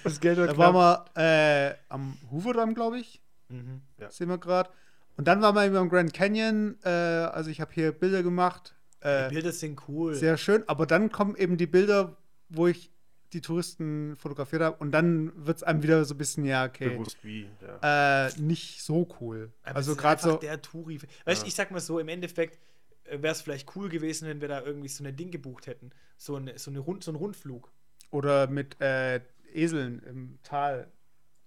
Das 0.02 0.20
Geld 0.20 0.38
Da 0.38 0.56
waren 0.56 0.74
wir 0.74 1.04
äh, 1.16 1.74
am 1.88 2.18
Hoover-Damm, 2.32 2.74
glaube 2.74 2.98
ich. 2.98 3.22
Mhm. 3.48 3.82
Sehen 4.08 4.28
wir 4.28 4.38
gerade. 4.38 4.70
Und 5.16 5.28
dann 5.28 5.42
waren 5.42 5.54
wir 5.54 5.64
eben 5.64 5.76
am 5.76 5.88
Grand 5.88 6.12
Canyon. 6.12 6.76
Äh, 6.84 6.88
also 6.88 7.50
ich 7.50 7.60
habe 7.60 7.72
hier 7.72 7.92
Bilder 7.92 8.22
gemacht. 8.22 8.74
Äh, 9.00 9.28
Die 9.28 9.34
Bilder 9.34 9.52
sind 9.52 9.80
cool. 9.88 10.14
Sehr 10.14 10.36
schön, 10.36 10.64
aber 10.68 10.86
dann 10.86 11.10
kommen 11.12 11.36
eben 11.36 11.56
die 11.56 11.66
Bilder, 11.66 12.16
wo 12.48 12.66
ich 12.66 12.90
die 13.32 13.40
Touristen 13.40 14.14
fotografiert 14.16 14.62
habe 14.62 14.76
und 14.78 14.92
dann 14.92 15.32
wird 15.34 15.56
es 15.56 15.62
einem 15.64 15.82
wieder 15.82 16.04
so 16.04 16.14
ein 16.14 16.18
bisschen, 16.18 16.44
ja, 16.44 16.64
okay, 16.66 16.90
Bewusst 16.90 17.18
wie. 17.22 17.48
Ja. 17.82 18.26
äh, 18.28 18.30
nicht 18.40 18.80
so 18.82 19.08
cool. 19.20 19.52
Aber 19.64 19.76
also 19.76 19.96
gerade 19.96 20.22
so, 20.22 20.36
der 20.36 20.62
Touri. 20.62 21.00
Weißt 21.24 21.42
du, 21.42 21.46
ich 21.48 21.54
sag 21.54 21.70
mal 21.72 21.80
so, 21.80 21.98
im 21.98 22.08
Endeffekt 22.08 22.60
wäre 23.04 23.32
es 23.32 23.42
vielleicht 23.42 23.74
cool 23.76 23.88
gewesen, 23.88 24.28
wenn 24.28 24.40
wir 24.40 24.48
da 24.48 24.62
irgendwie 24.62 24.88
so 24.88 25.02
ein 25.04 25.16
Ding 25.16 25.30
gebucht 25.32 25.66
hätten. 25.66 25.90
So, 26.16 26.36
eine, 26.36 26.58
so, 26.58 26.70
eine 26.70 26.78
Rund, 26.78 27.02
so 27.02 27.10
ein 27.12 27.16
Rundflug. 27.16 27.72
oder 28.10 28.46
mit 28.46 28.80
äh, 28.80 29.20
Eseln 29.52 30.00
im 30.04 30.38
Tal. 30.44 30.90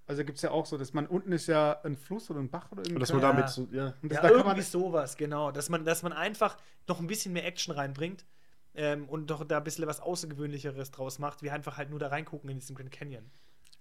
Also 0.08 0.24
gibt 0.24 0.38
es 0.38 0.42
ja 0.42 0.52
auch 0.52 0.66
so, 0.66 0.78
dass 0.78 0.94
man 0.94 1.06
unten 1.06 1.34
ist 1.34 1.48
ja 1.48 1.82
ein 1.84 1.98
Fluss 1.98 2.30
oder 2.30 2.40
ein 2.40 2.50
Bach 2.50 2.72
oder 2.72 2.80
Und 2.80 2.88
irgendwie. 2.88 3.00
dass 3.02 3.12
man 3.12 3.22
damit 3.22 3.50
so, 3.50 3.68
ja. 3.72 3.94
und 4.02 4.10
das, 4.12 4.16
Ja, 4.18 4.22
da 4.22 4.30
kann 4.30 4.38
irgendwie 4.38 4.56
man, 4.56 4.62
sowas, 4.62 5.18
genau. 5.18 5.52
Dass 5.52 5.70
man, 5.70 5.84
dass 5.84 6.02
man 6.02 6.14
einfach 6.14 6.58
noch 6.88 7.00
ein 7.02 7.08
bisschen 7.08 7.34
mehr 7.34 7.46
Action 7.46 7.74
reinbringt 7.74 8.26
ähm, 8.74 9.10
und 9.10 9.28
doch 9.30 9.44
da 9.46 9.58
ein 9.58 9.64
bisschen 9.66 9.86
was 9.86 10.00
Außergewöhnlicheres 10.00 10.92
draus 10.92 11.20
macht, 11.20 11.44
wie 11.44 11.52
einfach 11.52 11.76
halt 11.78 11.90
nur 11.90 12.00
da 12.00 12.08
reingucken 12.08 12.50
in 12.50 12.60
diesen 12.60 12.76
Grand 12.76 12.92
Canyon. 12.92 13.30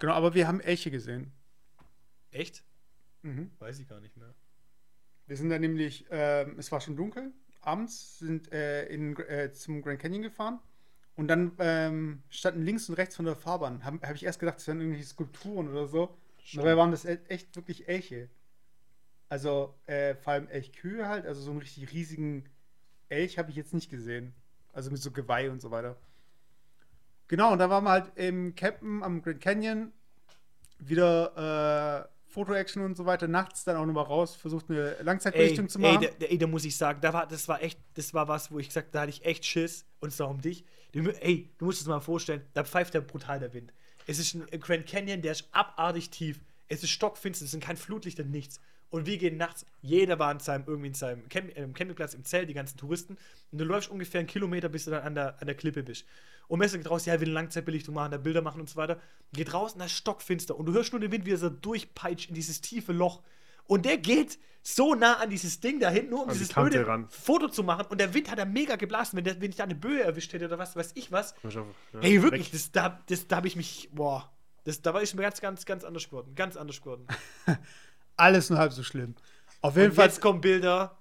genau, 0.00 0.14
aber 0.14 0.34
wir 0.34 0.48
haben 0.48 0.60
Elche 0.60 0.90
gesehen. 0.90 1.32
Echt? 2.32 2.64
Mhm. 3.22 3.52
Weiß 3.60 3.78
ich 3.78 3.86
gar 3.88 4.00
nicht 4.00 4.16
mehr. 4.16 4.34
Wir 5.26 5.36
sind 5.36 5.48
dann 5.50 5.60
nämlich, 5.60 6.06
ähm, 6.10 6.56
es 6.58 6.70
war 6.72 6.80
schon 6.80 6.96
dunkel, 6.96 7.32
abends 7.60 8.18
sind 8.18 8.52
äh, 8.52 8.86
in, 8.86 9.16
äh, 9.16 9.52
zum 9.52 9.80
Grand 9.82 10.00
Canyon 10.00 10.22
gefahren 10.22 10.60
und 11.16 11.28
dann 11.28 11.52
ähm, 11.58 12.22
standen 12.30 12.62
links 12.62 12.88
und 12.88 12.94
rechts 12.96 13.16
von 13.16 13.24
der 13.24 13.36
Fahrbahn. 13.36 13.84
Habe 13.84 14.06
hab 14.06 14.14
ich 14.14 14.24
erst 14.24 14.38
gedacht, 14.38 14.56
das 14.56 14.66
wären 14.66 14.80
irgendwelche 14.80 15.06
Skulpturen 15.08 15.68
oder 15.68 15.86
so. 15.86 16.16
Dabei 16.52 16.76
waren 16.76 16.90
das 16.90 17.04
e- 17.04 17.18
echt 17.28 17.56
wirklich 17.56 17.88
Elche. 17.88 18.28
Also 19.28 19.74
äh, 19.86 20.14
vor 20.14 20.34
allem 20.34 20.48
Elchkühe 20.48 21.08
halt, 21.08 21.26
also 21.26 21.40
so 21.40 21.50
einen 21.50 21.60
richtig 21.60 21.92
riesigen 21.92 22.44
Elch 23.08 23.38
habe 23.38 23.50
ich 23.50 23.56
jetzt 23.56 23.74
nicht 23.74 23.90
gesehen. 23.90 24.34
Also 24.72 24.90
mit 24.90 25.00
so 25.00 25.10
Geweih 25.10 25.50
und 25.50 25.60
so 25.60 25.70
weiter. 25.70 25.96
Genau, 27.28 27.52
und 27.52 27.58
da 27.58 27.70
waren 27.70 27.84
wir 27.84 27.90
halt 27.90 28.12
im 28.16 28.54
Campen 28.54 29.02
am 29.02 29.22
Grand 29.22 29.40
Canyon. 29.40 29.92
Wieder 30.78 32.06
äh, 32.10 32.15
Foto-Action 32.36 32.84
und 32.84 32.98
so 32.98 33.06
weiter. 33.06 33.26
Nachts 33.28 33.64
dann 33.64 33.76
auch 33.76 33.86
nochmal 33.86 34.04
raus, 34.04 34.36
versucht 34.36 34.68
eine 34.68 34.94
Langzeitbelichtung 35.02 35.70
zu 35.70 35.78
machen. 35.78 36.02
Ey, 36.02 36.10
da, 36.18 36.26
ey, 36.26 36.36
da 36.36 36.46
muss 36.46 36.66
ich 36.66 36.76
sagen, 36.76 37.00
da 37.00 37.14
war, 37.14 37.26
das 37.26 37.48
war 37.48 37.62
echt, 37.62 37.80
das 37.94 38.12
war 38.12 38.28
was, 38.28 38.52
wo 38.52 38.58
ich 38.58 38.68
gesagt, 38.68 38.94
da 38.94 39.00
hatte 39.00 39.10
ich 39.10 39.24
echt 39.24 39.46
Schiss 39.46 39.86
und 40.00 40.10
es 40.10 40.18
war 40.18 40.28
um 40.28 40.42
dich. 40.42 40.66
Ey, 40.92 41.50
du 41.56 41.64
musst 41.64 41.80
es 41.80 41.86
mal 41.86 42.00
vorstellen, 42.00 42.42
da 42.52 42.62
pfeift 42.62 42.92
der 42.92 43.00
brutal 43.00 43.40
der 43.40 43.54
Wind. 43.54 43.72
Es 44.06 44.18
ist 44.18 44.34
ein 44.34 44.60
Grand 44.60 44.86
Canyon, 44.86 45.22
der 45.22 45.32
ist 45.32 45.48
abartig 45.52 46.10
tief. 46.10 46.40
Es 46.68 46.82
ist 46.82 46.90
stockfinster, 46.90 47.46
es 47.46 47.52
sind 47.52 47.64
kein 47.64 47.78
Flutlicht 47.78 48.20
und 48.20 48.30
nichts. 48.30 48.60
Und 48.90 49.06
wir 49.06 49.16
gehen 49.16 49.38
nachts, 49.38 49.64
jeder 49.80 50.18
war 50.18 50.30
in 50.30 50.38
seinem, 50.38 50.64
irgendwie 50.66 50.88
in 50.88 50.94
seinem 50.94 51.28
Camp, 51.30 51.56
äh, 51.56 51.66
Campingplatz 51.72 52.12
im 52.12 52.24
Zelt, 52.24 52.50
die 52.50 52.54
ganzen 52.54 52.76
Touristen. 52.76 53.16
Und 53.50 53.58
du 53.58 53.64
läufst 53.64 53.90
ungefähr 53.90 54.20
einen 54.20 54.28
Kilometer, 54.28 54.68
bis 54.68 54.84
du 54.84 54.90
dann 54.90 55.02
an 55.02 55.14
der, 55.14 55.40
an 55.40 55.46
der 55.46 55.56
Klippe 55.56 55.82
bist. 55.82 56.04
Und 56.48 56.58
Messer 56.60 56.78
geht 56.78 56.90
raus, 56.90 57.06
ja, 57.06 57.20
will 57.20 57.28
eine 57.28 57.34
Langzeitbelichtung 57.34 57.94
machen, 57.94 58.12
da 58.12 58.18
Bilder 58.18 58.42
machen 58.42 58.60
und 58.60 58.68
so 58.70 58.76
weiter. 58.76 59.00
Geht 59.32 59.52
raus 59.52 59.72
und 59.72 59.80
da 59.80 59.86
ist 59.86 59.92
stockfinster. 59.92 60.56
Und 60.56 60.66
du 60.66 60.72
hörst 60.72 60.92
nur 60.92 61.00
den 61.00 61.10
Wind, 61.12 61.26
wie 61.26 61.32
er 61.32 61.38
so 61.38 61.50
durchpeitscht 61.50 62.28
in 62.28 62.34
dieses 62.34 62.60
tiefe 62.60 62.92
Loch. 62.92 63.22
Und 63.66 63.84
der 63.84 63.98
geht 63.98 64.38
so 64.62 64.94
nah 64.94 65.14
an 65.14 65.30
dieses 65.30 65.60
Ding 65.60 65.78
da 65.80 65.90
hinten, 65.90 66.10
nur 66.10 66.22
um 66.22 66.28
An 66.28 66.34
die 66.34 66.38
dieses 66.40 66.54
Kante 66.54 66.70
blöde 66.70 66.86
ran. 66.88 67.08
Foto 67.08 67.48
zu 67.48 67.62
machen. 67.62 67.86
Und 67.88 68.00
der 68.00 68.14
Wind 68.14 68.30
hat 68.30 68.38
da 68.38 68.44
mega 68.44 68.76
geblasen. 68.76 69.16
Wenn, 69.16 69.24
der, 69.24 69.40
wenn 69.40 69.50
ich 69.50 69.56
da 69.56 69.64
eine 69.64 69.74
Böe 69.74 70.02
erwischt 70.02 70.32
hätte 70.32 70.46
oder 70.46 70.58
was 70.58 70.74
weiß 70.76 70.92
ich 70.94 71.12
was. 71.12 71.34
Ja, 71.44 71.64
Ey, 72.00 72.22
wirklich, 72.22 72.46
weg. 72.46 72.52
das, 72.52 72.72
da, 72.72 73.02
das, 73.08 73.26
da 73.28 73.36
habe 73.36 73.48
ich 73.48 73.56
mich, 73.56 73.90
boah. 73.92 74.30
Das, 74.64 74.82
da 74.82 74.92
war 74.92 75.02
ich 75.02 75.14
mir 75.14 75.22
ganz, 75.22 75.40
ganz, 75.40 75.64
ganz 75.64 75.84
anders 75.84 76.06
geworden. 76.06 76.34
Ganz 76.34 76.56
anders 76.56 76.80
geworden. 76.80 77.06
Alles 78.16 78.50
nur 78.50 78.58
halb 78.58 78.72
so 78.72 78.82
schlimm. 78.82 79.14
Auf 79.60 79.76
jeden 79.76 79.90
Und 79.90 79.94
Fall. 79.94 80.06
jetzt 80.06 80.20
kommen 80.20 80.40
Bilder. 80.40 80.96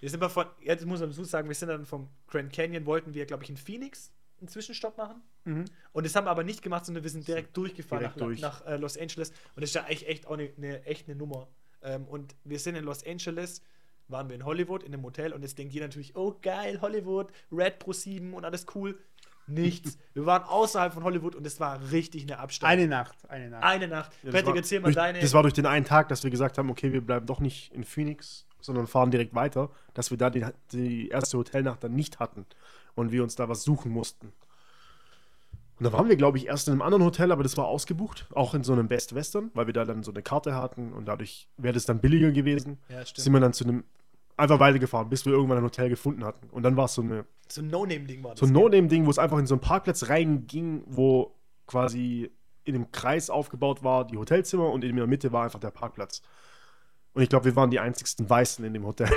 Wir 0.00 0.10
sind 0.10 0.20
mal 0.20 0.28
von, 0.28 0.46
jetzt 0.60 0.84
muss 0.86 1.00
man 1.00 1.10
dazu 1.10 1.24
sagen, 1.24 1.46
wir 1.48 1.54
sind 1.54 1.68
dann 1.68 1.86
vom 1.86 2.08
Grand 2.26 2.52
Canyon, 2.52 2.86
wollten 2.86 3.14
wir, 3.14 3.26
glaube 3.26 3.44
ich, 3.44 3.50
in 3.50 3.56
Phoenix 3.56 4.10
einen 4.40 4.48
Zwischenstopp 4.48 4.96
machen. 4.98 5.22
Mhm. 5.44 5.64
Und 5.92 6.06
das 6.06 6.14
haben 6.14 6.26
wir 6.26 6.30
aber 6.30 6.44
nicht 6.44 6.62
gemacht, 6.62 6.86
sondern 6.86 7.04
wir 7.04 7.10
sind 7.10 7.26
direkt 7.26 7.56
durchgefahren 7.56 8.02
Direkt 8.02 8.16
nach, 8.16 8.26
durch. 8.26 8.40
nach 8.40 8.66
äh, 8.66 8.76
Los 8.76 8.98
Angeles. 8.98 9.30
Und 9.54 9.62
das 9.62 9.70
ist 9.70 9.74
ja 9.74 9.86
echt, 9.86 10.06
echt 10.06 10.26
auch 10.26 10.32
eine, 10.32 10.50
eine, 10.56 10.84
echt 10.84 11.08
eine 11.08 11.16
Nummer. 11.16 11.48
Ähm, 11.82 12.06
und 12.06 12.34
wir 12.44 12.58
sind 12.58 12.74
in 12.74 12.84
Los 12.84 13.06
Angeles, 13.06 13.62
waren 14.08 14.28
wir 14.28 14.36
in 14.36 14.44
Hollywood 14.44 14.82
in 14.82 14.92
einem 14.92 15.04
Hotel 15.04 15.32
und 15.32 15.42
jetzt 15.42 15.58
denkt 15.58 15.72
jeder 15.72 15.86
natürlich, 15.86 16.16
oh 16.16 16.36
geil, 16.42 16.80
Hollywood, 16.80 17.30
Red 17.52 17.78
Pro 17.78 17.92
7 17.92 18.34
und 18.34 18.44
alles 18.44 18.66
cool. 18.74 18.98
Nichts. 19.46 19.98
wir 20.14 20.26
waren 20.26 20.44
außerhalb 20.44 20.92
von 20.92 21.04
Hollywood 21.04 21.34
und 21.34 21.46
es 21.46 21.58
war 21.60 21.80
richtig 21.90 22.22
eine 22.22 22.38
Abstand. 22.38 22.72
Eine 22.72 22.88
Nacht, 22.88 23.16
eine 23.28 23.50
Nacht. 23.50 23.64
Eine 23.64 23.88
Nacht. 23.88 24.12
Ja, 24.22 24.30
das 24.30 24.32
Patrick, 24.32 24.46
war 24.48 24.56
erzähl 24.56 24.80
mal 24.80 24.86
durch, 24.86 24.96
deine. 24.96 25.20
Das 25.20 25.32
war 25.32 25.42
durch 25.42 25.54
den 25.54 25.66
einen 25.66 25.84
Tag, 25.84 26.08
dass 26.08 26.22
wir 26.22 26.30
gesagt 26.30 26.58
haben, 26.58 26.70
okay, 26.70 26.92
wir 26.92 27.00
bleiben 27.00 27.26
doch 27.26 27.40
nicht 27.40 27.72
in 27.72 27.84
Phoenix, 27.84 28.46
sondern 28.60 28.86
fahren 28.86 29.10
direkt 29.10 29.34
weiter, 29.34 29.70
dass 29.94 30.10
wir 30.10 30.18
da 30.18 30.30
die, 30.30 30.44
die 30.72 31.08
erste 31.08 31.38
Hotelnacht 31.38 31.82
dann 31.82 31.94
nicht 31.94 32.20
hatten 32.20 32.46
und 33.00 33.12
wir 33.12 33.22
uns 33.22 33.34
da 33.34 33.48
was 33.48 33.62
suchen 33.62 33.92
mussten. 33.92 34.32
Und 35.78 35.84
da 35.84 35.92
waren 35.92 36.08
wir, 36.08 36.16
glaube 36.16 36.36
ich, 36.36 36.46
erst 36.46 36.68
in 36.68 36.72
einem 36.72 36.82
anderen 36.82 37.04
Hotel, 37.04 37.32
aber 37.32 37.42
das 37.42 37.56
war 37.56 37.66
ausgebucht, 37.66 38.26
auch 38.34 38.52
in 38.52 38.62
so 38.62 38.74
einem 38.74 38.86
Best 38.86 39.14
Western, 39.14 39.50
weil 39.54 39.66
wir 39.66 39.72
da 39.72 39.86
dann 39.86 40.02
so 40.02 40.10
eine 40.10 40.22
Karte 40.22 40.54
hatten 40.54 40.92
und 40.92 41.06
dadurch 41.06 41.48
wäre 41.56 41.72
das 41.72 41.86
dann 41.86 42.00
billiger 42.00 42.32
gewesen. 42.32 42.78
ja, 42.90 43.04
stimmt. 43.04 43.24
Sind 43.24 43.32
wir 43.32 43.40
dann 43.40 43.54
zu 43.54 43.64
einem 43.64 43.84
einfach 44.36 44.60
weitergefahren, 44.60 45.08
bis 45.08 45.24
wir 45.26 45.32
irgendwann 45.32 45.58
ein 45.58 45.64
Hotel 45.64 45.88
gefunden 45.88 46.24
hatten. 46.24 46.48
Und 46.50 46.62
dann 46.64 46.76
war 46.76 46.86
es 46.86 46.94
so 46.94 47.02
eine 47.02 47.24
so 47.48 47.62
ein 47.62 47.68
No-Name-Ding 47.68 48.22
war 48.22 48.32
das. 48.32 48.40
so 48.40 48.46
ein? 48.46 48.52
No-Name-Ding, 48.52 49.06
wo 49.06 49.10
es 49.10 49.18
einfach 49.18 49.38
in 49.38 49.46
so 49.46 49.54
einen 49.54 49.60
Parkplatz 49.60 50.08
reinging, 50.08 50.84
wo 50.86 51.34
quasi 51.66 52.30
in 52.64 52.74
einem 52.74 52.92
Kreis 52.92 53.30
aufgebaut 53.30 53.82
war, 53.82 54.06
die 54.06 54.16
Hotelzimmer 54.16 54.70
und 54.70 54.84
in 54.84 54.96
der 54.96 55.06
Mitte 55.06 55.32
war 55.32 55.44
einfach 55.44 55.60
der 55.60 55.70
Parkplatz. 55.70 56.22
Und 57.12 57.22
ich 57.22 57.28
glaube, 57.28 57.46
wir 57.46 57.56
waren 57.56 57.70
die 57.70 57.80
einzigsten 57.80 58.28
Weißen 58.28 58.64
in 58.64 58.72
dem 58.72 58.86
Hotel. 58.86 59.10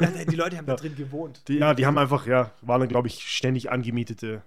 Ja, 0.00 0.24
die 0.24 0.36
Leute 0.36 0.56
haben 0.58 0.66
da 0.66 0.74
drin 0.74 0.96
gewohnt. 0.96 1.42
Die, 1.46 1.58
ja, 1.58 1.74
die 1.74 1.86
haben 1.86 1.96
einfach, 1.96 2.26
ja, 2.26 2.52
waren 2.60 2.80
dann, 2.80 2.88
glaube 2.88 3.08
ich, 3.08 3.28
ständig 3.28 3.70
angemietete 3.70 4.42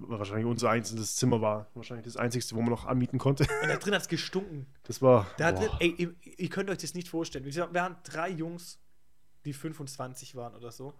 wahrscheinlich 0.00 0.46
unser 0.46 0.70
einzelnes 0.70 1.16
Zimmer 1.16 1.40
war. 1.40 1.66
Wahrscheinlich 1.74 2.04
das 2.04 2.16
einzigste, 2.16 2.54
wo 2.54 2.60
man 2.60 2.70
noch 2.70 2.86
anmieten 2.86 3.18
konnte. 3.18 3.46
Und 3.62 3.68
da 3.68 3.76
drin 3.76 3.94
hat 3.94 4.02
es 4.02 4.08
gestunken. 4.08 4.66
Das 4.84 5.02
war. 5.02 5.26
Da 5.36 5.52
boah. 5.52 5.76
ey, 5.80 5.94
ihr, 5.96 6.14
ihr 6.36 6.48
könnt 6.48 6.70
euch 6.70 6.78
das 6.78 6.94
nicht 6.94 7.08
vorstellen. 7.08 7.44
Wir 7.44 7.74
waren 7.74 7.96
drei 8.04 8.30
Jungs, 8.30 8.78
die 9.44 9.52
25 9.52 10.34
waren 10.34 10.54
oder 10.54 10.70
so. 10.70 10.94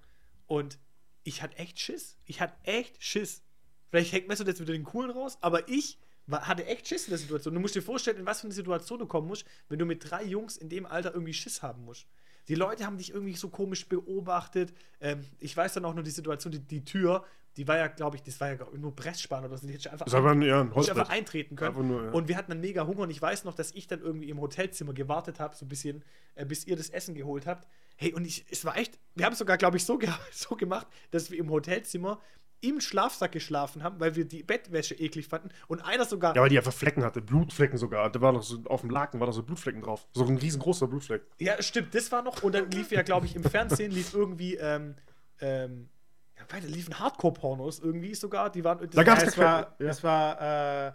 Und 0.46 0.78
ich 1.22 1.42
hatte 1.42 1.56
echt 1.58 1.78
Schiss. 1.78 2.16
Ich 2.24 2.40
hatte 2.40 2.54
echt 2.64 3.02
Schiss. 3.02 3.42
Vielleicht 3.90 4.12
hängt 4.12 4.28
Messer 4.28 4.46
jetzt 4.46 4.60
wieder 4.60 4.72
den 4.72 4.84
Coolen 4.84 5.10
raus, 5.10 5.38
aber 5.40 5.68
ich 5.68 5.98
hatte 6.30 6.66
echt 6.66 6.86
Schiss 6.88 7.04
in 7.04 7.10
der 7.10 7.18
Situation. 7.18 7.54
Du 7.54 7.60
musst 7.60 7.74
dir 7.74 7.82
vorstellen, 7.82 8.18
in 8.18 8.26
was 8.26 8.40
für 8.40 8.46
eine 8.46 8.54
Situation 8.54 8.98
du 8.98 9.06
kommen 9.06 9.28
musst, 9.28 9.44
wenn 9.68 9.78
du 9.78 9.86
mit 9.86 10.10
drei 10.10 10.24
Jungs 10.24 10.56
in 10.56 10.68
dem 10.68 10.86
Alter 10.86 11.12
irgendwie 11.12 11.34
Schiss 11.34 11.62
haben 11.62 11.84
musst. 11.84 12.06
Die 12.48 12.54
Leute 12.54 12.86
haben 12.86 12.96
dich 12.96 13.10
irgendwie 13.10 13.34
so 13.34 13.48
komisch 13.50 13.88
beobachtet. 13.88 14.72
Ähm, 15.00 15.24
ich 15.38 15.56
weiß 15.56 15.74
dann 15.74 15.84
auch 15.84 15.94
nur 15.94 16.04
die 16.04 16.10
Situation, 16.10 16.50
die, 16.50 16.60
die 16.60 16.84
Tür, 16.84 17.24
die 17.58 17.66
war 17.66 17.76
ja, 17.76 17.88
glaube 17.88 18.16
ich, 18.16 18.22
das 18.22 18.40
war 18.40 18.52
ja 18.52 18.56
nur 18.76 18.94
Pressspan 18.94 19.44
oder 19.44 19.58
so. 19.58 19.66
Die 19.66 19.74
hätte 19.74 19.90
einfach, 19.90 20.06
Das 20.06 20.14
war 20.14 20.34
ja 20.34 20.60
ein 20.60 20.72
einfach 20.72 21.08
eintreten 21.08 21.56
können. 21.56 21.88
Nur, 21.88 22.04
ja. 22.04 22.10
Und 22.10 22.28
wir 22.28 22.36
hatten 22.36 22.50
dann 22.50 22.60
mega 22.60 22.86
Hunger 22.86 23.00
und 23.00 23.10
ich 23.10 23.20
weiß 23.20 23.44
noch, 23.44 23.54
dass 23.54 23.72
ich 23.72 23.86
dann 23.86 24.00
irgendwie 24.00 24.30
im 24.30 24.40
Hotelzimmer 24.40 24.94
gewartet 24.94 25.40
habe, 25.40 25.56
so 25.56 25.64
ein 25.64 25.68
bisschen, 25.68 26.04
äh, 26.36 26.46
bis 26.46 26.66
ihr 26.66 26.76
das 26.76 26.88
Essen 26.88 27.14
geholt 27.14 27.46
habt. 27.46 27.66
Hey, 27.96 28.14
und 28.14 28.24
ich, 28.26 28.46
es 28.48 28.64
war 28.64 28.78
echt, 28.78 28.98
wir 29.16 29.26
haben 29.26 29.32
es 29.32 29.40
sogar, 29.40 29.58
glaube 29.58 29.76
ich, 29.76 29.84
so, 29.84 29.98
ge 29.98 30.08
so 30.32 30.54
gemacht, 30.54 30.86
dass 31.10 31.30
wir 31.30 31.38
im 31.38 31.50
Hotelzimmer 31.50 32.20
im 32.60 32.80
Schlafsack 32.80 33.32
geschlafen 33.32 33.82
haben, 33.82 34.00
weil 34.00 34.16
wir 34.16 34.24
die 34.24 34.42
Bettwäsche 34.42 34.94
eklig 34.94 35.28
fanden 35.28 35.50
und 35.68 35.80
einer 35.84 36.04
sogar, 36.04 36.34
Ja, 36.34 36.42
weil 36.42 36.48
die 36.48 36.58
einfach 36.58 36.72
Flecken 36.72 37.04
hatte, 37.04 37.20
Blutflecken 37.22 37.78
sogar. 37.78 38.10
Da 38.10 38.20
war 38.20 38.32
noch 38.32 38.42
so 38.42 38.62
auf 38.66 38.80
dem 38.80 38.90
Laken 38.90 39.20
war 39.20 39.26
da 39.26 39.32
so 39.32 39.42
Blutflecken 39.42 39.82
drauf. 39.82 40.06
So 40.12 40.24
ein 40.26 40.36
riesengroßer 40.38 40.86
Blutfleck. 40.88 41.22
ja, 41.38 41.60
stimmt, 41.62 41.94
das 41.94 42.10
war 42.10 42.22
noch 42.22 42.42
und 42.42 42.54
dann 42.54 42.70
lief 42.70 42.90
ja, 42.90 43.02
glaube 43.02 43.26
ich, 43.26 43.36
im 43.36 43.44
Fernsehen 43.44 43.92
lief 43.92 44.12
irgendwie, 44.14 44.56
ähm, 44.56 44.96
ähm, 45.40 45.88
ja, 46.36 46.42
weiter 46.54 46.66
liefen 46.68 46.98
Hardcore-Pornos 46.98 47.78
irgendwie 47.80 48.14
sogar, 48.14 48.50
die 48.50 48.64
waren, 48.64 48.78
das 48.78 48.90
Da 48.90 49.02
Ja, 49.02 49.06
war- 49.08 49.22
es 49.22 49.34
keine- 49.34 49.46
war, 49.46 49.76
ja. 49.78 49.88
es 49.88 50.02
war, 50.04 50.88
äh, 50.88 50.92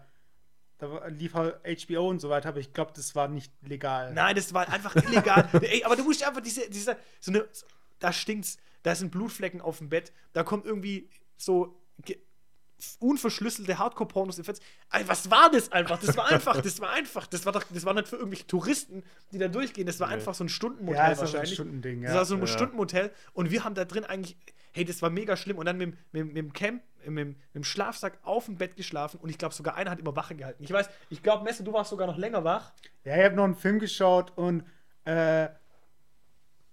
da 0.79 1.07
lief 1.07 1.33
halt 1.33 1.55
HBO 1.65 2.09
und 2.09 2.19
so 2.19 2.29
weiter, 2.29 2.49
aber 2.49 2.59
ich 2.59 2.73
glaube, 2.73 2.91
das 2.93 3.15
war 3.15 3.27
nicht 3.29 3.53
legal. 3.61 4.13
Nein, 4.13 4.35
das 4.35 4.53
war 4.53 4.67
einfach 4.67 4.95
illegal. 5.31 5.47
Ey, 5.61 5.83
aber 5.85 5.95
du 5.95 6.03
musst 6.03 6.25
einfach 6.27 6.41
diese, 6.41 6.69
diese, 6.69 6.97
so 7.21 7.31
eine, 7.31 7.45
da 7.99 8.11
stinkt's, 8.11 8.57
da 8.81 8.93
sind 8.95 9.11
Blutflecken 9.11 9.61
auf 9.61 9.77
dem 9.77 9.87
Bett, 9.87 10.11
da 10.33 10.43
kommt 10.43 10.65
irgendwie 10.65 11.09
so 11.45 11.79
unverschlüsselte 12.99 13.77
Hardcore-Pornos 13.79 14.37
im 14.39 14.43
Fernsehen. 14.43 14.65
Was 15.05 15.31
war 15.31 15.49
das 15.49 15.71
einfach? 15.71 15.99
Das 16.01 16.17
war 16.17 16.29
einfach, 16.29 16.61
das 16.61 16.81
war 16.81 16.89
einfach, 16.89 17.27
das 17.27 17.45
war 17.45 17.53
doch, 17.53 17.63
das 17.63 17.85
war 17.85 17.93
nicht 17.93 18.09
für 18.09 18.17
irgendwelche 18.17 18.45
Touristen, 18.47 19.03
die 19.31 19.37
da 19.37 19.47
durchgehen, 19.47 19.85
das 19.87 19.99
war 20.01 20.07
Nee. 20.09 20.15
einfach 20.15 20.33
so 20.33 20.43
ein 20.43 20.49
Stundenmotel 20.49 20.97
ja, 20.97 21.11
es 21.11 21.19
war 21.19 21.27
so 21.27 21.31
ein 21.31 21.33
wahrscheinlich. 21.33 21.53
Stundending, 21.53 22.01
Das 22.01 22.11
ja. 22.11 22.17
war 22.17 22.25
so 22.25 22.35
ein 22.35 22.41
Ja. 22.41 22.47
Stundenmotel 22.47 23.11
und 23.33 23.51
wir 23.51 23.63
haben 23.63 23.73
da 23.75 23.85
drin 23.85 24.03
eigentlich, 24.03 24.35
hey, 24.73 24.83
das 24.83 25.01
war 25.01 25.09
mega 25.09 25.37
schlimm 25.37 25.57
und 25.59 25.65
dann 25.65 25.77
mit, 25.77 25.93
dem- 25.93 25.97
mit, 26.11 26.25
mit 26.27 26.37
dem 26.37 26.51
Camp, 26.53 26.83
mit, 27.05 27.07
dem- 27.07 27.13
mit 27.29 27.37
dem 27.55 27.63
Schlafsack 27.63 28.17
auf 28.23 28.45
dem 28.45 28.57
Bett 28.57 28.75
geschlafen 28.75 29.17
und 29.21 29.29
ich 29.29 29.37
glaube 29.37 29.53
sogar 29.53 29.75
einer 29.75 29.91
hat 29.91 29.99
immer 29.99 30.15
Wache 30.17 30.35
gehalten. 30.35 30.61
Ich 30.61 30.71
weiß, 30.71 30.89
ich 31.09 31.23
glaube, 31.23 31.43
Messe, 31.45 31.63
du 31.63 31.71
warst 31.71 31.89
sogar 31.89 32.07
noch 32.07 32.17
länger 32.17 32.43
wach. 32.43 32.73
Ja, 33.05 33.15
ich 33.17 33.23
habe 33.23 33.35
noch 33.35 33.45
einen 33.45 33.55
Film 33.55 33.79
geschaut 33.79 34.33
und 34.35 34.65
äh, 35.05 35.47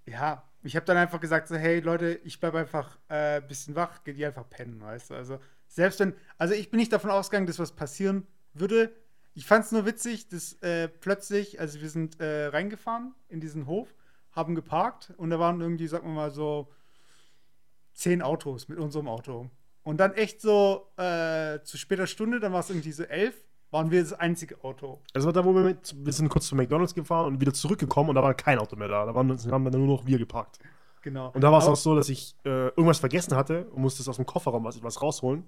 ja, 0.06 0.42
ich 0.62 0.76
habe 0.76 0.86
dann 0.86 0.96
einfach 0.96 1.20
gesagt, 1.20 1.48
so, 1.48 1.56
hey 1.56 1.80
Leute, 1.80 2.20
ich 2.24 2.38
bleibe 2.38 2.58
einfach 2.58 2.98
ein 3.08 3.38
äh, 3.38 3.42
bisschen 3.46 3.74
wach, 3.74 4.04
geht 4.04 4.16
ihr 4.16 4.28
einfach 4.28 4.48
pennen, 4.48 4.80
weißt 4.80 5.11
du? 5.11 5.14
Also, 5.14 5.38
selbst 5.68 6.00
wenn, 6.00 6.14
also 6.36 6.54
ich 6.54 6.70
bin 6.70 6.78
nicht 6.78 6.92
davon 6.92 7.11
ausgegangen, 7.11 7.46
dass 7.46 7.58
was 7.58 7.72
passieren 7.72 8.26
würde. 8.52 8.92
Ich 9.34 9.46
fand 9.46 9.64
es 9.64 9.72
nur 9.72 9.86
witzig, 9.86 10.28
dass 10.28 10.54
äh, 10.62 10.88
plötzlich, 10.88 11.61
also 11.61 11.80
wir 11.80 11.88
sind 11.88 12.20
äh, 12.20 12.46
reingefahren 12.46 13.14
in 13.28 13.40
diesen 13.40 13.66
Hof, 13.66 13.94
haben 14.32 14.54
geparkt 14.54 15.12
und 15.16 15.30
da 15.30 15.38
waren 15.38 15.61
irgendwie, 15.61 15.86
sagen 15.86 16.08
wir 16.08 16.14
mal 16.14 16.30
so, 16.30 16.72
zehn 17.94 18.22
Autos 18.22 18.68
mit 18.68 18.78
unserem 18.78 19.08
Auto. 19.08 19.50
Und 19.82 19.98
dann 19.98 20.14
echt 20.14 20.40
so 20.40 20.92
äh, 20.96 21.61
zu 21.62 21.78
später 21.78 22.06
Stunde, 22.06 22.40
dann 22.40 22.52
war 22.52 22.61
es 22.61 22.70
irgendwie 22.70 22.92
so 22.92 23.04
elf, 23.04 23.34
waren 23.70 23.90
wir 23.90 24.02
das 24.02 24.12
einzige 24.12 24.62
Auto. 24.64 25.00
Das 25.12 25.24
war 25.24 25.32
da, 25.32 25.44
wo 25.44 25.54
wir 25.54 25.62
mit, 25.62 25.94
wir 25.96 26.12
sind 26.12 26.28
kurz 26.28 26.46
zu 26.46 26.56
McDonalds 26.56 26.94
gefahren 26.94 27.26
und 27.26 27.40
wieder 27.40 27.52
zurückgekommen 27.52 28.10
und 28.10 28.16
da 28.16 28.22
war 28.22 28.34
kein 28.34 28.58
Auto 28.58 28.76
mehr 28.76 28.88
da. 28.88 29.06
Da 29.06 29.14
waren, 29.14 29.30
haben 29.30 29.64
dann 29.64 29.84
nur 29.84 29.98
noch 29.98 30.06
wir 30.06 30.18
geparkt. 30.18 30.58
Genau. 31.02 31.30
Und 31.32 31.40
da 31.40 31.50
war 31.50 31.60
es 31.60 31.66
auch 31.66 31.76
so, 31.76 31.94
dass 31.94 32.08
ich 32.08 32.34
äh, 32.44 32.68
irgendwas 32.68 32.98
vergessen 32.98 33.34
hatte 33.36 33.66
und 33.70 33.82
musste 33.82 34.02
es 34.02 34.08
aus 34.08 34.16
dem 34.16 34.26
Kofferraum 34.26 34.64
was, 34.64 34.82
was 34.82 35.00
rausholen. 35.00 35.44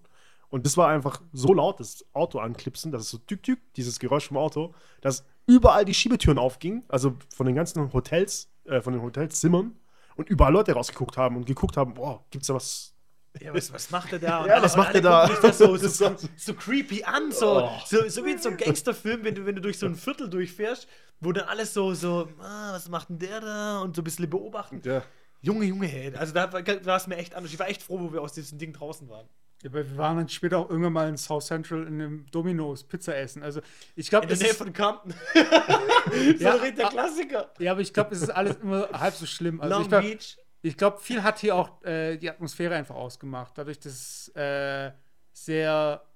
Und 0.49 0.67
das 0.67 0.77
war 0.77 0.89
einfach 0.89 1.21
so 1.33 1.55
laut, 1.55 1.81
das 1.81 2.05
Auto 2.13 2.39
anklipsen, 2.39 2.93
dass 2.93 3.03
es 3.03 3.11
so 3.11 3.19
tück 3.19 3.43
tück, 3.43 3.59
dieses 3.75 3.99
Geräusch 3.99 4.29
vom 4.29 4.37
Auto, 4.37 4.75
dass 5.01 5.25
überall 5.47 5.85
die 5.85 5.95
Schiebetüren 5.95 6.39
aufgingen, 6.39 6.85
also 6.89 7.15
von 7.35 7.47
den 7.47 7.55
ganzen 7.55 7.93
Hotels, 7.93 8.51
äh, 8.65 8.81
von 8.81 8.93
den 8.93 9.03
Hotelzimmern 9.03 9.75
und 10.17 10.29
überall 10.29 10.53
Leute 10.53 10.73
rausgeguckt 10.73 11.17
haben 11.17 11.37
und 11.37 11.47
geguckt 11.47 11.77
haben, 11.77 11.95
boah, 11.95 12.25
gibt's 12.31 12.49
da 12.49 12.55
was? 12.55 12.92
Ja, 13.41 13.55
was, 13.55 13.73
was 13.73 13.91
macht 13.91 14.13
er 14.13 14.19
da? 14.19 14.47
Ja, 14.47 14.63
was 14.63 14.75
Und 14.75 14.81
macht 14.81 14.95
er 14.95 15.01
da? 15.01 15.27
das 15.27 15.59
so, 15.59 15.77
Das 15.79 15.97
so, 15.97 16.15
so 16.37 16.55
creepy 16.55 17.03
an, 17.05 17.33
so, 17.33 17.63
Oh. 17.65 17.71
so, 17.87 18.09
so 18.09 18.25
wie 18.25 18.33
in 18.33 18.39
so 18.39 18.51
einem 18.51 18.59
Gangsterfilm, 18.59 19.25
wenn 19.25 19.35
du, 19.35 19.47
wenn 19.47 19.55
du 19.55 19.63
durch 19.63 19.79
so 19.79 19.87
ein 19.87 19.95
Viertel 19.95 20.29
durchfährst, 20.29 20.87
wo 21.21 21.33
dann 21.33 21.49
alles 21.49 21.73
so, 21.73 21.95
so, 21.95 22.29
ah, 22.41 22.73
was 22.73 22.89
macht 22.89 23.09
denn 23.09 23.19
der 23.19 23.41
da? 23.41 23.81
Und 23.81 23.97
so 23.97 24.03
ein 24.03 24.05
bisschen 24.05 24.29
beobachten. 24.29 24.83
Ja. 24.85 25.03
Junge, 25.41 25.65
Junge, 25.65 25.87
hey, 25.87 26.15
also 26.15 26.33
da 26.35 26.53
war 26.53 26.97
es 26.97 27.07
mir 27.07 27.17
echt 27.17 27.35
anders. 27.35 27.53
Ich 27.53 27.59
war 27.59 27.69
echt 27.69 27.83
froh, 27.83 27.99
wo 28.01 28.13
wir 28.13 28.21
aus 28.21 28.33
diesem 28.33 28.59
Ding 28.59 28.73
draußen 28.73 29.09
waren. 29.09 29.27
Ja, 29.63 29.71
aber 29.71 29.89
wir 29.89 29.97
waren 29.97 30.17
dann 30.17 30.29
später 30.29 30.59
auch 30.59 30.69
irgendwann 30.71 30.93
mal 30.93 31.09
in 31.09 31.17
South 31.17 31.47
Central 31.47 31.83
in 31.87 31.95
einem 31.95 32.27
Domino's 32.33 32.83
Pizza 32.85 33.17
essen. 33.17 33.43
Also 33.43 33.61
ich 33.97 34.11
glaube, 34.11 34.27
Nähe 34.27 34.35
ist, 34.35 34.57
von 34.59 34.73
Compton. 34.73 35.15
so 35.35 36.45
Ja, 36.45 36.59
der 36.59 36.87
ah, 36.87 36.91
Klassiker. 36.91 37.51
ja, 37.59 37.73
aber 37.73 37.81
ich 37.81 37.93
glaube, 37.93 38.15
es 38.15 38.23
ist 38.23 38.31
alles 38.31 38.57
immer 38.57 38.89
halb 38.93 39.15
so 39.15 39.25
schlimm. 39.27 39.61
Also 39.61 39.75
Long 39.75 39.83
ich 39.83 39.89
glaube, 39.89 40.09
Beach. 40.09 40.37
Ich 40.63 40.77
glaub, 40.77 41.01
viel 41.01 41.23
hat 41.23 41.41
hier 41.41 41.57
auch 41.57 41.83
äh, 41.83 42.17
die 42.17 42.31
Atmosphäre 42.31 42.77
einfach 42.77 42.95
ausgemacht. 42.95 43.59
Dadurch, 43.59 43.81
dass 43.81 43.93
es 43.93 44.29
äh, 44.37 44.93
sehr 45.33 46.07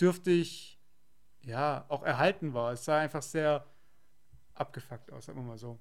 dürftig, 0.00 0.78
ja, 1.42 1.84
auch 1.88 2.04
erhalten 2.04 2.54
war. 2.54 2.72
Es 2.72 2.84
sah 2.84 2.98
einfach 2.98 3.22
sehr 3.22 3.66
abgefuckt 4.54 5.12
aus, 5.12 5.26
sagen 5.26 5.40
wir 5.40 5.44
mal 5.44 5.58
so. 5.58 5.80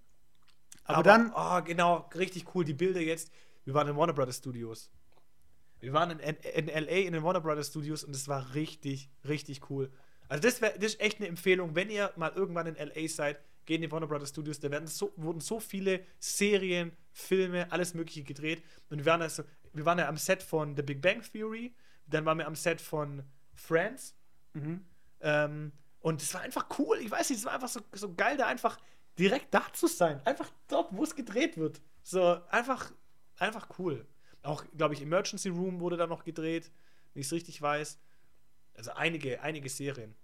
Aber, 0.83 1.03
dann, 1.03 1.31
Oh, 1.35 1.61
genau, 1.63 2.09
richtig 2.15 2.55
cool. 2.55 2.65
Die 2.65 2.73
Bilder 2.73 3.01
jetzt. 3.01 3.31
Wir 3.63 3.73
waren 3.73 3.87
in 3.87 3.95
Warner 3.95 4.13
Brothers 4.13 4.37
Studios. 4.37 4.91
Wir 5.79 5.93
waren 5.93 6.11
in, 6.11 6.19
in, 6.19 6.67
in 6.67 6.83
LA 6.83 6.91
in 6.91 7.13
den 7.13 7.23
Warner 7.23 7.41
Brothers 7.41 7.67
Studios 7.67 8.03
und 8.03 8.15
es 8.15 8.27
war 8.27 8.53
richtig, 8.55 9.09
richtig 9.27 9.69
cool. 9.69 9.91
Also, 10.27 10.41
das, 10.41 10.61
wär, 10.61 10.71
das 10.71 10.93
ist 10.93 11.01
echt 11.01 11.19
eine 11.19 11.27
Empfehlung. 11.27 11.75
Wenn 11.75 11.89
ihr 11.89 12.11
mal 12.15 12.31
irgendwann 12.31 12.67
in 12.67 12.75
LA 12.75 13.07
seid, 13.07 13.39
geht 13.65 13.77
in 13.77 13.81
die 13.83 13.91
Warner 13.91 14.07
Brothers 14.07 14.29
Studios. 14.29 14.59
Da 14.59 14.71
werden 14.71 14.87
so, 14.87 15.13
wurden 15.17 15.39
so 15.39 15.59
viele 15.59 16.03
Serien, 16.19 16.91
Filme, 17.17 17.71
alles 17.71 17.93
Mögliche 17.93 18.23
gedreht. 18.23 18.61
Und 18.89 18.99
wir 18.99 19.05
waren, 19.05 19.21
also, 19.21 19.43
wir 19.73 19.85
waren 19.85 19.97
ja 19.97 20.07
am 20.09 20.17
Set 20.17 20.43
von 20.43 20.75
The 20.75 20.83
Big 20.83 21.01
Bang 21.01 21.21
Theory. 21.23 21.73
Dann 22.07 22.25
waren 22.25 22.37
wir 22.37 22.45
am 22.45 22.55
Set 22.55 22.81
von 22.81 23.23
Friends. 23.53 24.15
mhm. 24.53 24.85
Ähm, 25.21 25.71
und 26.01 26.21
es 26.21 26.31
war 26.35 26.41
einfach 26.41 26.67
cool. 26.77 26.97
Ich 26.99 27.09
weiß 27.09 27.29
nicht, 27.31 27.39
es 27.39 27.45
war 27.45 27.53
einfach 27.53 27.69
so, 27.69 27.79
so 27.93 28.13
geil, 28.13 28.37
da 28.37 28.45
einfach 28.45 28.77
direkt 29.17 29.51
da 29.53 29.63
zu 29.73 29.87
sein. 29.87 30.21
Einfach 30.25 30.51
dort, 30.67 30.95
wo 30.95 31.03
es 31.03 31.15
gedreht 31.15 31.57
wird. 31.57 31.81
So 32.03 32.21
einfach, 32.49 32.91
einfach 33.37 33.69
cool. 33.79 34.05
Auch, 34.43 34.63
glaube 34.77 34.93
ich, 34.93 35.01
Emergency 35.01 35.49
Room 35.49 35.79
wurde 35.79 35.97
da 35.97 36.05
noch 36.05 36.23
gedreht, 36.23 36.69
wenn 37.13 37.21
ich 37.21 37.27
es 37.27 37.33
richtig 37.33 37.59
weiß. 37.61 37.97
Also 38.75 38.91
einige, 38.91 39.41
einige 39.41 39.69
Serien. 39.69 40.15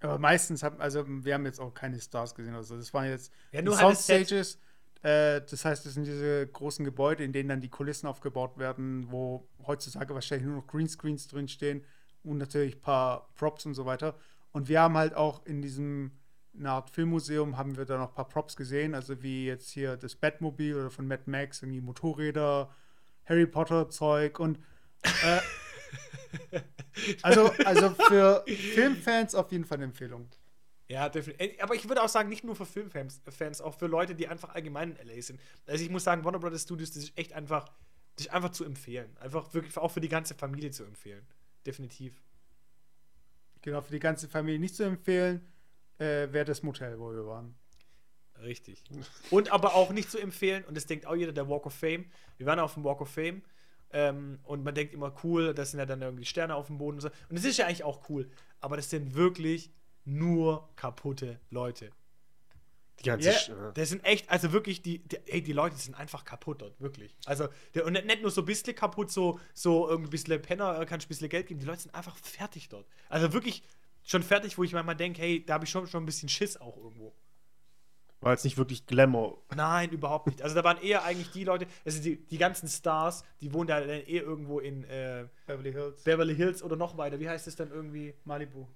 aber 0.00 0.18
meistens 0.18 0.62
haben, 0.62 0.80
also 0.80 1.04
wir 1.06 1.34
haben 1.34 1.44
jetzt 1.46 1.60
auch 1.60 1.74
keine 1.74 2.00
Stars 2.00 2.34
gesehen. 2.34 2.54
Also 2.54 2.76
das 2.76 2.92
waren 2.94 3.06
jetzt 3.08 3.32
Ja, 3.52 3.62
nur 3.62 3.76
halt. 3.76 3.98
Soundstages. 3.98 4.58
Äh, 5.02 5.42
das 5.48 5.64
heißt, 5.64 5.86
das 5.86 5.94
sind 5.94 6.06
diese 6.06 6.46
großen 6.46 6.84
Gebäude, 6.84 7.24
in 7.24 7.32
denen 7.32 7.48
dann 7.48 7.60
die 7.60 7.68
Kulissen 7.68 8.06
aufgebaut 8.06 8.58
werden, 8.58 9.10
wo 9.10 9.48
heutzutage 9.66 10.14
wahrscheinlich 10.14 10.46
nur 10.46 10.56
noch 10.56 10.66
Greenscreens 10.66 11.28
drinstehen 11.28 11.84
und 12.24 12.38
natürlich 12.38 12.76
ein 12.76 12.80
paar 12.80 13.28
Props 13.36 13.66
und 13.66 13.74
so 13.74 13.86
weiter. 13.86 14.14
Und 14.52 14.68
wir 14.68 14.80
haben 14.80 14.96
halt 14.96 15.14
auch 15.14 15.44
in 15.46 15.62
diesem 15.62 16.12
eine 16.58 16.70
Art 16.70 16.90
Filmmuseum 16.90 17.56
haben 17.56 17.76
wir 17.76 17.84
da 17.84 17.98
noch 17.98 18.08
ein 18.08 18.14
paar 18.14 18.28
Props 18.28 18.56
gesehen, 18.56 18.94
also 18.94 19.22
wie 19.22 19.46
jetzt 19.46 19.70
hier 19.70 19.96
das 19.96 20.16
Batmobil 20.16 20.74
oder 20.74 20.90
von 20.90 21.06
Mad 21.06 21.22
Max, 21.26 21.62
irgendwie 21.62 21.80
Motorräder, 21.80 22.74
Harry 23.26 23.46
Potter 23.46 23.88
Zeug 23.90 24.40
und 24.40 24.58
äh, 25.22 25.40
also, 27.22 27.50
also 27.64 27.90
für 27.90 28.44
Filmfans 28.46 29.34
auf 29.34 29.52
jeden 29.52 29.64
Fall 29.64 29.78
eine 29.78 29.84
Empfehlung. 29.84 30.28
Ja, 30.88 31.08
definitiv. 31.08 31.62
Aber 31.62 31.74
ich 31.74 31.86
würde 31.86 32.02
auch 32.02 32.08
sagen, 32.08 32.30
nicht 32.30 32.44
nur 32.44 32.56
für 32.56 32.64
Filmfans, 32.64 33.20
Fans, 33.28 33.60
auch 33.60 33.74
für 33.74 33.86
Leute, 33.86 34.14
die 34.14 34.26
einfach 34.26 34.54
allgemein 34.54 34.96
in 34.96 35.08
LA 35.08 35.20
sind. 35.20 35.40
Also 35.66 35.84
ich 35.84 35.90
muss 35.90 36.04
sagen, 36.04 36.24
Warner 36.24 36.38
Brothers 36.38 36.62
Studios, 36.62 36.90
das 36.92 37.04
ist 37.04 37.18
echt 37.18 37.34
einfach, 37.34 37.68
das 38.16 38.26
ist 38.26 38.32
einfach 38.32 38.50
zu 38.50 38.64
empfehlen. 38.64 39.14
Einfach 39.18 39.52
wirklich 39.52 39.76
auch 39.76 39.90
für 39.90 40.00
die 40.00 40.08
ganze 40.08 40.34
Familie 40.34 40.70
zu 40.70 40.84
empfehlen. 40.84 41.26
Definitiv. 41.66 42.22
Genau, 43.60 43.82
für 43.82 43.92
die 43.92 43.98
ganze 43.98 44.28
Familie 44.28 44.58
nicht 44.58 44.74
zu 44.74 44.84
empfehlen, 44.84 45.46
äh, 45.98 46.32
wäre 46.32 46.46
das 46.46 46.62
Motel, 46.62 46.98
wo 46.98 47.12
wir 47.12 47.26
waren. 47.26 47.54
Richtig. 48.40 48.82
Und 49.30 49.52
aber 49.52 49.74
auch 49.74 49.90
nicht 49.90 50.10
zu 50.10 50.18
empfehlen, 50.18 50.64
und 50.64 50.76
das 50.76 50.86
denkt 50.86 51.06
auch 51.06 51.16
jeder, 51.16 51.32
der 51.32 51.48
Walk 51.48 51.66
of 51.66 51.74
Fame. 51.74 52.06
Wir 52.38 52.46
waren 52.46 52.60
auf 52.60 52.74
dem 52.74 52.84
Walk 52.84 53.00
of 53.00 53.10
Fame 53.10 53.42
ähm, 53.90 54.38
und 54.44 54.62
man 54.64 54.74
denkt 54.74 54.94
immer, 54.94 55.14
cool, 55.24 55.54
das 55.54 55.72
sind 55.72 55.80
ja 55.80 55.86
dann 55.86 56.02
irgendwie 56.02 56.24
Sterne 56.24 56.54
auf 56.54 56.68
dem 56.68 56.78
Boden 56.78 56.98
und 56.98 57.00
so. 57.00 57.08
Und 57.08 57.36
das 57.36 57.44
ist 57.44 57.56
ja 57.56 57.66
eigentlich 57.66 57.84
auch 57.84 58.08
cool. 58.08 58.30
Aber 58.60 58.76
das 58.76 58.90
sind 58.90 59.14
wirklich 59.14 59.72
nur 60.08 60.68
kaputte 60.76 61.38
Leute. 61.50 61.90
Die 63.00 63.04
ganze 63.04 63.30
ja. 63.30 63.70
Das 63.72 63.90
sind 63.90 64.04
echt, 64.04 64.28
also 64.28 64.52
wirklich, 64.52 64.82
die, 64.82 64.98
die, 64.98 65.18
ey, 65.26 65.42
die 65.42 65.52
Leute 65.52 65.76
sind 65.76 65.94
einfach 65.94 66.24
kaputt 66.24 66.62
dort, 66.62 66.80
wirklich. 66.80 67.14
Also, 67.26 67.48
der, 67.74 67.86
und 67.86 67.92
nicht, 67.92 68.22
nur 68.22 68.30
so 68.30 68.42
ein 68.42 68.44
bisschen 68.44 68.74
kaputt, 68.74 69.12
so, 69.12 69.38
so 69.54 69.88
irgendwie 69.88 70.08
ein 70.08 70.10
bisschen 70.10 70.42
Penner, 70.42 70.80
äh, 70.80 70.86
kannst 70.86 71.06
ein 71.06 71.08
bisschen 71.08 71.28
Geld 71.28 71.46
geben. 71.46 71.60
Die 71.60 71.66
Leute 71.66 71.82
sind 71.82 71.94
einfach 71.94 72.16
fertig 72.16 72.68
dort. 72.68 72.88
Also 73.08 73.32
wirklich 73.32 73.62
schon 74.02 74.24
fertig, 74.24 74.58
wo 74.58 74.64
ich 74.64 74.72
manchmal 74.72 74.96
denke, 74.96 75.22
hey, 75.22 75.44
da 75.44 75.54
habe 75.54 75.64
ich 75.64 75.70
schon, 75.70 75.86
schon 75.86 76.02
ein 76.02 76.06
bisschen 76.06 76.28
Schiss 76.28 76.56
auch 76.56 76.76
irgendwo. 76.76 77.14
War 78.20 78.32
jetzt 78.32 78.44
nicht 78.44 78.58
wirklich 78.58 78.84
Glamour. 78.86 79.44
Nein, 79.54 79.90
überhaupt 79.90 80.26
nicht. 80.26 80.42
Also 80.42 80.56
da 80.56 80.64
waren 80.64 80.82
eher 80.82 81.04
eigentlich 81.04 81.30
die 81.30 81.44
Leute, 81.44 81.68
also 81.84 82.02
die, 82.02 82.16
die 82.16 82.38
ganzen 82.38 82.68
Stars, 82.68 83.22
die 83.40 83.52
wohnen 83.52 83.68
da 83.68 83.78
dann 83.78 83.90
eher 83.90 84.24
irgendwo 84.24 84.58
in 84.58 84.82
äh, 84.84 85.28
Beverly 85.46 85.72
Hills, 85.72 86.02
Beverly 86.02 86.34
Hills 86.34 86.62
oder 86.64 86.74
noch 86.74 86.96
weiter. 86.96 87.20
Wie 87.20 87.28
heißt 87.28 87.46
es 87.46 87.54
dann 87.54 87.70
irgendwie? 87.70 88.14
Malibu. 88.24 88.66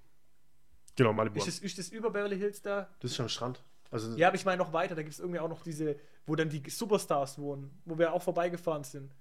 Genau, 0.95 1.13
Malibu. 1.13 1.37
Ist 1.39 1.47
das, 1.47 1.59
ist 1.59 1.77
das 1.77 1.89
über 1.89 2.09
Beverly 2.11 2.37
Hills 2.37 2.61
da? 2.61 2.89
das 2.99 3.11
ist 3.11 3.17
schon 3.17 3.25
am 3.25 3.29
Strand. 3.29 3.63
Also, 3.91 4.15
Ja, 4.17 4.27
aber 4.27 4.35
ich 4.35 4.45
meine 4.45 4.57
noch 4.57 4.73
weiter. 4.73 4.95
Da 4.95 5.01
gibt 5.01 5.13
es 5.13 5.19
irgendwie 5.19 5.39
auch 5.39 5.49
noch 5.49 5.63
diese, 5.63 5.95
wo 6.25 6.35
dann 6.35 6.49
die 6.49 6.67
Superstars 6.69 7.37
wohnen, 7.39 7.69
wo 7.85 7.97
wir 7.97 8.13
auch 8.13 8.21
vorbeigefahren 8.23 8.83
sind. 8.83 9.15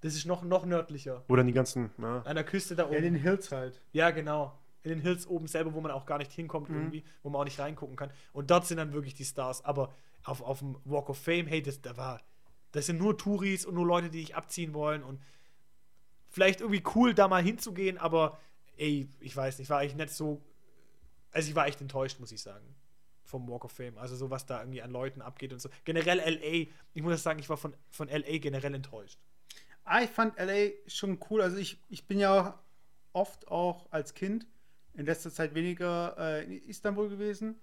Das 0.00 0.14
ist 0.14 0.26
noch, 0.26 0.42
noch 0.42 0.66
nördlicher. 0.66 1.24
wo 1.28 1.36
dann 1.36 1.46
die 1.46 1.52
ganzen, 1.52 1.90
ja, 1.98 2.20
An 2.22 2.34
der 2.34 2.44
Küste 2.44 2.74
da 2.76 2.84
Ja, 2.90 2.96
in 2.98 3.02
den 3.04 3.14
oben. 3.14 3.22
Hills 3.22 3.50
halt. 3.52 3.80
Ja, 3.92 4.10
genau. 4.10 4.58
In 4.82 4.90
den 4.90 5.00
Hills 5.00 5.26
oben 5.26 5.46
selber, 5.46 5.72
wo 5.72 5.80
man 5.80 5.90
auch 5.92 6.04
gar 6.04 6.18
nicht 6.18 6.30
hinkommt 6.32 6.68
irgendwie, 6.68 7.04
wo 7.22 7.30
man 7.30 7.40
auch 7.40 7.44
nicht 7.44 7.58
reingucken 7.58 7.96
kann. 7.96 8.10
Und 8.32 8.50
dort 8.50 8.66
sind 8.66 8.76
dann 8.76 8.92
wirklich 8.92 9.14
die 9.14 9.24
Stars. 9.24 9.64
Aber 9.64 9.94
auf, 10.24 10.42
auf 10.42 10.58
dem 10.58 10.76
Walk 10.84 11.08
of 11.08 11.16
Fame, 11.18 11.46
hey, 11.46 11.62
das, 11.62 11.80
da 11.80 11.96
war, 11.96 12.20
das 12.72 12.86
sind 12.86 12.98
nur 12.98 13.16
Touris 13.16 13.64
und 13.64 13.74
nur 13.76 13.86
Leute, 13.86 14.10
die 14.10 14.20
dich 14.20 14.36
abziehen 14.36 14.74
wollen. 14.74 15.02
Und 15.02 15.22
vielleicht 16.28 16.60
irgendwie 16.60 16.82
cool, 16.94 17.14
da 17.14 17.28
mal 17.28 17.42
hinzugehen, 17.42 17.96
aber 17.96 18.38
ey, 18.76 19.08
ich 19.20 19.34
weiß 19.36 19.58
nicht, 19.58 19.70
war 19.70 19.78
eigentlich 19.78 19.96
nicht 19.96 20.10
so. 20.10 20.42
Also 21.34 21.48
ich 21.50 21.54
war 21.54 21.66
echt 21.66 21.80
enttäuscht, 21.80 22.20
muss 22.20 22.32
ich 22.32 22.40
sagen. 22.40 22.64
Vom 23.24 23.48
Walk 23.48 23.64
of 23.64 23.72
Fame. 23.72 23.98
Also 23.98 24.16
so, 24.16 24.30
was 24.30 24.46
da 24.46 24.60
irgendwie 24.60 24.82
an 24.82 24.90
Leuten 24.90 25.20
abgeht 25.20 25.52
und 25.52 25.58
so. 25.58 25.68
Generell 25.84 26.18
LA, 26.18 26.70
ich 26.94 27.02
muss 27.02 27.22
sagen, 27.22 27.40
ich 27.40 27.48
war 27.48 27.56
von, 27.56 27.74
von 27.90 28.08
LA 28.08 28.38
generell 28.38 28.74
enttäuscht. 28.74 29.18
Ah, 29.82 30.02
ich 30.02 30.10
fand 30.10 30.38
LA 30.38 30.70
schon 30.86 31.18
cool. 31.28 31.42
Also 31.42 31.56
ich, 31.56 31.82
ich 31.88 32.06
bin 32.06 32.18
ja 32.18 32.62
oft 33.12 33.48
auch 33.48 33.90
als 33.90 34.14
Kind 34.14 34.46
in 34.94 35.06
letzter 35.06 35.30
Zeit 35.30 35.54
weniger 35.54 36.16
äh, 36.18 36.44
in 36.44 36.52
Istanbul 36.68 37.08
gewesen. 37.08 37.56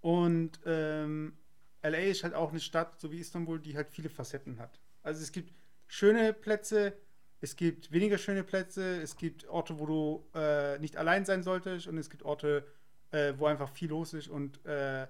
Und 0.00 0.60
ähm, 0.64 1.36
LA 1.82 1.98
ist 1.98 2.22
halt 2.22 2.34
auch 2.34 2.50
eine 2.50 2.60
Stadt, 2.60 3.00
so 3.00 3.10
wie 3.10 3.18
Istanbul, 3.18 3.58
die 3.58 3.76
halt 3.76 3.90
viele 3.90 4.08
Facetten 4.08 4.58
hat. 4.58 4.78
Also 5.02 5.22
es 5.22 5.32
gibt 5.32 5.52
schöne 5.86 6.32
Plätze, 6.32 6.92
es 7.40 7.56
gibt 7.56 7.92
weniger 7.92 8.18
schöne 8.18 8.44
Plätze, 8.44 9.00
es 9.00 9.16
gibt 9.16 9.48
Orte, 9.48 9.78
wo 9.78 9.86
du 9.86 10.26
äh, 10.34 10.78
nicht 10.78 10.96
allein 10.96 11.24
sein 11.24 11.42
solltest 11.42 11.86
und 11.86 11.98
es 11.98 12.10
gibt 12.10 12.22
Orte, 12.24 12.66
äh, 13.10 13.34
wo 13.36 13.46
einfach 13.46 13.70
viel 13.70 13.88
los 13.90 14.12
ist 14.14 14.28
und 14.28 14.64
äh, 14.66 15.06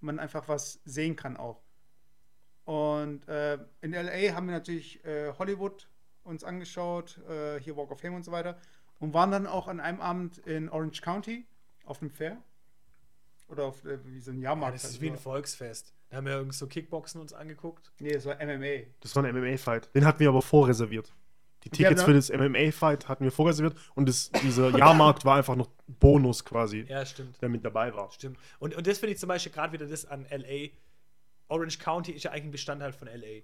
man 0.00 0.18
einfach 0.18 0.48
was 0.48 0.80
sehen 0.84 1.16
kann 1.16 1.36
auch. 1.36 1.62
Und 2.64 3.28
äh, 3.28 3.58
in 3.82 3.92
LA 3.92 4.34
haben 4.34 4.46
wir 4.46 4.52
natürlich 4.54 5.04
äh, 5.04 5.32
Hollywood 5.38 5.88
uns 6.22 6.44
angeschaut, 6.44 7.18
äh, 7.28 7.60
hier 7.60 7.76
Walk 7.76 7.90
of 7.90 8.00
Fame 8.00 8.14
und 8.14 8.22
so 8.24 8.32
weiter. 8.32 8.56
Und 8.98 9.12
waren 9.12 9.30
dann 9.30 9.46
auch 9.46 9.68
an 9.68 9.80
einem 9.80 10.00
Abend 10.00 10.38
in 10.38 10.68
Orange 10.70 11.02
County 11.02 11.46
auf 11.84 12.00
einem 12.00 12.10
Fair. 12.10 12.38
Oder 13.48 13.64
auf 13.64 13.84
äh, 13.84 13.98
wie 14.06 14.20
so 14.20 14.30
ein 14.30 14.38
Ja, 14.38 14.50
Jahrmarkt. 14.50 14.76
das 14.76 14.84
ist 14.84 14.92
halt 14.92 15.02
wie 15.02 15.08
ein 15.10 15.16
so. 15.16 15.20
Volksfest. 15.22 15.92
Da 16.08 16.16
haben 16.18 16.26
wir 16.26 16.34
irgendwie 16.34 16.56
so 16.56 16.66
Kickboxen 16.66 17.20
uns 17.20 17.34
angeguckt. 17.34 17.92
Nee, 17.98 18.12
das 18.12 18.24
war 18.24 18.36
MMA. 18.36 18.86
das 19.00 19.14
war 19.14 19.24
ein 19.24 19.34
MMA-Fight. 19.34 19.94
Den 19.94 20.06
hatten 20.06 20.20
wir 20.20 20.28
aber 20.30 20.40
vorreserviert. 20.42 21.12
Die 21.64 21.70
Tickets 21.70 22.00
da- 22.00 22.06
für 22.06 22.12
das 22.14 22.30
MMA-Fight 22.30 23.08
hatten 23.08 23.24
wir 23.24 23.32
vorreserviert 23.32 23.76
und 23.94 24.08
das, 24.08 24.30
dieser 24.42 24.76
Jahrmarkt 24.76 25.24
war 25.24 25.36
einfach 25.36 25.56
noch 25.56 25.68
Bonus 25.86 26.44
quasi, 26.44 26.84
Ja, 26.88 27.04
stimmt. 27.06 27.40
der 27.42 27.48
mit 27.48 27.64
dabei 27.64 27.94
war. 27.94 28.10
Stimmt. 28.12 28.38
Und, 28.58 28.74
und 28.74 28.86
das 28.86 28.98
finde 28.98 29.14
ich 29.14 29.18
zum 29.20 29.28
Beispiel 29.28 29.52
gerade 29.52 29.72
wieder 29.72 29.86
das 29.86 30.04
an 30.06 30.26
LA. 30.30 30.68
Orange 31.48 31.78
County 31.78 32.12
ist 32.12 32.22
ja 32.24 32.30
eigentlich 32.30 32.44
ein 32.44 32.50
Bestandteil 32.52 32.92
von 32.92 33.08
LA. 33.08 33.42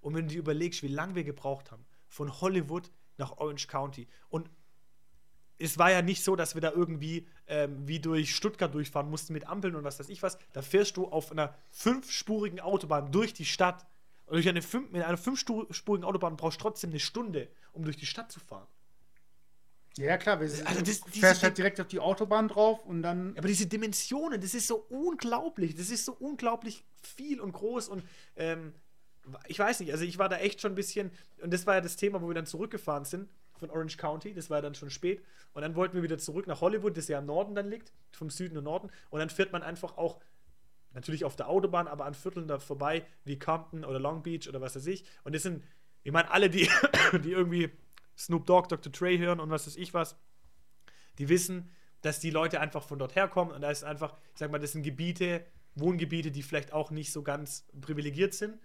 Und 0.00 0.14
wenn 0.14 0.26
du 0.28 0.34
dir 0.34 0.38
überlegst, 0.40 0.82
wie 0.82 0.88
lange 0.88 1.14
wir 1.14 1.24
gebraucht 1.24 1.70
haben, 1.72 1.84
von 2.08 2.40
Hollywood 2.40 2.90
nach 3.16 3.38
Orange 3.38 3.66
County. 3.68 4.06
Und 4.28 4.50
es 5.58 5.78
war 5.78 5.90
ja 5.90 6.02
nicht 6.02 6.22
so, 6.24 6.36
dass 6.36 6.54
wir 6.54 6.60
da 6.60 6.72
irgendwie 6.72 7.26
ähm, 7.46 7.86
wie 7.86 8.00
durch 8.00 8.34
Stuttgart 8.34 8.72
durchfahren 8.74 9.08
mussten 9.08 9.32
mit 9.32 9.46
Ampeln 9.46 9.76
und 9.76 9.84
was 9.84 9.98
weiß 10.00 10.08
ich 10.08 10.22
was. 10.22 10.38
Da 10.52 10.62
fährst 10.62 10.96
du 10.96 11.06
auf 11.08 11.30
einer 11.30 11.54
fünfspurigen 11.70 12.60
Autobahn 12.60 13.12
durch 13.12 13.32
die 13.34 13.44
Stadt. 13.44 13.86
Und 14.34 14.38
durch 14.38 14.48
eine 14.48 14.62
fünf, 14.62 14.90
mit 14.90 15.00
einer 15.00 15.16
fünfspurigen 15.16 16.02
Autobahn 16.04 16.36
brauchst 16.36 16.58
du 16.58 16.62
trotzdem 16.62 16.90
eine 16.90 16.98
Stunde, 16.98 17.46
um 17.72 17.84
durch 17.84 17.96
die 17.96 18.04
Stadt 18.04 18.32
zu 18.32 18.40
fahren. 18.40 18.66
Ja, 19.96 20.16
klar. 20.18 20.40
Wir 20.40 20.48
sind, 20.48 20.66
Also 20.66 20.82
das- 20.82 21.02
fährst 21.08 21.44
halt 21.44 21.56
direkt 21.56 21.80
auf 21.80 21.86
die 21.86 22.00
Autobahn 22.00 22.48
drauf 22.48 22.84
und 22.84 23.02
dann. 23.02 23.38
Aber 23.38 23.46
diese 23.46 23.66
Dimensionen, 23.68 24.40
das 24.40 24.54
ist 24.54 24.66
so 24.66 24.86
unglaublich. 24.88 25.76
Das 25.76 25.88
ist 25.88 26.04
so 26.04 26.14
unglaublich 26.18 26.82
viel 27.00 27.40
und 27.40 27.52
groß 27.52 27.86
und 27.88 28.02
ähm, 28.34 28.74
ich 29.46 29.56
weiß 29.60 29.78
nicht, 29.78 29.92
also 29.92 30.02
ich 30.02 30.18
war 30.18 30.28
da 30.28 30.38
echt 30.38 30.60
schon 30.60 30.72
ein 30.72 30.74
bisschen, 30.74 31.12
und 31.40 31.52
das 31.52 31.64
war 31.68 31.76
ja 31.76 31.80
das 31.80 31.94
Thema, 31.94 32.20
wo 32.20 32.26
wir 32.26 32.34
dann 32.34 32.46
zurückgefahren 32.46 33.04
sind 33.04 33.30
von 33.56 33.70
Orange 33.70 33.98
County, 33.98 34.34
das 34.34 34.50
war 34.50 34.58
ja 34.58 34.62
dann 34.62 34.74
schon 34.74 34.90
spät. 34.90 35.24
Und 35.52 35.62
dann 35.62 35.76
wollten 35.76 35.94
wir 35.94 36.02
wieder 36.02 36.18
zurück 36.18 36.48
nach 36.48 36.60
Hollywood, 36.60 36.96
das 36.96 37.06
ja 37.06 37.20
im 37.20 37.26
Norden 37.26 37.54
dann 37.54 37.70
liegt, 37.70 37.92
vom 38.10 38.30
Süden 38.30 38.58
und 38.58 38.64
Norden. 38.64 38.90
Und 39.10 39.20
dann 39.20 39.30
fährt 39.30 39.52
man 39.52 39.62
einfach 39.62 39.96
auch, 39.96 40.18
natürlich 40.94 41.24
auf 41.24 41.36
der 41.36 41.48
Autobahn, 41.48 41.88
aber 41.88 42.04
an 42.04 42.14
Vierteln 42.14 42.48
da 42.48 42.58
vorbei, 42.58 43.04
wie 43.24 43.38
Compton 43.38 43.84
oder 43.84 43.98
Long 43.98 44.22
Beach 44.22 44.48
oder 44.48 44.60
was 44.60 44.76
weiß 44.76 44.86
ich. 44.86 45.04
Und 45.24 45.34
das 45.34 45.42
sind, 45.42 45.62
ich 46.02 46.12
meine, 46.12 46.30
alle, 46.30 46.48
die, 46.48 46.68
die 47.24 47.32
irgendwie 47.32 47.70
Snoop 48.16 48.46
Dogg, 48.46 48.68
Dr. 48.68 48.92
Dre 48.92 49.18
hören 49.18 49.40
und 49.40 49.50
was 49.50 49.66
weiß 49.66 49.76
ich 49.76 49.92
was, 49.94 50.16
die 51.18 51.28
wissen, 51.28 51.70
dass 52.00 52.20
die 52.20 52.30
Leute 52.30 52.60
einfach 52.60 52.82
von 52.82 52.98
dort 52.98 53.14
herkommen 53.14 53.54
und 53.54 53.62
da 53.62 53.70
ist 53.70 53.84
einfach, 53.84 54.14
ich 54.32 54.38
sag 54.38 54.50
mal, 54.50 54.58
das 54.58 54.72
sind 54.72 54.82
Gebiete, 54.82 55.44
Wohngebiete, 55.74 56.30
die 56.30 56.42
vielleicht 56.42 56.72
auch 56.72 56.90
nicht 56.90 57.12
so 57.12 57.22
ganz 57.22 57.66
privilegiert 57.80 58.34
sind. 58.34 58.58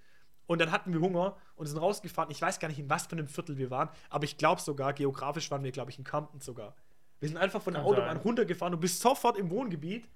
Und 0.46 0.60
dann 0.60 0.72
hatten 0.72 0.94
wir 0.94 1.00
Hunger 1.00 1.38
und 1.56 1.68
sind 1.68 1.78
rausgefahren. 1.78 2.32
Ich 2.32 2.42
weiß 2.42 2.60
gar 2.60 2.68
nicht, 2.68 2.80
in 2.80 2.90
was 2.90 3.06
für 3.06 3.14
einem 3.14 3.28
Viertel 3.28 3.58
wir 3.58 3.70
waren, 3.70 3.90
aber 4.10 4.24
ich 4.24 4.38
glaube 4.38 4.62
sogar, 4.62 4.94
geografisch 4.94 5.52
waren 5.52 5.64
wir, 5.64 5.72
glaube 5.72 5.92
ich, 5.92 6.00
in 6.00 6.04
Compton 6.04 6.42
sogar. 6.42 6.76
Wir 7.20 7.30
sind 7.30 7.38
einfach 7.38 7.62
von 7.62 7.74
der 7.74 7.84
Autobahn 7.84 8.18
runtergefahren 8.18 8.74
und 8.74 8.80
bist 8.80 9.00
sofort 9.00 9.38
im 9.38 9.52
Wohngebiet. 9.52 10.08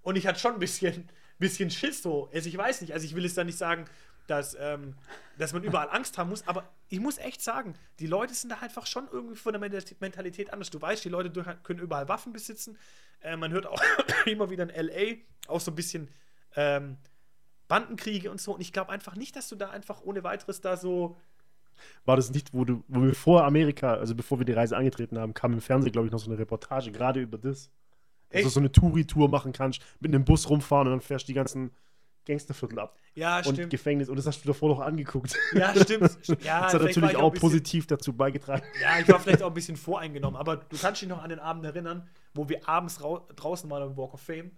Und 0.00 0.16
ich 0.16 0.26
hatte 0.26 0.38
schon 0.38 0.54
ein 0.54 0.58
bisschen, 0.58 1.08
bisschen 1.42 1.70
Schiss 1.70 2.02
so. 2.02 2.30
Also 2.32 2.48
ich 2.48 2.56
weiß 2.56 2.80
nicht, 2.80 2.92
also 2.94 3.04
ich 3.04 3.14
will 3.14 3.24
jetzt 3.24 3.36
da 3.36 3.44
nicht 3.44 3.58
sagen, 3.58 3.84
dass, 4.26 4.56
ähm, 4.58 4.94
dass 5.36 5.52
man 5.52 5.62
überall 5.64 5.90
Angst 5.90 6.16
haben 6.16 6.30
muss, 6.30 6.46
aber 6.46 6.68
ich 6.88 7.00
muss 7.00 7.18
echt 7.18 7.42
sagen, 7.42 7.74
die 7.98 8.06
Leute 8.06 8.34
sind 8.34 8.50
da 8.50 8.58
einfach 8.60 8.86
schon 8.86 9.08
irgendwie 9.12 9.36
von 9.36 9.52
der 9.52 9.60
Mentalität- 9.60 10.52
anders. 10.52 10.70
Du 10.70 10.80
weißt, 10.80 11.04
die 11.04 11.08
Leute 11.08 11.30
können 11.62 11.80
überall 11.80 12.08
Waffen 12.08 12.32
besitzen. 12.32 12.78
Äh, 13.20 13.36
man 13.36 13.52
hört 13.52 13.66
auch 13.66 13.82
immer 14.26 14.48
wieder 14.50 14.62
in 14.62 14.70
L.A. 14.70 15.16
auch 15.50 15.60
so 15.60 15.70
ein 15.70 15.74
bisschen 15.74 16.08
ähm, 16.54 16.96
Bandenkriege 17.68 18.30
und 18.30 18.40
so. 18.40 18.54
Und 18.54 18.60
ich 18.60 18.72
glaube 18.72 18.90
einfach 18.92 19.16
nicht, 19.16 19.34
dass 19.36 19.48
du 19.48 19.56
da 19.56 19.70
einfach 19.70 20.02
ohne 20.02 20.22
weiteres 20.24 20.60
da 20.60 20.76
so. 20.76 21.16
War 22.04 22.16
das 22.16 22.30
nicht, 22.30 22.52
wo 22.54 22.64
du, 22.64 22.84
wo 22.86 23.02
wir 23.02 23.14
vor 23.14 23.44
Amerika, 23.44 23.94
also 23.94 24.14
bevor 24.14 24.38
wir 24.38 24.44
die 24.44 24.52
Reise 24.52 24.76
angetreten 24.76 25.18
haben, 25.18 25.34
kam 25.34 25.52
im 25.52 25.60
Fernsehen, 25.60 25.90
glaube 25.92 26.06
ich, 26.06 26.12
noch 26.12 26.20
so 26.20 26.30
eine 26.30 26.38
Reportage, 26.38 26.92
gerade 26.92 27.20
über 27.20 27.38
das. 27.38 27.70
Echt? 28.32 28.50
so 28.50 28.60
eine 28.60 28.70
Touri-Tour 28.72 29.28
machen 29.28 29.52
kannst, 29.52 29.80
mit 30.00 30.14
einem 30.14 30.24
Bus 30.24 30.48
rumfahren 30.48 30.88
und 30.88 30.92
dann 30.94 31.00
fährst 31.00 31.24
du 31.24 31.28
die 31.28 31.34
ganzen 31.34 31.70
Gangsterviertel 32.24 32.78
ab. 32.78 32.96
Ja, 33.14 33.38
und 33.38 33.54
stimmt. 33.54 33.70
Gefängnis. 33.70 34.08
Und 34.08 34.16
das 34.16 34.26
hast 34.26 34.42
du 34.42 34.46
davor 34.48 34.68
noch 34.68 34.80
angeguckt. 34.80 35.34
Ja, 35.54 35.74
stimmt. 35.74 36.10
Ja, 36.44 36.62
das 36.62 36.74
hat 36.74 36.82
natürlich 36.82 37.10
ich 37.10 37.16
auch 37.16 37.30
bisschen- 37.32 37.40
positiv 37.48 37.86
dazu 37.86 38.12
beigetragen. 38.12 38.62
Ja, 38.80 39.00
ich 39.00 39.08
war 39.08 39.18
vielleicht 39.18 39.42
auch 39.42 39.48
ein 39.48 39.54
bisschen 39.54 39.76
voreingenommen, 39.76 40.36
aber 40.38 40.56
du 40.56 40.76
kannst 40.78 41.02
dich 41.02 41.08
noch 41.08 41.22
an 41.22 41.30
den 41.30 41.40
Abend 41.40 41.64
erinnern, 41.64 42.08
wo 42.34 42.48
wir 42.48 42.68
abends 42.68 43.02
rau 43.02 43.26
draußen 43.34 43.68
waren 43.70 43.82
am 43.82 43.96
Walk 43.96 44.14
of 44.14 44.20
Fame. 44.20 44.52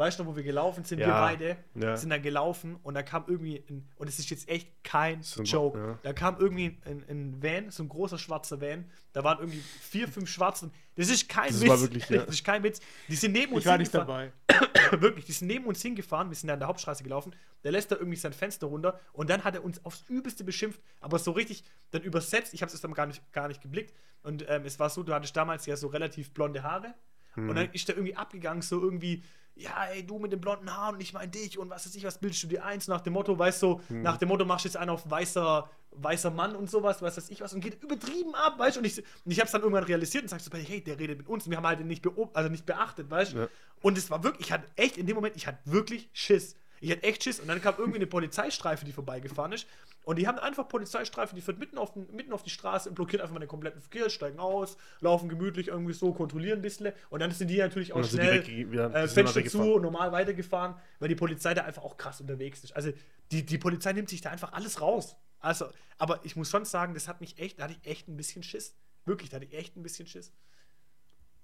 Weißt 0.00 0.18
du 0.18 0.24
noch, 0.24 0.32
wo 0.32 0.36
wir 0.36 0.42
gelaufen 0.42 0.82
sind? 0.82 0.98
Wir 0.98 1.08
Ja, 1.08 1.20
beide 1.20 1.58
ja. 1.74 1.94
sind 1.94 2.08
dann 2.08 2.22
gelaufen 2.22 2.76
und 2.82 2.94
da 2.94 3.02
kam 3.02 3.24
irgendwie, 3.26 3.62
ein, 3.68 3.86
und 3.96 4.08
es 4.08 4.18
ist 4.18 4.30
jetzt 4.30 4.48
echt 4.48 4.82
kein 4.82 5.22
So 5.22 5.42
Joke, 5.42 5.78
ja. 5.78 5.98
da 6.02 6.14
kam 6.14 6.38
irgendwie 6.40 6.78
ein, 6.86 7.04
ein 7.06 7.42
Van, 7.42 7.70
so 7.70 7.82
ein 7.82 7.90
großer 7.90 8.16
schwarzer 8.16 8.62
Van, 8.62 8.86
da 9.12 9.24
waren 9.24 9.38
irgendwie 9.40 9.60
vier, 9.60 10.08
fünf 10.08 10.30
Schwarzen. 10.30 10.72
Das 10.96 11.10
ist 11.10 11.28
kein 11.28 11.48
Das 11.48 11.60
Witz. 11.60 11.68
war 11.68 11.80
wirklich, 11.82 12.08
ja. 12.08 12.22
Das 12.24 12.34
ist 12.34 12.44
kein 12.44 12.62
Witz. 12.62 12.80
Die 13.08 13.14
sind 13.14 13.32
neben 13.32 13.52
uns 13.52 13.60
Ich 13.60 13.66
war 13.66 13.76
nicht 13.76 13.92
hingefahren. 13.92 14.32
dabei. 14.46 15.00
Wirklich, 15.02 15.26
die 15.26 15.32
sind 15.32 15.46
neben 15.48 15.66
uns 15.66 15.82
hingefahren, 15.82 16.30
wir 16.30 16.34
sind 16.36 16.48
da 16.48 16.54
an 16.54 16.60
der 16.60 16.68
Hauptstraße 16.68 17.04
gelaufen, 17.04 17.32
der 17.62 17.70
lässt 17.72 17.92
da 17.92 17.96
irgendwie 17.96 18.16
sein 18.16 18.32
Fenster 18.32 18.66
runter 18.68 18.98
und 19.12 19.30
dann 19.30 19.44
hat 19.44 19.54
er 19.54 19.62
uns 19.62 19.84
aufs 19.84 20.04
Übelste 20.08 20.42
beschimpft, 20.44 20.80
aber 21.00 21.18
so 21.20 21.30
richtig 21.30 21.62
dann 21.92 22.02
übersetzt, 22.02 22.54
ich 22.54 22.62
habe 22.62 22.72
es 22.72 22.80
dann 22.80 22.92
gar 22.94 23.06
nicht, 23.06 23.22
gar 23.32 23.46
nicht 23.48 23.60
geblickt 23.60 23.94
und 24.22 24.44
ähm, 24.48 24.64
es 24.64 24.80
war 24.80 24.90
so, 24.90 25.02
du 25.04 25.12
hattest 25.14 25.36
damals 25.36 25.66
ja 25.66 25.76
so 25.76 25.86
relativ 25.88 26.32
blonde 26.32 26.62
Haare 26.64 26.94
und 27.36 27.54
dann 27.54 27.70
ist 27.72 27.88
er 27.88 27.96
irgendwie 27.96 28.16
abgegangen, 28.16 28.62
so 28.62 28.80
irgendwie, 28.80 29.22
ja, 29.54 29.84
ey, 29.92 30.06
du 30.06 30.18
mit 30.18 30.32
den 30.32 30.40
blonden 30.40 30.74
Haaren 30.74 30.94
und 30.96 31.00
ich 31.00 31.12
mein 31.12 31.30
dich 31.30 31.58
und 31.58 31.68
was 31.70 31.86
weiß 31.86 31.94
ich, 31.94 32.04
was 32.04 32.18
bildest 32.18 32.42
du 32.42 32.46
dir 32.48 32.64
eins 32.64 32.88
nach 32.88 33.00
dem 33.02 33.12
Motto, 33.12 33.38
weißt 33.38 33.62
du, 33.62 33.80
so, 33.88 33.94
nach 33.94 34.16
dem 34.16 34.28
Motto 34.28 34.44
machst 34.44 34.64
du 34.64 34.68
jetzt 34.68 34.76
einen 34.76 34.90
auf 34.90 35.08
weißer, 35.10 35.68
weißer 35.92 36.30
Mann 36.30 36.56
und 36.56 36.70
sowas, 36.70 37.02
was 37.02 37.16
weiß 37.16 37.30
ich 37.30 37.40
was 37.40 37.52
und 37.52 37.60
geht 37.60 37.82
übertrieben 37.82 38.34
ab, 38.34 38.58
weißt 38.58 38.76
du, 38.76 38.80
und 38.80 38.86
ich, 38.86 38.98
und 38.98 39.32
ich 39.32 39.40
hab's 39.40 39.52
dann 39.52 39.60
irgendwann 39.60 39.84
realisiert 39.84 40.22
und 40.22 40.28
sagst 40.28 40.50
so, 40.50 40.56
hey, 40.56 40.80
der 40.82 40.98
redet 40.98 41.18
mit 41.18 41.28
uns 41.28 41.44
und 41.46 41.50
wir 41.50 41.58
haben 41.58 41.66
halt 41.66 41.84
nicht, 41.84 42.00
beob 42.02 42.30
also 42.36 42.48
nicht 42.48 42.64
beachtet, 42.64 43.10
weißt 43.10 43.32
du, 43.34 43.38
Ja. 43.38 43.48
und 43.82 43.98
es 43.98 44.08
war 44.10 44.22
wirklich, 44.24 44.46
ich 44.46 44.52
hatte 44.52 44.66
echt 44.76 44.96
in 44.96 45.06
dem 45.06 45.16
Moment, 45.16 45.36
ich 45.36 45.46
hatte 45.46 45.58
wirklich 45.64 46.08
Schiss. 46.12 46.54
Ich 46.80 46.90
hatte 46.90 47.02
echt 47.02 47.22
Schiss. 47.24 47.40
Und 47.40 47.48
dann 47.48 47.60
kam 47.60 47.74
irgendwie 47.78 47.98
eine 47.98 48.06
Polizeistreife, 48.06 48.84
die 48.84 48.92
vorbeigefahren 48.92 49.52
ist. 49.52 49.66
Und 50.02 50.16
die 50.18 50.26
haben 50.26 50.38
einfach 50.38 50.66
Polizeistreifen, 50.66 51.36
die 51.36 51.42
führt 51.42 51.58
mitten 51.58 51.76
auf, 51.76 51.92
den, 51.92 52.06
mitten 52.16 52.32
auf 52.32 52.42
die 52.42 52.48
Straße 52.50 52.88
und 52.88 52.94
blockiert 52.94 53.20
einfach 53.20 53.34
mal 53.34 53.40
den 53.40 53.48
kompletten 53.50 53.82
Verkehr, 53.82 54.08
steigen 54.08 54.40
aus, 54.40 54.78
laufen 55.00 55.28
gemütlich 55.28 55.68
irgendwie 55.68 55.92
so, 55.92 56.12
kontrollieren 56.14 56.60
ein 56.60 56.62
bisschen. 56.62 56.92
Und 57.10 57.20
dann 57.20 57.30
sind 57.32 57.48
die 57.48 57.58
natürlich 57.58 57.92
auch 57.92 57.96
schnell 58.16 58.40
wieder- 58.46 58.86
äh, 58.94 59.08
Fenster 59.14 59.40
zu, 59.50 59.78
normal 59.78 60.10
weitergefahren, 60.12 60.74
weil 61.00 61.08
die 61.10 61.14
Polizei 61.16 61.52
da 61.52 61.64
einfach 61.64 61.82
auch 61.82 61.98
krass 61.98 62.20
unterwegs 62.20 62.64
ist. 62.64 62.74
Also 62.74 62.92
die, 63.30 63.44
die 63.44 63.58
Polizei 63.58 63.92
nimmt 63.92 64.08
sich 64.08 64.22
da 64.22 64.30
einfach 64.30 64.52
alles 64.54 64.80
raus. 64.80 65.16
Also, 65.38 65.66
aber 65.98 66.20
ich 66.24 66.34
muss 66.34 66.50
schon 66.50 66.64
sagen, 66.64 66.94
das 66.94 67.06
hat 67.06 67.20
mich 67.20 67.38
echt, 67.38 67.58
da 67.60 67.64
hatte 67.64 67.76
ich 67.80 67.86
echt 67.88 68.08
ein 68.08 68.16
bisschen 68.16 68.42
Schiss. 68.42 68.74
Wirklich, 69.04 69.28
da 69.28 69.36
hatte 69.36 69.46
ich 69.46 69.52
echt 69.54 69.76
ein 69.76 69.82
bisschen 69.82 70.06
Schiss. 70.06 70.32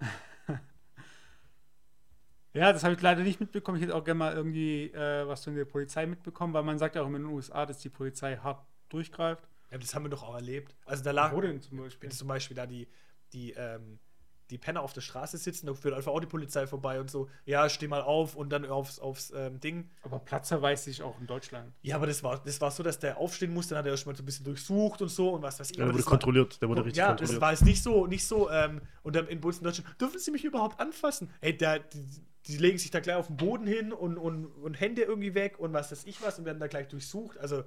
Ja, 2.57 2.73
das 2.73 2.85
habe 2.85 2.95
ich 2.95 3.03
leider 3.03 3.23
nicht 3.23 3.39
mitbekommen. 3.39 3.77
Ich 3.77 3.83
hätte 3.83 3.95
auch 3.95 4.05
gerne 4.05 4.19
mal 4.19 4.33
irgendwie 4.35 4.85
äh, 4.93 5.27
was 5.29 5.45
von 5.45 5.55
der 5.55 5.65
Polizei 5.67 6.07
mitbekommen, 6.07 6.55
weil 6.55 6.63
man 6.63 6.79
sagt 6.79 6.95
ja 6.97 7.03
auch 7.03 7.07
immer 7.07 7.19
in 7.19 7.25
den 7.25 7.33
USA, 7.33 7.67
dass 7.67 7.79
die 7.79 7.91
Polizei 7.91 8.37
hart 8.37 8.65
durchgreift. 8.89 9.47
Ja, 9.71 9.79
das 9.79 9.95
haben 9.95 10.05
wir 10.05 10.09
doch 10.11 10.23
auch 10.23 10.35
erlebt. 10.35 10.75
Also 10.87 11.05
da 11.05 11.11
lag 11.11 11.33
Wo 11.33 11.41
denn 11.41 11.61
zum 11.61 11.79
Beispiel? 11.79 12.11
zum 12.11 12.29
Beispiel 12.29 12.57
da 12.57 12.67
die, 12.67 12.89
die, 13.33 13.51
ähm, 13.53 13.99
die 14.49 14.59
Penner 14.59 14.81
auf 14.83 14.93
der 14.93 15.01
Straße 15.01 15.37
sitzen, 15.39 15.67
da 15.67 15.75
führt 15.75 15.93
einfach 15.93 16.13
auch 16.13 16.21
die 16.21 16.29
Polizei 16.29 16.67
vorbei 16.69 17.01
und 17.01 17.11
so, 17.11 17.29
ja, 17.45 17.69
steh 17.69 17.89
mal 17.89 18.01
auf 18.01 18.37
und 18.37 18.51
dann 18.51 18.65
aufs, 18.65 19.01
aufs 19.01 19.33
ähm, 19.37 19.59
Ding. 19.59 19.91
Aber 20.03 20.21
Platzer 20.21 20.63
weiß 20.63 20.87
ich 20.87 21.03
auch 21.03 21.19
in 21.21 21.27
Deutschland. 21.27 21.75
Ja, 21.83 21.97
aber 21.97 22.07
das 22.07 22.23
war, 22.23 22.39
das 22.45 22.61
war 22.61 22.71
so, 22.71 22.85
dass 22.85 23.01
der 23.01 23.19
aufstehen 23.19 23.53
musste, 23.53 23.75
dann 23.75 23.81
hat 23.81 23.87
er 23.87 23.91
erstmal 23.93 24.15
so 24.15 24.23
ein 24.23 24.27
bisschen 24.27 24.45
durchsucht 24.45 25.03
und 25.03 25.09
so 25.09 25.31
und 25.31 25.43
was 25.43 25.59
weiß 25.59 25.71
ich. 25.71 25.77
Der 25.77 25.85
aber 25.85 25.93
wurde 25.95 25.99
das 26.05 26.07
war- 26.07 26.11
kontrolliert. 26.13 26.63
Der 26.63 26.69
wurde 26.69 26.85
richtig 26.85 26.99
ja, 26.99 27.09
das 27.09 27.17
kontrolliert. 27.19 27.43
war 27.43 27.51
jetzt 27.51 27.65
nicht 27.65 27.83
so, 27.83 28.07
nicht 28.07 28.25
so, 28.27 28.49
ähm, 28.51 28.81
und 29.03 29.17
dann 29.17 29.27
in 29.27 29.41
Bus 29.41 29.59
in 29.59 29.65
Deutschland, 29.65 30.01
dürfen 30.01 30.19
Sie 30.21 30.31
mich 30.31 30.45
überhaupt 30.45 30.79
anfassen? 30.81 31.29
Ey, 31.41 31.57
da, 31.57 31.81
die, 31.81 32.07
die 32.47 32.57
legen 32.57 32.79
sich 32.79 32.91
da 32.91 33.01
gleich 33.01 33.17
auf 33.17 33.27
den 33.27 33.37
Boden 33.37 33.67
hin 33.67 33.93
und, 33.93 34.19
und, 34.19 34.47
und 34.47 34.81
Hände 34.81 35.03
irgendwie 35.03 35.35
weg 35.35 35.59
und 35.59 35.73
was 35.73 35.91
weiß 35.91 36.05
ich 36.05 36.23
was 36.23 36.39
und 36.39 36.45
werden 36.45 36.61
da 36.61 36.69
gleich 36.69 36.89
durchsucht. 36.89 37.39
Also, 37.39 37.65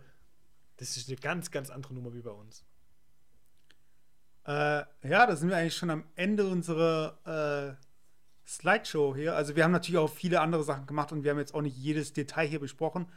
das 0.77 0.95
ist 0.95 1.09
eine 1.09 1.17
ganz, 1.17 1.51
ganz 1.51 1.69
andere 1.69 1.93
Nummer 1.93 2.13
wie 2.13 2.21
bei 2.21 2.31
uns. 2.31 2.63
Äh, 4.45 4.83
ja, 5.03 5.27
da 5.27 5.35
sind 5.35 5.49
wir 5.49 5.57
eigentlich 5.57 5.75
schon 5.75 5.89
am 5.89 6.05
Ende 6.15 6.47
unserer 6.47 7.77
äh, 7.77 7.85
Slideshow 8.47 9.15
hier. 9.15 9.35
Also 9.35 9.55
wir 9.55 9.63
haben 9.63 9.71
natürlich 9.71 9.99
auch 9.99 10.09
viele 10.09 10.41
andere 10.41 10.63
Sachen 10.63 10.87
gemacht 10.87 11.11
und 11.11 11.23
wir 11.23 11.31
haben 11.31 11.37
jetzt 11.37 11.53
auch 11.53 11.61
nicht 11.61 11.77
jedes 11.77 12.13
Detail 12.13 12.47
hier 12.47 12.59
besprochen, 12.59 13.07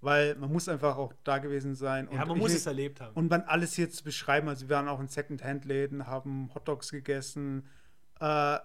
weil 0.00 0.34
man 0.34 0.50
muss 0.50 0.68
einfach 0.68 0.96
auch 0.96 1.12
da 1.22 1.38
gewesen 1.38 1.76
sein. 1.76 2.08
Ja, 2.10 2.22
und 2.22 2.28
man 2.28 2.38
muss 2.38 2.52
es 2.52 2.66
erlebt 2.66 3.00
haben. 3.00 3.14
Und 3.14 3.30
man 3.30 3.42
alles 3.42 3.74
hier 3.74 3.88
zu 3.90 4.02
beschreiben, 4.02 4.48
also 4.48 4.68
wir 4.68 4.76
waren 4.76 4.88
auch 4.88 4.98
in 4.98 5.06
Second-Hand-Läden, 5.06 6.08
haben 6.08 6.50
Hotdogs 6.54 6.90
gegessen, 6.90 7.68
äh, 8.18 8.58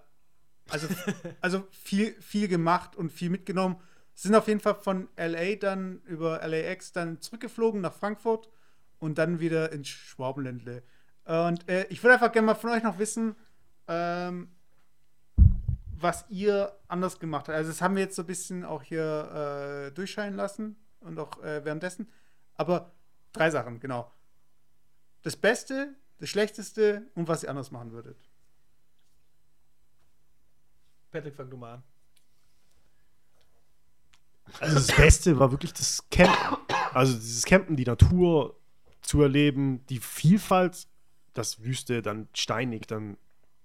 also, 0.68 0.88
also 1.40 1.66
viel, 1.70 2.12
viel 2.20 2.48
gemacht 2.48 2.96
und 2.96 3.10
viel 3.10 3.30
mitgenommen. 3.30 3.76
Sind 4.14 4.34
auf 4.34 4.48
jeden 4.48 4.60
Fall 4.60 4.76
von 4.76 5.08
LA 5.16 5.56
dann 5.56 6.00
über 6.04 6.40
LAX 6.46 6.92
dann 6.92 7.20
zurückgeflogen 7.20 7.80
nach 7.80 7.92
Frankfurt 7.92 8.48
und 8.98 9.18
dann 9.18 9.40
wieder 9.40 9.72
ins 9.72 9.88
Schwabenländle. 9.88 10.82
Und 11.24 11.68
äh, 11.68 11.86
ich 11.90 12.02
würde 12.02 12.14
einfach 12.14 12.32
gerne 12.32 12.46
mal 12.46 12.54
von 12.54 12.70
euch 12.70 12.82
noch 12.82 12.98
wissen, 12.98 13.36
ähm, 13.88 14.48
was 15.98 16.24
ihr 16.28 16.72
anders 16.88 17.18
gemacht 17.18 17.48
habt. 17.48 17.56
Also 17.56 17.70
das 17.70 17.82
haben 17.82 17.96
wir 17.96 18.02
jetzt 18.02 18.16
so 18.16 18.22
ein 18.22 18.26
bisschen 18.26 18.64
auch 18.64 18.82
hier 18.82 19.88
äh, 19.88 19.92
durchscheinen 19.92 20.36
lassen 20.36 20.76
und 21.00 21.18
auch 21.18 21.42
äh, 21.42 21.64
währenddessen. 21.64 22.08
Aber 22.54 22.92
drei 23.32 23.50
Sachen, 23.50 23.80
genau. 23.80 24.12
Das 25.22 25.36
Beste, 25.36 25.94
das 26.18 26.28
Schlechteste 26.28 27.06
und 27.14 27.28
was 27.28 27.42
ihr 27.42 27.50
anders 27.50 27.70
machen 27.70 27.92
würdet. 27.92 28.16
Patrick, 31.10 31.34
fang 31.34 31.50
du 31.50 31.56
mal 31.56 31.74
an. 31.74 31.82
Also 34.60 34.76
das 34.76 34.96
Beste 34.96 35.38
war 35.38 35.50
wirklich 35.50 35.72
das 35.72 36.08
Campen. 36.10 36.74
Also 36.92 37.14
dieses 37.14 37.44
Campen, 37.44 37.76
die 37.76 37.84
Natur 37.84 38.56
zu 39.02 39.22
erleben, 39.22 39.84
die 39.86 39.98
Vielfalt, 39.98 40.86
das 41.34 41.62
Wüste, 41.62 42.02
dann 42.02 42.28
steinig, 42.34 42.86
dann 42.86 43.16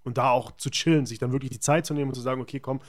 und 0.03 0.17
da 0.17 0.31
auch 0.31 0.51
zu 0.57 0.69
chillen, 0.71 1.05
sich 1.05 1.19
dann 1.19 1.31
wirklich 1.31 1.51
die 1.51 1.59
Zeit 1.59 1.85
zu 1.85 1.93
nehmen 1.93 2.09
und 2.09 2.15
zu 2.15 2.21
sagen, 2.21 2.41
okay, 2.41 2.59
komm, 2.59 2.79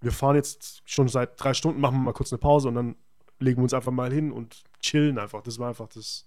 wir 0.00 0.12
fahren 0.12 0.36
jetzt 0.36 0.82
schon 0.86 1.08
seit 1.08 1.42
drei 1.42 1.54
Stunden, 1.54 1.80
machen 1.80 1.96
wir 1.96 2.04
mal 2.04 2.12
kurz 2.12 2.32
eine 2.32 2.38
Pause 2.38 2.68
und 2.68 2.74
dann 2.74 2.96
legen 3.38 3.58
wir 3.58 3.64
uns 3.64 3.74
einfach 3.74 3.92
mal 3.92 4.12
hin 4.12 4.32
und 4.32 4.64
chillen 4.80 5.18
einfach. 5.18 5.42
Das 5.42 5.58
war 5.58 5.68
einfach 5.68 5.88
das, 5.88 6.26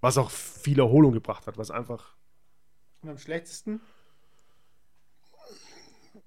was 0.00 0.16
auch 0.16 0.30
viel 0.30 0.78
Erholung 0.78 1.12
gebracht 1.12 1.46
hat, 1.46 1.58
was 1.58 1.70
einfach, 1.70 2.16
Und 3.02 3.10
am 3.10 3.18
schlechtesten? 3.18 3.80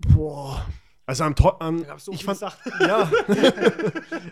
Boah, 0.09 0.65
also 1.05 1.23
am, 1.25 1.35
To- 1.35 1.59
am 1.59 1.85
so 1.97 2.11
ich 2.13 2.23
fand, 2.23 2.39
Sachen. 2.39 2.71
Ja. 2.81 3.09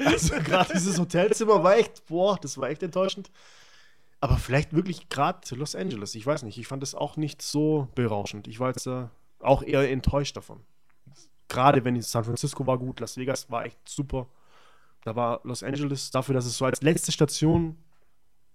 also 0.05 0.35
gerade 0.37 0.73
dieses 0.73 0.99
Hotelzimmer 0.99 1.63
war 1.63 1.75
echt, 1.77 2.05
boah, 2.07 2.37
das 2.41 2.57
war 2.57 2.69
echt 2.69 2.83
enttäuschend. 2.83 3.31
Aber 4.19 4.37
vielleicht 4.37 4.73
wirklich 4.73 5.09
gerade 5.09 5.39
Los 5.55 5.75
Angeles, 5.75 6.13
ich 6.15 6.25
weiß 6.25 6.43
nicht, 6.43 6.57
ich 6.57 6.67
fand 6.67 6.83
das 6.83 6.93
auch 6.95 7.17
nicht 7.17 7.41
so 7.41 7.87
berauschend. 7.95 8.47
Ich 8.47 8.59
war 8.59 8.67
jetzt 8.69 8.85
äh, 8.87 9.07
auch 9.39 9.63
eher 9.63 9.89
enttäuscht 9.89 10.37
davon. 10.37 10.61
Gerade 11.49 11.83
wenn 11.83 11.99
San 12.01 12.23
Francisco 12.23 12.65
war 12.67 12.77
gut, 12.77 12.99
Las 12.99 13.17
Vegas 13.17 13.49
war 13.49 13.65
echt 13.65 13.77
super. 13.89 14.27
Da 15.03 15.15
war 15.15 15.41
Los 15.43 15.63
Angeles, 15.63 16.11
dafür, 16.11 16.35
dass 16.35 16.45
es 16.45 16.55
so 16.57 16.65
als 16.65 16.81
letzte 16.83 17.11
Station 17.11 17.77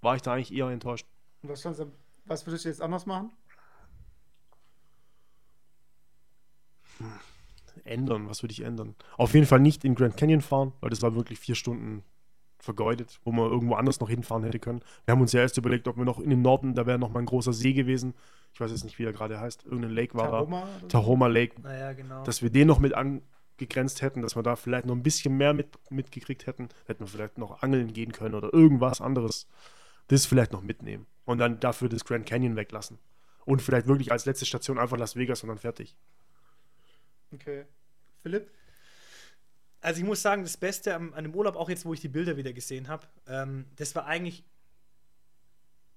war 0.00 0.14
ich 0.14 0.22
da 0.22 0.34
eigentlich 0.34 0.54
eher 0.54 0.68
enttäuscht. 0.68 1.06
Was, 1.42 1.64
was 2.24 2.46
würdest 2.46 2.64
du 2.64 2.68
jetzt 2.68 2.80
anders 2.80 3.04
machen? 3.04 3.32
Ändern, 7.84 8.28
was 8.28 8.42
würde 8.42 8.52
ich 8.52 8.60
ändern? 8.60 8.94
Auf 9.16 9.34
jeden 9.34 9.46
Fall 9.46 9.60
nicht 9.60 9.84
in 9.84 9.94
Grand 9.94 10.16
Canyon 10.16 10.40
fahren, 10.40 10.72
weil 10.80 10.90
das 10.90 11.02
war 11.02 11.14
wirklich 11.14 11.38
vier 11.38 11.54
Stunden 11.54 12.02
vergeudet, 12.58 13.20
wo 13.24 13.32
man 13.32 13.50
irgendwo 13.50 13.74
anders 13.74 14.00
noch 14.00 14.08
hinfahren 14.08 14.44
hätte 14.44 14.58
können. 14.58 14.80
Wir 15.04 15.12
haben 15.12 15.20
uns 15.20 15.32
ja 15.32 15.40
erst 15.40 15.56
überlegt, 15.58 15.88
ob 15.88 15.96
wir 15.96 16.04
noch 16.04 16.18
in 16.18 16.30
den 16.30 16.42
Norden, 16.42 16.74
da 16.74 16.86
wäre 16.86 16.98
noch 16.98 17.10
mal 17.10 17.20
ein 17.20 17.26
großer 17.26 17.52
See 17.52 17.72
gewesen. 17.72 18.14
Ich 18.52 18.60
weiß 18.60 18.70
jetzt 18.70 18.84
nicht, 18.84 18.98
wie 18.98 19.04
er 19.04 19.12
gerade 19.12 19.38
heißt. 19.38 19.64
Irgendein 19.64 19.92
Lake 19.92 20.14
war 20.14 20.30
Tahoma 20.30 20.68
da. 20.80 20.88
Tahoma 20.88 21.26
Lake. 21.26 21.60
Naja, 21.60 21.92
genau. 21.92 22.24
Dass 22.24 22.42
wir 22.42 22.50
den 22.50 22.66
noch 22.66 22.78
mit 22.78 22.94
angegrenzt 22.94 24.02
hätten, 24.02 24.22
dass 24.22 24.34
wir 24.34 24.42
da 24.42 24.56
vielleicht 24.56 24.86
noch 24.86 24.94
ein 24.94 25.02
bisschen 25.02 25.36
mehr 25.36 25.52
mit, 25.52 25.68
mitgekriegt 25.90 26.46
hätten. 26.46 26.68
Hätten 26.86 27.00
wir 27.00 27.08
vielleicht 27.08 27.38
noch 27.38 27.62
angeln 27.62 27.92
gehen 27.92 28.12
können 28.12 28.34
oder 28.34 28.52
irgendwas 28.52 29.00
anderes. 29.00 29.46
Das 30.08 30.26
vielleicht 30.26 30.52
noch 30.52 30.62
mitnehmen. 30.62 31.06
Und 31.24 31.38
dann 31.38 31.60
dafür 31.60 31.88
das 31.88 32.04
Grand 32.04 32.26
Canyon 32.26 32.56
weglassen. 32.56 32.98
Und 33.44 33.60
vielleicht 33.60 33.86
wirklich 33.86 34.10
als 34.10 34.24
letzte 34.24 34.46
Station 34.46 34.78
einfach 34.78 34.96
Las 34.96 35.16
Vegas 35.16 35.42
und 35.42 35.50
dann 35.50 35.58
fertig. 35.58 35.96
Okay. 37.32 37.66
Philipp? 38.22 38.50
Also 39.80 40.00
ich 40.00 40.06
muss 40.06 40.22
sagen, 40.22 40.42
das 40.42 40.56
Beste 40.56 40.94
am, 40.94 41.14
an 41.14 41.24
dem 41.24 41.34
Urlaub, 41.34 41.56
auch 41.56 41.68
jetzt, 41.68 41.84
wo 41.84 41.94
ich 41.94 42.00
die 42.00 42.08
Bilder 42.08 42.36
wieder 42.36 42.52
gesehen 42.52 42.88
habe, 42.88 43.06
ähm, 43.26 43.66
das 43.76 43.94
war 43.94 44.06
eigentlich, 44.06 44.44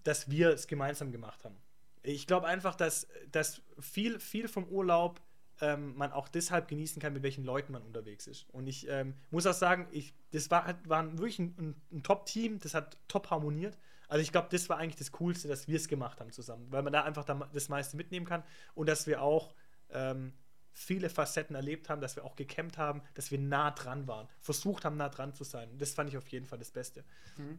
dass 0.04 0.30
wir 0.30 0.50
es 0.50 0.68
gemeinsam 0.68 1.12
gemacht 1.12 1.44
haben. 1.44 1.58
Ich 2.04 2.28
glaube 2.28 2.48
einfach, 2.48 2.76
dass, 2.76 3.08
dass 3.32 3.62
viel, 3.80 4.20
viel 4.20 4.48
vom 4.48 4.66
Urlaub 4.66 5.22
ähm, 5.62 5.96
man 5.96 6.12
auch 6.12 6.28
deshalb 6.28 6.68
genießen 6.68 7.02
kann, 7.02 7.14
mit 7.14 7.24
welchen 7.24 7.44
Leuten 7.44 7.74
man 7.74 7.82
unterwegs 7.82 8.28
ist. 8.28 8.50
Und 8.52 8.68
ich 8.68 8.88
ähm, 8.88 9.16
muss 9.32 9.46
auch 9.46 9.54
sagen, 9.54 9.88
ich, 9.92 10.14
das 10.32 10.50
war, 10.52 10.80
war 10.86 11.12
wirklich 11.14 11.40
ein, 11.40 11.56
ein, 11.58 11.82
ein 11.92 12.04
Top-Team, 12.04 12.60
das 12.60 12.74
hat 12.74 12.98
top 13.08 13.30
harmoniert. 13.30 13.78
Also 14.08 14.22
ich 14.22 14.32
glaube, 14.32 14.48
das 14.52 14.70
war 14.70 14.78
eigentlich 14.78 14.96
das 14.96 15.12
Coolste, 15.12 15.48
dass 15.48 15.68
wir 15.68 15.76
es 15.76 15.88
gemacht 15.88 16.20
haben 16.20 16.32
zusammen, 16.32 16.68
weil 16.72 16.82
man 16.82 16.94
da 16.94 17.04
einfach 17.04 17.26
da 17.26 17.50
das 17.54 17.70
meiste 17.70 17.98
mitnehmen 17.98 18.26
kann 18.26 18.44
und 18.74 18.88
dass 18.88 19.06
wir 19.06 19.22
auch 19.22 19.54
ähm, 19.92 20.34
viele 20.74 21.10
Facetten 21.10 21.56
erlebt 21.56 21.90
haben, 21.90 22.02
dass 22.02 22.16
wir 22.16 22.24
auch 22.24 22.36
gecampt 22.36 22.78
haben, 22.78 23.02
dass 23.14 23.32
wir 23.32 23.40
nah 23.40 23.72
dran 23.72 24.08
waren, 24.08 24.28
versucht 24.40 24.86
haben, 24.86 24.98
nah 24.98 25.10
dran 25.10 25.34
zu 25.34 25.44
sein. 25.44 25.70
Das 25.78 25.94
fand 25.94 26.10
ich 26.10 26.18
auf 26.18 26.28
jeden 26.28 26.46
Fall 26.46 26.60
das 26.60 26.72
Beste. 26.72 27.04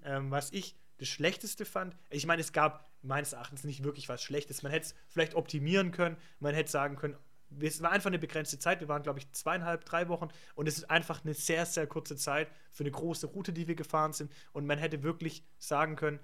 Ähm, 0.05 0.31
was 0.31 0.53
ich 0.53 0.77
das 0.99 1.09
Schlechteste 1.09 1.65
fand, 1.65 1.97
ich 2.11 2.27
meine, 2.27 2.41
es 2.41 2.53
gab 2.53 2.91
meines 3.03 3.33
Erachtens 3.33 3.65
nicht 3.65 3.83
wirklich 3.85 4.09
was 4.09 4.23
Schlechtes. 4.23 4.63
Man 4.63 4.73
hätte 4.73 4.87
es 4.87 4.95
vielleicht 5.09 5.35
optimieren 5.35 5.93
können, 5.93 6.17
man 6.39 6.55
hätte 6.55 6.71
sagen 6.71 6.97
können, 6.97 7.17
es 7.59 7.83
war 7.83 7.91
einfach 7.91 8.11
eine 8.11 8.19
begrenzte 8.19 8.59
Zeit. 8.59 8.81
Wir 8.81 8.89
waren, 8.89 9.03
glaube 9.03 9.19
ich, 9.19 9.31
zweieinhalb, 9.33 9.85
drei 9.85 10.09
Wochen 10.09 10.29
und 10.55 10.69
es 10.69 10.79
ist 10.79 10.91
einfach 10.91 11.25
eine 11.25 11.35
sehr, 11.35 11.67
sehr 11.67 11.87
kurze 11.87 12.17
Zeit 12.17 12.49
für 12.71 12.85
eine 12.85 12.93
große 12.93 13.27
Route, 13.27 13.53
die 13.53 13.67
wir 13.67 13.75
gefahren 13.75 14.13
sind. 14.13 14.31
Und 14.53 14.67
man 14.67 14.79
hätte 14.79 15.03
wirklich 15.03 15.45
sagen 15.59 15.97
können, 15.97 16.21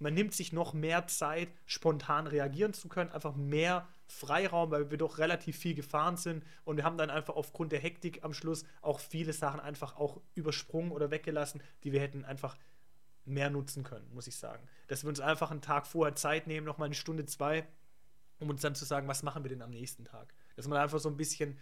man 0.00 0.14
nimmt 0.14 0.34
sich 0.34 0.52
noch 0.52 0.72
mehr 0.72 1.06
Zeit, 1.06 1.48
spontan 1.66 2.26
reagieren 2.26 2.72
zu 2.72 2.88
können, 2.88 3.12
einfach 3.12 3.36
mehr 3.36 3.86
Freiraum, 4.06 4.70
weil 4.70 4.90
wir 4.90 4.98
doch 4.98 5.18
relativ 5.18 5.56
viel 5.56 5.74
gefahren 5.74 6.16
sind 6.16 6.44
und 6.64 6.76
wir 6.76 6.84
haben 6.84 6.98
dann 6.98 7.10
einfach 7.10 7.36
aufgrund 7.36 7.70
der 7.70 7.78
Hektik 7.78 8.24
am 8.24 8.34
Schluss 8.34 8.64
auch 8.82 8.98
viele 8.98 9.32
Sachen 9.32 9.60
einfach 9.60 9.96
auch 9.96 10.20
übersprungen 10.34 10.90
oder 10.90 11.10
weggelassen, 11.10 11.62
die 11.84 11.92
wir 11.92 12.00
hätten 12.00 12.24
einfach 12.24 12.56
mehr 13.24 13.50
nutzen 13.50 13.84
können, 13.84 14.12
muss 14.12 14.26
ich 14.26 14.36
sagen. 14.36 14.66
Dass 14.88 15.04
wir 15.04 15.08
uns 15.08 15.20
einfach 15.20 15.50
einen 15.50 15.62
Tag 15.62 15.86
vorher 15.86 16.16
Zeit 16.16 16.46
nehmen, 16.46 16.66
nochmal 16.66 16.86
eine 16.86 16.94
Stunde, 16.94 17.26
zwei, 17.26 17.66
um 18.40 18.48
uns 18.48 18.62
dann 18.62 18.74
zu 18.74 18.84
sagen, 18.84 19.06
was 19.06 19.22
machen 19.22 19.44
wir 19.44 19.50
denn 19.50 19.62
am 19.62 19.70
nächsten 19.70 20.04
Tag. 20.04 20.34
Dass 20.56 20.66
man 20.66 20.78
einfach 20.78 20.98
so 20.98 21.08
ein 21.08 21.16
bisschen, 21.16 21.58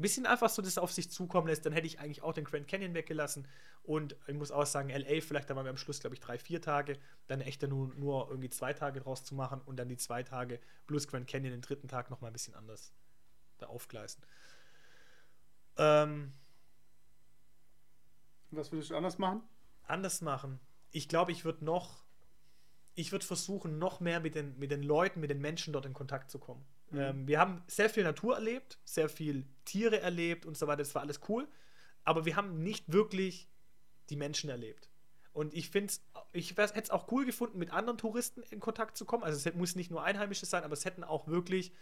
ein 0.00 0.02
bisschen 0.02 0.26
einfach 0.26 0.48
so 0.48 0.62
das 0.62 0.78
auf 0.78 0.90
sich 0.90 1.10
zukommen 1.10 1.46
lässt, 1.46 1.66
dann 1.66 1.74
hätte 1.74 1.86
ich 1.86 2.00
eigentlich 2.00 2.22
auch 2.22 2.32
den 2.32 2.44
Grand 2.44 2.66
Canyon 2.66 2.94
weggelassen. 2.94 3.46
Und 3.82 4.16
ich 4.26 4.34
muss 4.34 4.50
auch 4.50 4.64
sagen, 4.64 4.88
LA, 4.88 5.20
vielleicht 5.20 5.50
da 5.50 5.56
waren 5.56 5.66
wir 5.66 5.70
am 5.70 5.76
Schluss, 5.76 6.00
glaube 6.00 6.14
ich, 6.14 6.20
drei, 6.20 6.38
vier 6.38 6.62
Tage, 6.62 6.98
dann 7.26 7.42
echt 7.42 7.62
dann 7.62 7.70
nur, 7.70 7.94
nur 7.94 8.28
irgendwie 8.30 8.48
zwei 8.48 8.72
Tage 8.72 9.00
draus 9.00 9.24
zu 9.24 9.34
machen 9.34 9.60
und 9.60 9.76
dann 9.76 9.88
die 9.88 9.98
zwei 9.98 10.22
Tage 10.22 10.58
plus 10.86 11.06
Grand 11.06 11.28
Canyon 11.28 11.52
den 11.52 11.60
dritten 11.60 11.86
Tag 11.86 12.10
nochmal 12.10 12.30
ein 12.30 12.32
bisschen 12.32 12.54
anders 12.54 12.94
da 13.58 13.66
aufgleisen. 13.66 14.22
Ähm, 15.76 16.32
Was 18.50 18.72
würdest 18.72 18.90
du 18.90 18.96
anders 18.96 19.18
machen? 19.18 19.42
anders 19.82 20.22
machen. 20.22 20.60
Ich 20.92 21.08
glaube, 21.08 21.32
ich 21.32 21.44
würde 21.44 21.64
noch 21.64 22.04
ich 22.94 23.12
würde 23.12 23.24
versuchen, 23.24 23.78
noch 23.78 24.00
mehr 24.00 24.20
mit 24.20 24.34
den, 24.34 24.58
mit 24.58 24.70
den 24.70 24.82
Leuten, 24.82 25.20
mit 25.20 25.30
den 25.30 25.40
Menschen 25.40 25.72
dort 25.72 25.86
in 25.86 25.94
Kontakt 25.94 26.30
zu 26.30 26.38
kommen. 26.38 26.64
Mhm. 26.90 26.98
Ähm, 26.98 27.28
wir 27.28 27.38
haben 27.38 27.62
sehr 27.66 27.90
viel 27.90 28.04
Natur 28.04 28.34
erlebt, 28.34 28.78
sehr 28.84 29.08
viel 29.08 29.46
Tiere 29.64 30.00
erlebt 30.00 30.46
und 30.46 30.56
so 30.56 30.66
weiter. 30.66 30.78
Das 30.78 30.94
war 30.94 31.02
alles 31.02 31.20
cool. 31.28 31.48
Aber 32.04 32.24
wir 32.24 32.36
haben 32.36 32.62
nicht 32.62 32.92
wirklich 32.92 33.48
die 34.08 34.16
Menschen 34.16 34.50
erlebt. 34.50 34.90
Und 35.32 35.54
ich 35.54 35.70
finde 35.70 35.92
ich 36.32 36.56
hätte 36.56 36.80
es 36.80 36.90
auch 36.90 37.10
cool 37.12 37.24
gefunden, 37.24 37.58
mit 37.58 37.72
anderen 37.72 37.98
Touristen 37.98 38.42
in 38.50 38.60
Kontakt 38.60 38.96
zu 38.96 39.04
kommen. 39.04 39.22
Also 39.22 39.48
es 39.48 39.54
muss 39.54 39.76
nicht 39.76 39.90
nur 39.90 40.02
Einheimische 40.02 40.46
sein, 40.46 40.64
aber 40.64 40.72
es 40.72 40.84
hätten 40.84 41.04
auch 41.04 41.28
wirklich 41.28 41.72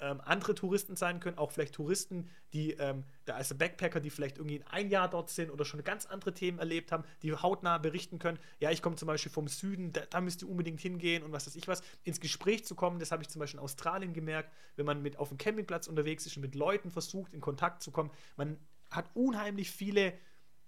ähm, 0.00 0.20
andere 0.24 0.54
Touristen 0.54 0.96
sein 0.96 1.20
können, 1.20 1.38
auch 1.38 1.50
vielleicht 1.50 1.74
Touristen, 1.74 2.28
die 2.52 2.72
ähm, 2.72 3.04
da 3.24 3.34
als 3.34 3.56
Backpacker, 3.56 4.00
die 4.00 4.10
vielleicht 4.10 4.38
irgendwie 4.38 4.62
ein 4.70 4.90
Jahr 4.90 5.08
dort 5.08 5.30
sind 5.30 5.50
oder 5.50 5.64
schon 5.64 5.82
ganz 5.84 6.06
andere 6.06 6.34
Themen 6.34 6.58
erlebt 6.58 6.92
haben, 6.92 7.04
die 7.22 7.32
hautnah 7.34 7.78
berichten 7.78 8.18
können. 8.18 8.38
Ja, 8.60 8.70
ich 8.70 8.82
komme 8.82 8.96
zum 8.96 9.06
Beispiel 9.06 9.32
vom 9.32 9.48
Süden, 9.48 9.92
da, 9.92 10.02
da 10.08 10.20
müsst 10.20 10.42
ihr 10.42 10.48
unbedingt 10.48 10.80
hingehen 10.80 11.22
und 11.22 11.32
was 11.32 11.46
weiß 11.46 11.56
ich 11.56 11.68
was. 11.68 11.82
Ins 12.04 12.20
Gespräch 12.20 12.64
zu 12.64 12.74
kommen, 12.74 12.98
das 12.98 13.12
habe 13.12 13.22
ich 13.22 13.28
zum 13.28 13.40
Beispiel 13.40 13.58
in 13.58 13.64
Australien 13.64 14.12
gemerkt, 14.12 14.52
wenn 14.76 14.86
man 14.86 15.02
mit 15.02 15.18
auf 15.18 15.28
dem 15.28 15.38
Campingplatz 15.38 15.86
unterwegs 15.86 16.26
ist 16.26 16.36
und 16.36 16.42
mit 16.42 16.54
Leuten 16.54 16.90
versucht, 16.90 17.32
in 17.34 17.40
Kontakt 17.40 17.82
zu 17.82 17.90
kommen. 17.90 18.10
Man 18.36 18.58
hat 18.90 19.10
unheimlich 19.14 19.70
viele 19.70 20.14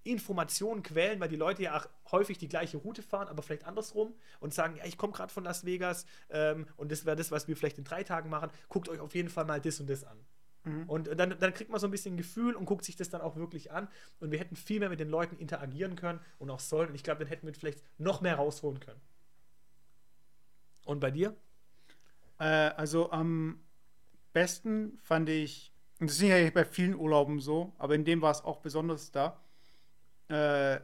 Informationen, 0.02 0.82
Quellen, 0.82 1.20
weil 1.20 1.28
die 1.28 1.36
Leute 1.36 1.62
ja 1.62 1.76
auch 1.76 2.12
häufig 2.12 2.38
die 2.38 2.48
gleiche 2.48 2.78
Route 2.78 3.02
fahren, 3.02 3.28
aber 3.28 3.42
vielleicht 3.42 3.64
andersrum 3.64 4.14
und 4.40 4.54
sagen, 4.54 4.76
ja, 4.76 4.84
ich 4.84 4.96
komme 4.96 5.12
gerade 5.12 5.32
von 5.32 5.44
Las 5.44 5.64
Vegas 5.64 6.06
ähm, 6.30 6.66
und 6.76 6.90
das 6.90 7.04
wäre 7.04 7.16
das, 7.16 7.30
was 7.30 7.48
wir 7.48 7.56
vielleicht 7.56 7.78
in 7.78 7.84
drei 7.84 8.02
Tagen 8.02 8.30
machen. 8.30 8.50
Guckt 8.68 8.88
euch 8.88 9.00
auf 9.00 9.14
jeden 9.14 9.28
Fall 9.28 9.44
mal 9.44 9.60
das 9.60 9.78
und 9.80 9.90
das 9.90 10.04
an. 10.04 10.18
Mhm. 10.64 10.88
Und 10.88 11.18
dann, 11.18 11.38
dann 11.38 11.54
kriegt 11.54 11.70
man 11.70 11.80
so 11.80 11.86
ein 11.86 11.90
bisschen 11.90 12.14
ein 12.14 12.16
Gefühl 12.18 12.54
und 12.54 12.64
guckt 12.64 12.84
sich 12.84 12.96
das 12.96 13.10
dann 13.10 13.20
auch 13.20 13.36
wirklich 13.36 13.72
an. 13.72 13.88
Und 14.20 14.30
wir 14.30 14.38
hätten 14.38 14.56
viel 14.56 14.80
mehr 14.80 14.88
mit 14.88 15.00
den 15.00 15.08
Leuten 15.08 15.36
interagieren 15.36 15.96
können 15.96 16.20
und 16.38 16.50
auch 16.50 16.60
sollen. 16.60 16.90
Und 16.90 16.94
ich 16.94 17.02
glaube, 17.02 17.20
dann 17.20 17.28
hätten 17.28 17.46
wir 17.46 17.54
vielleicht 17.54 17.82
noch 17.98 18.20
mehr 18.20 18.36
rausholen 18.36 18.80
können. 18.80 19.00
Und 20.84 21.00
bei 21.00 21.10
dir? 21.10 21.36
Äh, 22.38 22.44
also 22.44 23.10
am 23.10 23.60
besten 24.32 24.98
fand 25.02 25.28
ich, 25.28 25.72
und 25.98 26.10
das 26.10 26.16
ist 26.16 26.22
ja 26.22 26.50
bei 26.50 26.64
vielen 26.64 26.94
Urlauben 26.94 27.40
so, 27.40 27.74
aber 27.78 27.94
in 27.94 28.04
dem 28.04 28.22
war 28.22 28.30
es 28.30 28.42
auch 28.42 28.58
besonders 28.58 29.10
da 29.10 29.40
äh, 30.30 30.80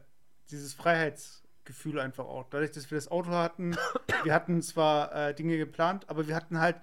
dieses 0.50 0.74
Freiheitsgefühl 0.74 2.00
einfach 2.00 2.24
auch. 2.24 2.48
Dadurch, 2.50 2.72
dass 2.72 2.90
wir 2.90 2.96
das 2.96 3.10
Auto 3.10 3.30
hatten, 3.30 3.76
wir 4.24 4.34
hatten 4.34 4.62
zwar 4.62 5.14
äh, 5.14 5.34
Dinge 5.34 5.56
geplant, 5.58 6.08
aber 6.08 6.28
wir 6.28 6.34
hatten 6.34 6.60
halt 6.60 6.76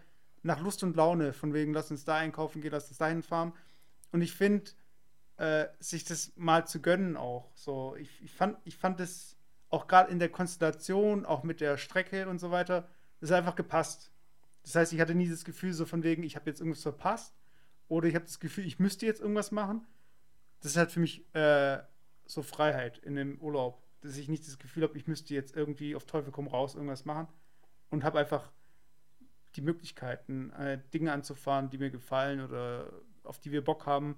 nach 0.44 0.60
Lust 0.60 0.84
und 0.84 0.96
Laune, 0.96 1.34
von 1.34 1.54
wegen, 1.54 1.74
lass 1.74 1.92
uns 1.92 2.06
da 2.06 2.18
einkaufen 2.18 2.62
gehen, 2.62 2.72
lass 2.72 2.90
uns 2.90 2.98
da 2.98 3.08
hinfahren. 3.08 3.54
Und 4.12 4.22
ich 4.22 4.34
finde, 4.34 4.72
äh, 5.38 5.68
sich 5.80 6.04
das 6.04 6.34
mal 6.36 6.68
zu 6.68 6.82
gönnen 6.82 7.18
auch. 7.18 7.50
So, 7.56 7.96
ich, 7.98 8.22
ich 8.22 8.32
fand, 8.32 8.58
ich 8.66 8.78
fand 8.78 9.00
es 9.00 9.38
auch 9.70 9.88
gerade 9.88 10.12
in 10.12 10.20
der 10.20 10.30
Konstellation, 10.30 11.26
auch 11.26 11.44
mit 11.44 11.62
der 11.62 11.78
Strecke 11.78 12.28
und 12.28 12.40
so 12.40 12.52
weiter, 12.52 12.88
das 13.20 13.32
hat 13.32 13.40
einfach 13.40 13.56
gepasst. 13.56 14.12
Das 14.64 14.76
heißt, 14.76 14.94
ich 14.94 15.00
hatte 15.00 15.16
nie 15.16 15.30
das 15.30 15.46
Gefühl, 15.46 15.74
so 15.74 15.86
von 15.86 16.04
wegen, 16.04 16.24
ich 16.24 16.36
habe 16.36 16.50
jetzt 16.50 16.60
irgendwas 16.60 16.84
verpasst 16.84 17.34
oder 17.88 18.08
ich 18.08 18.16
habe 18.16 18.26
das 18.26 18.40
Gefühl, 18.40 18.66
ich 18.66 18.80
müsste 18.80 19.06
jetzt 19.06 19.22
irgendwas 19.22 19.52
machen. 19.52 19.86
Das 20.62 20.72
ist 20.72 20.78
halt 20.78 20.92
für 20.92 21.00
mich 21.00 21.26
äh, 21.34 21.80
so 22.26 22.42
Freiheit 22.42 22.98
in 23.00 23.16
dem 23.16 23.40
Urlaub, 23.40 23.82
dass 24.02 24.18
ich 24.18 24.28
nicht 24.28 24.48
das 24.48 24.60
Gefühl 24.60 24.84
habe, 24.84 24.98
ich 24.98 25.08
müsste 25.08 25.34
jetzt 25.34 25.56
irgendwie 25.56 25.96
auf 25.96 26.06
Teufel 26.06 26.32
komm 26.32 26.48
raus 26.48 26.76
irgendwas 26.76 27.06
machen 27.06 27.28
und 27.90 28.04
habe 28.04 28.20
einfach 28.20 28.52
die 29.56 29.62
Möglichkeiten, 29.62 30.52
äh, 30.52 30.80
Dinge 30.94 31.12
anzufahren, 31.12 31.70
die 31.70 31.78
mir 31.78 31.92
gefallen 31.92 32.42
oder 32.42 32.92
auf 33.24 33.40
die 33.40 33.52
wir 33.52 33.64
Bock 33.64 33.86
haben. 33.86 34.18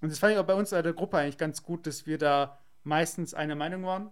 Und 0.00 0.10
das 0.10 0.18
fand 0.18 0.32
ich 0.32 0.38
auch 0.38 0.46
bei 0.46 0.54
uns 0.54 0.72
in 0.72 0.82
der 0.82 0.92
Gruppe 0.92 1.18
eigentlich 1.18 1.38
ganz 1.38 1.62
gut, 1.62 1.86
dass 1.86 2.06
wir 2.06 2.18
da 2.18 2.58
meistens 2.82 3.34
einer 3.34 3.54
Meinung 3.54 3.84
waren. 3.84 4.10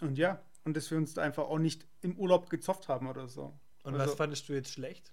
Und 0.00 0.16
ja, 0.18 0.42
und 0.64 0.76
dass 0.76 0.90
wir 0.90 0.98
uns 0.98 1.14
da 1.14 1.22
einfach 1.22 1.44
auch 1.44 1.58
nicht 1.58 1.86
im 2.00 2.18
Urlaub 2.18 2.50
gezofft 2.50 2.88
haben 2.88 3.06
oder 3.06 3.28
so. 3.28 3.58
Und 3.82 3.94
also, 3.94 4.06
was 4.06 4.14
fandest 4.14 4.48
du 4.48 4.54
jetzt 4.54 4.72
schlecht? 4.72 5.12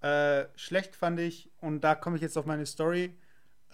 Äh, 0.00 0.46
schlecht 0.56 0.96
fand 0.96 1.20
ich, 1.20 1.50
und 1.58 1.82
da 1.82 1.94
komme 1.94 2.16
ich 2.16 2.22
jetzt 2.22 2.36
auf 2.36 2.46
meine 2.46 2.66
Story, 2.66 3.16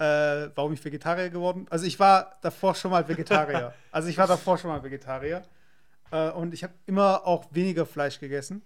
äh, 0.00 0.50
warum 0.54 0.72
ich 0.72 0.82
Vegetarier 0.82 1.28
geworden 1.28 1.66
Also 1.68 1.84
ich 1.84 2.00
war 2.00 2.38
davor 2.40 2.74
schon 2.74 2.90
mal 2.90 3.06
Vegetarier. 3.06 3.74
also 3.92 4.08
ich 4.08 4.16
war 4.16 4.26
davor 4.26 4.56
schon 4.56 4.70
mal 4.70 4.82
Vegetarier. 4.82 5.42
Äh, 6.10 6.30
und 6.30 6.54
ich 6.54 6.64
habe 6.64 6.72
immer 6.86 7.26
auch 7.26 7.44
weniger 7.50 7.84
Fleisch 7.84 8.18
gegessen. 8.18 8.62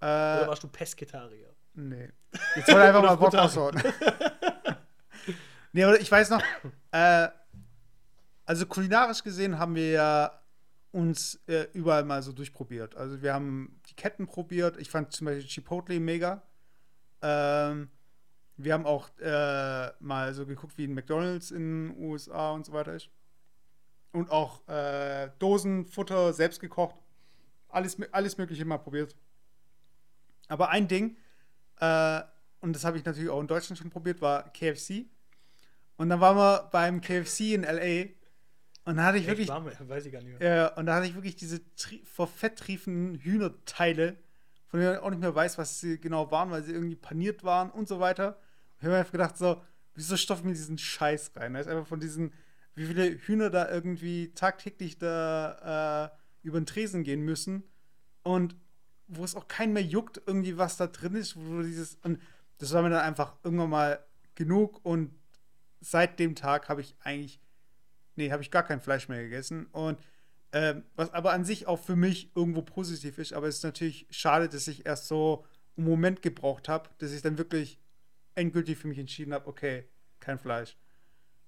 Äh, 0.00 0.04
Oder 0.04 0.46
warst 0.46 0.62
du 0.62 0.68
Pesketarier? 0.68 1.52
Nee. 1.74 2.10
Jetzt 2.54 2.68
wollte 2.68 2.82
einfach 2.82 3.02
mal 3.02 3.18
Wort 3.18 3.34
raushauen. 3.34 3.82
nee, 5.72 5.82
aber 5.82 6.00
ich 6.00 6.10
weiß 6.10 6.30
noch, 6.30 6.42
äh, 6.92 7.28
also 8.44 8.66
kulinarisch 8.66 9.24
gesehen 9.24 9.58
haben 9.58 9.74
wir 9.74 9.90
ja 9.90 10.40
uns 10.92 11.40
äh, 11.48 11.66
überall 11.72 12.04
mal 12.04 12.22
so 12.22 12.32
durchprobiert. 12.32 12.94
Also 12.94 13.20
wir 13.20 13.34
haben 13.34 13.80
die 13.90 13.94
Ketten 13.94 14.26
probiert. 14.26 14.76
Ich 14.76 14.90
fand 14.90 15.12
zum 15.12 15.26
Beispiel 15.26 15.46
Chipotle 15.46 15.98
mega. 15.98 16.42
Ähm, 17.20 17.90
wir 18.56 18.72
haben 18.72 18.86
auch 18.86 19.10
äh, 19.18 19.90
mal 20.00 20.32
so 20.34 20.46
geguckt, 20.46 20.78
wie 20.78 20.84
ein 20.84 20.94
McDonalds 20.94 21.50
in 21.50 21.88
den 21.88 21.98
USA 21.98 22.52
und 22.52 22.64
so 22.64 22.72
weiter 22.72 22.94
ist. 22.94 23.10
Und 24.12 24.30
auch 24.30 24.66
äh, 24.68 25.30
Dosenfutter 25.38 26.32
selbst 26.32 26.60
gekocht. 26.60 26.96
Alles, 27.68 27.98
alles 28.12 28.38
Mögliche 28.38 28.64
mal 28.64 28.78
probiert. 28.78 29.14
Aber 30.48 30.70
ein 30.70 30.88
Ding, 30.88 31.16
äh, 31.80 32.22
und 32.60 32.72
das 32.74 32.84
habe 32.84 32.96
ich 32.96 33.04
natürlich 33.04 33.28
auch 33.28 33.40
in 33.40 33.46
Deutschland 33.46 33.78
schon 33.78 33.90
probiert, 33.90 34.22
war 34.22 34.50
KFC. 34.52 35.06
Und 35.96 36.08
dann 36.08 36.20
waren 36.20 36.36
wir 36.36 36.68
beim 36.72 37.00
KFC 37.00 37.52
in 37.52 37.62
LA. 37.62 38.10
Und 38.84 38.96
da 38.96 39.04
hatte 39.04 39.18
ich 39.18 39.26
wirklich. 39.26 39.48
Warme, 39.48 39.72
weiß 39.78 40.06
ich 40.06 40.12
gar 40.12 40.22
nicht 40.22 40.38
mehr. 40.38 40.56
Ja, 40.56 40.68
und 40.76 40.86
da 40.86 40.94
hatte 40.94 41.06
ich 41.06 41.14
wirklich 41.14 41.36
diese 41.36 41.60
vor 42.04 42.28
Fett 42.28 42.56
triefenden 42.56 43.16
Hühnerteile, 43.16 44.16
von 44.68 44.80
denen 44.80 44.94
ich 44.94 45.00
auch 45.00 45.10
nicht 45.10 45.20
mehr 45.20 45.34
weiß, 45.34 45.58
was 45.58 45.80
sie 45.80 45.98
genau 45.98 46.30
waren, 46.30 46.50
weil 46.50 46.62
sie 46.62 46.72
irgendwie 46.72 46.96
paniert 46.96 47.44
waren 47.44 47.70
und 47.70 47.88
so 47.88 48.00
weiter. 48.00 48.38
Ich 48.78 48.84
habe 48.84 48.92
mir 48.92 48.98
einfach 48.98 49.12
gedacht, 49.12 49.36
so, 49.36 49.62
wieso 49.94 50.16
stopfen 50.16 50.46
wir 50.46 50.54
diesen 50.54 50.78
Scheiß 50.78 51.32
rein? 51.36 51.54
Da 51.54 51.60
ist 51.60 51.68
einfach 51.68 51.86
von 51.86 52.00
diesen, 52.00 52.32
wie 52.74 52.86
viele 52.86 53.10
Hühner 53.10 53.50
da 53.50 53.70
irgendwie 53.70 54.32
tagtäglich 54.34 54.98
da 54.98 56.12
äh, 56.12 56.46
über 56.46 56.60
den 56.60 56.66
Tresen 56.66 57.02
gehen 57.02 57.22
müssen 57.22 57.64
und 58.22 58.54
wo 59.08 59.24
es 59.24 59.34
auch 59.34 59.48
keinen 59.48 59.72
mehr 59.72 59.82
juckt, 59.82 60.20
irgendwie 60.26 60.58
was 60.58 60.76
da 60.76 60.86
drin 60.86 61.14
ist, 61.14 61.36
wo 61.36 61.62
dieses, 61.62 61.96
und 62.02 62.20
das 62.58 62.72
war 62.72 62.82
mir 62.82 62.90
dann 62.90 63.04
einfach 63.04 63.36
irgendwann 63.42 63.70
mal 63.70 64.04
genug 64.34 64.84
und 64.84 65.14
seit 65.80 66.18
dem 66.18 66.34
Tag 66.34 66.68
habe 66.68 66.80
ich 66.80 66.96
eigentlich, 67.00 67.40
nee, 68.16 68.30
habe 68.30 68.42
ich 68.42 68.50
gar 68.50 68.64
kein 68.64 68.80
Fleisch 68.80 69.08
mehr 69.08 69.22
gegessen 69.22 69.66
und 69.66 69.98
ähm, 70.52 70.84
was 70.94 71.12
aber 71.12 71.32
an 71.32 71.44
sich 71.44 71.66
auch 71.66 71.78
für 71.78 71.96
mich 71.96 72.30
irgendwo 72.34 72.62
positiv 72.62 73.18
ist, 73.18 73.32
aber 73.32 73.48
es 73.48 73.56
ist 73.56 73.64
natürlich 73.64 74.06
schade, 74.10 74.48
dass 74.48 74.68
ich 74.68 74.86
erst 74.86 75.06
so 75.06 75.44
einen 75.76 75.86
Moment 75.86 76.22
gebraucht 76.22 76.68
habe, 76.68 76.90
dass 76.98 77.12
ich 77.12 77.22
dann 77.22 77.38
wirklich 77.38 77.78
endgültig 78.36 78.78
für 78.78 78.88
mich 78.88 78.98
entschieden 78.98 79.34
habe, 79.34 79.48
okay, 79.48 79.88
kein 80.20 80.38
Fleisch. 80.38 80.76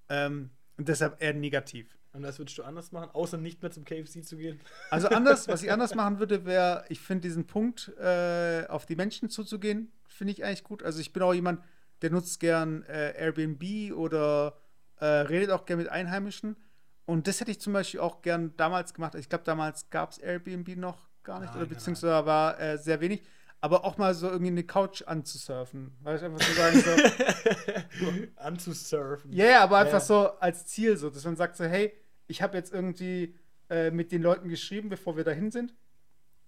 Ähm, 0.09 0.51
und 0.77 0.89
deshalb 0.89 1.23
eher 1.23 1.35
negativ. 1.35 1.97
Und 2.13 2.23
was 2.23 2.39
würdest 2.39 2.59
du 2.59 2.63
anders 2.63 2.91
machen, 2.91 3.11
außer 3.13 3.37
nicht 3.37 3.63
mehr 3.63 3.71
zum 3.71 3.85
KFC 3.85 4.25
zu 4.25 4.37
gehen? 4.37 4.59
Also 4.91 5.09
anders, 5.09 5.47
was 5.47 5.63
ich 5.63 5.71
anders 5.73 5.95
machen 5.95 6.19
würde, 6.19 6.45
wäre, 6.47 6.85
ich 6.89 7.01
finde 7.01 7.23
diesen 7.23 7.47
Punkt, 7.47 7.93
äh, 7.99 8.67
auf 8.69 8.87
die 8.87 8.97
Menschen 8.97 9.29
zuzugehen, 9.29 9.93
finde 10.07 10.33
ich 10.33 10.45
eigentlich 10.45 10.65
gut. 10.65 10.83
Also 10.83 11.01
ich 11.01 11.13
bin 11.13 11.23
auch 11.23 11.35
jemand, 11.35 11.63
der 12.03 12.11
nutzt 12.11 12.41
gern 12.41 12.83
äh, 12.85 13.13
Airbnb 13.17 13.95
oder 13.95 14.59
äh, 14.97 15.05
redet 15.05 15.51
auch 15.51 15.67
gern 15.67 15.79
mit 15.79 15.89
Einheimischen. 15.89 16.57
Und 17.05 17.27
das 17.27 17.41
hätte 17.41 17.51
ich 17.51 17.61
zum 17.61 17.73
Beispiel 17.73 18.01
auch 18.01 18.23
gern 18.23 18.57
damals 18.57 18.95
gemacht. 18.95 19.15
Ich 19.15 19.29
glaube, 19.29 19.45
damals 19.45 19.91
gab 19.91 20.11
es 20.11 20.19
Airbnb 20.19 20.77
noch 20.77 21.09
gar 21.23 21.41
nicht, 21.41 21.51
nein, 21.51 21.63
oder 21.63 21.69
beziehungsweise 21.69 22.15
nein. 22.15 22.27
war 22.27 22.61
äh, 22.61 22.79
sehr 22.79 23.01
wenig 23.01 23.23
aber 23.61 23.85
auch 23.85 23.99
mal 23.99 24.15
so 24.15 24.29
irgendwie 24.29 24.53
eine 24.53 24.65
Couch 24.65 25.03
anzusurfen. 25.07 25.97
Weil 26.03 26.17
ich 26.17 26.23
einfach 26.23 26.41
so 26.41 26.53
sagen 26.55 26.81
so. 26.81 28.07
anzusurfen. 28.37 29.33
Ja, 29.33 29.45
yeah, 29.45 29.63
aber 29.63 29.79
einfach 29.79 29.95
ja. 29.95 30.01
so 30.01 30.31
als 30.39 30.67
Ziel, 30.67 30.97
so, 30.97 31.11
dass 31.11 31.25
man 31.25 31.37
sagt 31.37 31.57
so, 31.57 31.65
hey, 31.65 31.93
ich 32.29 32.43
habe 32.43 32.57
jetzt 32.57 32.73
irgendwie 32.73 33.35
äh, 33.69 33.91
mit 33.91 34.13
den 34.13 34.23
Leuten 34.23 34.49
geschrieben, 34.49 34.89
bevor 34.89 35.17
wir 35.17 35.25
dahin 35.25 35.51
sind. 35.51 35.75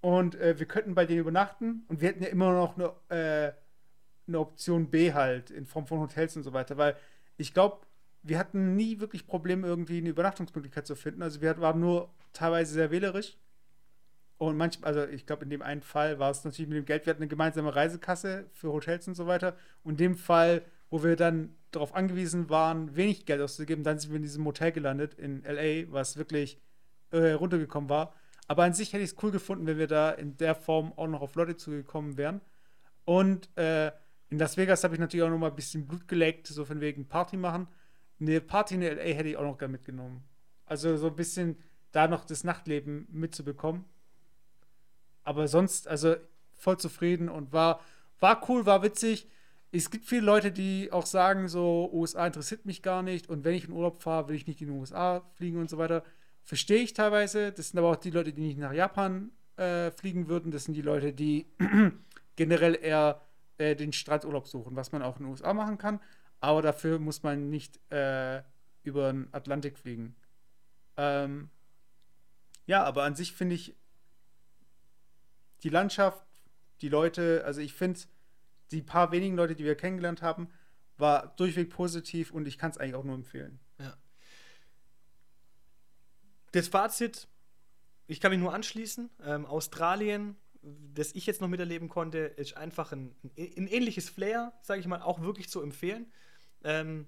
Und 0.00 0.34
äh, 0.36 0.58
wir 0.58 0.66
könnten 0.66 0.94
bei 0.94 1.04
denen 1.04 1.20
übernachten. 1.20 1.84
Und 1.88 2.00
wir 2.00 2.08
hätten 2.08 2.22
ja 2.22 2.28
immer 2.28 2.52
noch 2.52 2.76
eine, 2.76 2.92
äh, 3.08 3.52
eine 4.28 4.38
Option 4.38 4.90
B 4.90 5.12
halt 5.12 5.50
in 5.50 5.66
Form 5.66 5.86
von 5.86 6.00
Hotels 6.00 6.36
und 6.36 6.44
so 6.44 6.52
weiter. 6.52 6.76
Weil 6.76 6.96
ich 7.36 7.52
glaube, 7.52 7.86
wir 8.22 8.38
hatten 8.38 8.76
nie 8.76 9.00
wirklich 9.00 9.26
Probleme, 9.26 9.66
irgendwie 9.66 9.98
eine 9.98 10.10
Übernachtungsmöglichkeit 10.10 10.86
zu 10.86 10.94
finden. 10.94 11.22
Also 11.22 11.40
wir 11.40 11.60
waren 11.60 11.80
nur 11.80 12.14
teilweise 12.32 12.74
sehr 12.74 12.90
wählerisch. 12.90 13.36
Und 14.40 14.56
manchmal, 14.56 14.96
also 14.96 15.12
ich 15.12 15.26
glaube, 15.26 15.44
in 15.44 15.50
dem 15.50 15.60
einen 15.60 15.82
Fall 15.82 16.18
war 16.18 16.30
es 16.30 16.44
natürlich 16.44 16.66
mit 16.66 16.78
dem 16.78 16.86
Geld, 16.86 17.04
wir 17.04 17.10
hatten 17.10 17.20
eine 17.20 17.28
gemeinsame 17.28 17.76
Reisekasse 17.76 18.46
für 18.54 18.72
Hotels 18.72 19.06
und 19.06 19.14
so 19.14 19.26
weiter. 19.26 19.54
Und 19.82 20.00
in 20.00 20.12
dem 20.12 20.16
Fall, 20.16 20.62
wo 20.88 21.04
wir 21.04 21.14
dann 21.14 21.54
darauf 21.72 21.94
angewiesen 21.94 22.48
waren, 22.48 22.96
wenig 22.96 23.26
Geld 23.26 23.42
auszugeben, 23.42 23.84
dann 23.84 23.98
sind 23.98 24.12
wir 24.12 24.16
in 24.16 24.22
diesem 24.22 24.46
Hotel 24.46 24.72
gelandet 24.72 25.12
in 25.12 25.42
LA, 25.42 25.92
was 25.92 26.16
wirklich 26.16 26.58
äh, 27.10 27.32
runtergekommen 27.32 27.90
war. 27.90 28.14
Aber 28.48 28.64
an 28.64 28.72
sich 28.72 28.94
hätte 28.94 29.04
ich 29.04 29.10
es 29.10 29.22
cool 29.22 29.30
gefunden, 29.30 29.66
wenn 29.66 29.76
wir 29.76 29.88
da 29.88 30.10
in 30.10 30.38
der 30.38 30.54
Form 30.54 30.94
auch 30.96 31.06
noch 31.06 31.20
auf 31.20 31.34
Leute 31.34 31.58
zugekommen 31.58 32.16
wären. 32.16 32.40
Und 33.04 33.54
äh, 33.58 33.88
in 34.30 34.38
Las 34.38 34.56
Vegas 34.56 34.82
habe 34.84 34.94
ich 34.94 35.00
natürlich 35.00 35.22
auch 35.22 35.28
noch 35.28 35.36
mal 35.36 35.50
ein 35.50 35.54
bisschen 35.54 35.86
Blut 35.86 36.08
geleckt, 36.08 36.46
so 36.46 36.64
von 36.64 36.80
wegen 36.80 37.06
Party 37.06 37.36
machen. 37.36 37.68
Eine 38.18 38.40
Party 38.40 38.76
in 38.76 38.80
LA 38.80 39.02
hätte 39.02 39.28
ich 39.28 39.36
auch 39.36 39.42
noch 39.42 39.58
gerne 39.58 39.72
mitgenommen. 39.72 40.24
Also 40.64 40.96
so 40.96 41.08
ein 41.08 41.16
bisschen 41.16 41.58
da 41.92 42.08
noch 42.08 42.24
das 42.24 42.42
Nachtleben 42.42 43.06
mitzubekommen. 43.10 43.84
Aber 45.24 45.48
sonst, 45.48 45.88
also 45.88 46.16
voll 46.54 46.78
zufrieden 46.78 47.28
und 47.28 47.52
war, 47.52 47.80
war 48.18 48.48
cool, 48.48 48.66
war 48.66 48.82
witzig. 48.82 49.28
Es 49.72 49.90
gibt 49.90 50.04
viele 50.04 50.22
Leute, 50.22 50.50
die 50.50 50.90
auch 50.92 51.06
sagen, 51.06 51.48
so, 51.48 51.90
USA 51.92 52.26
interessiert 52.26 52.66
mich 52.66 52.82
gar 52.82 53.02
nicht 53.02 53.28
und 53.28 53.44
wenn 53.44 53.54
ich 53.54 53.66
in 53.66 53.72
Urlaub 53.72 54.02
fahre, 54.02 54.28
will 54.28 54.36
ich 54.36 54.46
nicht 54.46 54.60
in 54.60 54.68
die 54.68 54.74
USA 54.74 55.22
fliegen 55.34 55.58
und 55.58 55.70
so 55.70 55.78
weiter. 55.78 56.02
Verstehe 56.42 56.82
ich 56.82 56.94
teilweise. 56.94 57.52
Das 57.52 57.68
sind 57.68 57.78
aber 57.78 57.90
auch 57.90 57.96
die 57.96 58.10
Leute, 58.10 58.32
die 58.32 58.40
nicht 58.40 58.58
nach 58.58 58.72
Japan 58.72 59.30
äh, 59.56 59.90
fliegen 59.92 60.28
würden. 60.28 60.50
Das 60.50 60.64
sind 60.64 60.74
die 60.74 60.82
Leute, 60.82 61.12
die 61.12 61.46
generell 62.36 62.76
eher 62.80 63.20
äh, 63.58 63.76
den 63.76 63.92
Strandurlaub 63.92 64.48
suchen, 64.48 64.74
was 64.74 64.90
man 64.90 65.02
auch 65.02 65.18
in 65.18 65.24
den 65.24 65.30
USA 65.30 65.52
machen 65.54 65.78
kann. 65.78 66.00
Aber 66.40 66.62
dafür 66.62 66.98
muss 66.98 67.22
man 67.22 67.50
nicht 67.50 67.78
äh, 67.92 68.42
über 68.82 69.12
den 69.12 69.28
Atlantik 69.32 69.78
fliegen. 69.78 70.16
Ähm, 70.96 71.50
ja, 72.66 72.82
aber 72.84 73.04
an 73.04 73.14
sich 73.14 73.32
finde 73.32 73.54
ich 73.54 73.76
die 75.62 75.68
Landschaft, 75.68 76.26
die 76.80 76.88
Leute, 76.88 77.42
also 77.44 77.60
ich 77.60 77.72
finde, 77.72 78.00
die 78.70 78.82
paar 78.82 79.12
wenigen 79.12 79.36
Leute, 79.36 79.54
die 79.54 79.64
wir 79.64 79.74
kennengelernt 79.74 80.22
haben, 80.22 80.48
war 80.96 81.34
durchweg 81.36 81.70
positiv 81.70 82.30
und 82.30 82.46
ich 82.46 82.58
kann 82.58 82.70
es 82.70 82.78
eigentlich 82.78 82.94
auch 82.94 83.04
nur 83.04 83.14
empfehlen. 83.14 83.58
Ja. 83.78 83.96
Das 86.52 86.68
Fazit, 86.68 87.28
ich 88.06 88.20
kann 88.20 88.30
mich 88.30 88.40
nur 88.40 88.52
anschließen. 88.52 89.10
Ähm, 89.22 89.46
Australien, 89.46 90.36
das 90.62 91.12
ich 91.12 91.26
jetzt 91.26 91.40
noch 91.40 91.48
miterleben 91.48 91.88
konnte, 91.88 92.18
ist 92.18 92.56
einfach 92.56 92.92
ein, 92.92 93.14
ein 93.36 93.66
ähnliches 93.66 94.08
Flair, 94.08 94.52
sage 94.62 94.80
ich 94.80 94.86
mal, 94.86 95.00
auch 95.00 95.20
wirklich 95.20 95.48
zu 95.48 95.62
empfehlen. 95.62 96.12
Ähm, 96.62 97.06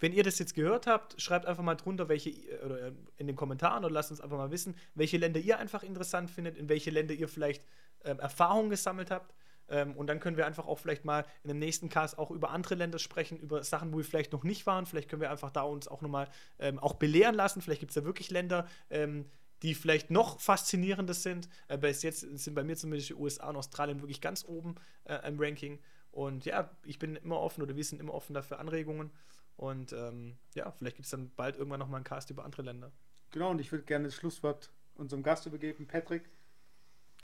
wenn 0.00 0.12
ihr 0.12 0.22
das 0.22 0.38
jetzt 0.38 0.54
gehört 0.54 0.86
habt, 0.86 1.20
schreibt 1.20 1.46
einfach 1.46 1.62
mal 1.62 1.76
drunter, 1.76 2.08
welche 2.08 2.32
oder 2.64 2.92
in 3.16 3.26
den 3.26 3.36
Kommentaren 3.36 3.84
oder 3.84 3.94
lasst 3.94 4.10
uns 4.10 4.20
einfach 4.20 4.36
mal 4.36 4.50
wissen, 4.50 4.74
welche 4.94 5.18
Länder 5.18 5.40
ihr 5.40 5.58
einfach 5.58 5.82
interessant 5.82 6.30
findet, 6.30 6.56
in 6.56 6.68
welche 6.68 6.90
Länder 6.90 7.14
ihr 7.14 7.28
vielleicht 7.28 7.64
ähm, 8.04 8.18
Erfahrungen 8.18 8.70
gesammelt 8.70 9.10
habt. 9.10 9.34
Ähm, 9.68 9.96
und 9.96 10.08
dann 10.08 10.20
können 10.20 10.36
wir 10.36 10.46
einfach 10.46 10.66
auch 10.66 10.78
vielleicht 10.78 11.04
mal 11.04 11.24
in 11.42 11.48
dem 11.48 11.58
nächsten 11.58 11.88
Cast 11.88 12.18
auch 12.18 12.30
über 12.30 12.50
andere 12.50 12.74
Länder 12.74 12.98
sprechen, 12.98 13.38
über 13.38 13.64
Sachen, 13.64 13.92
wo 13.92 13.98
wir 13.98 14.04
vielleicht 14.04 14.32
noch 14.32 14.44
nicht 14.44 14.66
waren. 14.66 14.86
Vielleicht 14.86 15.08
können 15.08 15.22
wir 15.22 15.30
einfach 15.30 15.50
da 15.50 15.62
uns 15.62 15.88
auch 15.88 16.02
nochmal 16.02 16.28
ähm, 16.58 16.78
auch 16.78 16.94
belehren 16.94 17.34
lassen. 17.34 17.62
Vielleicht 17.62 17.80
gibt 17.80 17.90
es 17.90 17.94
da 17.94 18.04
wirklich 18.04 18.30
Länder, 18.30 18.68
ähm, 18.90 19.26
die 19.62 19.74
vielleicht 19.74 20.10
noch 20.10 20.40
faszinierender 20.40 21.14
sind. 21.14 21.48
Äh, 21.68 21.78
bis 21.78 22.02
jetzt 22.02 22.20
sind 22.20 22.54
bei 22.54 22.64
mir 22.64 22.76
zumindest 22.76 23.10
die 23.10 23.14
USA 23.14 23.48
und 23.48 23.56
Australien 23.56 24.02
wirklich 24.02 24.20
ganz 24.20 24.44
oben 24.46 24.74
äh, 25.04 25.26
im 25.26 25.40
Ranking. 25.40 25.78
Und 26.10 26.44
ja, 26.44 26.70
ich 26.84 26.98
bin 26.98 27.16
immer 27.16 27.40
offen 27.40 27.62
oder 27.62 27.74
wir 27.74 27.84
sind 27.84 28.00
immer 28.00 28.14
offen 28.14 28.34
dafür 28.34 28.60
Anregungen. 28.60 29.10
Und 29.56 29.92
ähm, 29.92 30.36
ja, 30.54 30.70
vielleicht 30.72 30.96
gibt 30.96 31.04
es 31.06 31.10
dann 31.10 31.30
bald 31.36 31.56
irgendwann 31.56 31.78
nochmal 31.80 31.98
einen 31.98 32.04
Cast 32.04 32.30
über 32.30 32.44
andere 32.44 32.62
Länder. 32.62 32.90
Genau, 33.30 33.50
und 33.50 33.60
ich 33.60 33.70
würde 33.72 33.84
gerne 33.84 34.06
das 34.06 34.14
Schlusswort 34.14 34.70
unserem 34.96 35.22
Gast 35.22 35.46
übergeben, 35.46 35.86
Patrick. 35.86 36.28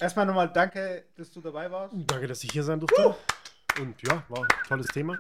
Erstmal 0.01 0.27
nochmal 0.27 0.51
danke, 0.53 1.05
dass 1.17 1.31
du 1.31 1.41
dabei 1.41 1.71
warst. 1.71 1.95
Danke, 2.07 2.27
dass 2.27 2.43
ich 2.45 2.51
hier 2.53 2.63
sein 2.63 2.81
durfte. 2.81 3.15
Und 3.81 4.01
ja, 4.03 4.23
war 4.29 4.43
ein 4.43 4.49
tolles 4.67 4.87
Thema. 4.89 5.19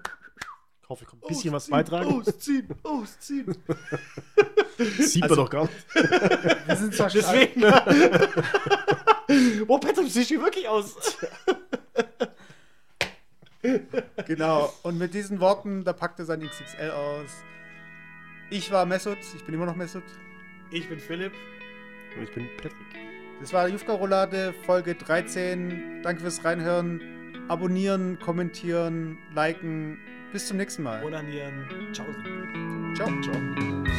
Ich 0.83 0.89
hoffe, 0.89 1.05
ich 1.05 1.11
kann 1.11 1.21
ein 1.23 1.29
bisschen 1.29 1.53
was 1.53 1.69
beitragen. 1.69 2.11
Ausziehen, 2.21 2.69
ausziehen. 2.83 3.55
Sieht 4.99 5.23
Also- 5.23 5.37
man 5.37 5.45
doch 5.45 5.51
gar 5.51 5.63
nicht. 5.65 5.95
Wir 6.67 6.77
sind 6.77 6.95
zwar 6.95 7.11
schon 7.11 7.21
Deswegen. 7.21 7.61
Boah, 9.67 9.79
Patrick, 9.81 9.97
du 10.07 10.09
siehst 10.11 10.29
hier 10.29 10.43
wirklich 10.43 10.67
aus. 10.67 10.97
Genau, 14.27 14.73
und 14.83 14.99
mit 14.99 15.15
diesen 15.15 15.41
Worten, 15.41 15.85
da 15.85 15.93
packt 15.93 16.19
er 16.19 16.25
sein 16.25 16.41
XXL 16.41 16.91
aus. 16.91 17.45
Ich 18.51 18.71
war 18.73 18.87
Mesut, 18.87 19.19
ich 19.35 19.45
bin 19.45 19.55
immer 19.55 19.67
noch 19.67 19.77
Mesut. 19.77 20.03
Ich 20.71 20.89
bin 20.89 20.99
Philipp. 20.99 21.33
Und 22.17 22.25
ich 22.25 22.33
bin 22.33 22.49
Patrick. 22.57 22.75
Das 23.41 23.53
war 23.53 23.69
Jufka 23.69 23.93
Roulade, 23.93 24.55
Folge 24.65 24.95
13. 24.95 26.03
Danke 26.03 26.23
fürs 26.23 26.45
Reinhören. 26.45 27.01
Abonnieren, 27.49 28.19
kommentieren, 28.19 29.19
liken. 29.35 29.99
Bis 30.33 30.47
zum 30.47 30.59
nächsten 30.59 30.83
Mal. 30.83 31.05
Onanieren. 31.05 31.67
Ciao. 31.93 32.07
Ciao. 32.95 33.09
Ciao. 33.23 33.90